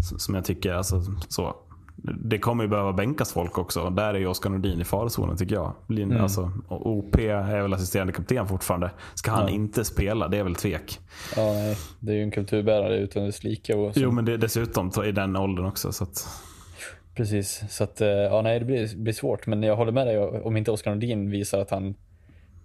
[0.08, 1.56] som, som jag tycker, alltså så.
[2.02, 3.90] Det kommer ju behöva bänkas folk också.
[3.90, 5.74] Där är ju Oskar Nordin i farozonen tycker jag.
[5.86, 8.90] Blir, alltså, och OP är väl assisterande kapten fortfarande.
[9.14, 10.28] Ska han inte spela?
[10.28, 10.98] Det är väl tvek.
[11.36, 14.90] Ja, nej, det är ju en kulturbärare utan dess så, Jo men det är dessutom
[15.04, 15.92] i den åldern också.
[15.92, 16.26] Så att,
[17.18, 19.46] Precis, så att, eh, ja, nej, det blir, blir svårt.
[19.46, 21.94] Men jag håller med dig, om inte Oskar Nordin visar att han,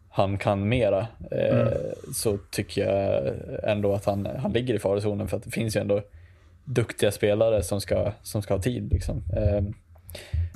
[0.09, 1.67] han kan mera, eh,
[2.13, 3.33] så tycker jag
[3.63, 5.27] ändå att han, han ligger i farozonen.
[5.27, 6.01] För att det finns ju ändå
[6.65, 8.93] duktiga spelare som ska, som ska ha tid.
[8.93, 9.23] Liksom.
[9.37, 9.73] Ehm,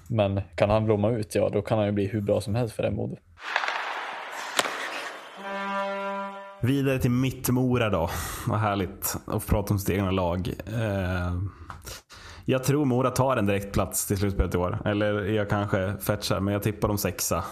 [0.10, 2.76] men kan han blomma ut, ja då kan han ju bli hur bra som helst
[2.76, 3.18] för det Modo.
[6.62, 8.10] Vidare till mitt Mora då.
[8.48, 10.54] Vad härligt att få prata om sitt egna lag.
[10.82, 11.50] Ehm,
[12.46, 14.82] jag tror Mora tar en direktplats till slutspelet i år.
[14.86, 17.44] Eller jag kanske fetchar, men jag tippar dem sexa.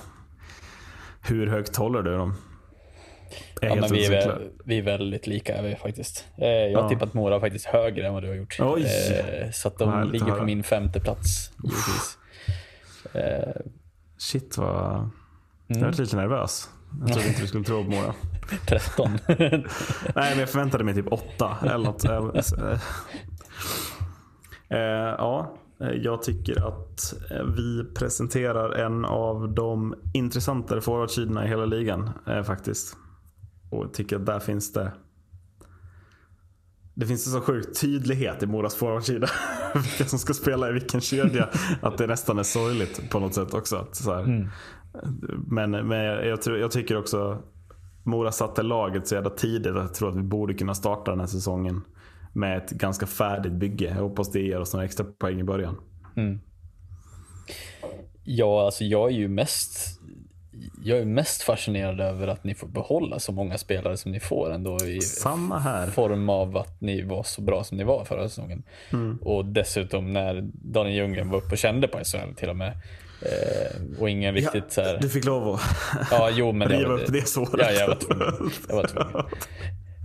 [1.22, 2.34] Hur högt håller du dem?
[3.62, 6.26] Ja, men vi, är vi är väldigt lika är vi faktiskt.
[6.38, 6.90] Eh, jag har Ja.
[6.90, 8.58] tippat Mora faktiskt högre än vad du har gjort.
[8.60, 8.84] Oj.
[8.84, 11.52] Eh, så att de härligt ligger på min femte plats.
[13.14, 13.62] Eh,
[14.18, 14.96] Shit vad...
[14.96, 15.12] Mm.
[15.68, 16.70] Jag var lite nervös.
[17.00, 18.14] Jag trodde inte du skulle tro på Mora.
[18.68, 19.12] 13.
[19.28, 19.64] Nej,
[20.16, 22.06] men jag förväntade mig typ åtta eller något.
[22.06, 22.20] Eh,
[24.70, 31.48] eh, ja, eh, jag tycker att eh, vi presenterar en av de intressantare forwardsidorna i
[31.48, 32.98] hela ligan eh, faktiskt.
[33.76, 34.92] Och tycker att där finns det
[36.94, 39.28] det finns en så sjuk tydlighet i Moras forwardsida.
[39.74, 41.50] Vilka som ska spela i vilken kedja.
[41.82, 43.88] Att det nästan är sorgligt på något sätt också.
[43.92, 44.50] Så här.
[45.48, 47.44] Men, men jag, jag, jag tycker också
[48.04, 51.20] Mora satte laget så jävla tidigt att jag tror att vi borde kunna starta den
[51.20, 51.82] här säsongen
[52.34, 53.86] med ett ganska färdigt bygge.
[53.86, 55.78] Jag hoppas det ger oss några extra poäng i början.
[58.24, 60.02] Ja, alltså jag är ju mest
[60.84, 64.52] jag är mest fascinerad över att ni får behålla så många spelare som ni får
[64.54, 65.88] ändå i Samma här.
[65.88, 68.64] form av att ni var så bra som ni var förra säsongen.
[68.94, 69.18] Mm.
[69.22, 72.72] Och dessutom när Daniel Ljunggren var uppe och kände på SHL till och med.
[73.22, 74.98] Eh, och ingen riktigt så här...
[75.02, 75.62] Du fick lov att
[76.12, 76.68] Ja, jo men...
[76.70, 77.66] riva upp det såret.
[77.68, 78.52] Ja, jag var tvungen.
[78.68, 79.26] Jag var tvungen.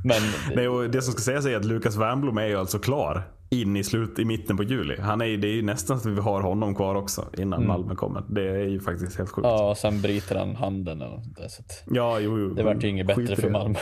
[0.55, 3.77] Men och det som ska sägas är att Lukas Wernbloom är ju alltså klar in
[3.77, 4.97] i, slut, i mitten på juli.
[5.01, 7.95] Han är, det är ju nästan så att vi har honom kvar också innan Malmö
[7.95, 8.23] kommer.
[8.29, 9.47] Det är ju faktiskt helt sjukt.
[9.47, 9.57] Mm.
[9.57, 12.55] ja, sen bryter han handen och där, så Ja, jo, jo.
[12.55, 13.51] Det vart ju inget bättre för det.
[13.51, 13.79] Malmö.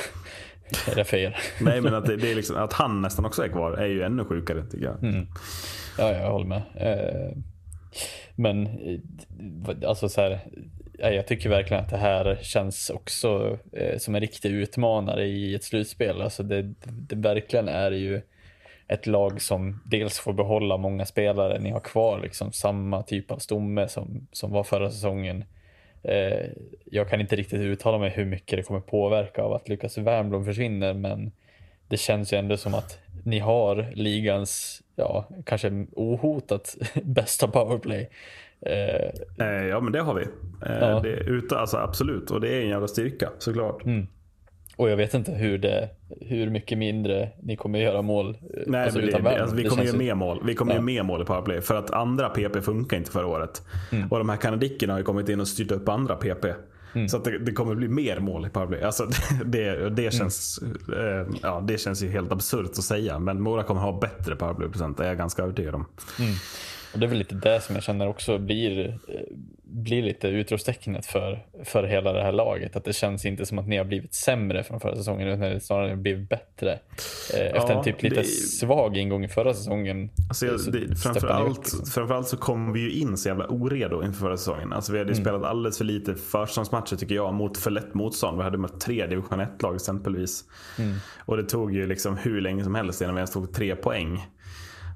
[1.61, 4.03] Nej, men att, det, det är liksom, att han nästan också är kvar är ju
[4.03, 5.05] ännu sjukare tycker jag.
[5.05, 5.27] Mm.
[5.99, 6.63] Ja, jag håller med.
[6.75, 7.37] Eh,
[8.35, 10.41] Men eh, alltså så här,
[10.99, 15.55] ja, jag tycker verkligen att det här känns också eh, som en riktig utmanare i
[15.55, 16.23] ett slutspel.
[16.23, 18.21] Alltså det, det verkligen är ju
[18.89, 21.59] ett lag som dels får behålla många spelare.
[21.59, 25.45] Ni har kvar liksom samma typ av stomme som, som var förra säsongen.
[26.03, 26.47] Eh,
[26.85, 30.45] jag kan inte riktigt uttala mig hur mycket det kommer påverka av att Lukas Wernbloom
[30.45, 31.33] försvinner, men
[31.89, 38.11] det känns ju ändå som att ni har ligans, ja, kanske ohotat bästa powerplay.
[38.61, 39.11] Eh,
[39.41, 40.23] Eh, ja men det har vi.
[40.23, 41.01] Eh, Ja.
[41.01, 42.31] det, ute, alltså, absolut.
[42.31, 43.83] Och det är en jävla styrka såklart.
[44.79, 45.89] Och jag vet inte hur, det,
[46.21, 48.29] hur mycket mindre ni kommer göra mål.
[48.31, 50.41] eh, Nej, alltså, det, alltså, vi kommer ju mer mål.
[50.45, 50.79] Vi kommer Ja.
[50.79, 51.61] ju mer mål i powerplay.
[51.61, 53.63] För att andra PP funkar inte förra året.
[53.93, 54.09] Mm.
[54.09, 56.45] Och de här kanadickerna har ju kommit in och styrt upp andra PP.
[56.95, 57.09] Mm.
[57.09, 58.83] Så att det, det kommer bli mer mål i powerplay.
[58.83, 59.09] Alltså,
[59.45, 59.95] det, Mm.
[59.95, 60.61] det, känns,
[60.99, 63.19] eh, ja, det känns ju helt absurt att säga.
[63.19, 64.97] Men Mora kommer ha bättre powerplay-procent.
[64.99, 65.85] Det är jag ganska övertygad om.
[66.93, 69.21] Och det är väl lite det som jag känner också blir, eh,
[69.63, 72.77] blir lite utropstecknet för, för hela det här laget.
[72.77, 75.97] Att det känns inte som att ni har blivit sämre från förra säsongen utan snarare
[75.97, 76.73] blivit bättre.
[76.73, 80.11] Eh, Efter Ja, en typ lite det svag ingång i förra säsongen.
[80.29, 81.87] Alltså, jag, det, framförallt, liksom.
[81.87, 84.73] framförallt så kom vi ju in så jävla oredo inför förra säsongen.
[84.73, 85.25] Alltså, vi hade ju Mm.
[85.25, 88.39] spelat alldeles för lite försäsongsmatcher tycker jag mot för lätt motstånd.
[88.39, 90.45] Vi hade mött tre division 1-lag exempelvis.
[90.79, 90.97] Mm.
[91.25, 94.27] Och det tog ju liksom hur länge som helst innan vi ens tog tre poäng.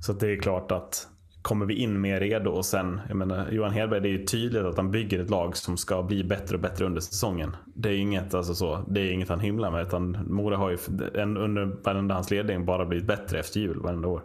[0.01, 1.09] Så det är klart att
[1.43, 4.63] kommer vi in mer redo och sen, jag menar, Johan Hedberg, det är ju tydligt
[4.63, 7.57] att han bygger ett lag som ska bli bättre och bättre under säsongen.
[7.75, 10.79] Det är inget, alltså så, det är inget han hymlar med utan Mora har ju
[11.15, 14.23] en, under, under hans ledning bara blivit bättre efter jul varenda år.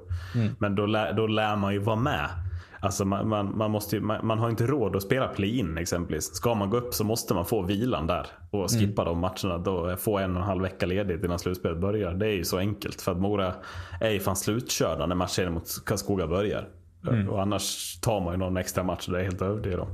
[0.60, 2.30] Men då, lär- då lär man ju vara med.
[2.80, 6.36] Alltså man, man, man, måste ju, man, man har inte råd att spela play-in exempelvis.
[6.36, 9.58] Ska man gå upp så måste man få vilan där och skippa de matcherna.
[9.58, 12.14] Då få en och en halv vecka ledigt innan slutspelet börjar.
[12.14, 13.02] Det är ju så enkelt.
[13.02, 13.54] För att Mora
[14.02, 16.68] är ju fan slutkörda när matchen mot Karlskoga börjar.
[17.30, 19.88] Och annars tar man ju någon extra match, det är helt övertygad om.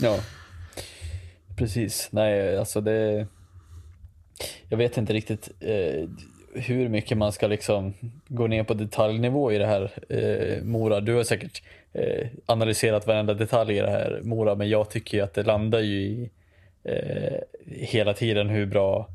[0.00, 0.18] Ja,
[1.56, 2.08] precis.
[2.12, 3.26] Nej, alltså det...
[4.68, 6.08] Jag vet inte riktigt eh,
[6.54, 7.94] hur mycket man ska liksom
[8.28, 11.00] gå ner på detaljnivå i det här eh, Mora.
[11.00, 11.62] Du har säkert
[11.92, 16.00] eh, analyserat varenda detalj i det här Mora, men jag tycker att det landar ju
[16.00, 16.30] i
[16.84, 19.08] eh, hela tiden hur bra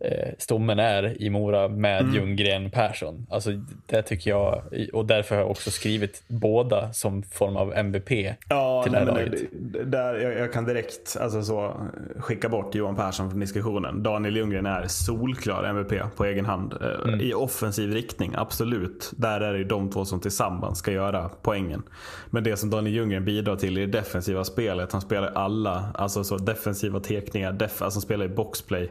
[0.00, 2.14] eh, stommen är i Mora med Mm.
[2.14, 3.26] Ljunggren Persson.
[3.30, 3.50] Alltså
[3.86, 4.62] det tycker jag,
[4.92, 8.10] och därför har jag också skrivit båda som form av MVP
[8.48, 11.72] Ja, till det nej, här det, det, där, jag, jag kan direkt alltså så,
[12.18, 14.02] skicka bort Johan Persson från diskussionen.
[14.02, 16.72] Daniel Ljunggren är solklar MVP på egen hand.
[16.80, 17.20] Eh, Mm.
[17.20, 19.12] I offensiv riktning, absolut.
[19.16, 21.82] Där är det de två som tillsammans ska göra poängen.
[22.30, 26.24] Men det som Daniel Ljunggren bidrar till i det defensiva spelet, han spelar alla alltså
[26.24, 28.90] så defensiva tekningar, def, alltså han spelar i boxplay.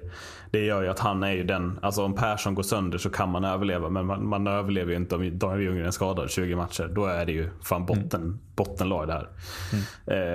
[0.56, 3.30] Det gör ju att han är ju den, alltså om Persson går sönder så kan
[3.30, 3.90] man överleva.
[3.90, 6.92] Men man, man överlever ju inte om Daniel Ljunggren är skadad 20 matcher.
[6.96, 9.30] Då är det ju fan botten, bottenlag det här.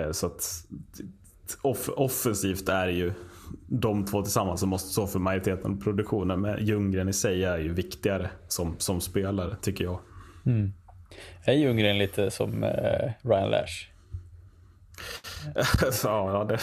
[0.06, 0.66] Eh, så att
[1.62, 3.12] off, offensivt är det ju
[3.66, 6.40] de två tillsammans som måste stå för majoriteten av produktionen.
[6.40, 10.00] Men Ljunggren i sig är ju viktigare som, som spelare tycker jag.
[11.44, 13.86] Är Ljunggren lite som eh, Ryan Lash?
[16.04, 16.58] Ja, det,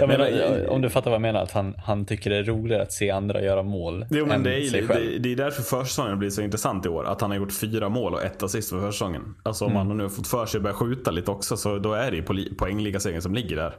[0.00, 2.44] Jag Men, menar, om du fattar vad jag menar, att han, han tycker det är
[2.44, 5.10] roligare att se andra göra mål Jo, men än det, är, sig själv.
[5.10, 7.04] det, det är därför försäsongen blir så intressant i år.
[7.04, 9.34] Att han har gjort fyra mål och ett assist för försäsongen.
[9.42, 11.92] Alltså om han nu har fått för sig att börja skjuta lite också så då
[11.92, 13.74] är det ju poängligasegern som ligger där.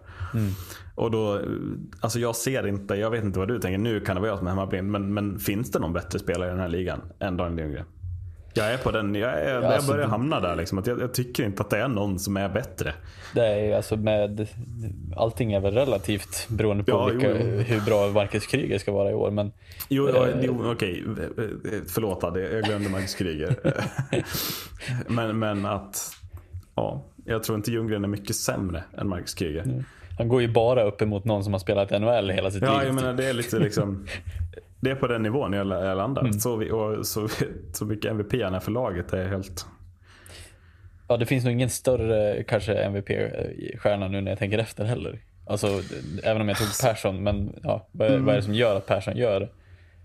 [0.95, 1.41] Och då,
[1.99, 4.37] alltså jag ser inte, jag vet inte vad du tänker, nu kan det vara jag
[4.37, 4.91] som är hemmablind.
[4.91, 7.85] Men, men finns det någon bättre spelare i den här ligan än Daniel Ljunggren?
[8.53, 10.77] Jag är på den, jag, är, jag alltså, börjar det- hamna där liksom.
[10.77, 12.93] Att jag, jag tycker inte att det är någon som är bättre.
[13.35, 14.47] Det är alltså med,
[15.15, 17.59] allting är väl relativt beroende på Ja, vilka, jo, jo.
[17.59, 19.31] hur bra Marcus Kryger ska vara i år.
[19.31, 19.51] Men
[19.89, 20.35] Jo, ja, Eh.
[20.41, 21.03] jo okej.
[21.87, 23.55] Förlåt Adde, jag glömde Marcus Kryger.
[25.07, 26.11] men, men att...
[26.75, 29.83] Ja, jag tror inte Ljunggren är mycket sämre än Marcus Kryger.
[30.21, 32.87] Han går ju bara upp emot någon som har spelat NHL hela sitt Ja, liv.
[32.87, 34.05] jag menar det är lite liksom...
[34.83, 36.21] Det är på den nivån jag, jag landar.
[36.21, 36.33] Mm.
[36.33, 37.27] Så, vi, och så,
[37.73, 39.65] så mycket MVP han är för laget är helt...
[41.07, 45.19] Ja, det finns nog ingen större kanske MVP-stjärna nu när jag tänker efter heller.
[45.47, 45.67] Alltså,
[46.23, 48.85] även om jag tog Persson, men ja, vad, är, vad är det som gör att
[48.87, 49.49] Persson gör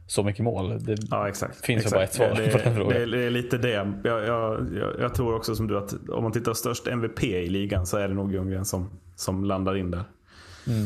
[0.07, 0.85] så mycket mål?
[0.85, 1.65] Det Ja, exakt.
[1.67, 1.95] finns exakt.
[1.95, 3.11] bara ett svar det, på den frågan.
[3.11, 3.71] Det, är- lite det.
[4.05, 7.49] Jag, jag, jag, jag tror också som du att om man tittar störst MVP i
[7.49, 10.05] ligan så är det nog Ljunggren som, som landar in där.
[10.67, 10.85] Mm.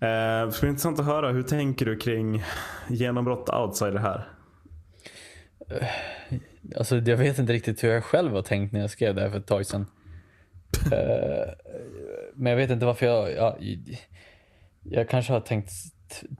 [0.00, 1.32] Eh, det skulle intressant att höra.
[1.32, 2.44] Hur tänker du kring
[2.88, 4.28] genombrott outside det här?
[6.76, 9.30] Alltså, jag vet inte riktigt hur jag själv har tänkt när jag skrev det här
[9.30, 9.86] för ett tag sedan.
[10.92, 11.52] Eh,
[12.34, 13.32] men jag vet inte varför jag...
[13.32, 13.58] Ja,
[14.82, 15.72] jag kanske har tänkt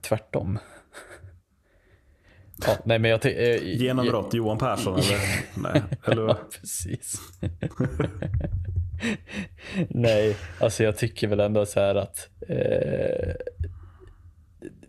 [0.01, 0.59] tvärtom.
[2.65, 5.19] Ja, nej, men jag, eh, Genombrott, Johan Persson eller?
[5.73, 7.21] Nej, eller Ja, precis.
[9.89, 13.33] Nej, alltså jag tycker väl ändå så här att eh,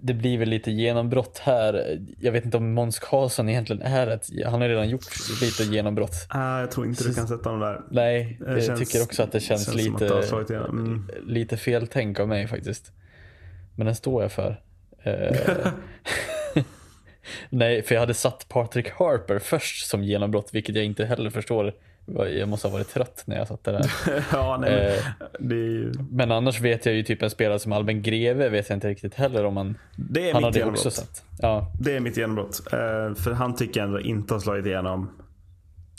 [0.01, 1.99] det blir väl lite genombrott här.
[2.21, 5.05] Jag vet inte om Måns Karlsson egentligen är ett, han har redan gjort
[5.43, 6.27] lite genombrott.
[6.29, 7.81] Ah, jag tror inte du kan sätta honom där.
[7.91, 10.05] Nej, Det jag känns- tycker också att det känns, känns det lite,
[10.53, 10.79] igenom.
[10.79, 11.11] Mm.
[11.23, 12.93] lite feltänk av mig faktiskt.
[13.77, 14.61] Men den står jag för.
[15.03, 15.37] Eh,
[17.51, 21.75] Nej, för jag hade satt Patrick Harper först som genombrott, vilket jag inte heller förstår.
[22.17, 24.25] Jag måste ha varit trött när jag satte det där.
[24.33, 25.01] ja, nej,
[25.41, 25.57] men, Eh.
[25.57, 25.93] ju...
[26.11, 29.15] Men annars vet jag ju typ en spelare som Albin Greve vet jag inte riktigt
[29.15, 30.87] heller om han, Det är han mitt genombrott.
[30.87, 31.23] också sett.
[31.43, 32.61] Ja, Det är mitt genombrott.
[32.73, 35.11] Eh, för han tycker jag ändå inte har slagit igenom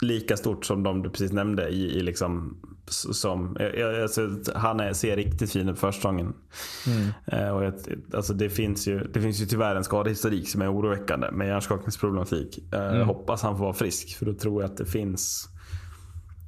[0.02, 1.68] lika stort som de du precis nämnde.
[1.68, 3.56] I, i liksom, som,
[4.02, 6.32] alltså, han är, ser riktigt fin ut på försäsongen.
[7.26, 7.74] Eh, och jag,
[8.14, 12.58] alltså, det, finns ju, det finns ju tyvärr en skadehistorik som är oroväckande med hjärnskakningsproblematik.
[12.74, 15.48] Eh, Jag hoppas han får vara frisk för då tror jag att det finns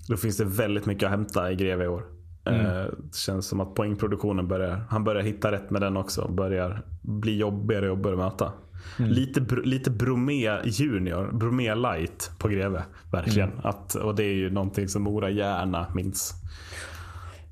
[0.09, 2.05] då finns det väldigt mycket att hämta i Greve i år.
[2.47, 6.29] Eh, Det känns som att poängproduktionen börjar, han börjar hitta rätt med den också.
[6.29, 8.53] Börjar bli jobbigare och jobbigare att möta.
[8.99, 12.83] Lite, Br- lite Bromé junior, Bromé light på Greve.
[13.13, 13.51] Verkligen.
[13.63, 16.35] Att, och det är ju någonting som Mora gärna minns.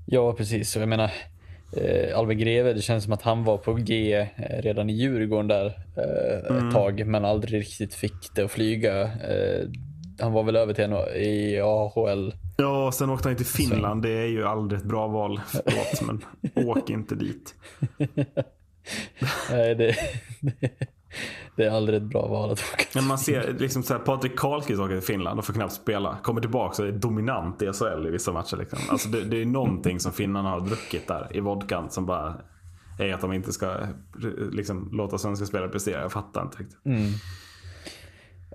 [0.06, 0.76] ja precis.
[0.76, 1.10] Jag menar,
[1.76, 5.48] eh, Albin Greve, det känns som att han var på G eh, redan i Djurgården
[5.48, 5.66] där
[5.96, 6.68] eh, Mm.
[6.68, 9.02] ett tag, men aldrig riktigt fick det att flyga.
[9.02, 9.68] Eh,
[10.20, 10.84] han var väl över till
[11.22, 12.34] i AHL.
[12.56, 14.02] Ja, och sen åkte han till Finland.
[14.02, 15.40] Det är ju aldrig ett bra val.
[15.46, 16.24] Förlåt, men
[16.68, 17.54] åk inte dit.
[19.50, 19.96] Nej, det,
[21.56, 24.38] det är aldrig ett bra val att åka Men man ser liksom så här, Patrik
[24.38, 26.18] Karlqvist åker till Finland och får knappt spela.
[26.22, 28.56] Kommer tillbaka och är dominant i SHL i vissa matcher.
[28.56, 28.78] Liksom.
[28.88, 32.34] Alltså det, det är någonting som finnarna har druckit där i vodkan som bara
[32.98, 33.76] är att de inte ska
[34.52, 36.00] liksom, låta svenska spelare prestera.
[36.02, 36.78] Jag fattar inte riktigt.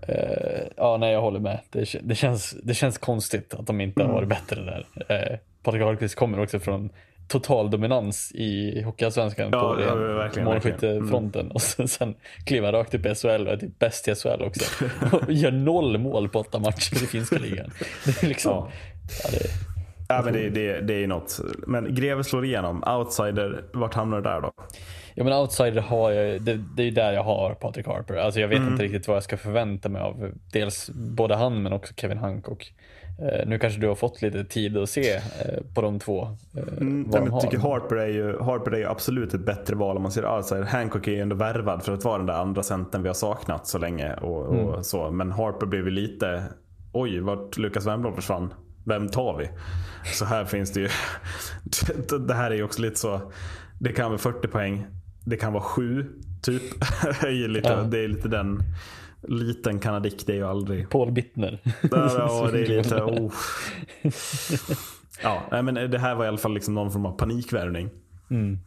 [0.01, 1.59] Eh, ja, nej, jag håller med.
[1.69, 4.85] Det, det, känns, det känns konstigt att de inte har varit bättre där.
[5.07, 6.89] Eh, Patrik Ahlqvist kommer också från
[7.27, 11.51] total dominans i Hockeyallsvenskan Ja, på ja, målskyttefronten.
[11.51, 12.15] Och sen, sen
[12.45, 14.85] kliver rakt upp i SHL och är typ bäst i SHL också.
[15.15, 17.71] Och gör noll mål på åtta matcher i finska ligan.
[18.05, 18.51] Det är liksom...
[18.51, 18.71] Ja.
[19.23, 19.29] Ja.
[19.31, 19.49] det,
[20.07, 21.39] Ja, men det, det, det är ju något.
[21.67, 22.83] Men Greve slår igenom.
[22.83, 24.51] Outsider, vart hamnar du där då?
[25.15, 28.15] Ja, men outsider har jag det, det är där jag har Patrik Harper.
[28.15, 28.71] Alltså jag vet Mm.
[28.71, 32.73] inte riktigt vad jag ska förvänta mig av dels både han men också Kevin Hancock.
[33.19, 35.21] Eh, nu kanske du har fått lite tid att se eh,
[35.75, 36.23] på de två.
[36.23, 39.45] Eh, vad Mm, Nej, de jag tycker Harper är, ju, Harper är ju absolut ett
[39.45, 40.63] bättre val om man ser outsider.
[40.63, 43.67] Hancock är ju ändå värvad för att vara den där andra centern vi har saknat
[43.67, 44.13] så länge.
[44.13, 45.11] Och, och så.
[45.11, 46.43] Men Harper blev ju lite,
[46.93, 48.53] oj vart Lukas Wernbloom försvann.
[48.85, 49.49] Vem tar vi?
[50.13, 50.89] Så här finns det ju,
[52.27, 53.21] det här är ju också lite så,
[53.79, 54.85] det kan vara 40 poäng,
[55.25, 56.05] det kan vara 7
[56.41, 56.63] typ.
[57.21, 57.81] Det är ju lite, Ja.
[57.81, 58.63] det är lite den,
[59.27, 60.89] liten kanadick det är ju aldrig.
[60.89, 61.59] Paul Bittner.
[61.81, 63.33] Där, ja, det är lite, oh.
[65.23, 67.89] Ja, men det här var i alla fall liksom någon form av panikvärvning.
[68.29, 68.59] Mm.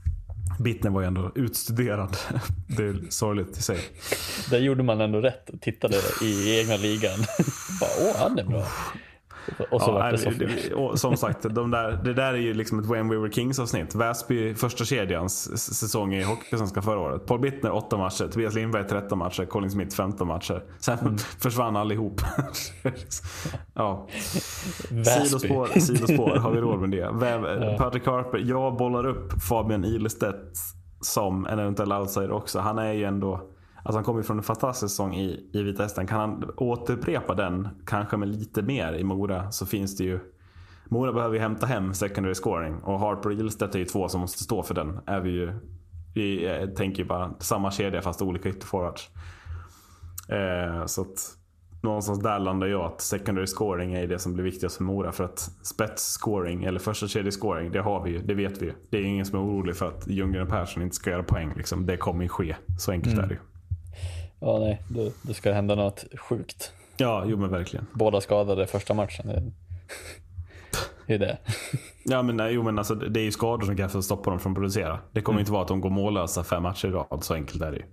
[0.61, 2.17] Bittner var ju ändå utstuderad.
[2.77, 3.79] Det är sorgligt i sig.
[4.51, 7.19] Där gjorde man ändå rätt tittade i egna ligan.
[7.81, 8.65] Bara, åh, han är bra.
[9.71, 10.31] Och så Ja, var det så.
[10.31, 13.33] det- och som sagt, de där, det där är ju liksom ett When We Were
[13.33, 13.95] Kings avsnitt.
[13.95, 17.27] Väsby första kedjans säsong i Hockeysvenskan förra året.
[17.27, 20.63] Paul Bittner 8 matcher, Tobias Lindberg 13 matcher, Colin Smith 15 matcher.
[20.79, 21.17] Sen Mm.
[21.39, 22.21] försvann allihop.
[23.75, 24.07] ja.
[24.91, 25.27] Väsby.
[25.27, 27.11] Sidospår, sidospår, har vi råd med det?
[27.13, 27.43] Vem,
[27.79, 30.57] Patrick Harper, jag bollar upp Fabian Ilestedt
[31.01, 32.59] som en eventuell outsider också.
[32.59, 33.41] Han är ju ändå,
[33.89, 36.07] alltså han kommer ju från en fantastisk säsong i, i Vita Hästen.
[36.07, 40.21] Kan han återupprepa den, kanske med lite mer i Mora, så finns det ju
[40.85, 44.21] Mora behöver ju hämta hem secondary scoring och Harper och Ilestedt är ju två som
[44.21, 45.01] måste stå för den.
[45.07, 45.53] Är vi ju,
[46.15, 49.11] vi eh, tänker ju bara samma kedja fast olika ytterforwards.
[50.29, 51.37] Eh, så att
[51.83, 55.13] någonstans där landar jag att secondary scoring är det som blir viktigast för Mora.
[55.13, 58.19] För att spets-scoring, eller första kedje scoring, det har vi ju.
[58.19, 58.73] Det vet vi ju.
[58.91, 61.53] Det är ingen som är orolig för att Ljunggren och Persson inte ska göra poäng.
[61.57, 61.87] Liksom.
[61.87, 62.57] Det kommer ju ske.
[62.79, 63.41] Så enkelt är det ju.
[64.41, 66.73] Ja, nej, då, då ska det hända något sjukt.
[66.97, 67.87] Ja, jo men verkligen.
[67.93, 69.27] Båda skadade första matchen.
[69.27, 71.39] Det- är det.
[72.05, 74.53] Ja men, nej, jo, men alltså, det är ju skador som att stoppa dem från
[74.53, 75.01] att producera.
[75.13, 77.25] Det kommer inte vara att de går mållösa fem matcher i rad.
[77.25, 77.85] Så enkelt är det ju.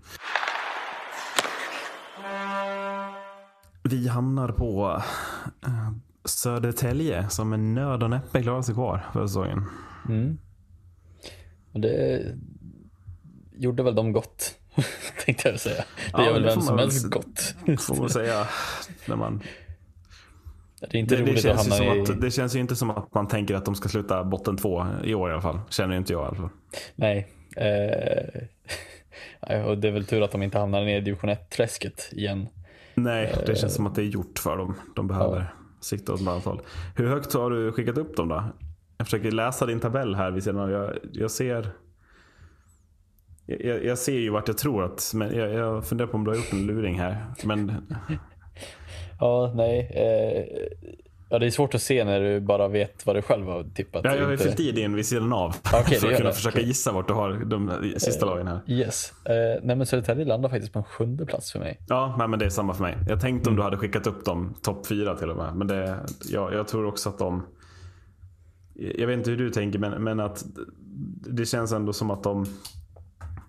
[3.84, 5.02] Vi hamnar på
[5.66, 5.92] eh,
[6.26, 9.64] Södertälje som med nöd och näppe klarar sig kvar för säsongen.
[11.72, 12.22] Och det
[13.58, 14.56] gjorde väl de gott.
[15.26, 15.76] Tänkte jag säga.
[15.76, 15.84] Det
[16.14, 17.56] Ja, gör väl det får vem som väl helst gott.
[17.80, 18.47] Får man säga.
[19.06, 19.41] När man,
[20.80, 22.02] Det är inte det, det, roligt att känns ju hamna som i...
[22.02, 24.85] att, det känns ju inte som att man tänker att de ska sluta botten två
[25.03, 25.60] i år i alla fall.
[25.69, 26.49] Känner inte jag i alla fall.
[26.95, 27.27] Nej.
[27.57, 28.43] Eh...
[29.65, 32.47] och det är väl tur att de inte hamnar ner i division 1-träsket igen.
[32.95, 34.76] Nej, det känns som att det är gjort för dem.
[34.95, 36.61] De behöver sikta åt ett annat håll.
[36.95, 38.43] Hur högt har du skickat upp dem då?
[38.97, 40.72] Jag försöker läsa din tabell här vid sidan av.
[40.72, 41.72] Jag, jag ser...
[43.46, 46.32] Jag, jag ser ju vart jag tror att, men jag, jag funderar på om du
[46.32, 47.26] har gjort en luring här.
[47.44, 47.72] Men
[49.20, 49.80] Ja, nej.
[49.80, 50.46] Eh,
[51.30, 54.02] ja, det är svårt att se när du bara vet vad du själv har tippat.
[54.06, 55.56] ja, jag har ju fyllt i din vid sidan av.
[55.90, 56.36] Det för att kunna det.
[56.36, 58.60] försöka gissa vart du har de sista lagen här.
[58.68, 59.14] Yes.
[59.26, 61.80] Eh, nej, men Södertälje landar faktiskt på en sjunde plats för mig.
[61.88, 62.98] Ja, nej, men det är samma för mig.
[63.08, 63.54] Jag tänkte Mm.
[63.54, 65.56] om du hade skickat upp dem topp fyra till och med.
[65.56, 66.00] Men det,
[66.30, 67.44] ja, jag tror också att de...
[68.98, 70.46] Jag vet inte hur du tänker, men, men att
[71.28, 72.46] det känns ändå som att de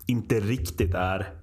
[0.07, 1.33] inte riktigt är,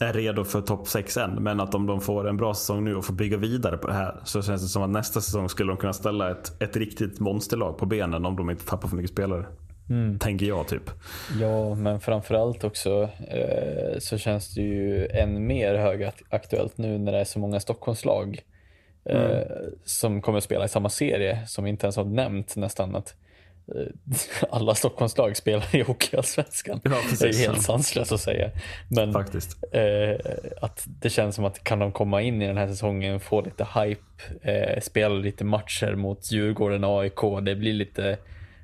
[0.00, 1.30] är redo för topp 6 än.
[1.42, 3.94] Men att om de får en bra säsong nu och får bygga vidare på det
[3.94, 7.20] här så känns det som att nästa säsong skulle de kunna ställa ett, ett riktigt
[7.20, 9.46] monsterlag på benen om de inte tappar för mycket spelare.
[9.90, 10.18] Mm.
[10.18, 10.90] Tänker jag typ.
[11.40, 17.18] Ja, men framförallt också eh, så känns det ju än mer högaktuellt nu när det
[17.18, 18.40] är så många Stockholmslag
[19.04, 19.40] eh,
[19.84, 23.14] som kommer att spela i samma serie som vi inte ens har nämnt nästan att
[24.50, 26.80] alla Stockholmslag spelar i Hockeyallsvenskan.
[26.84, 28.50] Ja, det är helt sanslöst att säga.
[28.88, 29.64] Men Faktiskt.
[29.72, 33.40] eh, att det känns som att kan de komma in i den här säsongen, få
[33.40, 38.18] lite hype, eh, spela lite matcher mot Djurgården och AIK, det blir lite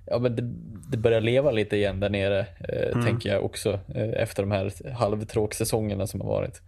[0.06, 0.42] Ja, men det,
[0.90, 4.92] det börjar leva lite igen där nere, eh, tänker jag också, eh, efter de här
[4.92, 6.62] halvtråksäsongerna som har varit.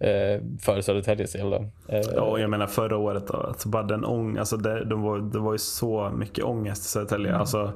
[0.00, 1.50] Eh, för Södertäljes del.
[1.50, 1.56] då.
[1.88, 5.18] Eh, Ja, jag menar förra året då, alltså bara den ång, alltså det, de var,
[5.18, 7.28] det var ju så mycket ångest i Södertälje.
[7.28, 7.40] Mm.
[7.40, 7.72] Alltså,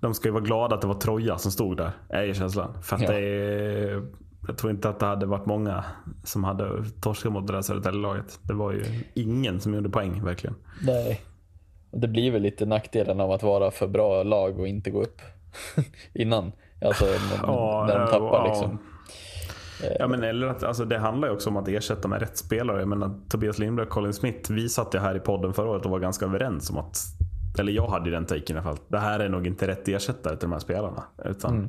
[0.00, 2.72] de ska ju vara glada att det var Troja som stod där, är ju känslan.
[2.82, 3.10] För att Ja.
[3.10, 4.02] det är,
[4.48, 5.84] jag tror inte att det hade varit många
[6.24, 8.38] som hade torskat mot det där Södertälje-laget.
[8.42, 8.84] Det var ju
[9.14, 10.56] ingen som gjorde poäng verkligen.
[10.82, 11.20] Nej.
[11.92, 15.20] Det blir väl lite nackdelen av att vara för bra lag och inte gå upp
[16.14, 16.52] innan.
[16.84, 18.46] Alltså när, Ja, när de tappar ja.
[18.46, 18.78] liksom.
[19.98, 22.78] Ja, men eller att, alltså, det handlar ju också om att ersätta med rätt spelare.
[22.80, 25.84] Jag menar, Tobias Lindberg och Colin Smith, vi satt ju här i podden förra året
[25.84, 26.96] och var ganska överens om att,
[27.58, 29.88] eller jag hade ju den taken i alla fall, det här är nog inte rätt
[29.88, 31.02] ersättare till de här spelarna.
[31.24, 31.68] Utan Mm.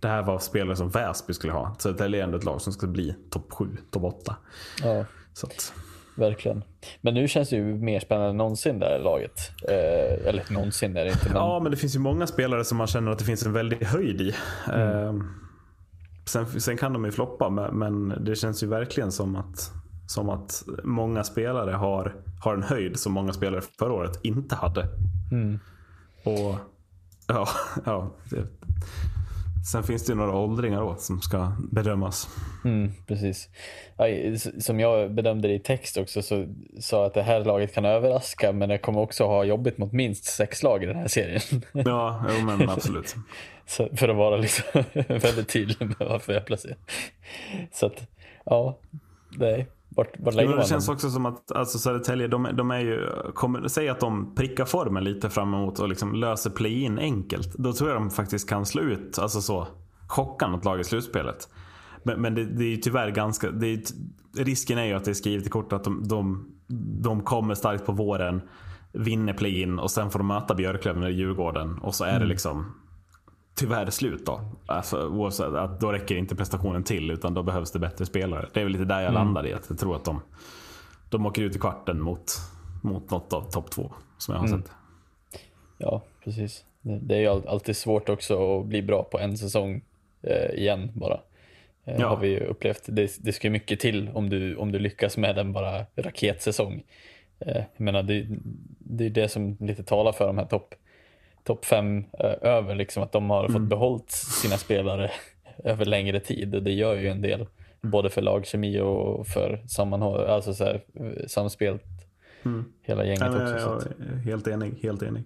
[0.00, 1.74] det här var spelare som Väsby skulle ha.
[1.78, 4.36] Så det är ändå ett lag som ska bli topp 7, topp 8.
[4.82, 5.72] Ja, Så att,
[6.14, 6.64] verkligen.
[7.00, 9.50] Men nu känns det ju mer spännande än någonsin det här laget.
[9.68, 11.26] Eh, eller någonsin är det inte.
[11.28, 11.36] Men...
[11.36, 13.84] ja, men det finns ju många spelare som man känner att det finns en väldig
[13.84, 14.28] höjd i.
[14.72, 15.12] Eh,
[16.24, 19.72] sen, sen kan de ju floppa, men, det känns ju verkligen som att,
[20.06, 24.88] som att många spelare har, har en höjd som många spelare förra året inte hade.
[26.24, 26.56] Och
[27.26, 27.48] ja,
[27.84, 28.46] ja det,
[29.64, 32.28] Sen finns det ju några åldringar då som ska bedömas.
[32.64, 33.48] Mm, precis.
[34.58, 36.46] Som jag bedömde det i text också så
[36.80, 40.24] sa att det här laget kan överraska men det kommer också ha jobbigt mot minst
[40.24, 41.40] sex lag i den här serien.
[41.72, 43.16] Ja, jo, men absolut.
[43.66, 44.64] Så för att vara liksom
[45.08, 46.76] väldigt tydlig med varför jag placerar.
[47.72, 48.08] Så att,
[48.44, 48.78] ja,
[49.30, 49.66] nej.
[49.96, 53.08] Vart, vart lägger man det känns också som att alltså Södertälje, de, de är ju,
[53.34, 57.54] kommer, säg att de prickar formen lite fram emot och liksom löser play-in enkelt.
[57.54, 59.68] Då tror jag de faktiskt kan slå ut, alltså så,
[60.08, 61.48] chocka något lag i slutspelet.
[62.02, 63.80] Men, men det, det är ju tyvärr ganska, det är,
[64.44, 66.50] risken är ju att det är skrivet i kortet att de, de,
[67.02, 68.42] de kommer starkt på våren,
[68.92, 72.74] vinner play-in och sen får de möta Björklöven eller Djurgården och så är det liksom
[73.54, 74.40] tyvärr slut då.
[74.66, 78.48] Alltså, oavsett, att då räcker inte prestationen till utan då behövs det bättre spelare.
[78.52, 79.52] Det är väl lite där jag landar i.
[79.52, 80.20] Att jag tror att de,
[81.10, 82.24] de åker ut i kvarten mot,
[82.82, 83.92] mot något av topp två.
[84.18, 84.70] Som jag har sett.
[85.78, 86.64] Ja, precis.
[86.80, 89.82] Det, är ju all- alltid svårt också att bli bra på en säsong
[90.22, 91.14] eh, igen bara.
[91.84, 92.08] Eh, Ja.
[92.08, 92.82] Har vi upplevt.
[92.86, 96.82] Det, det ska ju mycket till om du, om du lyckas med en bara raketsäsong.
[97.38, 98.26] Eh, jag menar, det,
[98.78, 100.74] det är det som lite talar för de här topp
[101.44, 105.10] top fem eh, över, liksom att de har fått behållit sina spelare
[105.64, 106.54] över längre tid.
[106.54, 107.46] Och det gör ju en del,
[107.80, 111.82] både för lagkemi och för sammanhåll, alltså så här, eh, samspelt.
[112.82, 113.58] Hela gänget men också.
[113.58, 114.78] jag, jag är helt enig.
[114.82, 115.24] Helt enig.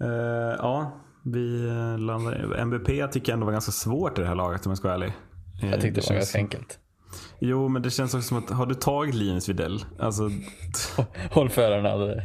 [0.00, 0.92] Eh, ja,
[1.24, 1.58] vi
[1.98, 4.88] landar MBP tycker jag ändå var ganska svårt i det här laget om jag ska
[4.88, 5.12] vara ärlig.
[5.62, 6.78] Jag tyckte det var ganska enkelt.
[7.38, 9.84] Jo, men det känns också som att, har du tagit Linus Widell?
[9.98, 10.30] Alltså,
[11.30, 12.24] Håll för den hade.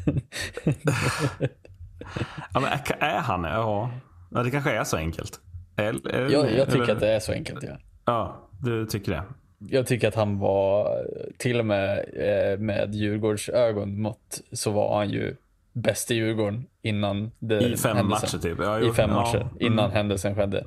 [2.53, 2.69] ja, men
[2.99, 3.44] är, han?
[3.44, 3.91] Ja.
[4.32, 5.40] ja, det kanske är så enkelt.
[5.78, 7.64] Eller, eller, Jag, jag tycker eller- att det är så enkelt.
[7.64, 7.78] Ja.
[8.06, 9.24] Ja, du tycker det.
[9.60, 10.98] Jag tycker att han var,
[11.38, 15.36] till och med eh, med Djurgårds ögon mått, så var han ju
[15.74, 18.30] bäst i Djurgården innan det I fem händelsen.
[18.34, 18.57] matcher typ.
[18.61, 19.53] Ja, jo, I fem ja, matcher, mm.
[19.60, 20.65] innan händelsen skedde.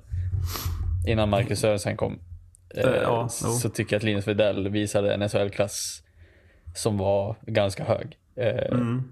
[1.06, 2.18] Innan Marcus Sörensen kom.
[2.74, 3.48] Eh, Eh, ja, jo.
[3.50, 6.02] så tycker jag att Linus Widell visade en SHL-klass
[6.74, 8.16] som var ganska hög.
[8.36, 9.02] Mm.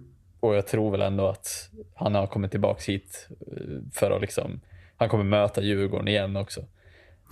[0.41, 3.63] Och jag tror väl ändå att han har kommit tillbaks hit eh,
[3.95, 4.61] för att liksom,
[4.97, 6.61] han kommer möta Djurgården igen också.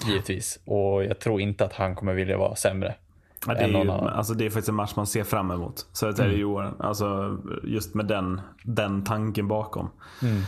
[0.07, 0.59] Givetvis.
[0.65, 2.95] Och jag tror inte att han kommer vilja vara sämre.
[3.47, 5.87] Ja, det, är ju, alltså det är faktiskt en match man ser fram emot.
[5.93, 6.75] Södertälje-Djurgården.
[6.79, 9.91] Alltså just med den, den tanken bakom.
[10.23, 10.43] eh,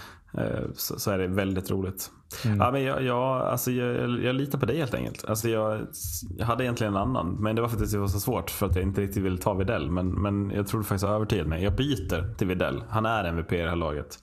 [0.74, 2.10] så, så är det väldigt roligt.
[2.44, 5.24] Ja, men jag, jag, alltså jag, jag litar på dig helt enkelt.
[5.24, 5.86] Alltså jag,
[6.38, 8.76] jag hade egentligen en annan, men det var faktiskt det var så svårt för att
[8.76, 9.90] jag inte riktigt ville ta Videll.
[9.90, 11.64] Men, men jag tror faktiskt jag övertygad mig.
[11.64, 12.82] Jag byter till Videll.
[12.88, 14.18] Han är MVP i det här laget.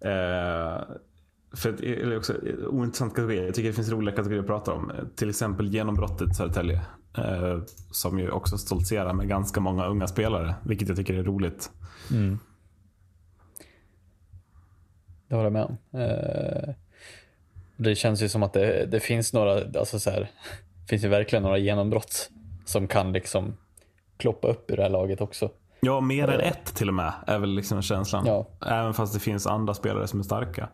[0.00, 0.84] Eh,
[1.52, 3.46] för att, det är också en ointressant kategori.
[3.46, 4.92] Jag tycker det finns roliga kategorier att prata om.
[5.16, 6.80] Till exempel genombrottet Södertälje.
[7.18, 7.58] Eh,
[7.90, 10.54] som ju också stoltserar med ganska många unga spelare.
[10.62, 11.70] Vilket jag tycker är roligt.
[15.30, 16.00] Det håller jag med om.
[16.00, 16.74] Eh,
[17.76, 20.30] det känns ju som att det, det finns några, alltså så här,
[20.88, 22.30] finns ju verkligen några genombrott
[22.64, 23.56] som kan liksom
[24.16, 25.50] kloppa upp ur det här laget också.
[25.80, 28.26] Ja, mer än ett till och med är väl liksom känslan.
[28.26, 28.46] Ja.
[28.66, 30.68] Även fast det finns andra spelare som är starka.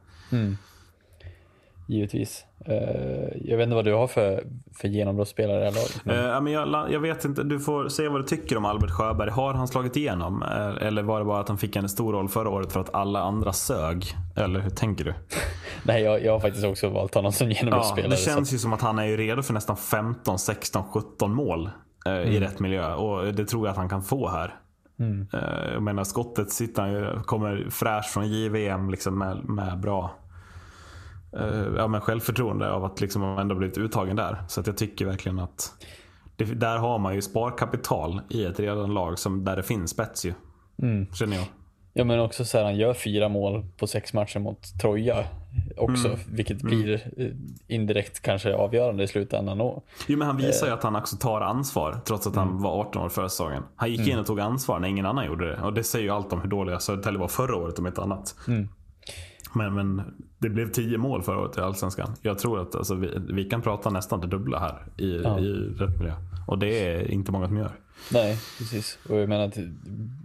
[1.89, 2.45] Givetvis.
[2.65, 2.75] Eh,
[3.45, 4.45] jag vet inte vad du har för,
[4.75, 6.01] för genombrottsspelare i det här laget.
[6.05, 8.65] Men, Eh, ja, men jag, jag vet inte, du får säga vad du tycker om
[8.65, 9.31] Albert Sjöberg.
[9.31, 10.43] Har han slagit igenom?
[10.43, 12.95] Eh, Eller var det bara att han fick en stor roll förra året för att
[12.95, 14.05] alla andra sög?
[14.37, 15.15] Eller hur tänker du?
[15.83, 18.11] nej, jag, jag har faktiskt också valt honom som Ja, genombrottsspelare.
[18.11, 21.35] det så känns ju som att han är ju redo för nästan 15, 16, 17
[21.35, 21.71] mål
[22.07, 22.95] eh, i rätt miljö.
[22.95, 24.55] Och det tror jag att han kan få här.
[25.33, 30.15] Eh, jag menar skottet sitter han ju, kommer fräsch från JVM liksom med, med bra
[31.77, 34.45] ja, men självförtroende av att liksom ändå blivit uttagen där.
[34.49, 35.73] Så att jag tycker verkligen att
[36.37, 40.25] det, där har man ju sparkapital i ett redan lag som, där det finns spets
[40.27, 40.33] ju.
[41.15, 41.45] Känner jag.
[41.93, 45.25] Ja men också så här, han gör fyra mål på sex matcher mot Troja
[45.77, 46.21] också, Mm.
[46.31, 47.27] vilket blir eh,
[47.67, 49.61] indirekt kanske avgörande i slutändan.
[49.61, 52.81] Och, Jo men han visar ju att han också tar ansvar trots att han var
[52.81, 53.63] 18 år förra säsongen.
[53.77, 55.63] Han gick in och tog ansvar när ingen annan gjorde det.
[55.63, 58.35] Och det säger ju allt om hur dåliga Södertälje var förra året om inte annat.
[59.57, 60.03] Men, men
[60.39, 62.15] det blev 10 mål förra året i Allsvenskan.
[62.23, 65.99] Jag tror att alltså, vi, vi kan prata nästan det dubbla här i, i rätt
[65.99, 66.15] miljö.
[66.47, 67.73] Och det är inte många som gör.
[68.13, 68.99] nej, precis.
[69.09, 69.59] Och jag menar att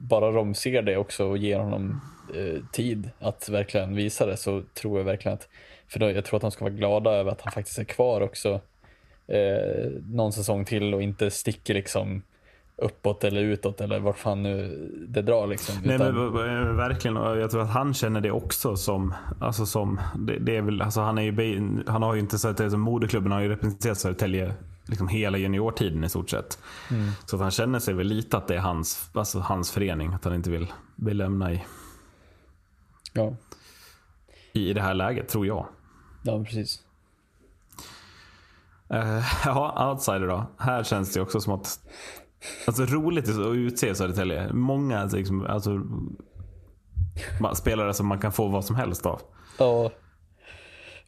[0.01, 2.01] bara de ser det också och ger honom
[2.35, 5.47] eh, tid att verkligen visa det så tror jag verkligen att,
[5.87, 8.21] för då, jag tror att de ska vara glada över att han faktiskt är kvar
[8.21, 8.61] också
[9.27, 12.21] eh, någon säsong till och inte sticker liksom
[12.81, 15.75] uppåt eller utåt eller vart fan nu det drar liksom.
[15.83, 17.17] Nej, Utan- men, v- verkligen.
[17.17, 19.13] Och jag tror att han känner det också som...
[19.39, 22.71] Alltså som det, det är väl, alltså han, är ju, han har ju inte Södertälje
[22.71, 24.53] som moderklubben har ju representerat Södertälje
[24.85, 26.59] liksom hela juniortiden i stort sett.
[27.25, 30.13] Så att han känner sig väl lite att det är hans, alltså hans förening.
[30.13, 31.63] Att han inte vill, vill lämna i,
[33.13, 33.33] ja,
[34.53, 35.65] i det här läget, tror jag.
[36.23, 36.79] ja, precis.
[38.93, 40.45] Uh, ja, outsider då.
[40.57, 41.79] Här känns det också som att...
[42.67, 44.53] Alltså roligt att utse Södertälje.
[44.53, 45.81] Många liksom, alltså,
[47.55, 49.21] spelare som man kan få vad som helst av.
[49.57, 49.91] Ja,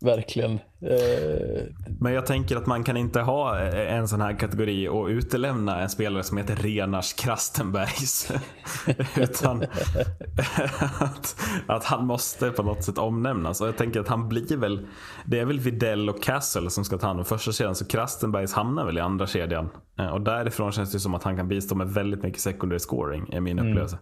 [0.04, 0.52] verkligen.
[0.82, 1.64] Eh,
[2.00, 5.90] Men jag tänker att man kan inte ha en sån här kategori och utelämna en
[5.90, 8.32] spelare som heter Renars Krastenbergs.
[9.18, 9.64] Utan
[11.00, 11.36] att,
[11.68, 13.62] att han måste på något sätt omnämnas.
[13.62, 14.88] Och jag tänker att han blir väl,
[15.26, 17.76] det är väl Videll och Castle som ska ta hand om första kedjan.
[17.76, 19.70] Så Krastenbergs hamnar väl i andra kedjan.
[20.00, 23.34] Eh, Och därifrån känns det som att han kan bistå med väldigt mycket secondary scoring,
[23.34, 23.98] är min upplevelse.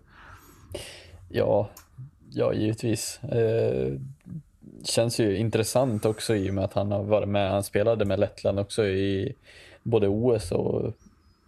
[1.30, 1.69] Ja,
[2.30, 3.19] ja givetvis.
[3.23, 3.94] Eh,
[4.86, 7.52] känns ju intressant också i och med att han har varit med.
[7.52, 9.34] Han spelade med Lettland också i
[9.84, 10.86] både OS och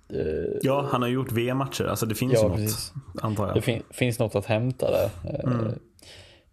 [0.09, 1.83] eh, Ja, han har gjort VM-matcher.
[1.85, 2.93] Alltså det finns Ja, ju något, precis.
[3.21, 3.55] antar jag.
[3.55, 5.09] det fin- finns något att hämta där.
[5.23, 5.71] Eh,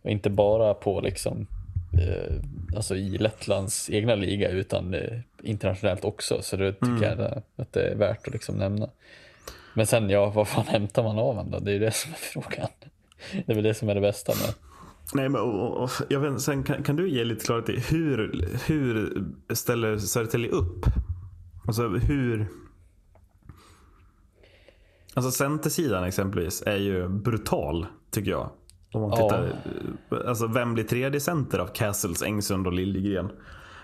[0.02, 1.47] och inte bara på liksom
[1.93, 2.35] eh,
[2.77, 6.43] alltså i Lettlands egna liga utan eh, internationellt också.
[6.43, 8.89] Så det tycker jag är- att det är värt att liksom nämna.
[9.74, 11.59] Men sen, ja, vad fan hämtar man av honom då?
[11.59, 12.69] Det är ju det som är frågan.
[13.47, 14.55] Det är väl det som är det bästa med
[15.15, 18.49] Nej, men, och, och, jag vet, sen kan, kan du ge lite klarhet i hur,
[18.66, 19.24] hur
[19.55, 20.87] ställer Södertälje upp?
[21.66, 22.49] Alltså hur...
[25.15, 28.51] Alltså centersidan exempelvis är ju brutal tycker jag.
[28.93, 29.16] Om man Ja.
[29.16, 29.53] tittar,
[30.28, 33.31] alltså vem blir tredje center av Castles, Engsund och Liljegren?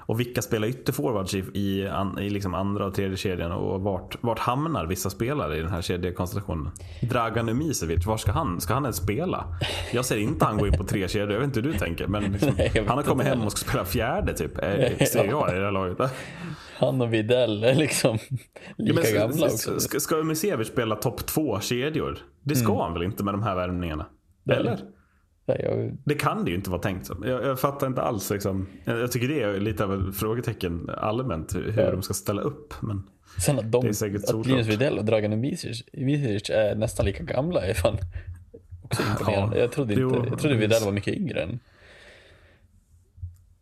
[0.06, 4.38] Och vilka spelar ytterforwards i, i, i liksom andra och tredje kedjan och vart, vart
[4.38, 6.70] hamnar vissa spelare i den här kedjekonstellationen?
[7.02, 8.60] Dragan Umisevic, var ska han?
[8.60, 9.44] Ska han ens spela?
[9.92, 12.06] Jag ser inte han gå in på tre kedjor, jag vet inte hur du tänker.
[12.06, 14.58] Men liksom, Nej, han har kommit hem och ska spela fjärde typ.
[14.58, 15.98] Eh, Ser jag i det här laget.
[16.78, 18.18] Han och Widell är liksom
[18.76, 19.80] lika Ja, men gamla också.
[19.80, 22.18] Ska, ska Umisevic spela topp två kedjor?
[22.42, 24.06] Det ska han väl inte med de här värvningarna?
[24.50, 24.78] Eller?
[25.48, 27.24] Nej, jag, Det kan det ju inte vara tänkt som.
[27.26, 28.30] Jag, jag fattar inte alls.
[28.30, 28.66] Liksom.
[28.84, 31.90] Jag, jag tycker det är lite av ett frågetecken allmänt hur, hur Ja.
[31.90, 32.74] de ska ställa upp.
[32.80, 33.02] Men
[33.38, 34.46] sen att, de, Det är säkert att.
[34.46, 37.96] Linus Widell och Dragan Umisevic är nästan lika gamla är fan
[38.82, 39.56] också imponerande.
[39.56, 41.58] Ja, jag, trodde inte, jo, jag trodde Widell var mycket yngre än...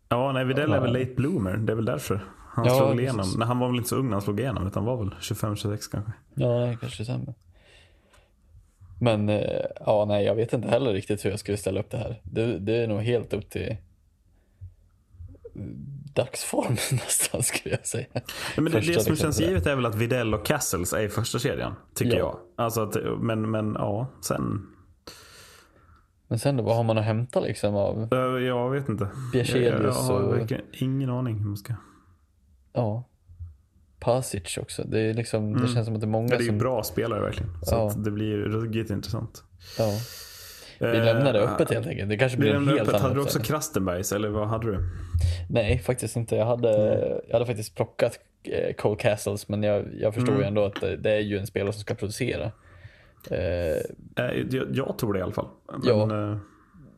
[0.09, 1.57] ja, nej, Widell är väl late bloomer.
[1.57, 2.19] Det är väl därför.
[2.49, 3.27] Han Ja, slog igenom.
[3.37, 4.67] Nej, han var väl inte så ung när han slog igenom.
[4.67, 6.11] Utan var väl 25-26 kanske.
[6.35, 7.33] Ja, det kanske stämmer.
[8.99, 11.97] Men eh, ja, nej, jag vet inte heller riktigt hur jag skulle ställa upp det
[11.97, 12.21] här.
[12.23, 13.77] Det, det är nog helt upp till
[16.13, 18.05] dagsform nästan skulle jag säga.
[18.55, 21.39] Men det, det som känns givet är väl att Videll och Castles är i första
[21.39, 21.73] kedjan.
[21.93, 22.19] Tycker Ja.
[22.19, 22.65] jag.
[22.65, 24.67] Alltså att, men, men ja, sen.
[26.27, 29.07] Men sen då, vad har man att hämta liksom av, eh, Jag vet inte.
[29.33, 31.73] Bjärselius jag, jag har och- ingen aning hur man ska.
[32.73, 33.03] ja,
[34.05, 34.83] Pasic också.
[34.83, 36.31] Det, är liksom, det känns som att det är många Mm.
[36.33, 36.57] Ja, det är som...
[36.57, 37.51] bra spelare verkligen.
[37.63, 37.93] Så Ja.
[37.97, 39.43] det blir ruggigt intressant.
[39.77, 39.91] Ja,
[40.79, 42.09] vi lämnar det öppet helt enkelt.
[42.09, 42.89] Det kanske blir en helt öppet.
[42.89, 43.39] annan Hade du också.
[43.39, 44.79] Krastenbergs eller vad hade du?
[45.49, 46.35] Nej, faktiskt inte.
[46.35, 46.69] Jag hade,
[47.27, 50.41] jag hade faktiskt plockat eh, Cole Castles, men jag, jag förstår Mm.
[50.41, 52.51] ju ändå att det, det är ju en spelare som ska producera.
[53.31, 53.39] Eh,
[54.17, 55.47] Eh, Jag, jag tror det i alla fall.
[55.71, 56.05] Men, Ja.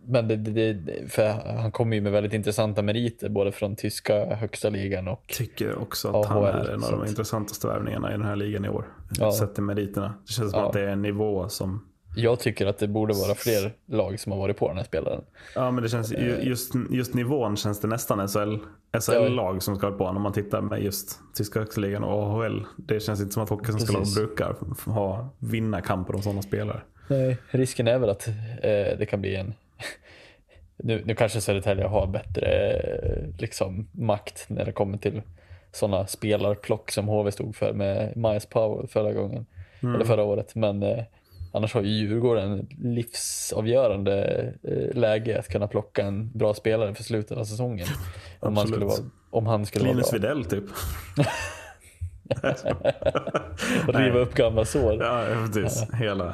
[0.07, 1.27] Eh, men det, det, det, för
[1.57, 6.07] han kommer ju med väldigt intressanta meriter, både från tyska högsta ligan och tycker också
[6.19, 8.85] att han AHL, är en av de intressantaste värvningarna i den här ligan i år.
[9.19, 9.31] Ja.
[9.31, 10.13] Sett till meriterna.
[10.27, 10.67] Det känns som Ja.
[10.67, 11.85] att det är en nivå som...
[12.15, 15.21] jag tycker att det borde vara fler lag som har varit på den här spelaren.
[15.55, 18.55] Ja men det känns, ju- just, just nivån känns det nästan SHL,
[18.99, 22.65] SHL-lag som ska ha på honom om man tittar med just tyska högstaligan och AHL.
[22.77, 24.15] Det känns inte som att hockey som ska lag Precis.
[24.15, 24.55] brukar
[24.85, 26.81] ha, vinna kamper om sådana spelare.
[27.07, 28.33] Nej, risken är väl att eh,
[28.99, 29.53] det kan bli en...
[30.77, 32.81] nu, nu kanske Södertälje har bättre
[33.39, 35.21] liksom, makt när det kommer till
[35.71, 39.45] sådana spelarplock som HV stod för med Miles Powell förra gången.
[39.81, 40.55] Eller förra året.
[40.55, 41.03] Men eh,
[41.53, 47.37] annars har ju Djurgården livsavgörande eh, läge att kunna plocka en bra spelare för slutet
[47.37, 47.87] av säsongen.
[48.39, 50.33] Om, man skulle vara, om han skulle Linus vara bra.
[50.33, 50.63] Widell typ.
[53.87, 55.03] Riva upp gamla sår.
[55.03, 55.91] Ja, precis.
[55.93, 56.33] Hela.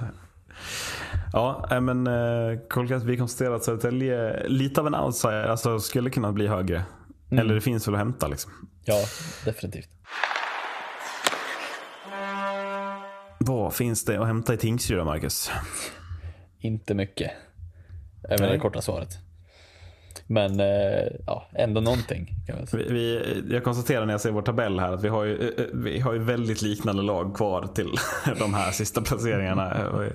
[1.33, 6.31] Ja, nej, men eh, vi konstaterar att Södertälje lite av en outsider, alltså skulle kunna
[6.31, 6.83] bli högre.
[7.31, 8.51] Eller det finns väl att hämta liksom.
[8.85, 9.05] Ja,
[9.45, 9.89] definitivt.
[13.39, 15.51] Vad finns det att hämta i Tingsryd då, Marcus?
[16.59, 17.31] Inte mycket.
[18.29, 19.17] Är väl det korta svaret.
[20.27, 22.29] Men eh, ja, ändå någonting.
[22.73, 25.65] Vi, vi, jag konstaterar när jag ser vår tabell här att vi har ju, eh,
[25.73, 27.95] vi har ju väldigt liknande lag kvar till
[28.39, 29.89] de här sista placeringarna.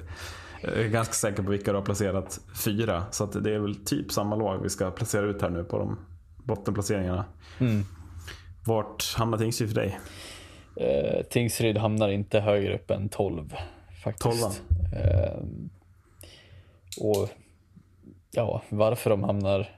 [0.63, 3.05] Jag är ganska säker på vilka du har placerat fyra.
[3.11, 5.79] Så att det är väl typ samma lag vi ska placera ut här nu på
[5.79, 5.99] de
[6.37, 7.25] bottenplaceringarna.
[7.61, 7.85] Mm.
[8.67, 9.99] Vart hamnar Tingsryd för dig?
[10.77, 13.55] Eh, Tingsryd hamnar inte högre upp än 12
[14.05, 14.23] faktiskt.
[14.23, 14.53] Tolvan.
[14.93, 15.43] Eh,
[17.01, 17.29] och
[18.31, 19.71] ja, varför de hamnar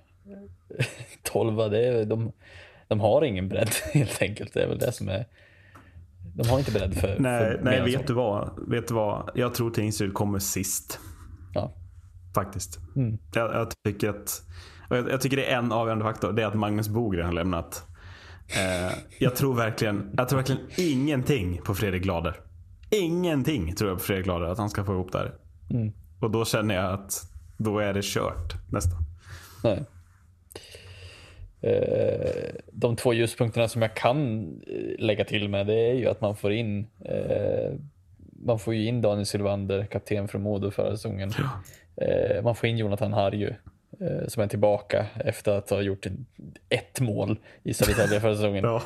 [1.23, 2.32] 12 det är de,
[2.89, 4.55] de har ingen bredd helt enkelt.
[4.55, 5.27] Det är väl det som är
[6.43, 9.31] de har inte bredd för, Nej, för nej vet, du vad, vet du vad?
[9.35, 10.99] Jag tror Tingsryd kommer sist.
[11.55, 11.73] Ja.
[12.35, 12.79] Faktiskt.
[12.97, 13.19] Mm.
[13.35, 14.43] Jag, jag, tycker att,
[14.89, 16.33] jag, jag tycker det är en avgörande faktor.
[16.33, 17.87] Det är att Magnus Bogren har lämnat.
[18.49, 22.37] Eh, jag tror verkligen jag tror verkligen ingenting på Fredrik Glader.
[22.91, 25.35] Ingenting tror jag på Fredrik Glader att han ska få ihop där.
[25.71, 25.93] Mm.
[26.21, 27.23] Och då känner jag att
[27.57, 28.99] då är det kört nästan.
[29.65, 29.85] Nej.
[31.62, 36.20] Eh, de två ljuspunkterna som jag kan eh, lägga till med det är ju att
[36.20, 37.73] man får in eh,
[38.43, 41.32] man får ju in Daniel Sylvander, kapten från Modo förra säsongen.
[41.97, 43.55] Eh, man får in Jonathan Harju
[44.28, 46.07] som är tillbaka efter att ha gjort
[46.69, 48.65] ett mål i Södertälje förra säsongen.
[48.65, 48.82] Ja.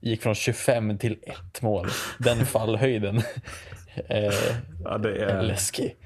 [0.00, 1.86] Gick från 25 till ett mål.
[2.18, 3.22] Den fallhöjden
[4.84, 5.96] Ja, det är, läskig.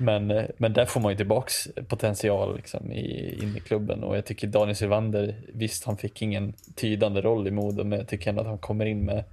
[0.00, 4.16] Men, eh, men där får man ju tillbaks potential liksom, i, in i klubben och
[4.16, 8.30] jag tycker Daniel Sylvander, visst han fick ingen tydande roll i Modo men jag tycker
[8.30, 9.24] ändå att han kommer in med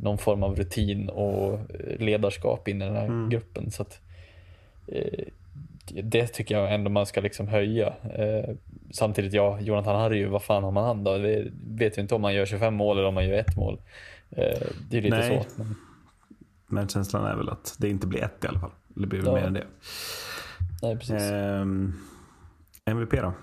[0.00, 1.58] någon form av rutin och
[1.98, 3.70] ledarskap in i den här gruppen.
[3.70, 4.00] Så att,
[4.86, 5.24] eh,
[6.02, 7.94] det tycker jag ändå man ska liksom höja.
[8.14, 8.54] Eh,
[8.90, 11.18] samtidigt, ja, Jonathan Harry, vad fan har man han då?
[11.18, 13.80] Det vet ju inte om man gör 25 mål eller om man gör ett mål.
[14.30, 15.44] Eh, det är lite Nej.
[15.48, 15.62] så.
[15.62, 15.74] Men,
[16.66, 18.70] men känslan är väl att det inte blir ett i alla fall.
[18.94, 19.34] Det blir väl Ja.
[19.34, 19.66] mer än det.
[20.82, 21.22] nej, precis.
[21.22, 21.94] Ehm,
[22.84, 23.34] MVP då?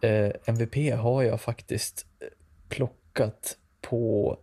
[0.00, 2.28] Eh, MVP har jag faktiskt eh,
[2.68, 4.38] plockat på...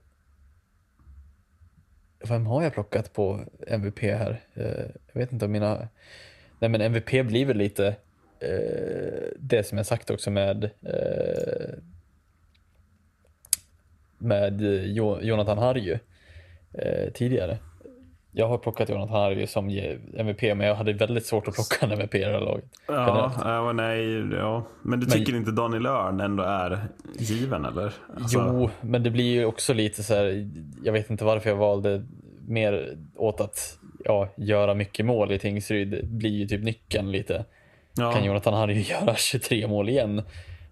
[2.27, 4.41] Vem har jag plockat på MVP här?
[4.53, 5.87] Eh, jag vet inte om mina...
[6.59, 7.87] Nej men MVP blir väl lite
[8.39, 10.69] eh, det som jag sagt också med
[14.17, 15.99] med jo, Jonathan Harju
[17.13, 17.57] tidigare.
[18.35, 19.69] Jag har plockat Jonathan Harju som
[20.17, 22.65] MVP men jag hade väldigt svårt att plocka en MVP i det här laget.
[22.87, 24.63] Ja, ja, nej, ja.
[24.81, 26.79] Men du Men- tycker inte Daniel Örn ändå är
[27.17, 27.93] given eller?
[28.17, 30.49] Alltså, Jo, men det blir ju också lite så här.
[30.83, 32.03] Jag vet inte varför jag valde
[32.47, 35.89] mer åt att ja, göra mycket mål i Tingsryd.
[35.91, 37.45] Det blir ju typ nyckeln lite.
[37.97, 38.11] ja.
[38.11, 40.21] Kan Jonathan Harry göra 23 mål igen,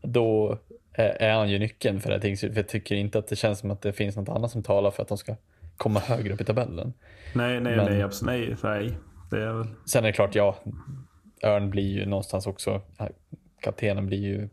[0.01, 0.57] då
[0.93, 2.53] är är han ju nyckeln för det här Tingsryd.
[2.53, 4.91] För jag tycker inte att det känns som att det finns något annat som talar
[4.91, 5.35] för att de ska
[5.81, 6.93] komma högre upp i tabellen.
[7.35, 8.97] Nej, nej, Men- nej, absolut, nej, nej.
[9.29, 9.67] det är väl...
[9.85, 10.55] Sen är det klart, ja,
[11.43, 12.81] Örn blir ju någonstans också,
[13.61, 14.49] kaptenen blir ju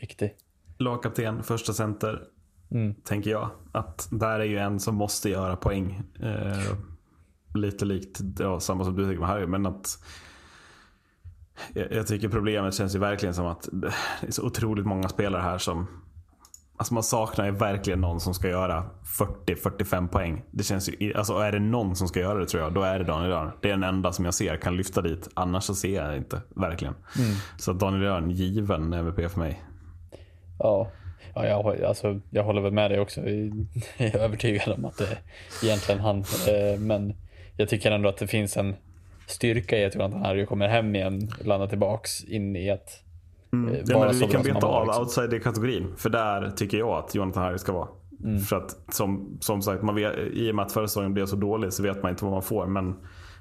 [0.00, 0.34] viktig.
[0.78, 2.22] Lagkapten, första center.
[3.04, 3.50] Tänker jag.
[3.72, 6.02] Att där är ju en som måste göra poäng.
[6.22, 6.76] Eh,
[7.54, 9.46] lite likt, ja, samma som du tycker med Harry.
[9.46, 10.04] Men att
[11.72, 15.42] jag, jag tycker problemet känns ju verkligen som att det är så otroligt många spelare
[15.42, 15.86] här som
[16.76, 18.84] Alltså man saknar ju verkligen någon som ska göra
[19.46, 20.42] 40-45 poäng.
[20.50, 22.98] Det känns ju, alltså är det någon som ska göra det tror jag, då är
[22.98, 23.50] det Daniel Örn.
[23.62, 25.28] Det är den enda som jag ser kan lyfta dit.
[25.34, 26.94] Annars så ser jag inte, verkligen.
[27.58, 29.62] Så att Daniel Örn, given MVP för mig.
[30.58, 30.90] Ja,
[31.34, 33.20] ja jag, alltså, jag håller väl med dig också.
[33.96, 35.18] Jag är övertygad om att det är
[35.62, 36.18] egentligen han.
[36.18, 37.14] Eh, Men
[37.56, 38.76] jag tycker ändå att det finns en
[39.26, 43.02] styrka i att Jonathan Harry kommer hem igen, landar tillbaks in i att
[43.64, 45.02] eh, Ja, vara men så vi kan beta av liksom.
[45.02, 45.96] outsider-kategorin.
[45.96, 47.88] För där tycker jag att Jonathan Harry ska vara.
[48.24, 48.40] Mm.
[48.40, 51.36] För att som, som sagt, man vet, i och med att förra säsongen blev så
[51.36, 52.66] dålig så vet man inte vad man får.
[52.66, 52.96] Men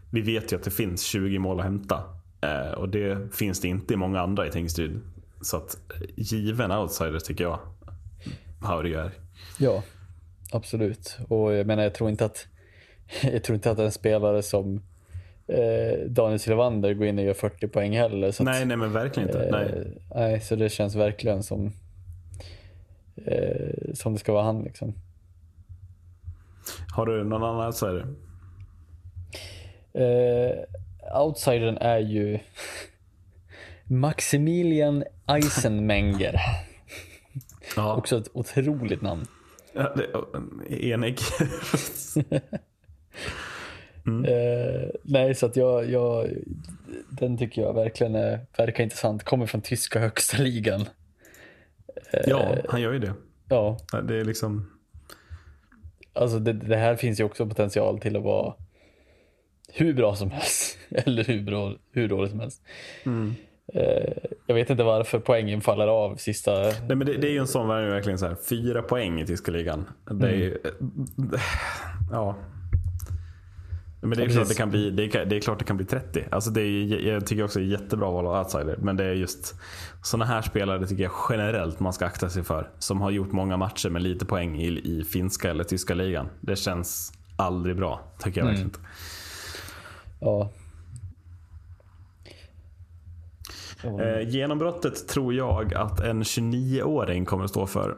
[0.09, 2.03] vi vet ju att det finns 20 mål att hämta.
[2.41, 5.01] Eh, och det finns det inte i många andra i Tingsryd.
[5.41, 7.59] Så att eh, given outsider tycker jag
[8.61, 9.11] Harry är.
[9.59, 9.83] Ja,
[10.51, 11.17] absolut.
[11.27, 12.47] Och jag menar, jag tror inte att
[13.21, 14.81] jag tror inte att en spelare som
[15.47, 18.31] eh, Daniel Silvander går in och gör 40 poäng heller.
[18.31, 19.47] Så att, Nej, nej men verkligen inte.
[19.51, 19.65] Nej.
[19.65, 19.85] Eh,
[20.15, 21.71] nej, så det känns verkligen som
[23.25, 24.93] eh, som det ska vara han liksom.
[26.95, 28.07] Har du någon annan outsider?
[29.93, 32.39] Eh, outsidern är ju
[33.83, 36.35] Maximilian Eisenmenger.
[37.75, 39.25] Ja, Också ett otroligt namn.
[39.73, 40.07] ja det,
[40.91, 41.19] enig.
[44.25, 46.29] Eh, nej, så att jag, jag,
[47.09, 49.23] den tycker jag verkligen är, verkar intressant.
[49.23, 50.85] Kommer från tyska högsta ligan.
[52.25, 53.13] ja, han gör ju det.
[53.49, 54.69] Ja, Det är liksom...
[56.13, 58.53] alltså det, det här finns ju också potential till att vara
[59.73, 60.77] hur bra som helst.
[60.89, 62.61] Eller hur, bra, hur dåligt som helst.
[63.73, 64.13] Eh,
[64.47, 66.61] jag vet inte varför poängen faller av sista...
[66.61, 68.35] Nej, men det, det är ju en sån värvning verkligen så här.
[68.49, 69.85] Fyra poäng i tyska ligan.
[70.11, 70.57] Det är ju,
[72.11, 72.35] Ja.
[74.05, 75.85] Men det är, klart det, kan bli, det, är, det är klart det kan bli
[75.85, 76.23] 30.
[76.31, 78.77] Alltså det är, jag tycker också det är jättebra val av outsider.
[78.81, 79.55] Men det är just
[80.03, 82.69] såna här spelare tycker jag generellt man ska akta sig för.
[82.79, 86.29] Som har gjort många matcher med lite poäng i, i finska eller tyska ligan.
[86.41, 88.01] Det känns aldrig bra.
[88.19, 88.79] Tycker jag verkligen inte.
[90.19, 90.51] Ja.
[93.83, 97.95] Eh, genombrottet tror jag att en 29-åring kommer att stå för.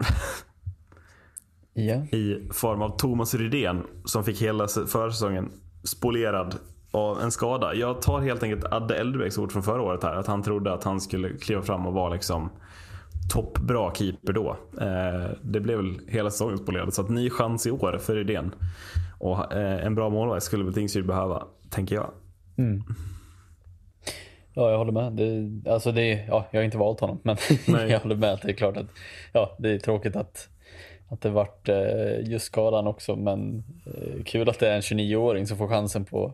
[1.80, 1.96] Ja.
[1.96, 5.52] i form av Thomas Rydén som fick hela försäsongen
[5.84, 6.56] spolierad
[6.92, 7.74] av en skada.
[7.74, 10.16] Jag tar helt enkelt Adde Eldebäcks ord från förra året här.
[10.16, 12.50] Att han trodde att han skulle kliva fram och vara liksom
[13.30, 14.58] toppbra keeper då.
[14.82, 16.94] Eh, det blev väl hela säsongen spolierad.
[16.94, 18.52] Så att ny chans i år för Rydén.
[19.20, 22.10] Och eh, en bra målvakt skulle väl Tingsryd behöva, tänker jag.
[24.54, 25.14] Ja, jag håller med.
[25.14, 27.38] Det, alltså det, ja, jag har inte valt honom, men
[27.90, 28.34] jag håller med.
[28.34, 28.88] att Det är klart att
[29.34, 30.50] ja, det är tråkigt att,
[31.10, 35.48] att det vart eh, just skadan också, men eh, kul att det är en 29-åring
[35.48, 36.34] som får chansen på,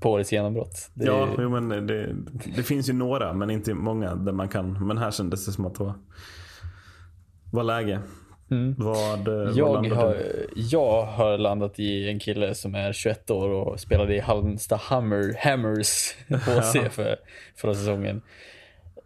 [0.00, 0.90] på årets genombrott.
[0.94, 2.14] Det, Ja, jo, men det,
[2.56, 4.86] det finns ju några, men inte många där man kan.
[4.86, 5.94] Men här kändes det som att det var,
[7.52, 8.00] var läge.
[8.76, 10.16] Vad, eh, vad jag, landade har,
[10.54, 15.36] jag har landat i en kille som är 21 år och spelade i Halmstad Hammer,
[15.38, 17.16] Hammers HC för
[17.56, 18.22] förra säsongen.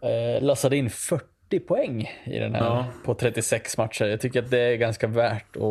[0.00, 1.24] Eh, lassade in 40
[1.60, 2.86] poäng i den här Ja.
[3.04, 4.04] på 36 matcher.
[4.04, 5.62] Jag tycker att det är ganska värt att,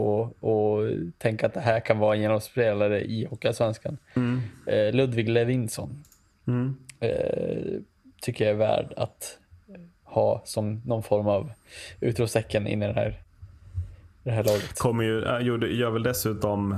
[0.48, 3.98] att tänka att det här kan vara en genomspelare i Hockeyallsvenskan.
[4.66, 6.04] Eh, Ludvig Levinsson
[6.48, 6.76] Mm.
[7.00, 7.80] eh,
[8.22, 9.38] tycker jag är värd att
[10.04, 11.52] ha som någon form av
[12.00, 13.20] utropstecken in i det här,
[14.24, 14.80] det här laget.
[14.80, 16.76] Kommer ju, gjorde, gör väl dessutom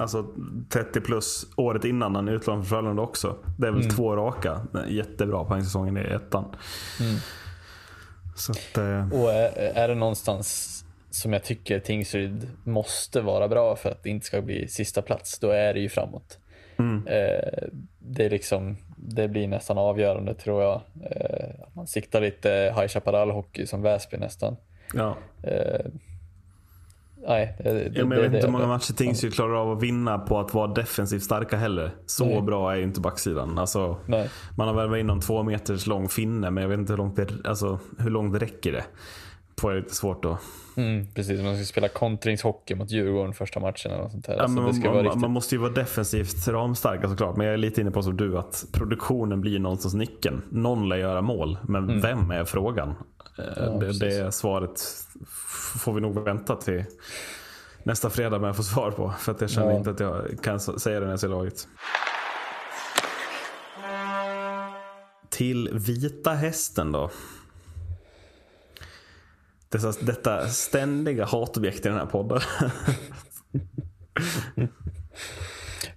[0.00, 0.26] alltså
[0.68, 3.36] 30 plus året innan han utlånade från Frölunda också.
[3.58, 6.44] Det är väl två raka jättebra poängsäsongen i ettan.
[6.98, 7.04] Så
[8.52, 10.78] att, eh, Och är, är det någonstans
[11.10, 15.38] som jag tycker Tingsryd måste vara bra för att det inte ska bli sista plats,
[15.38, 16.38] då är det ju framåt.
[17.06, 17.68] Eh,
[17.98, 20.80] det, är liksom, det blir nästan avgörande tror jag.
[21.10, 24.56] Eh, man siktar lite High Chaparral-hockey som Väsby nästan.
[24.94, 25.16] ja.
[25.42, 25.86] Eh,
[27.28, 30.38] nej, det, det, jag vet inte hur många matcher Tingsryd klarar av att vinna på
[30.38, 31.90] att vara defensivt starka heller.
[32.06, 32.42] Så Nej.
[32.42, 33.58] bra är ju inte backsidan.
[33.58, 34.30] Alltså, Nej.
[34.56, 37.16] man har värvat in någon två meters lång finne, men jag vet inte hur långt
[37.16, 38.84] det, alltså, hur långt det räcker det.
[39.56, 40.38] På är lite svårt då.
[40.76, 44.36] Mm, precis, man ska spela kontringshockey mot Djurgården första matchen eller något sånt där.
[44.36, 45.20] Ja, alltså, man, man, riktigt.
[45.20, 47.36] man måste ju vara defensivt ramstark såklart.
[47.36, 50.42] Men jag är lite inne på som du att produktionen blir någonstans nyckeln.
[50.50, 52.94] Någon lär göra mål, men vem är frågan?
[53.38, 54.80] Eh, det, det svaret
[55.80, 56.84] får vi nog vänta till
[57.82, 59.14] nästa fredag med att få svar på.
[59.18, 59.76] För att jag känner Ja.
[59.76, 61.68] inte att jag kan säga det när jag ser laget.
[65.30, 67.10] till Vita Hästen då.
[69.68, 72.40] Dessa, detta ständiga hatobjekt i den här podden.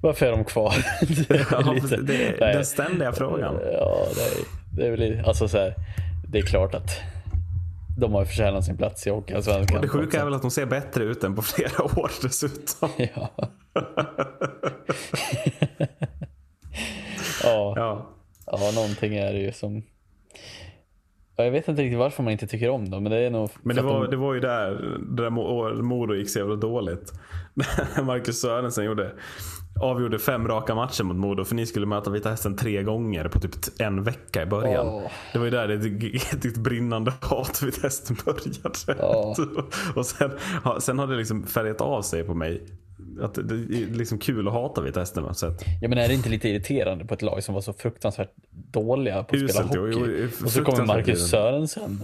[0.02, 0.76] Varför är de kvar?
[1.28, 3.56] det är Ja, lite- det är den ständiga frågan.
[3.74, 4.32] Ja, det är,
[4.78, 5.76] det är väl alltså så här,
[6.30, 6.90] Det är klart att
[7.98, 9.82] de har förtjänat sin plats i Hockeyallsvenskan.
[9.82, 12.90] Det sjuka är väl att de ser bättre ut än på flera år dessutom.
[12.98, 13.30] Ja.
[17.44, 18.06] ja, Ja.
[18.46, 19.84] ja, någonting är det ju som...
[21.36, 23.50] Ja, Jag vet inte riktigt varför man inte tycker om dem, men det är nog...
[23.64, 24.72] Men det var, de- det var ju där,
[25.10, 25.30] det där
[25.82, 27.14] Modo gick så jävla dåligt.
[28.04, 29.12] Marcus Sörensen gjorde,
[29.82, 31.46] avgjorde fem raka matcher mot Modo.
[31.46, 34.88] För ni skulle möta Vita Hästen tre gånger på typ en vecka i början.
[34.88, 35.12] Åh.
[35.34, 35.78] Det var ju där det,
[36.42, 39.02] ditt brinnande hat vid Hästen började.
[39.02, 39.36] Ja.
[39.96, 40.32] Och sen,
[40.80, 42.68] sen har det liksom färgat av sig på mig.
[43.22, 45.66] Att det är liksom kul att hata Vita Hästen på något sätt.
[45.82, 49.24] Ja, men är det inte lite irriterande på ett lag som var så fruktansvärt dåliga
[49.24, 50.02] på att spela hockey?
[50.20, 51.30] jo, och så kommer Marcus.
[51.30, 52.00] Sörensen.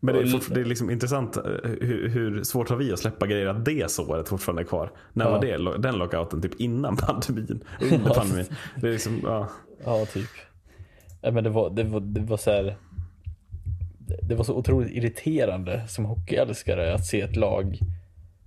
[0.00, 1.42] Men det är, det är liksom intressant eh,
[1.80, 4.92] hur, hur svårt har vi att släppa grejer att det såret fortfarande är kvar.
[5.12, 5.30] När Ja.
[5.30, 6.42] var det, den lockouten?
[6.42, 7.60] Typ innan pandemin?
[7.80, 8.46] Under pandemin?
[8.80, 9.48] Det är liksom, ja.
[9.84, 10.28] Ja, typ.
[11.20, 12.62] Ja, men det var, det var, det var så här.
[13.98, 17.78] det- Det var så otroligt irriterande som hockeyälskare att se ett lag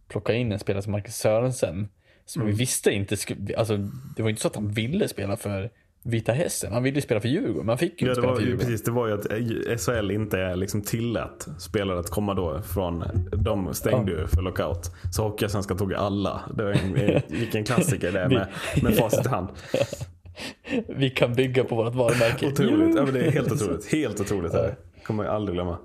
[0.08, 1.88] plocka in en spelare som Marcus Sörensen.
[2.30, 2.52] Som Mm.
[2.54, 3.78] vi visste inte skulle, alltså
[4.16, 5.70] det var inte så att han ville spela för
[6.04, 6.74] Vita Hästen.
[6.74, 8.42] Han ville ju spela för Djurgården, men han fick ju Ja, inte spela var, för
[8.44, 8.68] ju- Djurgården.
[8.72, 13.04] precis, det var ju att eh, SHL inte liksom tillät spelare att komma då från,
[13.32, 14.92] de stängde ju för lockout.
[15.12, 16.42] Så Hockeyallsvenskan tog alla.
[16.58, 18.48] Det var en, en, vilken klassiker det är med,
[18.84, 19.48] med facit i hand.
[20.88, 22.48] Vi kan bygga på vårt varumärke.
[22.48, 23.92] Otroligt, ja, men det är helt otroligt.
[23.92, 24.76] Helt otroligt är det.
[25.04, 25.78] kommer jag aldrig glömma.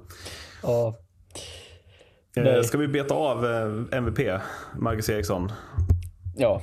[0.62, 0.94] Ja,
[2.36, 2.64] Eh, Nej.
[2.64, 4.40] Ska vi beta av eh, MVP,
[4.78, 5.52] Marcus Eriksson?
[6.36, 6.62] Ja.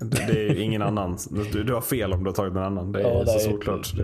[0.00, 1.18] Det, det är ingen annan.
[1.52, 2.92] Du, du har fel om du har tagit någon annan.
[2.92, 3.96] Det är Ja, så solklart.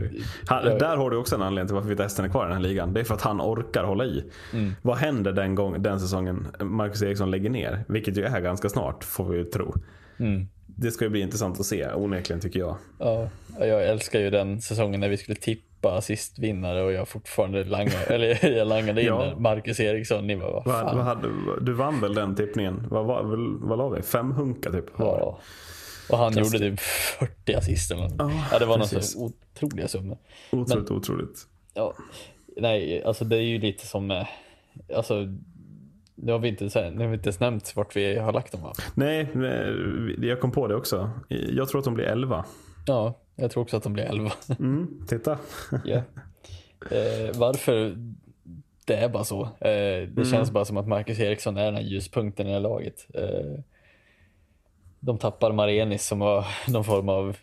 [0.78, 2.62] Där har du också en anledning till varför Vita Hästen är kvar i den här
[2.62, 2.94] ligan.
[2.94, 4.24] Det är för att han orkar hålla i.
[4.52, 4.72] Mm.
[4.82, 7.84] Vad händer den, gång, den säsongen Marcus Eriksson lägger ner?
[7.88, 9.74] Vilket ju är ganska snart, får vi tro.
[10.18, 10.46] Mm.
[10.66, 12.76] Det ska ju bli intressant att se, onekligen tycker jag.
[12.98, 13.28] Ja,
[13.58, 18.48] jag älskar ju den säsongen när vi skulle tippa assistvinnare och jag fortfarande langade, eller
[18.56, 19.34] jag langade in Ja.
[19.38, 20.26] Marcus Eriksson.
[20.26, 20.96] Ni bara, vad Vad, fan.
[20.96, 21.28] vad hade,
[21.60, 22.86] du vann väl den tippningen?
[22.90, 24.02] Vad, vad, vad, vad la vi?
[24.02, 24.86] Fem hunka typ?
[24.96, 25.38] Ja.
[26.10, 28.14] Och han gjorde typ 40 assist eller något.
[28.18, 29.12] Ja, ja, det var precis.
[29.12, 29.18] så
[29.54, 30.18] otroliga summor.
[30.52, 31.46] Otroligt, otroligt.
[31.74, 31.94] Ja,
[32.56, 34.26] nej, alltså det är ju lite som, eh,
[34.96, 35.14] alltså,
[36.14, 38.62] nu har vi inte, nu har vi inte ens nämnt vart vi har lagt dem
[38.62, 38.72] va?
[38.94, 39.74] Nej, nej,
[40.28, 41.10] jag kom på det också.
[41.28, 42.44] Jag tror att de blir 11.
[42.86, 44.30] Ja, jag tror också att de blir 11.
[44.58, 45.38] Mm, titta.
[45.84, 45.96] Ja.
[46.90, 47.96] Eh, varför?
[48.86, 49.42] Det är bara så.
[49.42, 50.24] Eh, det Mm.
[50.24, 53.06] känns bara som att Marcus Eriksson är den här ljuspunkten i det här laget.
[53.14, 53.60] Eh,
[55.00, 57.36] de tappar Marenis som var någon form av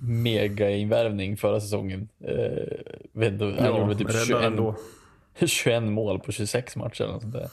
[0.00, 2.08] mega-invärvning förra säsongen.
[2.20, 4.76] Eh, vet inte, han Ja, gjorde typ räddar 21, ändå.
[5.46, 7.48] 21 mål på 26 matcher eller något sånt där.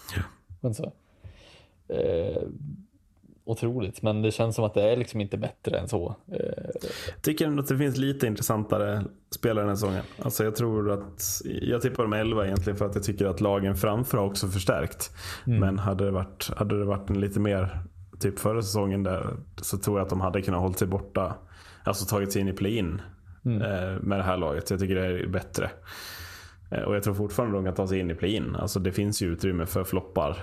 [0.64, 0.94] Men så.
[1.88, 2.42] Eh,
[3.46, 6.16] otroligt, men det känns som att det är liksom inte bättre än så.
[6.32, 6.92] Eh,
[7.22, 9.04] Tycker ändå att det finns lite intressantare
[9.36, 10.04] spelare den här säsongen.
[10.22, 13.76] Alltså jag tror att, jag tippar dem 11 egentligen för att jag tycker att lagen
[13.76, 15.12] framför har också förstärkt.
[15.60, 17.80] Men hade det, varit, hade det varit en lite mer,
[18.20, 21.36] typ förra säsongen där, så tror jag att de hade kunnat hålla sig borta.
[21.84, 23.02] Alltså tagit sig in i play-in
[23.46, 24.68] eh, med det här laget.
[24.68, 25.70] Så jag tycker det är bättre.
[26.74, 28.56] Eh, och jag tror fortfarande de kan ta sig in i play-in.
[28.56, 30.38] Alltså det finns ju utrymme för floppar.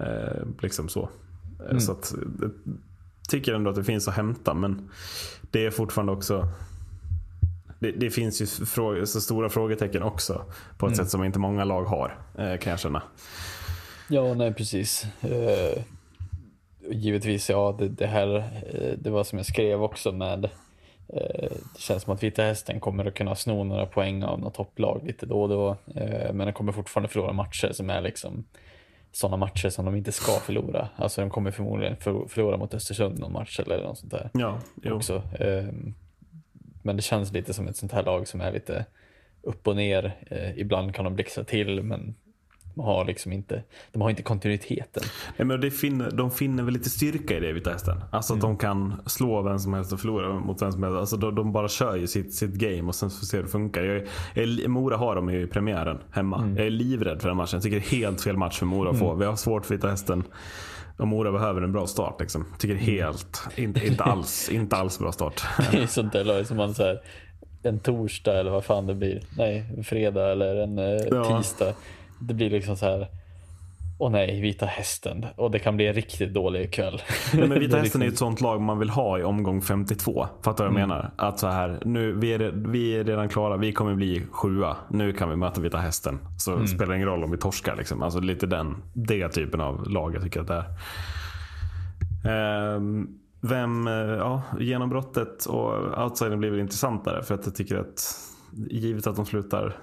[0.00, 1.08] Eh, liksom så.
[1.70, 2.50] Eh, Så att, jag
[3.28, 4.90] tycker ändå att det finns att hämta men
[5.50, 6.48] det är fortfarande också
[7.78, 10.44] det, det finns ju fråga, så stora frågetecken också
[10.78, 13.02] på ett sätt som inte många lag har eh, kan jag känna.
[14.08, 15.06] Ja, nej precis.
[15.20, 15.82] Eh,
[16.90, 20.50] givetvis, ja, det, det här, eh, det var som jag skrev också med, eh,
[21.08, 25.00] det känns som att Vita Hästen kommer att kunna sno några poäng av något topplag
[25.06, 28.44] lite då och då, eh, men de kommer fortfarande förlora matcher som är liksom
[29.12, 30.88] sådana matcher som de inte ska förlora.
[30.96, 34.58] Alltså de kommer förmodligen för, förlora mot Östersund någon match eller något sånt där Ja,
[34.82, 34.94] jo.
[34.94, 35.22] också.
[35.40, 35.94] Ehm,
[36.82, 38.84] Men det känns lite som ett sånt här lag som är lite
[39.42, 40.16] upp och ner.
[40.30, 42.14] Eh, Ibland kan de blixtra till men
[42.84, 45.02] har liksom inte, de har inte kontinuiteten.
[45.36, 48.04] Nej, men det finner, de finner väl lite styrka i det Vita Hästen.
[48.10, 50.98] Alltså att de kan slå vem som helst och förlora mot vem som helst.
[50.98, 53.50] Alltså de, de bara kör ju sitt, sitt game och sen får se hur det
[53.50, 53.82] funkar.
[53.82, 54.02] Jag,
[54.46, 56.54] jag, Mora har de ju i premiären hemma.
[56.56, 57.50] Jag är livrädd för den matchen.
[57.56, 59.14] Jag tycker det är helt fel match för Mora att få.
[59.14, 60.22] Vi har svårt för Vita Hästen.
[60.96, 62.44] Och Mora behöver en bra start liksom.
[62.58, 65.42] Tycker helt, inte, inte alls, inte alls bra start.
[65.72, 67.00] Det är sånt där lag som man så här,
[67.62, 69.20] en torsdag eller vad fan det blir.
[69.36, 71.38] Nej, en fredag eller en eh, Ja.
[71.38, 71.72] tisdag.
[72.18, 73.08] Det blir liksom så här.
[73.98, 75.26] Åh nej, Vita Hästen.
[75.36, 77.02] Och det kan bli en riktigt dålig kväll.
[77.34, 79.62] Nej, men Vita Hästen är ju ett liksom- sånt lag man vill ha i omgång
[79.62, 80.26] 52.
[80.42, 81.10] Fattar du vad jag menar?
[81.16, 84.76] Att så här, nu, vi, är, vi är redan klara, vi kommer bli sjua.
[84.90, 86.18] Nu kan vi möta Vita Hästen.
[86.38, 87.76] Så spelar det ingen roll om vi torskar.
[87.76, 88.02] Liksom.
[88.02, 90.66] Alltså lite den, det typen av lag jag tycker att det är.
[92.76, 93.08] Ehm,
[93.40, 97.22] vem, eh, ja, genombrottet och outsidern blir väl intressantare.
[97.22, 98.14] För att jag tycker att
[98.70, 99.76] givet att de slutar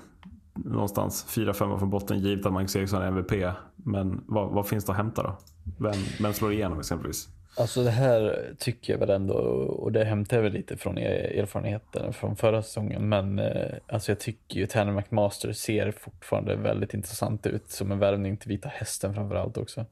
[0.53, 3.31] någonstans 4-5 från botten, givet att Magnus Eriksson är MVP.
[3.75, 5.37] Men vad, vad finns det att hämta då?
[5.79, 7.29] Vem, vem slår igenom exempelvis?
[7.57, 11.39] Alltså det här tycker jag väl ändå, och det hämtar jag väl lite från er-
[11.39, 16.93] erfarenheten från förra säsongen, men eh, alltså jag tycker ju Tanner McMaster ser fortfarande väldigt
[16.93, 19.85] intressant ut som en värvning till Vita Hästen framförallt också.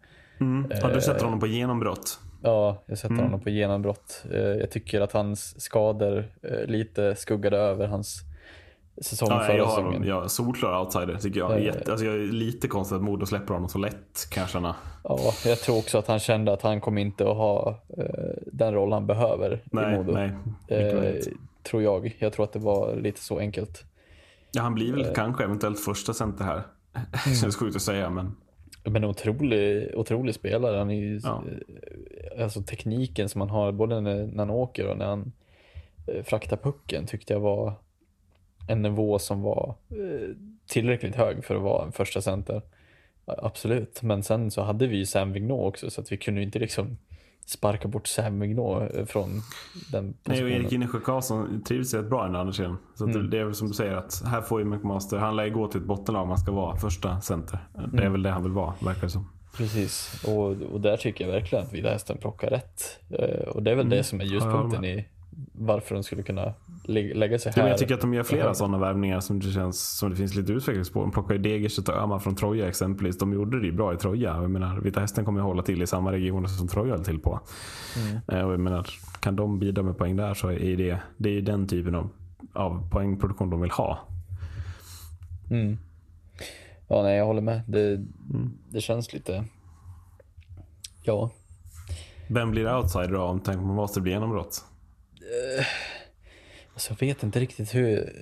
[0.81, 2.19] Ja, du sätter honom på genombrott.
[2.43, 4.25] Ja, jag sätter honom på genombrott.
[4.33, 8.21] Eh, Jag tycker att hans skador eh, lite skuggade över hans
[9.01, 10.03] säsong Ja, förra jag har säsongen.
[10.03, 11.51] Jag, solklar outsider tycker jag.
[11.57, 11.63] Eh.
[11.65, 14.75] Jätte, alltså jag är lite konstigt att Modo släpper honom så lätt kan jag känna.
[15.03, 18.05] Ja, jag tror också att han kände att han kommer inte att ha eh,
[18.51, 20.11] den roll han behöver i Nej, Modo.
[20.13, 20.31] nej.
[20.67, 21.15] Eh,
[21.63, 22.15] tror jag.
[22.19, 23.83] Jag tror att det var lite så enkelt.
[24.51, 25.13] Ja, han blir väl Eh.
[25.13, 26.61] kanske eventuellt första center här.
[27.25, 27.35] Mm.
[27.41, 28.35] Känns sjukt att säga men.
[28.83, 30.77] Men otrolig, otrolig spelare.
[30.77, 31.43] Han är ju, Ja.
[32.37, 35.31] eh, alltså tekniken som han har både när, när han åker och när han
[36.07, 37.73] eh, fraktar pucken tyckte jag var
[38.71, 40.35] en nivå som var eh,
[40.67, 42.61] tillräckligt hög för att vara en första center.
[43.25, 46.59] Absolut, men sen så hade vi ju Sam Vignot också så att vi kunde inte
[46.59, 46.97] liksom
[47.45, 49.29] sparka bort Sam Vignot eh, från
[49.91, 50.51] den Nej, och positionen.
[50.53, 52.77] Erik Innesjö Karlsson trivs rätt bra i den andra kedjan.
[52.95, 53.29] Så Mm.
[53.29, 55.67] det är väl som du säger att här får ju McMaster, han lär ju gå
[55.67, 57.59] till ett bottenlag om han ska vara första center.
[57.73, 58.11] Det är Mm.
[58.11, 59.29] väl det han vill vara, verkar det som.
[59.57, 62.99] Precis, och, och där tycker jag verkligen att Vita Hästen plockar rätt.
[63.09, 64.33] Eh, och det är väl det som är Mm.
[64.33, 65.05] Ljuspunkten i
[65.53, 66.53] varför de skulle kunna
[66.83, 67.63] lä- lägga sig Ja, här.
[67.63, 68.53] men jag tycker att de gör flera Ja.
[68.53, 71.01] sådana värvningar som det känns som det finns lite utveckling på.
[71.01, 73.17] De plockar ju Degerstedt och Öhman från Troja exempelvis.
[73.17, 74.29] De gjorde det ju bra i Troja.
[74.41, 77.19] Jag menar, Vita Hästen kommer ju hålla till i samma regioner som Troja höll till
[77.19, 77.39] på.
[78.27, 78.87] Eh, Och jag menar,
[79.19, 82.09] kan de bidra med poäng där så är det, det är ju den typen av,
[82.53, 83.99] av poängproduktion de vill ha.
[85.51, 85.77] Mm.
[86.87, 87.61] Ja, nej, jag håller med.
[87.67, 88.51] Det, Mm.
[88.69, 89.43] det känns lite...
[91.03, 91.29] Ja,
[92.27, 94.65] Vem blir outsider då om tänk på Master blir genombrott?
[96.73, 98.13] Alltså jag vet inte riktigt hur,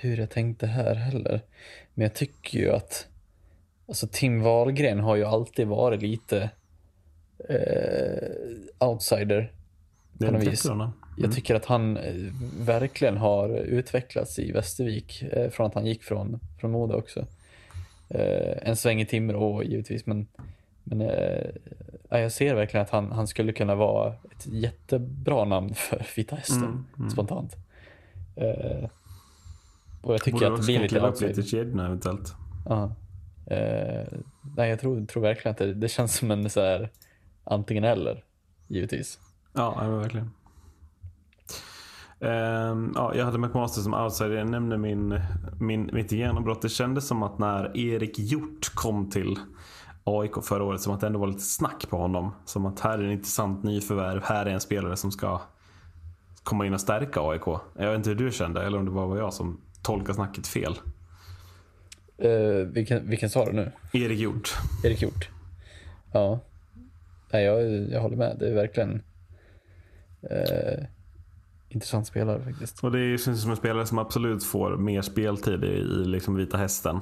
[0.00, 1.40] hur jag tänkte här heller.
[1.94, 3.06] Men jag tycker ju att
[3.88, 6.50] alltså Tim Wahlgren har ju alltid varit lite
[7.48, 9.52] eh, outsider
[10.18, 10.64] på något vis.
[10.64, 10.92] jättebra.
[11.16, 12.14] Jag tycker att han eh,
[12.58, 17.26] verkligen har utvecklats i Västervik eh, från att han gick från, från Modo också.
[18.08, 20.26] Eh, en sväng i Timrå givetvis, men,
[20.84, 21.50] men eh,
[22.12, 26.36] ja, jag ser verkligen att han, han skulle kunna vara ett jättebra namn för Vita
[26.36, 27.56] Hästen, Mm, spontant.
[28.36, 28.88] Eh,
[30.02, 32.34] och jag tycker Borde att det blir lite upp lite kedjorna eventuellt.
[32.68, 32.94] Ja.
[33.46, 34.06] Eh,
[34.56, 36.90] nej, jag tror, tror verkligen att det, det känns som en så här
[37.44, 38.24] antingen eller,
[38.68, 39.18] givetvis.
[39.52, 40.30] Ja, verkligen.
[42.20, 44.36] Ehm, ja, jag hade McMaster som outsider.
[44.36, 45.20] Jag nämnde min,
[45.60, 46.62] min, mitt genombrott.
[46.62, 49.36] Det kändes som att när Erik Hjort kom till
[50.04, 52.34] AIK förra året, som att det ändå var lite snack på honom.
[52.44, 54.22] Som att här är en intressant nyförvärv.
[54.24, 55.40] Här är en spelare som ska
[56.42, 57.46] komma in och stärka AIK.
[57.76, 60.46] Jag vet inte hur du kände, eller om det bara var jag som tolkade snacket
[60.46, 60.78] fel.
[62.18, 63.72] Eh, vilken, vilken sa du nu?
[63.92, 64.54] Erik Hjort.
[64.84, 65.28] Erik Hjort.
[66.12, 66.40] Ja.
[67.32, 68.36] Nej, jag, jag håller med.
[68.38, 69.02] Det är verkligen
[70.30, 70.84] eh,
[71.68, 72.84] intressant spelare faktiskt.
[72.84, 76.56] Och det känns som en spelare som absolut får mer speltid i, i liksom Vita
[76.56, 77.00] Hästen.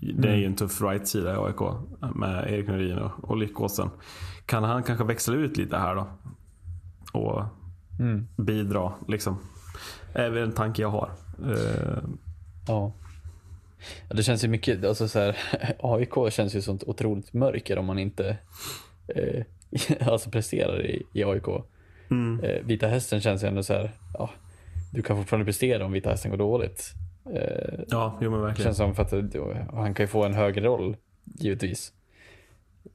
[0.00, 1.60] Det är ju en tuff right-sida i AIK
[2.14, 3.90] med Erik Norin och, och Lyckåsen.
[4.46, 6.06] Kan han kanske växla ut lite här då?
[7.12, 7.42] Och
[8.36, 9.38] bidra liksom.
[10.12, 11.10] Är väl en tanke jag har.
[11.44, 11.98] Eh,
[12.68, 12.92] Ja.
[14.08, 14.14] ja.
[14.16, 15.36] Det känns ju mycket, alltså så här,
[15.78, 18.38] AIK känns ju ett otroligt mörker om man inte
[19.08, 19.44] eh,
[20.08, 21.48] alltså presterar i, i AIK.
[22.42, 24.30] Eh, Vita Hästen känns ju ändå så här, ja,
[24.92, 26.92] du kan fortfarande prestera om Vita Hästen går dåligt.
[27.34, 28.66] Eh, ja, jo men verkligen.
[28.66, 31.92] känns som för att han kan ju få en högre roll, givetvis.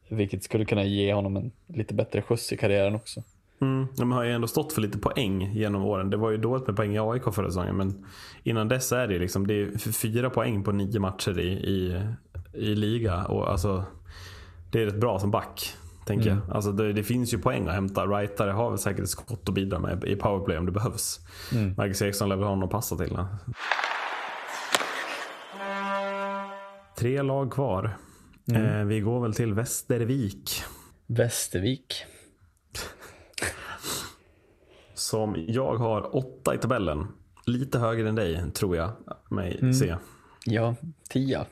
[0.09, 3.23] Vilket skulle kunna ge honom en lite bättre skjuts i karriären också.
[3.61, 6.09] Mm, de har ju ändå stått för lite poäng genom åren.
[6.09, 7.77] Det var ju dåligt med poäng i AIK förra säsongen.
[7.77, 8.05] Men
[8.43, 12.01] innan dess är det liksom det är fyra poäng på nio matcher i, i,
[12.53, 13.25] i liga.
[13.25, 13.83] Och alltså,
[14.71, 15.73] det är rätt bra som back.
[16.05, 16.55] Tänker jag.
[16.55, 18.05] Alltså det, det finns ju poäng att hämta.
[18.05, 21.19] Rightare har väl säkert ett skott att bidra med i powerplay om det behövs.
[21.77, 23.13] Marcus Eriksson lär väl ha någon att passa till.
[23.13, 23.27] va?
[27.01, 27.97] Tre lag kvar.
[28.53, 30.63] Eh, vi går väl till Västervik.
[31.07, 32.05] Västervik.
[34.93, 37.07] Som jag har åtta i tabellen.
[37.45, 38.91] Lite högre än dig, tror jag
[39.29, 39.95] mig se.
[40.45, 40.75] Ja,
[41.09, 41.45] tia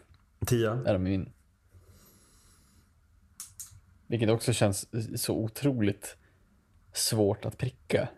[0.46, 0.84] Tia.
[0.86, 1.30] är de min.
[4.08, 4.88] Vilket också känns
[5.22, 6.18] så otroligt
[6.94, 8.10] svårt att pricka.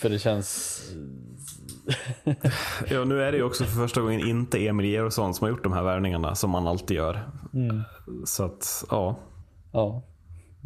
[0.00, 0.80] För det känns...
[2.90, 5.62] Ja, nu är det ju också för första gången inte Emil Georgsson som har gjort
[5.64, 7.28] de här värvningarna som man alltid gör.
[8.24, 9.16] Så att, ja.
[9.72, 10.02] Ja.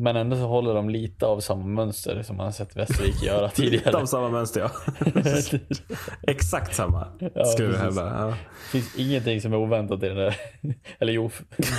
[0.01, 3.43] Men ändå så håller de lite av samma mönster som man har sett Västervik göra
[3.47, 3.97] Lite tidigare.
[3.97, 4.71] av samma mönster ja.
[6.23, 7.07] Exakt samma
[7.55, 8.03] skulle jag hävda.
[8.03, 8.27] Ja.
[8.27, 8.37] Det
[8.71, 10.37] finns ingenting som är oväntat i den där.
[10.99, 11.31] Eller jo,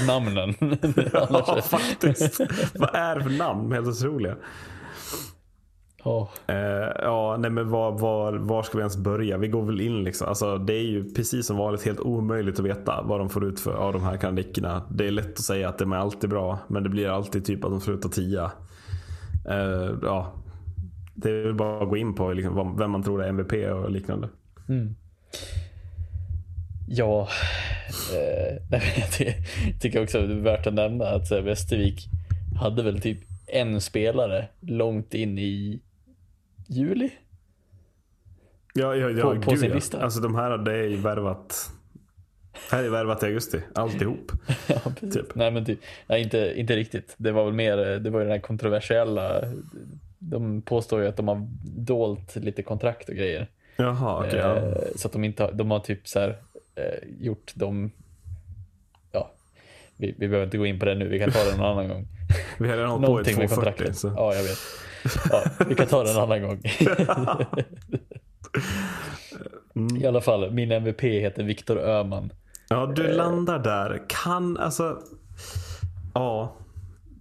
[0.07, 0.55] namnen.
[1.13, 2.39] Ja, faktiskt.
[2.75, 3.71] Vad är det för namn?
[3.71, 4.35] Helt otroliga.
[6.03, 6.29] Ja.
[6.47, 9.37] Eh, ja, nej men var, var, var ska vi ens börja?
[9.37, 10.27] Vi går väl in liksom.
[10.27, 13.59] Alltså, det är ju precis som vanligt helt omöjligt att veta vad de får ut
[13.59, 14.83] för, av de här kanadickerna.
[14.91, 17.63] Det är lätt att säga att de är alltid bra, men det blir alltid typ
[17.65, 18.51] att de slutar tia.
[19.49, 20.33] Eh, ja,
[21.15, 23.91] det är väl bara att gå in på liksom, vem man tror är MVP och
[23.91, 24.29] liknande.
[26.87, 27.27] Ja,
[28.15, 29.33] eh, jag ty-
[29.81, 32.07] tycker också det är värt att nämna att här, Västervik
[32.59, 35.79] hade väl typ en spelare långt in i
[36.69, 37.09] juli.
[38.73, 39.75] Ja, ja, ja, På- på gud, sin ja.
[39.75, 40.01] lista.
[40.01, 41.71] Alltså de här är ju värvat.
[42.71, 44.31] Här är värvat i augusti, alltihop.
[44.67, 45.13] Ja, precis.
[45.13, 45.35] Typ.
[45.35, 47.15] Nej, men typ, nej, inte, inte riktigt.
[47.17, 49.41] Det var väl mer, det var ju den här kontroversiella.
[50.19, 53.47] De påstår ju att de har dolt lite kontrakt och grejer.
[53.75, 54.55] Jaha, ja.
[54.55, 56.37] Eh, Så att de inte har, de har typ så här,
[56.75, 57.91] eh, gjort dem,
[59.11, 59.31] ja,
[59.97, 61.87] vi, vi behöver inte gå in på det nu, vi kan ta det någon annan
[61.87, 62.07] gång.
[62.59, 63.55] Vi har redan hållit på i Någonting med 240.
[63.55, 63.97] kontraktet.
[63.97, 64.07] Så.
[64.15, 64.57] Ja, jag vet.
[65.29, 66.61] Ja, vi kan ta det en annan gång.
[69.97, 72.33] I alla fall, min MVP heter Viktor Öhman.
[72.69, 74.03] Ja, du landar där.
[74.07, 74.97] Kan, alltså...
[76.13, 76.55] Ja.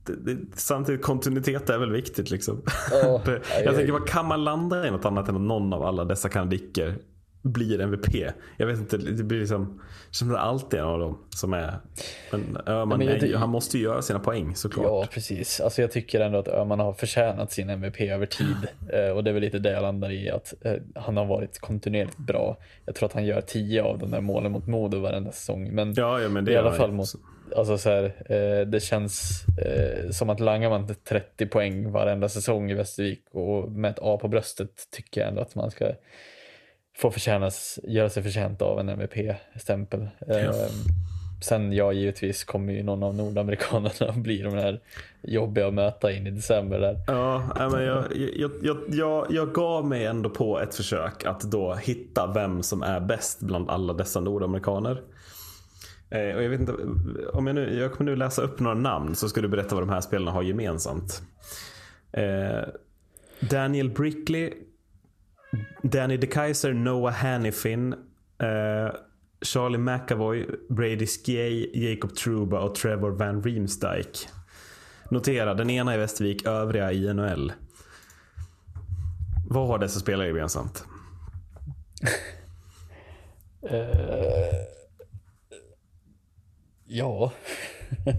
[0.07, 2.63] Det, det, samtidigt, kontinuitet är väl viktigt liksom.
[2.91, 3.23] Ja,
[3.65, 6.95] jag tänker, vad kan man landa i något annat än någon av alla dessa kanadicker
[7.49, 8.15] blir MVP?
[8.57, 9.81] Jag vet inte, det blir liksom...
[10.11, 11.75] Som det alltid är en av dem som är...
[12.31, 14.87] Men Öhman, men jag han måste ju göra sina poäng såklart.
[14.87, 15.61] Ja, precis.
[15.61, 18.57] Alltså jag tycker ändå att Öhman har förtjänat sin MVP över tid.
[18.93, 21.59] Eh, och det är väl lite det jag landar i, att eh, han har varit
[21.59, 22.57] kontinuerligt bra.
[22.85, 25.71] Jag tror att han gör 10 av de där målen mot Modo varenda säsong.
[25.73, 27.09] Men Ja, ja men det i alla fall mot,
[27.57, 29.45] alltså så här, eh, det känns
[30.13, 34.29] som att langar man 30 poäng varenda säsong i Västervik och med ett A på
[34.29, 35.93] bröstet tycker jag ändå att man ska
[36.99, 40.09] få förtjänas, göra sig förtjänt av en MVP-stämpel.
[40.27, 40.53] Eh,
[41.41, 44.81] Sen ja, givetvis kommer ju någon av nordamerikanerna bli de här
[45.23, 46.97] jobbiga att möta in i december där.
[47.07, 48.05] Ja, men jag,
[48.37, 52.83] jag, jag, jag, jag gav mig ändå på ett försök att då hitta vem som
[52.83, 55.03] är bäst bland alla dessa nordamerikaner.
[56.11, 56.73] Eh, och jag, vet inte,
[57.33, 59.83] om jag, nu, jag kommer nu läsa upp några namn så ska du berätta vad
[59.83, 61.23] de här spelarna har gemensamt.
[62.13, 62.69] Eh,
[63.41, 64.53] Daniel Brickley,
[65.83, 67.93] Danny DeKaiser, Noah Hannifin,
[68.39, 68.95] eh,
[69.43, 74.29] Charlie McAvoy, Brady Skjei, Jacob Truba och Trevor Van Riemsdyk.
[75.11, 77.53] Notera, den ena i Västervik, övriga i NHL.
[79.51, 80.85] Vad har dessa spelare gemensamt?
[83.65, 83.71] uh,
[86.87, 87.33] ja.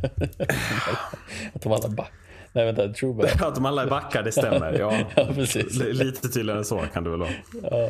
[1.53, 2.11] att de alla back.
[2.53, 3.23] Nej vänta, Truba.
[3.39, 4.79] Att de alla är backar, det stämmer.
[4.79, 5.75] Ja, Ja, precis.
[5.79, 7.29] Lite tydligare än så kan det väl vara.
[7.71, 7.89] Ja.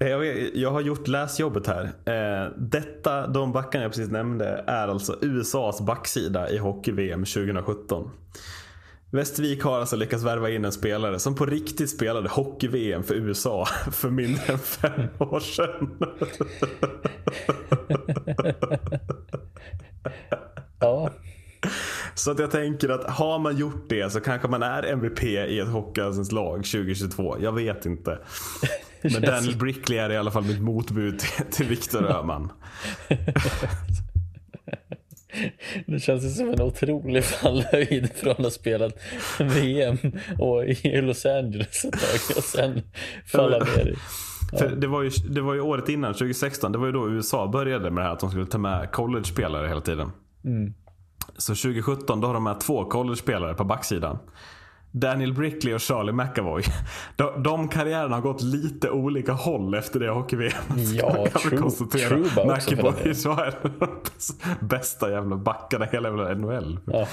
[0.00, 1.84] Eh, Jag, vet, jag har gjort läsjobbet här.
[1.84, 8.10] Eh, Detta, de backarna jag precis nämnde, är alltså USAs backsida i hockey-VM 2017.
[9.10, 13.64] Västervik har alltså lyckats värva in en spelare som på riktigt spelade hockey-VM för USA
[13.92, 15.98] för mindre än fem år sedan.
[20.80, 21.10] ja.
[22.16, 25.58] Så att jag tänker att har man gjort det så kanske man är MVP i
[25.58, 27.36] ett Hockeyallsvenskt lag 2022.
[27.40, 28.18] Jag vet inte.
[29.02, 32.52] Men Daniel Brickley är i alla fall mitt motbud till, Viktor Öhman.
[35.86, 38.98] Det känns ju som en otrolig fallhöjd från att ha spelat
[39.40, 39.98] VM
[40.38, 42.82] och i Los Angeles ett tag och sen
[43.26, 43.96] falla ner i.
[44.58, 47.46] För det, var ju, det var ju året innan, 2016, det var ju då USA
[47.46, 50.10] började med det här att de skulle ta med college-spelare hela tiden.
[51.38, 54.18] Så 2017 då har de med två college-spelare på backsidan.
[54.92, 56.62] Daniel Brickley och Charlie McAvoy.
[57.16, 60.52] De, de karriärerna har gått lite olika håll efter det hockey-VM.
[60.94, 62.08] Ja, kan vi Tru- konstatera.
[62.08, 63.14] Truba den delen.
[63.14, 66.80] så är de bästa jävla backarna i hela jävla NHL.
[66.86, 67.06] Ja.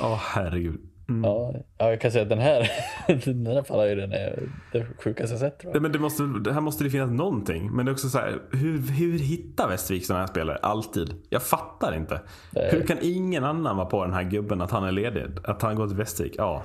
[0.00, 0.80] Åh herregud.
[1.24, 2.70] Ja, ja, jag kan säga att den här,
[3.24, 5.82] den här fallhöjden är det sjukaste jag sett tror Nej, jag.
[5.82, 7.70] Men det måste, det här måste det finnas någonting.
[7.70, 10.58] Men det är också så här, hur, hur hittar Västervik sådana här spelare?
[10.62, 11.14] Alltid.
[11.28, 12.20] Jag fattar inte.
[12.50, 12.68] Nej.
[12.72, 15.24] Hur kan ingen annan vara på den här gubben att han är ledig?
[15.44, 16.34] Att han går till Västervik?
[16.38, 16.62] Ja,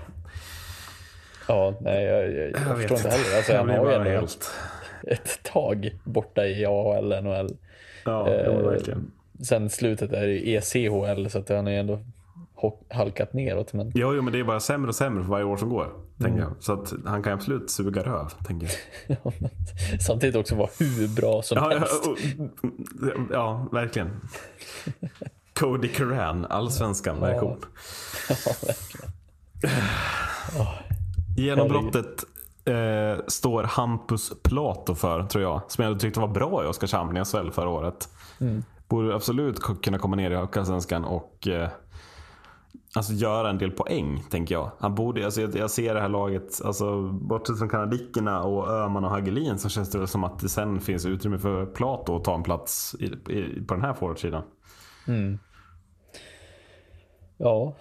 [1.48, 3.38] Ja, nej jag, jag, jag, vet förstår inte heller.
[3.38, 4.52] Alltså, Jag han har ju helt...
[5.08, 7.58] ett tag borta i AHL, NHL.
[8.06, 9.12] Ja, Eh, verkligen.
[9.44, 12.00] Sen slutet är det ju ECHL så att han ju ändå
[12.90, 13.74] halkat neråt.
[13.74, 15.90] Men Jo, jo, men det är bara sämre och sämre för varje år som går.
[16.22, 16.52] Tänker jag.
[16.60, 18.68] Så att han kan absolut suga röv, tänker
[19.08, 19.18] jag.
[19.24, 19.50] Ja, men
[20.00, 22.08] samtidigt också vara hur bra som Ja, ja, helst.
[22.08, 22.18] och-
[23.32, 24.22] ja verkligen.
[25.60, 27.58] Cody Curran, allsvenskan version.
[28.30, 29.12] Ja, verkligen.
[31.38, 32.24] Genombrottet
[32.66, 35.62] eh, står Hampus Plato för, tror jag.
[35.68, 38.10] Som jag tyckte var bra i Oskarshamn i SHL förra året.
[38.88, 41.70] Borde absolut kunna komma ner i Hockeyallsvenskan och eh,
[42.96, 44.72] alltså göra en del poäng, tänker jag.
[44.80, 49.04] Han borde, alltså jag, jag ser det här laget, alltså, bortsett från kanadickerna och Öhman
[49.04, 52.36] och Hagelin så känns det som att det sen finns utrymme för Plato att ta
[52.36, 54.44] en plats i, i, på den här forwardsidan.
[57.38, 57.74] Ja.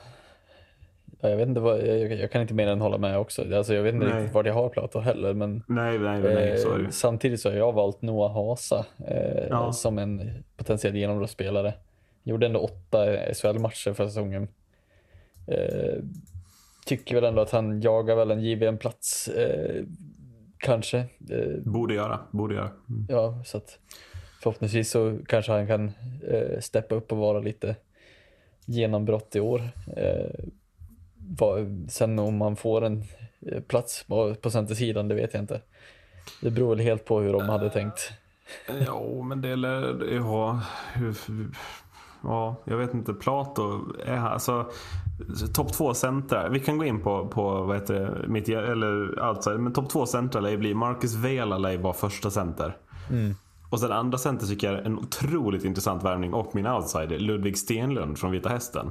[1.20, 1.28] ja.
[1.30, 3.54] Jag vet inte vad, jag, jag kan inte mer än hålla med också.
[3.56, 4.16] Alltså, jag vet inte Nej.
[4.16, 5.34] riktigt vart jag har Plato heller.
[5.34, 9.72] Men Nej, nej, nej, så eh, samtidigt så har jag valt Noah Hasa eh, Ja.
[9.72, 11.74] som en potentiell genombrottsspelare.
[12.22, 14.48] Gjorde ändå åtta SHL-matcher för säsongen.
[15.46, 16.02] Eh,
[16.86, 19.28] tycker väl ändå att han jagar väl en JVM-plats.
[19.28, 19.84] Eh,
[20.58, 20.98] kanske.
[21.30, 22.70] Eh, Borde göra, borde göra.
[22.88, 23.06] Mm.
[23.08, 23.78] Ja, så att
[24.42, 25.92] förhoppningsvis så kanske han kan
[26.28, 27.76] eh, steppa upp och vara lite
[28.66, 29.62] genombrott i år.
[29.96, 30.30] Eh,
[31.88, 33.04] sen om man får en
[33.66, 35.60] plats på, på centersidan, det vet jag inte.
[36.40, 38.12] Det beror väl helt på hur de hade tänkt.
[38.86, 40.60] Ja, men det lär ja,
[40.94, 41.16] hur,
[42.24, 43.14] ja, jag vet inte.
[43.14, 44.66] Plato är alltså
[45.54, 46.48] topp två centra.
[46.48, 50.06] Vi kan gå in på, på vad heter det, mitt, eller outside, men topp två
[50.06, 52.76] centra lär bli Marcus Vela lär vara första center.
[53.70, 57.58] Och sen andra center tycker jag är en otroligt intressant värvning och min outsider Ludvig
[57.58, 58.90] Stenlund från Vita Hästen.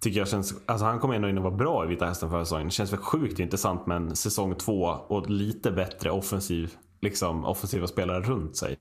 [0.00, 2.44] Tycker jag känns, alltså han kom ändå in och var bra i Vita Hästen förra
[2.44, 2.70] säsongen.
[2.70, 8.20] Känns väl sjukt intressant med en säsong två och lite bättre offensiv, liksom offensiva spelare
[8.20, 8.76] runt sig.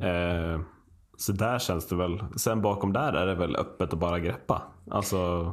[0.00, 0.60] Eh,
[1.18, 2.24] så där känns det väl.
[2.36, 4.62] Sen bakom där är det väl öppet att bara greppa.
[4.90, 5.52] Alltså,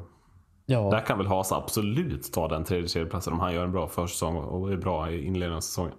[0.65, 3.87] Ja, där kan väl Hasa absolut ta den tredje tredjeplatsen om han gör en bra
[3.87, 5.93] försäsong och är bra i inledningen av säsongen.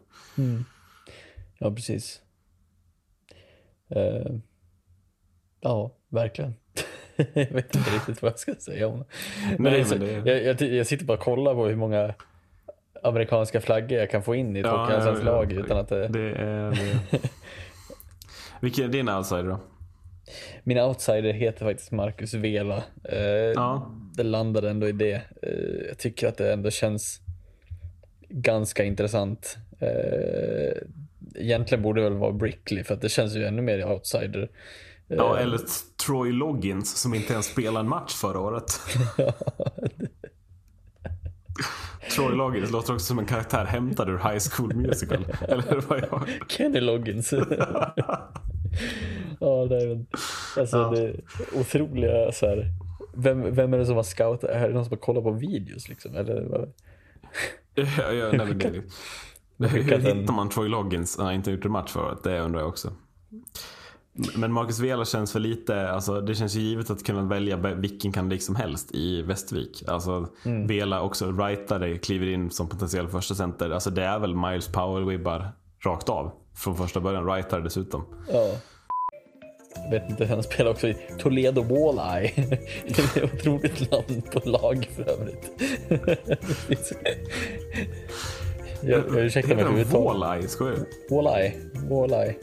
[1.59, 2.21] ja precis.
[3.91, 4.33] Eh,
[5.61, 6.55] ja, verkligen.
[7.17, 9.05] jag vet inte riktigt vad jag ska säga om.
[9.59, 12.15] Men Nej, men det- jag, jag, jag sitter bara och kollar på hur många
[13.03, 16.09] amerikanska flaggor jag kan få in i ett Ja, hockeyallsvenskt lag utan att det...
[16.09, 16.79] Det är.
[18.63, 19.61] Vilken är din outsider då?
[20.65, 22.77] Min outsider heter faktiskt Marcus Vela.
[23.05, 23.19] Eh,
[23.55, 23.91] Ja.
[24.15, 25.23] Det landade ändå i det.
[25.43, 27.21] Eh, jag tycker att det ändå känns
[28.29, 29.57] ganska intressant.
[29.81, 30.73] Eh,
[31.35, 34.51] egentligen borde det väl vara Brickley för att det känns ju ännu mer outsider.
[35.07, 35.61] Ja, eller
[36.07, 38.81] Troy Loggins som inte ens spelade en match förra året.
[42.17, 45.27] Troy Loggins låter också som en karaktär hämtad ur High School Musical.
[45.49, 46.29] Eller vad jag...
[46.49, 47.35] Kenny Loggins.
[49.41, 50.05] ja, det är väl,
[50.59, 50.91] alltså Ja.
[50.91, 51.21] det är
[51.61, 52.67] otroliga så här.
[53.15, 54.51] Vem, vem är det som har scoutat?
[54.51, 56.17] Är det någon som har kollat på videos liksom?
[56.17, 56.73] Eller vad?
[57.75, 58.69] Ja, ja, nej, men det...
[59.69, 62.19] Hur hittar man Troy Loggins när han inte har gjort en match året?
[62.25, 62.93] Det undrar jag också.
[64.37, 68.13] Men Marcus Vela känns för lite, alltså det känns ju givet att kunna välja vilken
[68.13, 69.83] kandidat som helst i Västervik.
[69.89, 70.29] Alltså
[70.67, 73.71] Vela också rightare kliver in som potentiell första center.
[73.71, 75.49] Alltså det är väl Miles Powell-vibbar
[75.85, 76.33] rakt av.
[76.55, 78.05] Från första början, rightare dessutom.
[78.33, 78.51] Ja.
[79.85, 82.33] Jag vet inte, han spelar också i Toledo Walleye.
[82.87, 85.51] Det är ett otroligt namn på lag för övrigt.
[88.85, 90.05] Jag, jag ursäktar mig Heter den.
[90.05, 90.49] Walleye?
[90.49, 90.77] Skojar
[91.09, 91.15] du?
[91.15, 91.53] Walleye.
[91.91, 92.35] Walleye.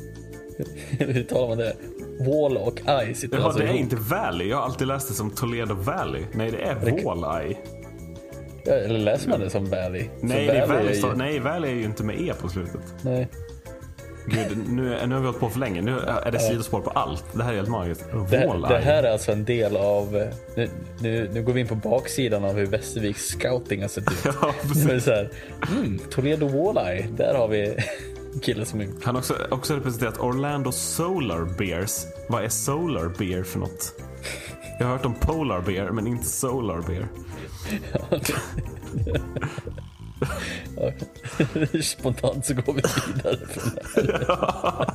[0.89, 1.75] Hur uttalar man det?
[2.19, 3.79] Wall och eye sitter Jaha, alltså det är ihop.
[3.79, 4.47] inte Valley.
[4.49, 6.23] Jag har alltid läst det som Toledo Valley.
[6.33, 7.57] Nej, det är Walleye.
[8.65, 10.07] Ja, Eller läser man det som Valley?
[10.21, 10.95] Nej, det är Valley Valley.
[10.95, 12.81] ju- så- Nej, Valley är ju inte med E på slutet.
[13.01, 13.27] Nej.
[14.29, 15.81] Gud, nu, nu har vi hållit på för länge.
[15.81, 17.25] Nu är det sidospår på allt.
[17.33, 18.05] Det här är helt magiskt.
[18.29, 20.29] Det, det här är alltså en del av...
[20.55, 24.25] Nu, nu, nu går vi in på baksidan av hur Västerviks scouting har sett ut.
[24.41, 25.03] Ja, precis.
[25.03, 25.29] Så här,
[25.71, 27.75] mm, Toledo Walleye, där har vi
[28.33, 28.87] en kille som är...
[29.03, 32.05] Han har också, också representerat Orlando Solar Bears.
[32.27, 33.93] Vad är Solar Bear för något?
[34.79, 37.07] Jag har hört om Polar Bear, men inte Solar Bear.
[41.83, 42.81] Spontant så går vi
[43.13, 44.87] vidare från det här.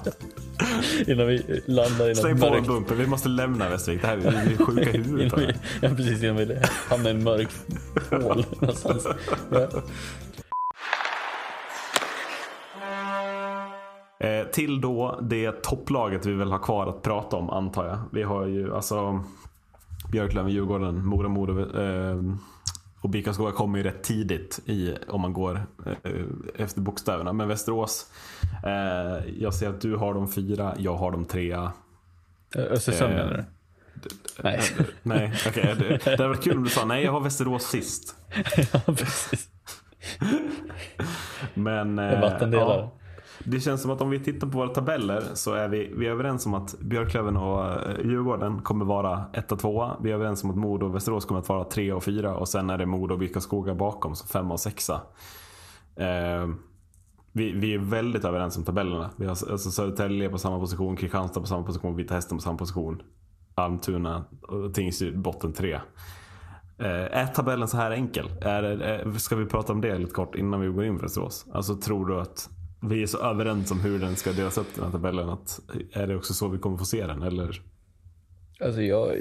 [1.13, 2.67] Innan vi landar i något Släng på mörkt.
[2.67, 2.95] bumper.
[2.95, 4.03] Vi måste lämna Västervik.
[4.03, 5.33] Det här vi är sjuka i huvudet.
[5.33, 6.59] Innan vi, ja, precis, innan vi
[6.91, 7.49] hamnar i en mörk
[8.11, 9.07] hål någonstans.
[9.51, 9.69] Ja.
[14.27, 17.99] Eh, till då det topplaget vi vill ha kvar att prata om antar jag.
[18.13, 19.25] Vi har ju alltså
[20.13, 22.17] Björklöven, Djurgården, Mora, Modo eh,
[23.05, 26.13] och Bikaskoga kommer ju rätt tidigt i, om man går eh,
[26.57, 27.33] efter bokstäverna.
[27.33, 28.07] Men Västerås,
[28.65, 31.73] eh, jag ser att du har de fyra, jag har de trea.
[32.57, 33.45] Östersund Eh, du?
[34.43, 34.61] Nej.
[35.03, 35.75] Nej, okej.
[35.79, 38.17] Det, det hade varit kul om du sa nej, jag har Västerås sist.
[38.73, 39.49] ja, precis.
[41.55, 41.99] Men...
[41.99, 42.81] En vattendelare.
[42.81, 42.93] ja.
[43.45, 46.11] Det känns som att om vi tittar på våra tabeller så är vi, vi är
[46.11, 49.97] överens om att Björklöven och eh, Djurgården kommer vara etta, tvåa.
[50.03, 52.49] Vi är överens om att Modo och Västerås kommer att vara tre och fyra och
[52.49, 55.01] sen är det Modo och Birkaskoga bakom som femma och sexa.
[55.97, 56.49] Eh,
[57.33, 59.11] vi, vi är väldigt överens om tabellerna.
[59.17, 62.59] Vi har alltså Södertälje på samma position, Kristianstad på samma position, Vita Hästen på samma
[62.59, 63.03] position.
[63.55, 65.81] Almtuna och Tingsryd botten tre.
[66.79, 68.31] Eh, är tabellen så här enkel?
[68.41, 71.47] Är, är, ska vi prata om det lite kort innan vi går in för Västerås?
[71.53, 72.51] Alltså tror du att
[72.89, 75.61] vi är så överens om hur den ska delas upp den här tabellen att
[75.93, 77.63] är det också så vi kommer få se den eller?
[78.61, 79.17] Alltså jag...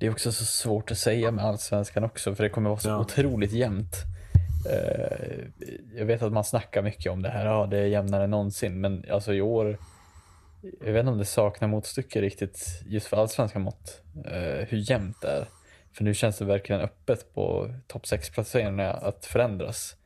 [0.00, 2.88] Det är också så svårt att säga med allsvenskan också för det kommer vara så
[2.88, 2.98] Ja.
[3.00, 3.94] otroligt jämnt.
[4.70, 5.44] Eh,
[5.98, 8.80] Jag vet att man snackar mycket om det här, ja det är jämnare än någonsin
[8.80, 9.78] men alltså i år
[10.80, 15.20] jag vet inte om det saknar motstycke riktigt just för allsvenska mått eh, hur jämnt
[15.20, 15.48] det är.
[15.92, 19.96] För nu känns det verkligen öppet på topp 6 placeringarna att förändras.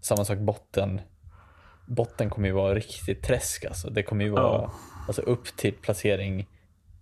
[0.00, 1.00] Samma sak botten.
[1.86, 3.90] Botten kommer ju vara riktigt träsk alltså.
[3.90, 4.72] Det kommer ju vara Ja.
[5.06, 6.46] alltså upp till placering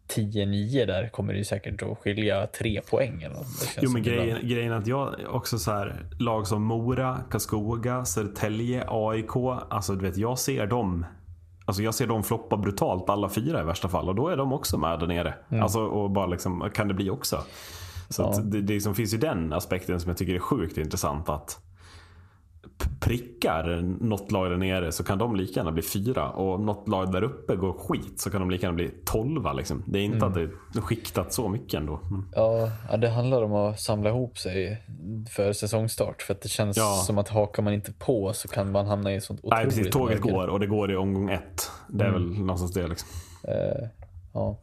[0.08, 3.46] 10-9 där kommer det ju säkert att skilja tre poäng eller något.
[3.80, 8.84] Jo men grejen, grejen är att jag också så här lag som Mora, Karlskoga, Södertälje,
[8.88, 9.36] AIK.
[9.70, 11.06] Alltså du vet jag ser dem
[11.64, 14.52] Alltså jag ser dem floppa brutalt alla fyra i värsta fall och då är de
[14.52, 15.34] också med där nere.
[15.62, 17.38] Alltså och bara liksom, kan det bli också.
[18.08, 18.40] Så Ja.
[18.44, 21.58] det, det liksom finns ju den aspekten som jag tycker är sjukt intressant att
[23.00, 26.88] prickar något lag där nere så kan de lika gärna bli fyra och om något
[26.88, 29.52] lag där uppe går skit så kan de lika gärna bli tolva.
[29.52, 29.82] Liksom.
[29.86, 32.00] Det är inte att det är skiktat så mycket ändå.
[32.10, 32.24] Mm.
[32.34, 34.82] Ja, det handlar om att samla ihop sig
[35.30, 36.22] för säsongstart.
[36.22, 37.02] För att det känns Ja.
[37.06, 39.90] som att hakar man inte på så kan man hamna i sånt otroligt Nej precis,
[39.92, 40.32] tåget mörker.
[40.36, 41.70] går och det går i omgång ett.
[41.88, 43.08] Det är väl någonstans det liksom.
[43.48, 43.88] Eh,
[44.34, 44.58] ja.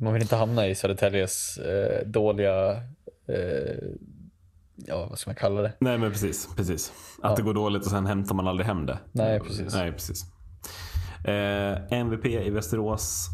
[0.00, 2.70] Man vill inte hamna i Södertäljes eh, dåliga,
[3.28, 3.76] eh,
[4.76, 5.72] ja vad ska man kalla det?
[5.78, 6.92] Nej men precis, precis.
[7.22, 7.34] Att Ja.
[7.36, 8.98] det går dåligt och sen hämtar man aldrig hem det.
[9.12, 9.74] Nej, precis.
[9.74, 10.24] Nej, precis.
[11.26, 13.28] Eh, MVP i Västerås.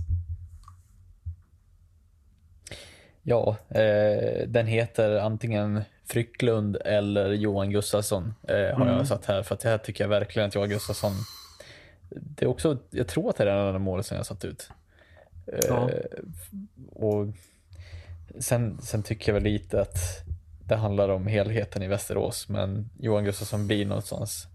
[3.22, 9.42] Ja, eh, den heter antingen Frycklund eller Johan Gustafsson eh, har jag satt här.
[9.42, 11.12] För att det här tycker jag verkligen att Johan Gustafsson,
[12.10, 14.70] det är också, jag tror att det är den enda målet som jag satt ut.
[15.46, 15.90] Eh, Ja.
[16.92, 17.26] och
[18.38, 19.96] sen, sen tycker jag väl lite att
[20.70, 24.47] det handlar om helheten i Västerås, men Johan Gustafsson blir någonstans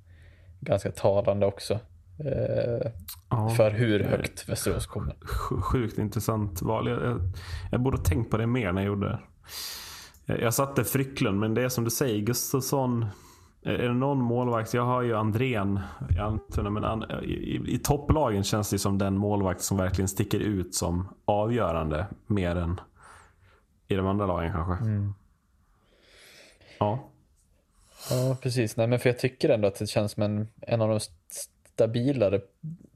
[0.60, 1.74] ganska talande också.
[2.20, 2.92] Eh,
[3.30, 3.50] Ja.
[3.50, 5.14] för hur högt Västerås kommer.
[5.22, 6.90] Sj- Sjukt intressant val.
[6.90, 7.22] Jag, jag,
[7.72, 9.20] jag borde tänkt på det mer när jag gjorde det.
[10.26, 13.06] Jag, jag satte Frycklund, men det är som du säger, Gustafsson.
[13.64, 14.74] Är det någon målvakt?
[14.74, 15.80] Jag har ju Andrén
[16.16, 20.08] i Almtuna, men an, i, i, i topplagen känns det som den målvakt som verkligen
[20.10, 22.80] sticker ut som avgörande mer än
[23.88, 24.86] i de andra lagen kanske.
[26.86, 27.10] Ja.
[28.10, 28.78] Ja, precis.
[28.78, 31.14] Nej, men för jag tycker ändå att det känns som en, en av de st-
[31.74, 32.42] stabilare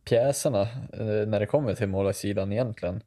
[0.03, 0.61] pjäserna
[0.93, 3.01] eh, när det kommer till målvaktssidan egentligen.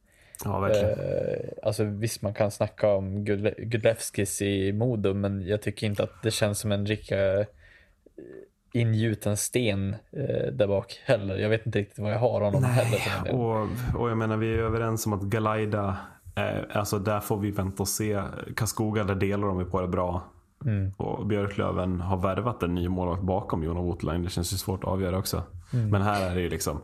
[0.44, 0.90] ja, verkligen.
[0.90, 6.02] Eh, alltså visst, man kan snacka om Gudle- Gudlevskis i Modo, men jag tycker inte
[6.02, 7.46] att det känns som en lika eh,
[8.72, 11.36] ingjuten sten eh, där bak heller.
[11.36, 12.98] Jag vet inte riktigt vad jag har honom heller.
[13.14, 13.40] den delen.
[13.40, 15.96] Och, och jag menar, vi är överens om att Galaida,
[16.36, 18.22] eh, alltså där får vi vänta och se.
[18.56, 20.22] Karlskoga, där delar de ju på det bra.
[20.64, 20.92] Mm.
[20.96, 24.22] Och Björklöven har värvat en ny målvakt bakom Jon Woutline.
[24.22, 25.42] Det känns ju svårt att avgöra också.
[25.72, 25.90] Mm.
[25.90, 26.82] Men här är det ju liksom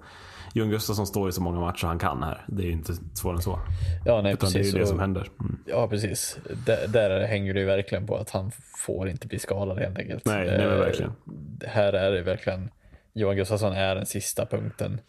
[0.54, 2.44] Jon Gustafsson står i så många matcher han kan här.
[2.48, 3.58] Det är ju inte svårare än så.
[4.04, 4.74] Ja, nej, Utan det är precis.
[4.74, 5.28] ju det som händer.
[5.40, 5.58] Mm.
[5.66, 6.38] Ja, precis.
[6.66, 10.24] Där, där hänger det ju verkligen på att han får inte bli skadad helt enkelt.
[10.24, 11.12] Nej, nej, men Eh, verkligen.
[11.66, 12.70] Här är det verkgen
[13.12, 15.00] Johan Gustafsson är den sista punkten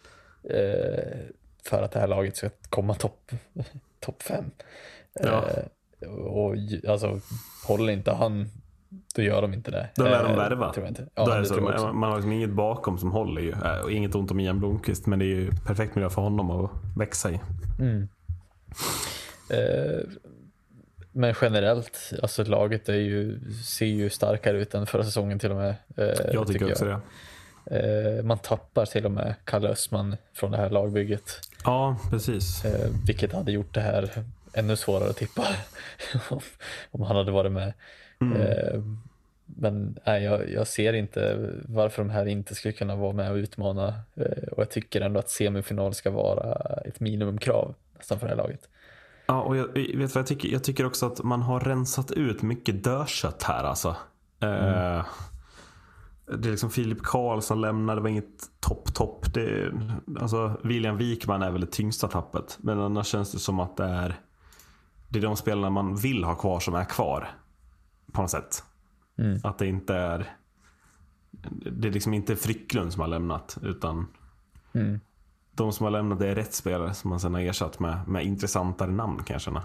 [0.44, 1.18] eh,
[1.64, 3.32] för att det här laget ska komma topp
[4.00, 4.44] top fem.
[5.12, 5.48] Ja.
[5.48, 5.64] Eh,
[6.08, 7.20] och ju- alltså,
[7.66, 8.48] håller inte han,
[9.14, 9.88] då gör de inte det.
[9.96, 10.72] Då lär de Eh, värva.
[10.72, 11.06] Tror jag inte.
[11.14, 13.50] Då är det så, jag man har liksom inget bakom som håller ju.
[13.50, 15.06] Eh, Och inget ont om Ian Blomqvist.
[15.06, 17.40] Men det är ju perfekt miljö för honom att växa i.
[19.50, 20.00] Eh,
[21.12, 25.56] men generellt, alltså laget är ju, ser ju starkare ut än förra säsongen till och
[25.56, 25.74] med.
[25.96, 27.00] eh, Jag tycker också det.
[28.18, 31.40] Eh, man tappar till och med Kalle Östman från det här lagbygget.
[31.64, 32.64] Ja, precis.
[33.06, 35.46] Vilket hade gjort det här ännu svårare att tippa
[36.90, 37.72] om, han hade varit med.
[38.20, 38.82] Eh,
[39.44, 43.36] men nej, jag, jag ser inte varför de här inte skulle kunna vara med och
[43.36, 43.94] utmana.
[44.14, 46.54] Eh, och jag tycker ändå att semifinal ska vara
[46.84, 48.68] ett minimumkrav nästan för det här laget.
[49.26, 50.48] Ja, och jag, vet vad jag tycker?
[50.48, 53.88] Jag tycker också att man har rensat ut mycket dödkött här alltså.
[54.40, 55.04] Eh,
[56.38, 59.34] det är liksom Filip Karlsson lämnade, det var inget topp topp.
[59.34, 59.72] Det,
[60.20, 62.58] alltså William Wikman är väl det tyngsta tappet.
[62.60, 64.20] Men annars känns det som att det är
[65.10, 67.28] det är de spelarna man vill ha kvar som är kvar.
[68.12, 68.64] På något sätt.
[69.44, 70.34] Att det inte är
[71.72, 74.06] det är liksom inte Frycklund som har lämnat utan
[75.52, 78.24] de som har lämnat det är rätt spelare som man sen har ersatt med, med
[78.24, 79.62] intressantare namn kan jag känna.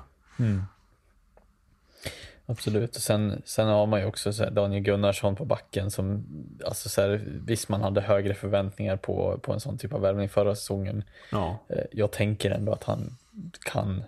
[2.45, 2.95] Absolut.
[2.95, 6.25] Och sen, sen har man ju också Daniel Gunnarsson på backen som,
[6.65, 10.29] alltså så här, visst man hade högre förväntningar på, på en sån typ av värvning
[10.29, 11.03] förra säsongen.
[11.31, 13.17] Ja, Eh, Jag tänker ändå att han
[13.65, 14.03] kan,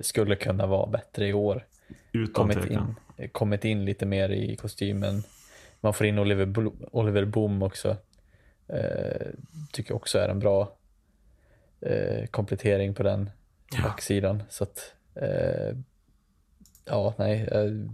[0.00, 1.66] skulle kunna vara bättre i år.
[2.12, 2.96] utan Kommit tvekan.
[3.18, 5.22] in, eh, kommit in lite mer i kostymen.
[5.80, 7.96] Man får in Oliver, Blo- Oliver Boom också.
[8.68, 9.26] Eh,
[9.72, 10.76] tycker också är en bra
[11.80, 13.30] eh, komplettering på den
[13.82, 14.42] backsidan.
[14.50, 15.76] Så att, eh,
[16.84, 17.48] ja, nej.
[17.52, 17.88] Jag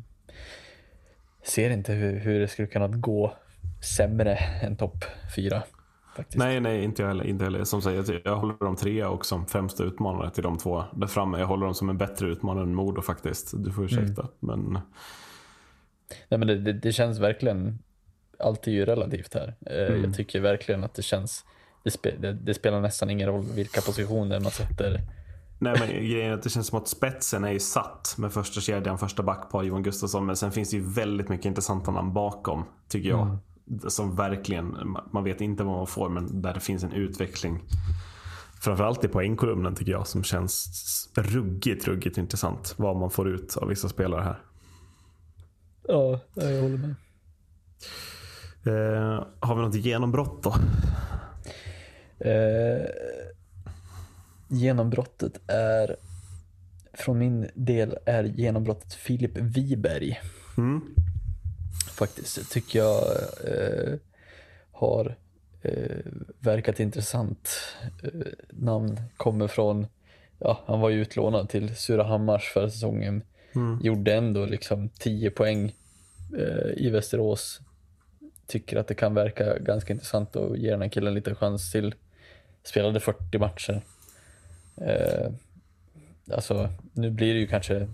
[1.43, 3.37] ser inte hur, hur det skulle kunna gå
[3.97, 5.05] sämre än topp
[5.37, 5.63] fyra.
[6.17, 6.39] Faktiskt.
[6.39, 7.25] Nej, nej, inte jag heller.
[7.25, 7.65] Inte heller.
[7.65, 11.39] Som säger, jag håller dem trea och som främsta utmanare till de två där framme.
[11.39, 13.53] Jag håller dem som en bättre utmanare än Modo faktiskt.
[13.65, 14.29] Du får ursäkta.
[14.41, 14.79] Men
[16.29, 17.79] Nej, men det, det, det känns verkligen,
[18.39, 19.55] allt är ju relativt här.
[19.67, 20.05] Eh, Mm.
[20.05, 21.45] Jag tycker verkligen att det känns,
[21.83, 25.01] det, spe, det, spelar nästan ingen roll vilka positioner man sätter.
[25.59, 28.61] Nej men grejen är att det känns som att spetsen är ju satt med första
[28.61, 30.27] kedjan, första backpar Johan Gustafsson.
[30.27, 33.39] Men sen finns det ju väldigt mycket intressanta namn bakom, tycker jag.
[33.89, 34.77] Som verkligen,
[35.13, 37.63] man vet inte vad man får men där det finns en utveckling.
[38.61, 42.75] Framförallt i poängkolumnen tycker jag som känns ruggigt, ruggigt intressant.
[42.77, 44.39] Vad man får ut av vissa spelare här.
[45.89, 46.95] Ja, jag håller med.
[48.67, 50.55] Eh, har vi något genombrott då?
[52.29, 52.87] Eh,
[54.49, 55.97] genombrottet är,
[56.93, 60.21] från min del är genombrottet Filip Wiberg.
[60.57, 60.81] Mm.
[61.95, 63.05] Faktiskt, tycker jag
[63.45, 63.99] eh,
[64.73, 65.17] har
[65.63, 65.97] eh,
[66.39, 67.51] verkat intressant.
[68.03, 68.11] Eh,
[68.51, 69.87] namn kommer från,
[70.39, 73.23] ja, han var ju utlånad till Surahammars förra säsongen.
[73.83, 75.75] Gjorde ändå liksom 10 poäng
[76.39, 77.61] eh, i Västerås.
[78.47, 81.95] Tycker att det kan verka ganska intressant och ge den här killen lite chans till.
[82.63, 83.83] Spelade 40 matcher.
[84.77, 85.31] Eh,
[86.31, 87.89] alltså, nu blir det ju kanske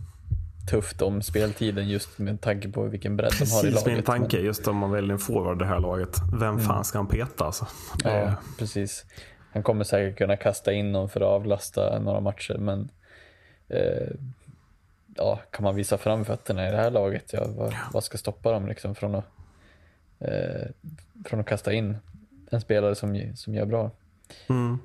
[0.71, 3.87] tufft om speltiden just med tanke på vilken bredd de har i Precis laget.
[3.97, 6.17] min tanke, men- just om man väljer en forward det här laget.
[6.41, 7.67] Vem fan ska han peta alltså?
[8.05, 9.05] Det är- Ja, precis.
[9.53, 12.91] Han kommer säkert kunna kasta in någon för att avlasta några matcher, men
[13.69, 14.09] eh,
[15.17, 18.53] ja, kan man visa fram fötterna i det här laget, ja, vad, vad ska stoppa
[18.53, 19.25] dem liksom från att,
[20.19, 20.69] eh,
[21.25, 21.97] från att kasta in
[22.51, 23.91] en spelare som, som gör bra?
[24.49, 24.79] Mm.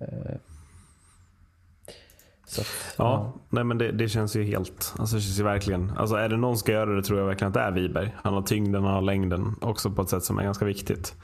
[0.00, 0.34] Eh,
[2.48, 5.92] så att, Ja, nej men det, det känns ju helt, alltså det känns ju verkligen,
[5.96, 8.14] alltså är det någon som ska göra det tror jag verkligen att det är Wiberg.
[8.22, 11.14] Han har tyngden, han har längden också på ett sätt som är ganska viktigt.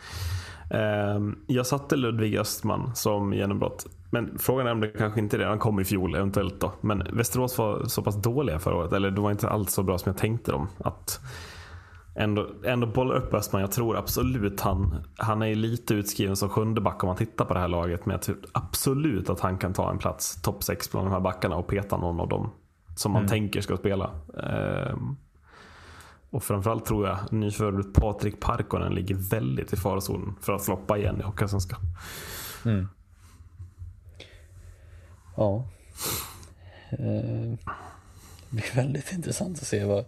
[0.71, 3.87] Ehm, jag satte Ludvig Östman som genombrott.
[4.11, 5.47] Men frågan är om det kanske inte är det.
[5.47, 6.73] Han kom i fjol eventuellt då.
[6.81, 8.93] Men Västerås var så pass dåliga förra året.
[8.93, 10.69] Eller de var inte alls så bra som jag tänkte dem.
[10.79, 11.21] Att
[12.15, 13.61] ändå, ändå bolla upp Östman.
[13.61, 17.55] Jag tror absolut han, han är lite utskriven som sjunde back om man tittar på
[17.55, 18.07] det här laget.
[18.07, 21.21] Men jag tror absolut att han kan ta en plats topp 6 bland de här
[21.21, 22.51] backarna och peta någon av dem
[22.97, 24.11] som man tänker ska spela.
[24.43, 25.17] Ehm,
[26.31, 31.21] och framförallt tror jag nyförvärvet Patrik Parkonen ligger väldigt i farozonen för att floppa igen
[31.21, 31.81] i Hockeyallsvenskan.
[35.37, 35.69] ja.
[36.91, 37.59] Eh,
[38.51, 40.05] det blir väldigt intressant att se vad,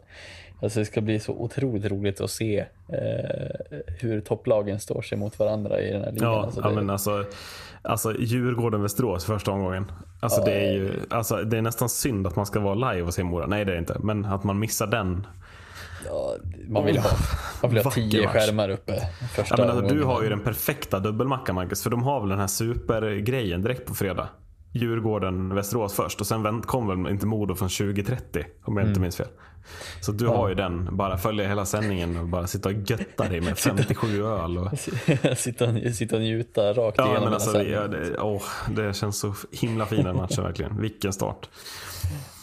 [0.60, 5.38] alltså det ska bli så otroligt roligt att se eh, hur topplagen står sig mot
[5.38, 6.32] varandra i den här ligan.
[6.32, 7.24] Ja, alltså ja det, men alltså,
[7.82, 9.92] alltså Djurgården-Västerås första omgången.
[10.20, 13.14] Alltså, det, är ju, alltså, det är nästan synd att man ska vara live och
[13.14, 13.46] se Mora.
[13.46, 13.96] Nej det är det inte.
[14.00, 15.26] Men att man missar den.
[16.06, 16.36] ja,
[16.68, 17.10] man vill ha,
[17.62, 18.92] man vill ha tio skärmar uppe.
[19.34, 21.82] Första Ja, men alltså, du har ju den perfekta dubbelmackan Marcus.
[21.82, 24.28] För de har väl den här supergrejen direkt på fredag.
[24.76, 28.88] Djurgården-Västerås först och sen vänt, kom väl inte Modo från 2030 om jag Mm.
[28.88, 29.28] inte minns fel.
[30.00, 33.40] Så du har ju den, bara följa hela sändningen och bara sitta och götta dig
[33.40, 34.58] med 57 öl.
[34.58, 34.78] Och...
[35.36, 38.42] sitta, sitta och njuta rakt Ja, igenom men alltså, ja, det, åh,
[38.76, 40.80] det känns så himla fin den matchen verkligen.
[40.80, 41.48] Vilken start.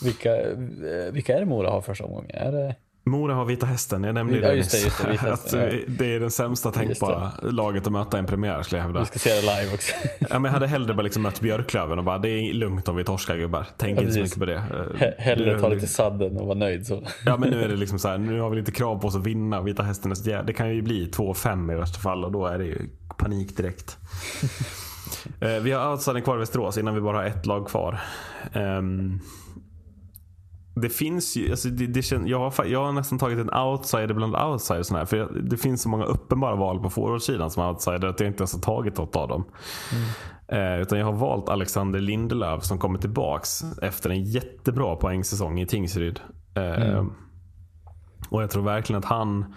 [0.03, 2.31] Vilka, eh, vilka är det Mora har första omgången?
[2.33, 2.75] Är det,
[3.05, 5.59] Mora har Vita Hästen, jag nämnde ju Ja, det just det, just det, Att, ja.
[5.59, 8.99] eh, Det är den sämsta tänkbara laget att möta i en premiär skulle jag hävda.
[8.99, 9.93] vi ska se det live också.
[10.29, 12.95] Ja, men jag hade hellre bara liksom mött Björklöven och bara det är lugnt om
[12.95, 13.67] vi torskar gubbar.
[13.77, 14.63] Tänk Ja, inte så mycket på det.
[14.97, 16.87] He- Hellre ta lite sadden och vara nöjd.
[16.87, 17.03] Så.
[17.25, 19.15] Ja men nu är det liksom så här, nu har vi lite krav på oss
[19.15, 19.61] att vinna.
[19.61, 22.57] Vita Hästen är så Det kan ju bli 2-5 i värsta fall och då är
[22.57, 22.77] det ju
[23.17, 23.97] panik direkt.
[25.39, 27.99] Eh, vi har outsidern kvar i Västerås innan vi bara har ett lag kvar.
[28.53, 29.19] Ehm,
[30.75, 34.13] det finns ju, alltså det, det kän, jag, har, jag har nästan tagit en outsider
[34.13, 34.91] bland outsiders.
[34.91, 38.29] Här, för jag, det finns så många uppenbara val på forwardsidan som outsider att jag
[38.29, 39.43] inte ens har tagit något av dem.
[40.47, 45.65] Eh, utan jag har valt Alexander Lindelöf som kommer tillbaks efter en jättebra poängsäsong i
[45.67, 46.19] Tingsryd.
[46.55, 47.03] Eh,
[48.29, 49.55] Och jag tror verkligen att han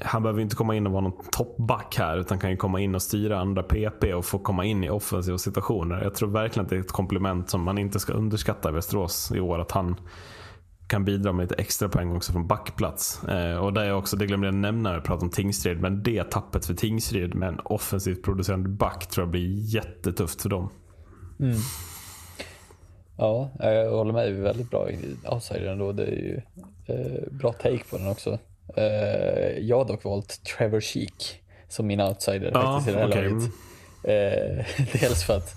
[0.00, 2.94] han behöver inte komma in och vara någon toppback här utan kan ju komma in
[2.94, 6.02] och styra andra PP och få komma in i offensiva situationer.
[6.02, 9.32] Jag tror verkligen att det är ett komplement som man inte ska underskatta i Västerås
[9.34, 9.58] i år.
[9.58, 9.96] Att han
[10.88, 13.24] kan bidra med lite extra poäng också från backplats.
[13.24, 16.02] Eh, och där jag också, det glömde jag nämna när jag pratade om Tingsryd, men
[16.02, 20.70] det tappet för Tingsryd med en offensivt producerande back tror jag blir jättetufft för dem.
[21.40, 21.56] Mm.
[23.16, 24.32] Ja, jag håller med.
[24.32, 24.88] Det är väldigt bra
[25.30, 25.92] outsider ändå.
[25.92, 26.40] Det är ju
[26.86, 28.38] eh, bra take på den också.
[28.76, 33.08] Eh, jag har dock valt Trevor Sheek som min outsider Ja, faktiskt i det här
[33.08, 33.30] okej.
[33.30, 33.50] laget.
[34.04, 34.64] Eh,
[35.00, 35.54] dels för att,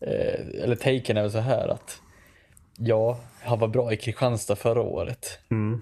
[0.00, 2.00] eh, eller taken är väl så här att
[2.78, 5.38] ja, han var bra i Kristianstad förra året.
[5.50, 5.80] Mm.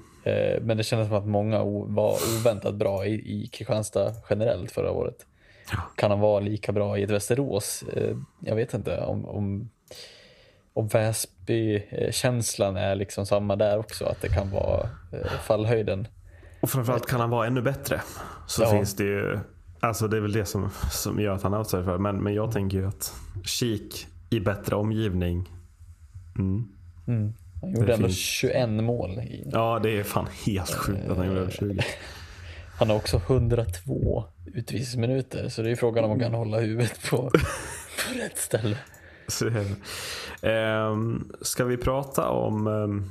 [0.63, 5.27] Men det kändes som att många var oväntat bra i, i Kristianstad generellt förra året.
[5.97, 7.85] Kan han vara lika bra i ett Västerås?
[8.41, 9.71] Jag vet inte om, om,
[10.73, 14.89] om Väsby-känslan är liksom samma där också, att det kan vara
[15.47, 16.09] fallhöjden.
[16.61, 18.03] Och framförallt kan han vara ännu bättre.
[18.47, 18.71] Så Ja.
[18.71, 19.39] finns det ju,
[19.81, 21.99] alltså det är väl det som, som gör att han är för.
[21.99, 25.49] Men, men jag tänker ju att Kik i bättre omgivning.
[26.39, 26.69] Mm.
[27.61, 29.11] Han gjorde ändå finns- 21 mål.
[29.11, 31.79] I, Ja, det är fan helt sjukt att han gjorde över 20.
[32.79, 37.17] han har också 102 utvisningsminuter, så det är frågan om man kan hålla huvudet på,
[37.31, 37.39] på
[38.19, 38.77] rätt ställe.
[39.29, 39.51] Så,
[40.43, 42.67] ehm, ska vi prata om...
[42.67, 43.11] ehm,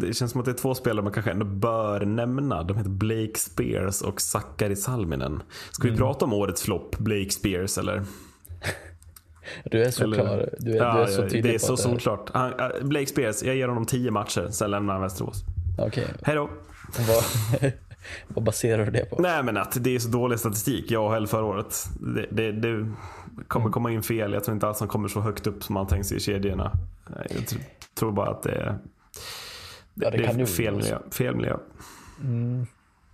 [0.00, 2.62] det känns som att det är två spelare man kanske ändå bör nämna.
[2.62, 5.42] De heter Blake Spears och Sakari Salminen.
[5.70, 8.02] Ska vi prata om årets flopp, Blake Spears eller?
[9.64, 10.48] Du är så eller klar.
[10.58, 12.30] Du är, ja, du är så tydlig Det är så solklart.
[12.34, 15.44] Han, Blake Spears, jag ger honom 10 matcher, sen lämnar han Västerås.
[15.78, 16.50] Okej, Hej då.
[18.28, 19.22] vad, baserar du det på?
[19.22, 21.74] Nej men att det är så dålig statistik, jag och Hell förra året.
[22.00, 22.86] Det, det, det
[23.48, 23.72] kommer Mm.
[23.72, 24.32] komma in fel.
[24.32, 26.72] Jag tror inte alls han kommer så högt upp som man tänkt sig i kedjorna.
[27.16, 27.60] Jag tr-
[27.98, 28.78] tror bara att det är,
[29.94, 31.56] det, Ja, det det kan är ju fel, miljö, fel miljö.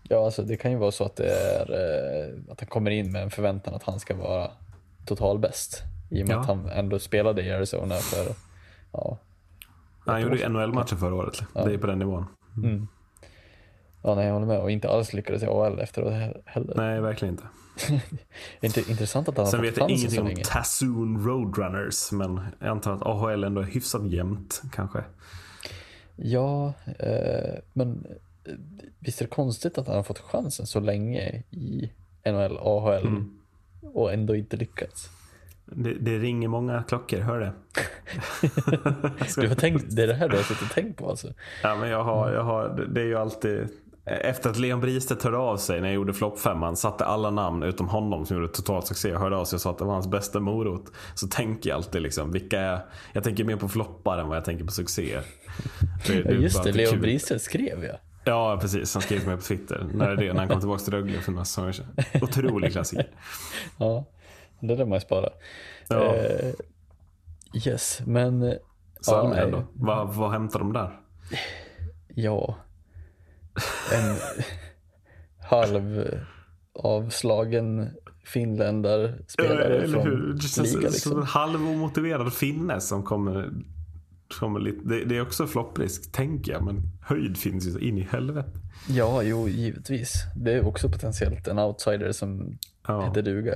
[0.02, 3.12] Ja, alltså det kan ju vara så att det är eh, att han kommer in
[3.12, 4.50] med en förväntan att han ska vara
[5.06, 5.82] totalbäst.
[6.10, 6.40] I och med Ja.
[6.40, 8.26] att han ändå spelade i Arizona för,
[8.92, 9.18] ja,
[9.98, 11.42] Han gjorde ju NHL-matcher förra året.
[11.54, 12.24] Det är på den nivån.
[14.02, 14.58] ja nej, jag håller med.
[14.60, 16.74] Och inte alls lyckades i AL efteråt he- heller.
[16.76, 17.44] Nej, verkligen inte.
[18.60, 20.34] Inte, intressant att han Sen vet jag ingenting om.
[20.44, 22.12] Tassoon Roadrunners.
[22.12, 25.04] Men jag antar att AHL ändå är hyfsat jämnt kanske.
[26.22, 28.06] Ja, eh, men
[28.44, 28.52] eh,
[28.98, 31.90] visst är det konstigt att han har fått chansen så länge i
[32.26, 33.38] NHL, AHL Mm.
[33.94, 35.10] och ändå inte lyckats?
[35.64, 37.52] Det, det ringer många klockor, hör det?
[39.40, 41.32] Du har tänkt, det är det här du har suttit och tänkt på alltså?
[41.62, 43.68] Ja, men jag har, jag har, det- det är ju alltid...
[44.04, 47.88] Efter att Leon Bristedt hörde av sig när jag gjorde floppfemman, satte alla namn utom
[47.88, 50.06] honom som gjorde total succé och hörde av sig och sa att det var hans
[50.06, 50.84] bästa morot.
[51.14, 52.80] Så tänker jag alltid liksom, vilka är...
[53.12, 55.22] Jag tänker mer på floppar än vad jag tänker på succéer.
[56.06, 57.00] Det, Ja, är just det, Leon kul.
[57.00, 58.00] Bristedt skrev ja.
[58.24, 58.94] Ja, precis.
[58.94, 59.86] Han skrev till mig på Twitter.
[59.94, 60.32] När är det?
[60.32, 61.86] När han kom tillbaka till Rögle för några säsonger sedan.
[62.22, 63.06] Otrolig klassiker.
[63.78, 64.04] Ja,
[64.60, 65.28] det där man ju spara.
[65.88, 66.14] Ja.
[66.14, 66.52] Eh,
[67.66, 68.42] yes, men...
[68.42, 68.54] eh,
[69.00, 69.60] Salminen nej.
[69.60, 69.66] då?
[69.74, 71.00] Vad, vad hämtar de där?
[72.14, 72.56] Ja.
[73.92, 74.16] En
[75.48, 76.04] halv
[76.74, 77.90] avslagen
[78.24, 80.32] finländarspelare från hur?
[80.34, 81.20] Det känns liga som liksom.
[81.20, 83.50] en halvomotiverad finne som kommer...
[84.84, 86.62] det, det är också flopprisk, tänker jag.
[86.64, 88.50] Men höjd finns ju så in i helvete.
[88.88, 90.12] Ja, jo, givetvis.
[90.36, 93.04] Det är också potentiellt en outsider som Ja.
[93.08, 93.54] heter duga.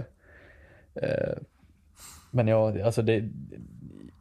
[0.94, 1.34] Eh,
[2.30, 3.28] men ja, alltså det...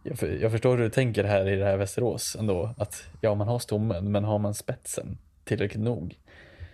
[0.04, 2.76] Jag, för, jag förstår hur du tänker här i det här Västerås ändå.
[2.78, 6.16] Att ja, man har stommen, men har man spetsen tillräckligt nog?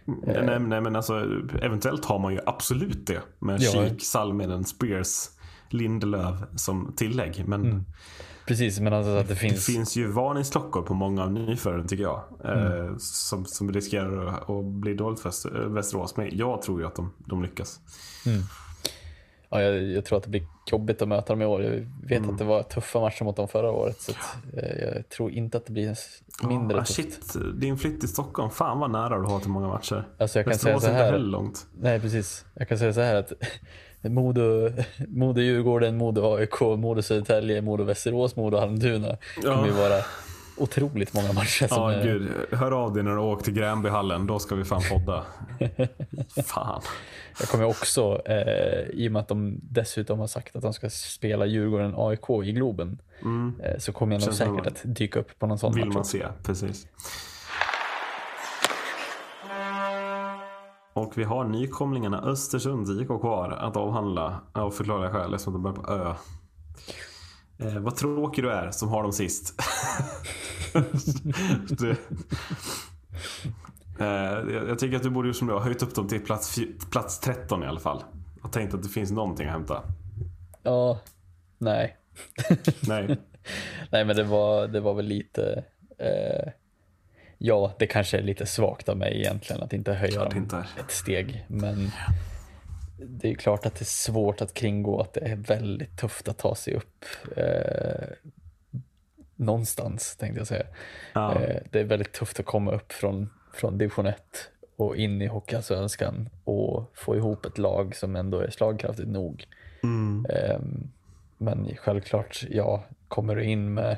[0.06, 1.14] Nej, nej, nej men alltså
[1.62, 3.22] eventuellt har man ju absolut det.
[3.40, 3.72] Med Ja.
[3.72, 5.30] Kik, Salminen, Spears,
[5.70, 7.44] Lindelöf som tillägg.
[7.48, 7.86] Men
[8.48, 9.66] Precis, men alltså att det det finns...
[9.66, 12.24] finns ju varningsklockor på många av nyförvärven tycker jag.
[12.44, 12.88] Mm.
[12.88, 16.18] Eh, som, som riskerar att, bli dåligt för Väst- Västerås.
[16.18, 17.80] Men jag tror ju att de, de lyckas.
[19.50, 21.64] Ja, jag, jag tror att det blir jobbigt att möta dem i år.
[21.64, 21.72] Jag
[22.08, 22.30] vet Mm.
[22.30, 24.02] att det var tuffa matcher mot dem förra året.
[24.02, 25.96] Så att, eh, jag tror inte att det blir
[26.48, 26.94] mindre Ah, tufft.
[26.96, 28.50] shit, din flytt till Stockholm.
[28.50, 30.08] Fan vad nära du har till många matcher.
[30.20, 31.12] Alltså jag kan säga Västerås så är inte här.
[31.12, 31.66] heller långt.
[31.80, 32.46] Nej, precis.
[32.54, 33.32] Jag kan säga så här att
[34.10, 34.70] Modo,
[35.08, 40.02] Modo Djurgården, Modo AIK, Modo Södertälje, Modo Västerås, Modo Almtuna kommer ju vara
[40.58, 41.68] otroligt många matcher.
[41.68, 42.30] Som Ja, är, gud.
[42.52, 44.28] Hör av dig när du åker till Gränbyhallen.
[44.28, 45.24] Då ska vi fan podda.
[46.46, 46.82] fan.
[47.40, 50.90] Jag kommer också, eh, i och med att de dessutom har sagt att de ska
[50.90, 52.98] spela Djurgården AIK i Globen,
[53.64, 56.00] eh, så kommer jag nog säkert att dyka upp på någon sån Vill match man
[56.02, 56.18] också.
[56.18, 56.88] se, precis.
[60.98, 65.76] Och vi har nykomlingarna Östersunds IK kvar att avhandla av förklarliga skäl eftersom de börjar
[65.76, 66.14] på Ö.
[67.60, 69.62] Eh, vad tråkig du är som har dem sist.
[71.70, 71.92] du,
[74.00, 74.08] eh,
[74.54, 76.60] jag, jag tycker att du borde gjort som du har höjt upp dem till plats,
[76.92, 78.04] plats 13 i alla fall.
[78.44, 79.84] Och tänkt att det finns någonting att hämta.
[80.64, 81.00] Ja,
[81.58, 81.98] nej.
[82.88, 83.18] Nej.
[83.92, 85.64] Nej, men det var, det var väl lite...
[86.00, 86.52] Eh,
[87.38, 90.66] ja, det kanske är lite svagt av mig egentligen att inte höja dem inte.
[90.80, 91.46] ett steg.
[91.48, 91.92] Men
[92.98, 96.38] det är klart att det är svårt att kringgå att det är väldigt tufft att
[96.38, 98.08] ta sig upp eh,
[99.36, 100.66] någonstans, tänkte jag säga.
[101.14, 101.42] Ja.
[101.42, 105.28] Eh, det är väldigt tufft att komma upp från, från division 1 och in i
[105.28, 109.46] Hockeyallsvenskan och få ihop ett lag som ändå är slagkraftigt nog.
[110.30, 110.90] Ehm,
[111.38, 113.98] men självklart, ja, kommer du in med,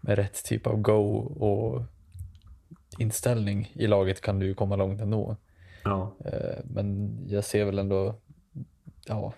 [0.00, 1.82] med rätt typ av go och
[2.98, 5.36] inställning i laget kan du ju komma långt ändå.
[5.84, 6.14] Ja.
[6.24, 8.14] Eh, men jag ser väl ändå,
[9.06, 9.32] ja,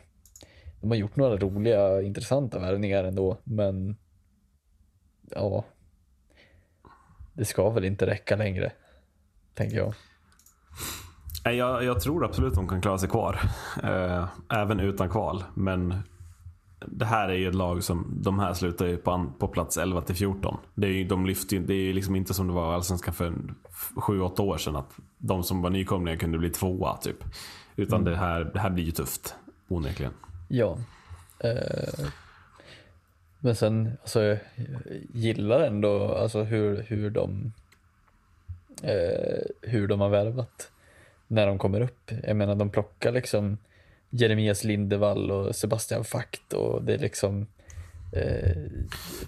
[0.81, 3.97] de har gjort några roliga, intressanta värvningar ändå, men
[5.31, 5.65] ja,
[7.33, 8.73] det ska väl inte räcka längre,
[9.55, 9.95] tänker jag.
[11.45, 13.41] Jag, jag tror absolut de kan klara sig kvar.
[13.83, 15.45] Eh, även utan kval.
[15.55, 16.03] Men
[16.87, 20.01] det här är ju ett lag som, de här slutar ju på, på plats 11
[20.01, 20.57] till 14.
[20.75, 23.33] Det är ju, de lyfter det är ju liksom inte som det var Allsvenskan för
[23.95, 24.77] 7-8 år sedan.
[24.77, 27.25] Att de som var nykomlingar kunde bli tvåa typ.
[27.77, 29.35] Utan det, här, det här blir ju tufft.
[29.69, 30.13] Onekligen.
[30.49, 30.79] Ja.
[31.39, 32.07] Eh,
[33.39, 34.39] men sen, alltså, jag
[35.13, 37.53] gillar ändå alltså, hur, hur, de,
[38.83, 40.71] eh, hur de har värvat
[41.27, 42.11] när de kommer upp.
[42.27, 43.59] Jag menar, de plockar liksom
[44.17, 47.47] Jeremias Lindevall och Sebastian Fakt och det är liksom
[48.13, 48.63] eh,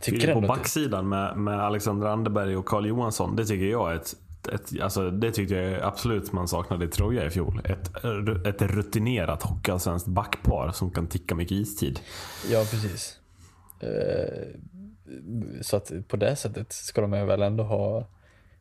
[0.00, 3.36] tycker på backsidan med, med Alexander Anderberg och Carl Johansson.
[3.36, 4.16] Det tycker jag är ett,
[4.52, 7.60] ett alltså det tyckte jag absolut man saknade i Troja i fjol.
[7.64, 7.90] Ett,
[8.46, 12.00] ett rutinerat hockeyallsvenskt backpar som kan ticka mycket istid.
[12.50, 13.18] Ja, precis.
[13.80, 14.46] Eh,
[15.60, 18.06] så att på det sättet ska de väl ändå ha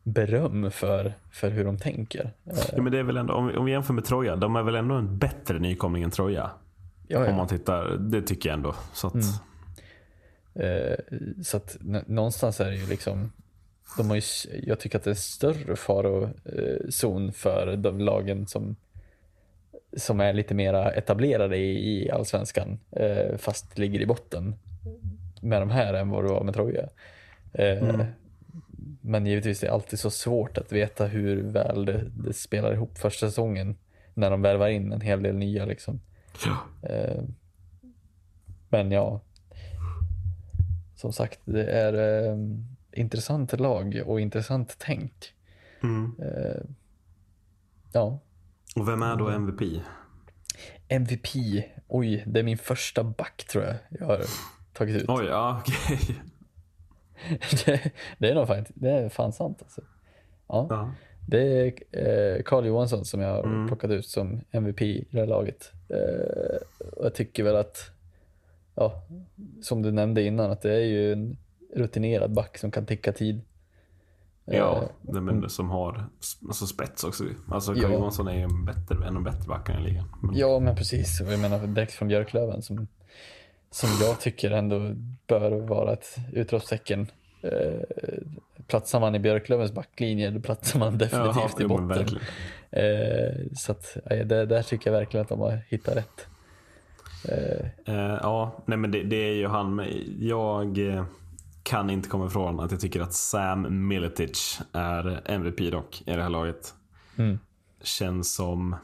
[0.05, 2.33] beröm för, för hur de tänker.
[2.45, 4.55] Eh, Ja, men det är väl ändå, om, vi- om vi jämför med Troja, de
[4.55, 6.51] är väl ändå en bättre nykomling än Troja.
[7.07, 8.75] ja, Om man tittar, det tycker jag ändå.
[8.93, 9.13] Så att,
[10.59, 10.95] Eh,
[11.43, 11.77] så att
[12.07, 13.31] någonstans är det ju liksom,
[13.97, 14.21] de har ju,
[14.63, 18.75] jag tycker att det är en större farozon för de lagen som,
[19.97, 24.55] som är lite mera etablerade i, i allsvenskan, eh, fast ligger i botten
[25.41, 26.89] med de här än vad det var med Troja.
[27.53, 28.05] Eh,
[29.07, 32.97] Men givetvis är det alltid så svårt att veta hur väl det, det spelar ihop
[32.97, 33.75] första säsongen
[34.13, 35.65] när de värvar in en hel del nya.
[35.65, 35.99] Liksom.
[36.81, 37.23] Eh,
[38.69, 39.21] men ja,
[40.95, 41.93] som sagt, det är
[42.29, 42.37] eh,
[42.91, 45.33] intressant lag och intressant tänk.
[45.83, 46.15] Mm.
[46.19, 46.61] Eh,
[47.91, 48.19] ja,
[48.75, 49.29] Och vem är då.
[49.29, 49.61] MVP?
[50.87, 51.27] MVP.
[51.87, 54.21] Oj, det är min första back tror jag jag har
[54.73, 55.05] tagit ut.
[55.07, 56.21] Oj, ja okej.
[57.65, 59.81] det, det är nog fan, det är fan sant alltså.
[60.47, 60.91] Ja, Ja.
[61.27, 61.73] det är
[62.37, 65.71] eh, Carl Johansson som jag har plockat ut som MVP i det här laget.
[65.89, 67.77] Eh, och jag tycker väl att,
[68.75, 69.01] ja,
[69.61, 71.37] som du nämnde innan, att det är ju en
[71.75, 73.41] rutinerad back som kan ticka tid.
[74.45, 76.05] Ja, Eh, det men som har
[76.47, 77.23] alltså spets också.
[77.51, 77.97] Alltså Carl Ja.
[77.97, 80.05] Johansson är ju en, bättre, en av bättre backarna i ligan.
[80.23, 81.21] Men, Ja, men precis.
[81.21, 82.87] Och Jag menar direkt från Björklöven som,
[83.71, 84.91] som jag tycker ändå
[85.27, 87.07] bör vara ett utropstecken.
[87.41, 87.79] Eh,
[88.67, 92.19] platsar man i Björklövens backlinje, då platsar man definitivt Jaha, i botten.
[92.71, 96.27] Eh, så att, eh, det, där tycker jag verkligen att de har hittat rätt.
[97.29, 99.85] Eh, Eh, ja, nej men det, det är ju han.
[100.19, 101.05] Jag eh,
[101.63, 106.23] kan inte komma ifrån att jag tycker att Sam Miletic är MVP dock i det
[106.23, 106.73] här laget.
[107.17, 107.39] Mm.
[107.83, 108.75] Känns som...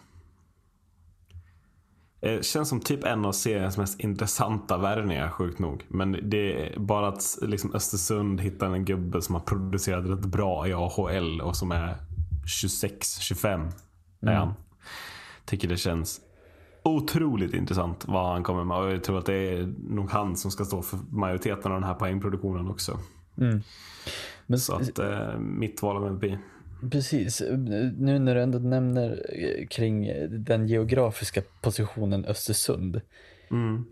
[2.22, 5.86] Eh, känns som typ en av seriens mest intressanta värvningar, sjukt nog.
[5.88, 10.68] Men det är bara att liksom Östersund hittar en gubbe som har producerat rätt bra
[10.68, 11.96] i AHL och som är
[12.46, 13.72] 26-25
[14.22, 14.54] är han.
[15.46, 16.22] Tycker det känns
[16.84, 18.78] otroligt intressant vad han kommer med.
[18.78, 21.90] Och jag tror att det är nog han som ska stå för majoriteten av den
[21.90, 23.00] här poängproduktionen också.
[24.48, 26.40] men Så att eh, mitt val av MVP.
[26.92, 27.42] Precis,
[27.98, 33.02] nu när du ändå nämner eh, kring den geografiska positionen Östersund.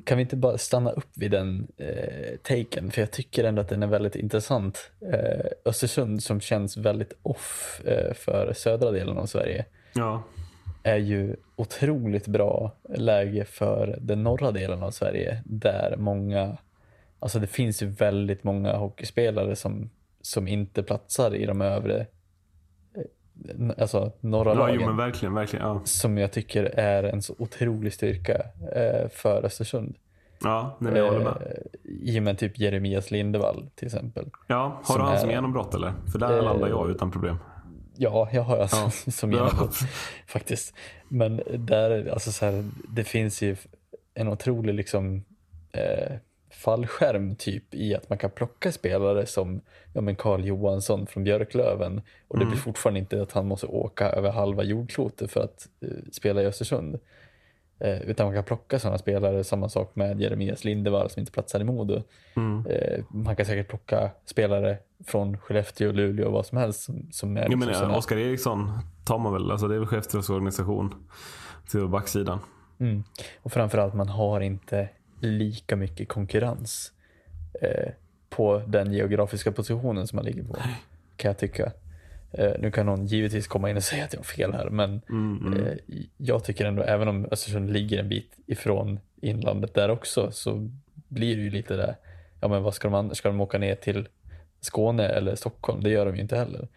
[0.04, 2.92] Kan vi inte bara stanna upp vid den eh, taken?
[2.92, 4.92] För jag tycker ändå att den är väldigt intressant.
[5.14, 10.24] Eh, Östersund som känns väldigt off eh, för södra delen av Sverige Ja,
[10.84, 16.58] är ju otroligt bra läge för den norra delen av Sverige där många
[17.20, 19.90] Alltså det finns ju väldigt många hockeyspelare som,
[20.22, 22.06] som inte platsar i de övre, eh,
[23.78, 24.76] alltså norra Ja, lagen.
[24.80, 25.66] jo men verkligen, verkligen.
[25.66, 28.34] Ja, Som jag tycker är en så otrolig styrka
[28.76, 29.96] eh, för Östersund.
[30.44, 31.34] ja nej, jag håller med.
[31.86, 34.30] Eh, I och med typ Jeremias Lindevall till exempel.
[34.48, 35.94] Ja, har som du han som är- genombrott eller?
[36.12, 37.38] För där Eh, landar jag utan problem.
[37.98, 38.90] Ja, jag har alltså Ja.
[39.12, 39.38] som Ja.
[39.38, 39.76] genombrott
[40.28, 40.74] faktiskt.
[41.08, 43.56] Men där, alltså så här, det finns ju
[44.14, 45.24] en otrolig liksom
[45.72, 46.16] eh,
[46.60, 49.62] fallskärm typ i att man kan plocka spelare som
[49.94, 52.50] ja, men Carl Johansson från Björklöven och det Mm.
[52.52, 56.46] blir fortfarande inte att han måste åka över halva jordklotet för att eh, spela i
[56.46, 57.00] Östersund.
[57.80, 61.60] Eh, utan man kan plocka sådana spelare, samma sak med Jeremias Lindevall som inte platsar
[61.60, 62.04] i Modo.
[62.36, 62.66] Mm.
[62.70, 67.38] Eh, man kan säkert plocka spelare från Skellefteå, Luleå och vad som helst som, som
[67.38, 68.72] är Jag liksom menar, såna- Oskar Eriksson
[69.06, 70.94] tar man väl, alltså det är väl Skellefteås organisation
[71.72, 72.40] till backsidan.
[72.80, 73.04] Mm.
[73.42, 74.90] Och framförallt man har inte
[75.20, 76.92] lika mycket konkurrens
[77.62, 77.92] eh,
[78.30, 80.56] på den geografiska positionen som man ligger på.
[81.16, 81.72] Kan jag tycka.
[82.32, 85.02] Eh, nu kan någon givetvis komma in och säga att jag har fel här men
[85.10, 85.74] Mm, eh,
[86.18, 90.70] jag tycker ändå även om Östersund ligger en bit ifrån inlandet där också så
[91.08, 91.96] blir det ju lite där,
[92.42, 94.08] ja men vad ska de, ska de åka ner till
[94.62, 95.84] Skåne eller Stockholm?
[95.84, 96.68] Det gör de ju inte heller.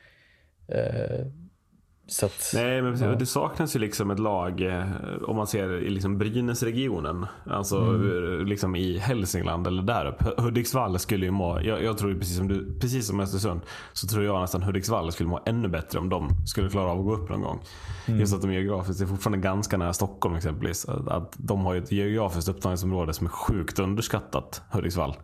[2.23, 3.15] Att, Nej, men Ja.
[3.15, 4.85] det saknas ju liksom ett lag eh,
[5.23, 7.27] om man ser i liksom Brynäsregionen.
[7.47, 8.39] Alltså Mm.
[8.41, 10.43] eh, liksom i Hälsingland eller där uppe.
[10.43, 13.61] Hudiksvall skulle ju må, jag, jag tror ju precis som du, precis som Östersund,
[13.93, 17.05] så tror jag nästan Hudiksvall skulle må ännu bättre om de skulle klara av att
[17.05, 17.61] gå upp någon gång.
[18.07, 18.21] Mm.
[18.21, 20.89] Just att de geografiskt är fortfarande ganska nära Stockholm exempelvis.
[20.89, 25.17] Att, att de har ju ett geografiskt upptagningsområde som är sjukt underskattat, Hudiksvall.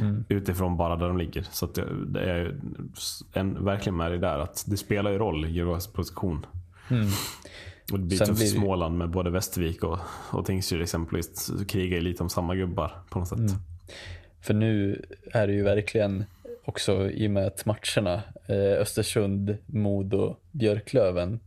[0.00, 0.24] Mm.
[0.28, 1.46] Utifrån bara där de ligger.
[1.50, 1.66] Så
[2.06, 2.56] det, är
[3.32, 6.25] en, verkligen med det där att det spelar ju roll geografisk position.
[7.92, 9.98] Och det blir Sen tufft blir Småland med både Västervik och,
[10.32, 11.50] och Tingsryd exempelvis.
[11.68, 13.38] Krigar ju lite om samma gubbar på något sätt.
[13.38, 13.52] Mm.
[14.40, 16.24] För nu är det ju verkligen
[16.64, 21.40] också i och med att matcherna eh, Östersund, Modo, Björklöven.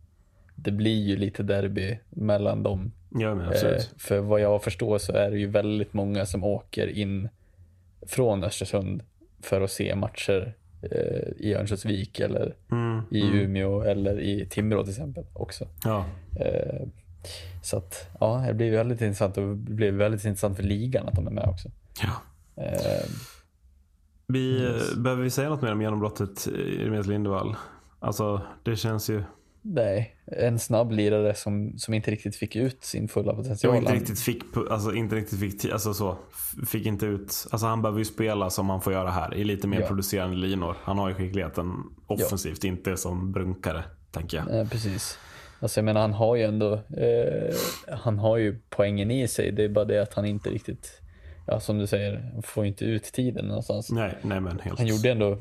[0.55, 2.91] Det blir ju lite derby mellan dem.
[3.09, 3.93] Ja, men Eh, absolut.
[3.97, 7.29] för vad jag förstår så är det ju väldigt många som åker in
[8.07, 9.03] från Östersund
[9.41, 10.51] för att se matcher eh,
[11.37, 15.67] i Örnsköldsvik eller Mm, i Umeå eller i Timrå till exempel också.
[15.83, 16.05] ja.
[16.39, 16.87] Eh,
[17.63, 21.15] så att ja, det blir väldigt intressant och det blir väldigt intressant för ligan att
[21.15, 21.69] de är med också.
[22.01, 22.21] ja.
[22.63, 23.05] Eh,
[24.27, 27.55] Vi, eh, Behöver vi säga något mer om genombrottet i Remet Lindevall?
[27.99, 29.23] Alltså, det känns ju...
[29.61, 33.73] Nej, en snabb lirare som, som inte riktigt fick ut sin fulla potential.
[33.75, 36.17] Jag inte riktigt fick, alltså inte riktigt fick, alltså så,
[36.67, 39.67] fick inte ut, alltså han behöver ju spela som han får göra här i lite
[39.67, 39.87] mer Ja.
[39.87, 40.75] producerande linor.
[40.83, 41.73] Han har ju skickligheten
[42.07, 44.59] offensivt, inte som brunkare, tänker jag.
[44.59, 45.17] Eh, precis.
[45.59, 47.55] Alltså jag menar han har ju ändå, eh,
[47.97, 49.51] han har ju poängen i sig.
[49.51, 51.01] Det är bara det att han inte riktigt,
[51.47, 53.91] ja som du säger, får inte ut tiden någonstans.
[53.91, 54.77] Nej, nej men helt.
[54.77, 55.37] Han gjorde ändå,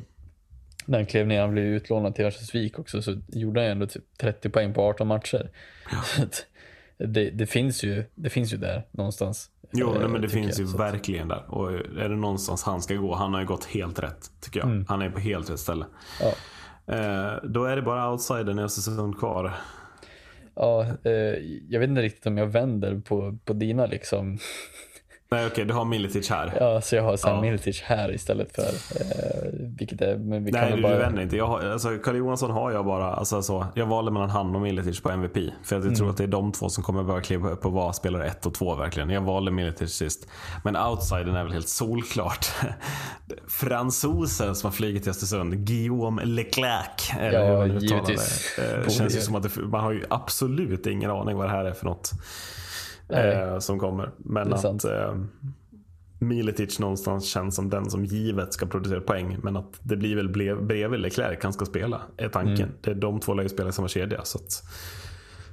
[0.88, 4.04] när han klev ner, han blev utlånad till Örnsköldsvik också, så gjorde han ändå typ
[4.20, 5.50] 30 poäng på 18 matcher.
[6.18, 6.46] Att
[6.98, 9.50] det, det, finns ju, det finns ju där någonstans.
[9.72, 10.68] Jo, eh, nej, men det finns jag.
[10.68, 11.54] ju verkligen där.
[11.54, 14.84] Och är det någonstans han ska gå, han har ju gått helt rätt, tycker jag.
[14.88, 15.86] Han är på helt rätt ställe.
[16.20, 16.32] Ja.
[16.94, 19.54] Eh, då är det bara outsidern i Östersund kvar.
[20.54, 21.12] Ja, eh,
[21.68, 24.38] jag vet inte riktigt om jag vänder på, på dina liksom.
[25.30, 26.56] Nej, okej, du har Militic här.
[26.60, 27.40] Ja, så jag har Sam Ja.
[27.40, 30.92] Miltic här istället för, eh, vilket är, men vi Nej, du, bara...
[30.92, 31.36] du vänder inte.
[31.36, 34.60] Jag har, alltså, Karl Johansson har jag bara, alltså, så, jag valde mellan han och
[34.60, 35.36] Militic på MVP.
[35.64, 37.92] För jag tror att det är de två som kommer behöva kliva upp och vara
[37.92, 39.10] spelare ett och två verkligen.
[39.10, 40.28] Jag valde Militic sist.
[40.64, 42.46] Men outsidern är väl helt solklart.
[43.48, 47.12] Fransosen som har flugit till Östersund, Guillaume Leclerc.
[47.20, 48.54] Eller Ja, hur givetvis.
[48.56, 48.76] Det.
[48.76, 49.20] Eh, känns ju.
[49.20, 52.10] som att det, man har ju absolut ingen aning vad det här är för något.
[53.08, 53.32] Nej.
[53.36, 54.10] Eh, som kommer.
[54.18, 54.84] Men att sant.
[54.84, 55.14] eh,
[56.20, 59.36] Miletic någonstans känns som den som givet ska producera poäng.
[59.42, 62.56] Men att det blir väl ble- bredvid Leclerc han ska spela, är tanken.
[62.56, 62.70] Mm.
[62.80, 64.24] Det är de två lär ju spela i samma kedja.
[64.24, 64.62] Så att,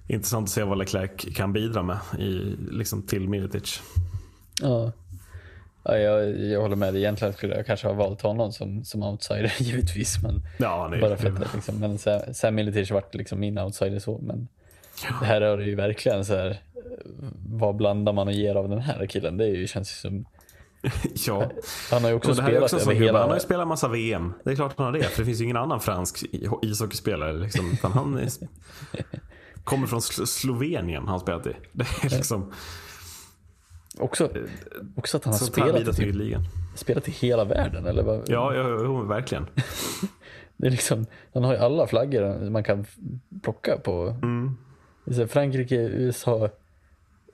[0.07, 3.81] intressant att se vad Leclerc kan bidra med i, liksom, till Miletic.
[4.61, 4.91] Ja.
[5.83, 6.95] Ja, jag, jag håller med.
[6.95, 10.23] Egentligen skulle jag kanske ha valt honom som, som outsider givetvis.
[10.23, 13.99] Men Ja, är bara för att, liksom, men Sam- Sam Milicic vart liksom min outsider
[13.99, 14.17] så.
[14.23, 14.47] Men
[15.19, 16.61] det här är det ju verkligen så här.
[16.97, 19.37] Eh, Vad blandar man och ger av den här killen?
[19.37, 20.25] Det ju, känns ju som...
[21.27, 21.51] ja.
[21.91, 23.19] Han har ju också spelat också så över hela...
[23.19, 24.33] Han har ju spelat massa VM.
[24.43, 25.03] Det är klart han har det.
[25.03, 26.23] För det finns ju ingen annan fransk
[26.61, 27.33] ishockeyspelare.
[27.33, 27.71] Liksom.
[27.71, 28.29] Utan han är...
[29.63, 31.55] kommer från Slo- Slovenien han spelat i.
[31.71, 32.51] Det är liksom...
[33.97, 34.29] Också,
[34.95, 36.43] också att han har spelat, i, typ, ligan.
[36.75, 37.85] spelat i hela världen.
[37.85, 38.29] Eller vad?
[38.29, 39.45] Ja, ja, jo, verkligen.
[40.57, 42.85] Det är liksom, han har ju alla flaggor man kan
[43.43, 44.15] plocka på.
[44.23, 44.57] Mm.
[45.27, 46.49] Frankrike, USA,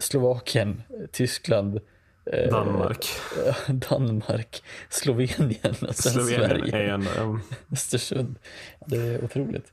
[0.01, 0.81] Slovakien,
[1.11, 1.79] Tyskland,
[2.25, 3.05] eh, Danmark.
[3.89, 6.77] Danmark, Slovenien och sen Slovenien Sverige.
[6.77, 7.09] är ändå...
[7.17, 7.39] ja.
[7.71, 8.35] Östersund.
[8.85, 9.71] Det är otroligt.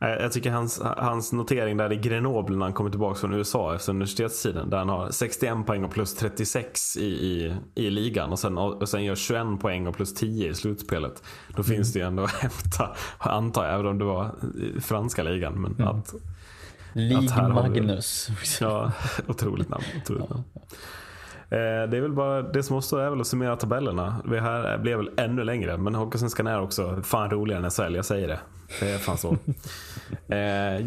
[0.00, 3.74] Eh, Jag tycker hans, hans notering där i Grenoble när han kommer tillbaka från USA
[3.74, 4.70] efter universitetstiden.
[4.70, 8.32] Där han har 61 poäng och plus 36 i, i, i ligan.
[8.32, 11.22] Och sen, och sen gör 21 poäng och plus 10 i slutspelet.
[11.56, 14.34] Då finns det ju ändå att hämta, antar jag, även om det var
[14.80, 15.54] franska ligan.
[15.62, 16.14] Men att,
[16.92, 18.28] Lig vi- Magnus.
[18.60, 18.92] ja,
[19.26, 19.84] otroligt namn.
[20.02, 20.42] Otroligt namn.
[21.50, 24.16] Eh, Det är väl bara det som återstår är väl att summera tabellerna.
[24.30, 25.76] Det här blev väl ännu längre.
[25.76, 28.40] Men Hockeysvenskan är också fan roligare än SHL, jag säger det.
[28.80, 29.36] Det är fan så.
[30.28, 30.38] Eh,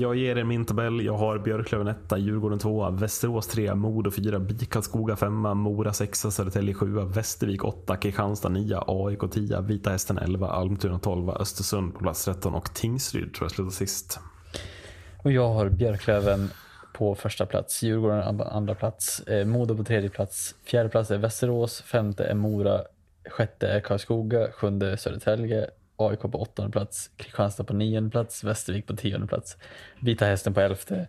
[0.02, 1.06] jag ger er min tabell.
[1.06, 6.20] Jag har Björklöven 1, Djurgården 2, Västerås 3, Modo 4, BIK Karlskoga 5, Mora 6,
[6.20, 12.00] Södertälje 7, Västervik 8, Kristianstad 9, AIK 10, Vita Hästen 11, Almtuna 12, Östersund på
[12.00, 14.20] plats 13 och Tingsryd tror jag slutar sist.
[15.24, 16.50] Och jag har Björklöven
[16.94, 21.18] på första plats, Djurgården på andra plats, eh, Modo på tredje plats, fjärde plats är
[21.18, 22.82] Västerås, femte är Mora,
[23.30, 28.96] sjätte är Karlskoga, sjunde Södertälje, AIK på åttonde plats, Kristianstad på nionde plats, Västervik på
[28.96, 29.58] tionde plats,
[30.00, 31.08] Vita Hästen på elfte,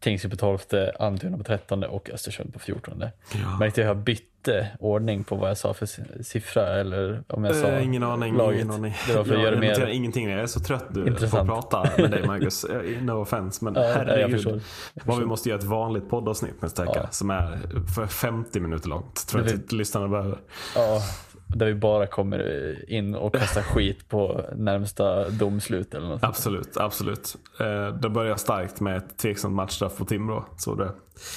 [0.00, 3.12] Tingsryd på tolfte, Almtuna på trettonde och Östersund på fjortonde.
[3.60, 7.66] Märkte jag bytte ordning på vad jag sa för si- siffra eller om jag sa
[7.66, 8.36] Eh, ingen aning.
[8.36, 8.60] laget.
[8.60, 8.94] Ingen aning.
[9.06, 10.28] Det var för att jag göra mer ingenting.
[10.30, 11.48] Jag är så trött du, på att Intressant.
[11.48, 12.64] prata med dig Marcus.
[12.64, 13.64] Eh, No offense.
[13.64, 14.62] Men Ja, jag herregud.
[15.04, 17.00] Vad vi måste göra ett vanligt poddavsnitt nästa vecka.
[17.02, 17.08] Ja.
[17.10, 17.58] Som är
[17.94, 19.26] för 50 minuter långt.
[19.28, 20.38] Tror jag att lyssnarna behöver.
[20.76, 21.00] Ja,
[21.46, 26.24] där vi bara kommer in och kastar skit på närmsta domslut eller något.
[26.24, 27.36] Absolut, absolut.
[27.60, 30.44] Eh, det börjar starkt med ett tveksamt matchstraff på Timrå.
[30.56, 30.90] Så det,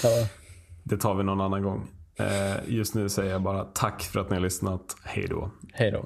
[0.03, 0.27] ja.
[0.83, 1.87] det tar vi någon annan gång.
[2.15, 4.95] Eh, just nu säger jag bara tack för att ni har lyssnat.
[5.03, 5.51] Hej då.
[5.73, 6.05] Hej då.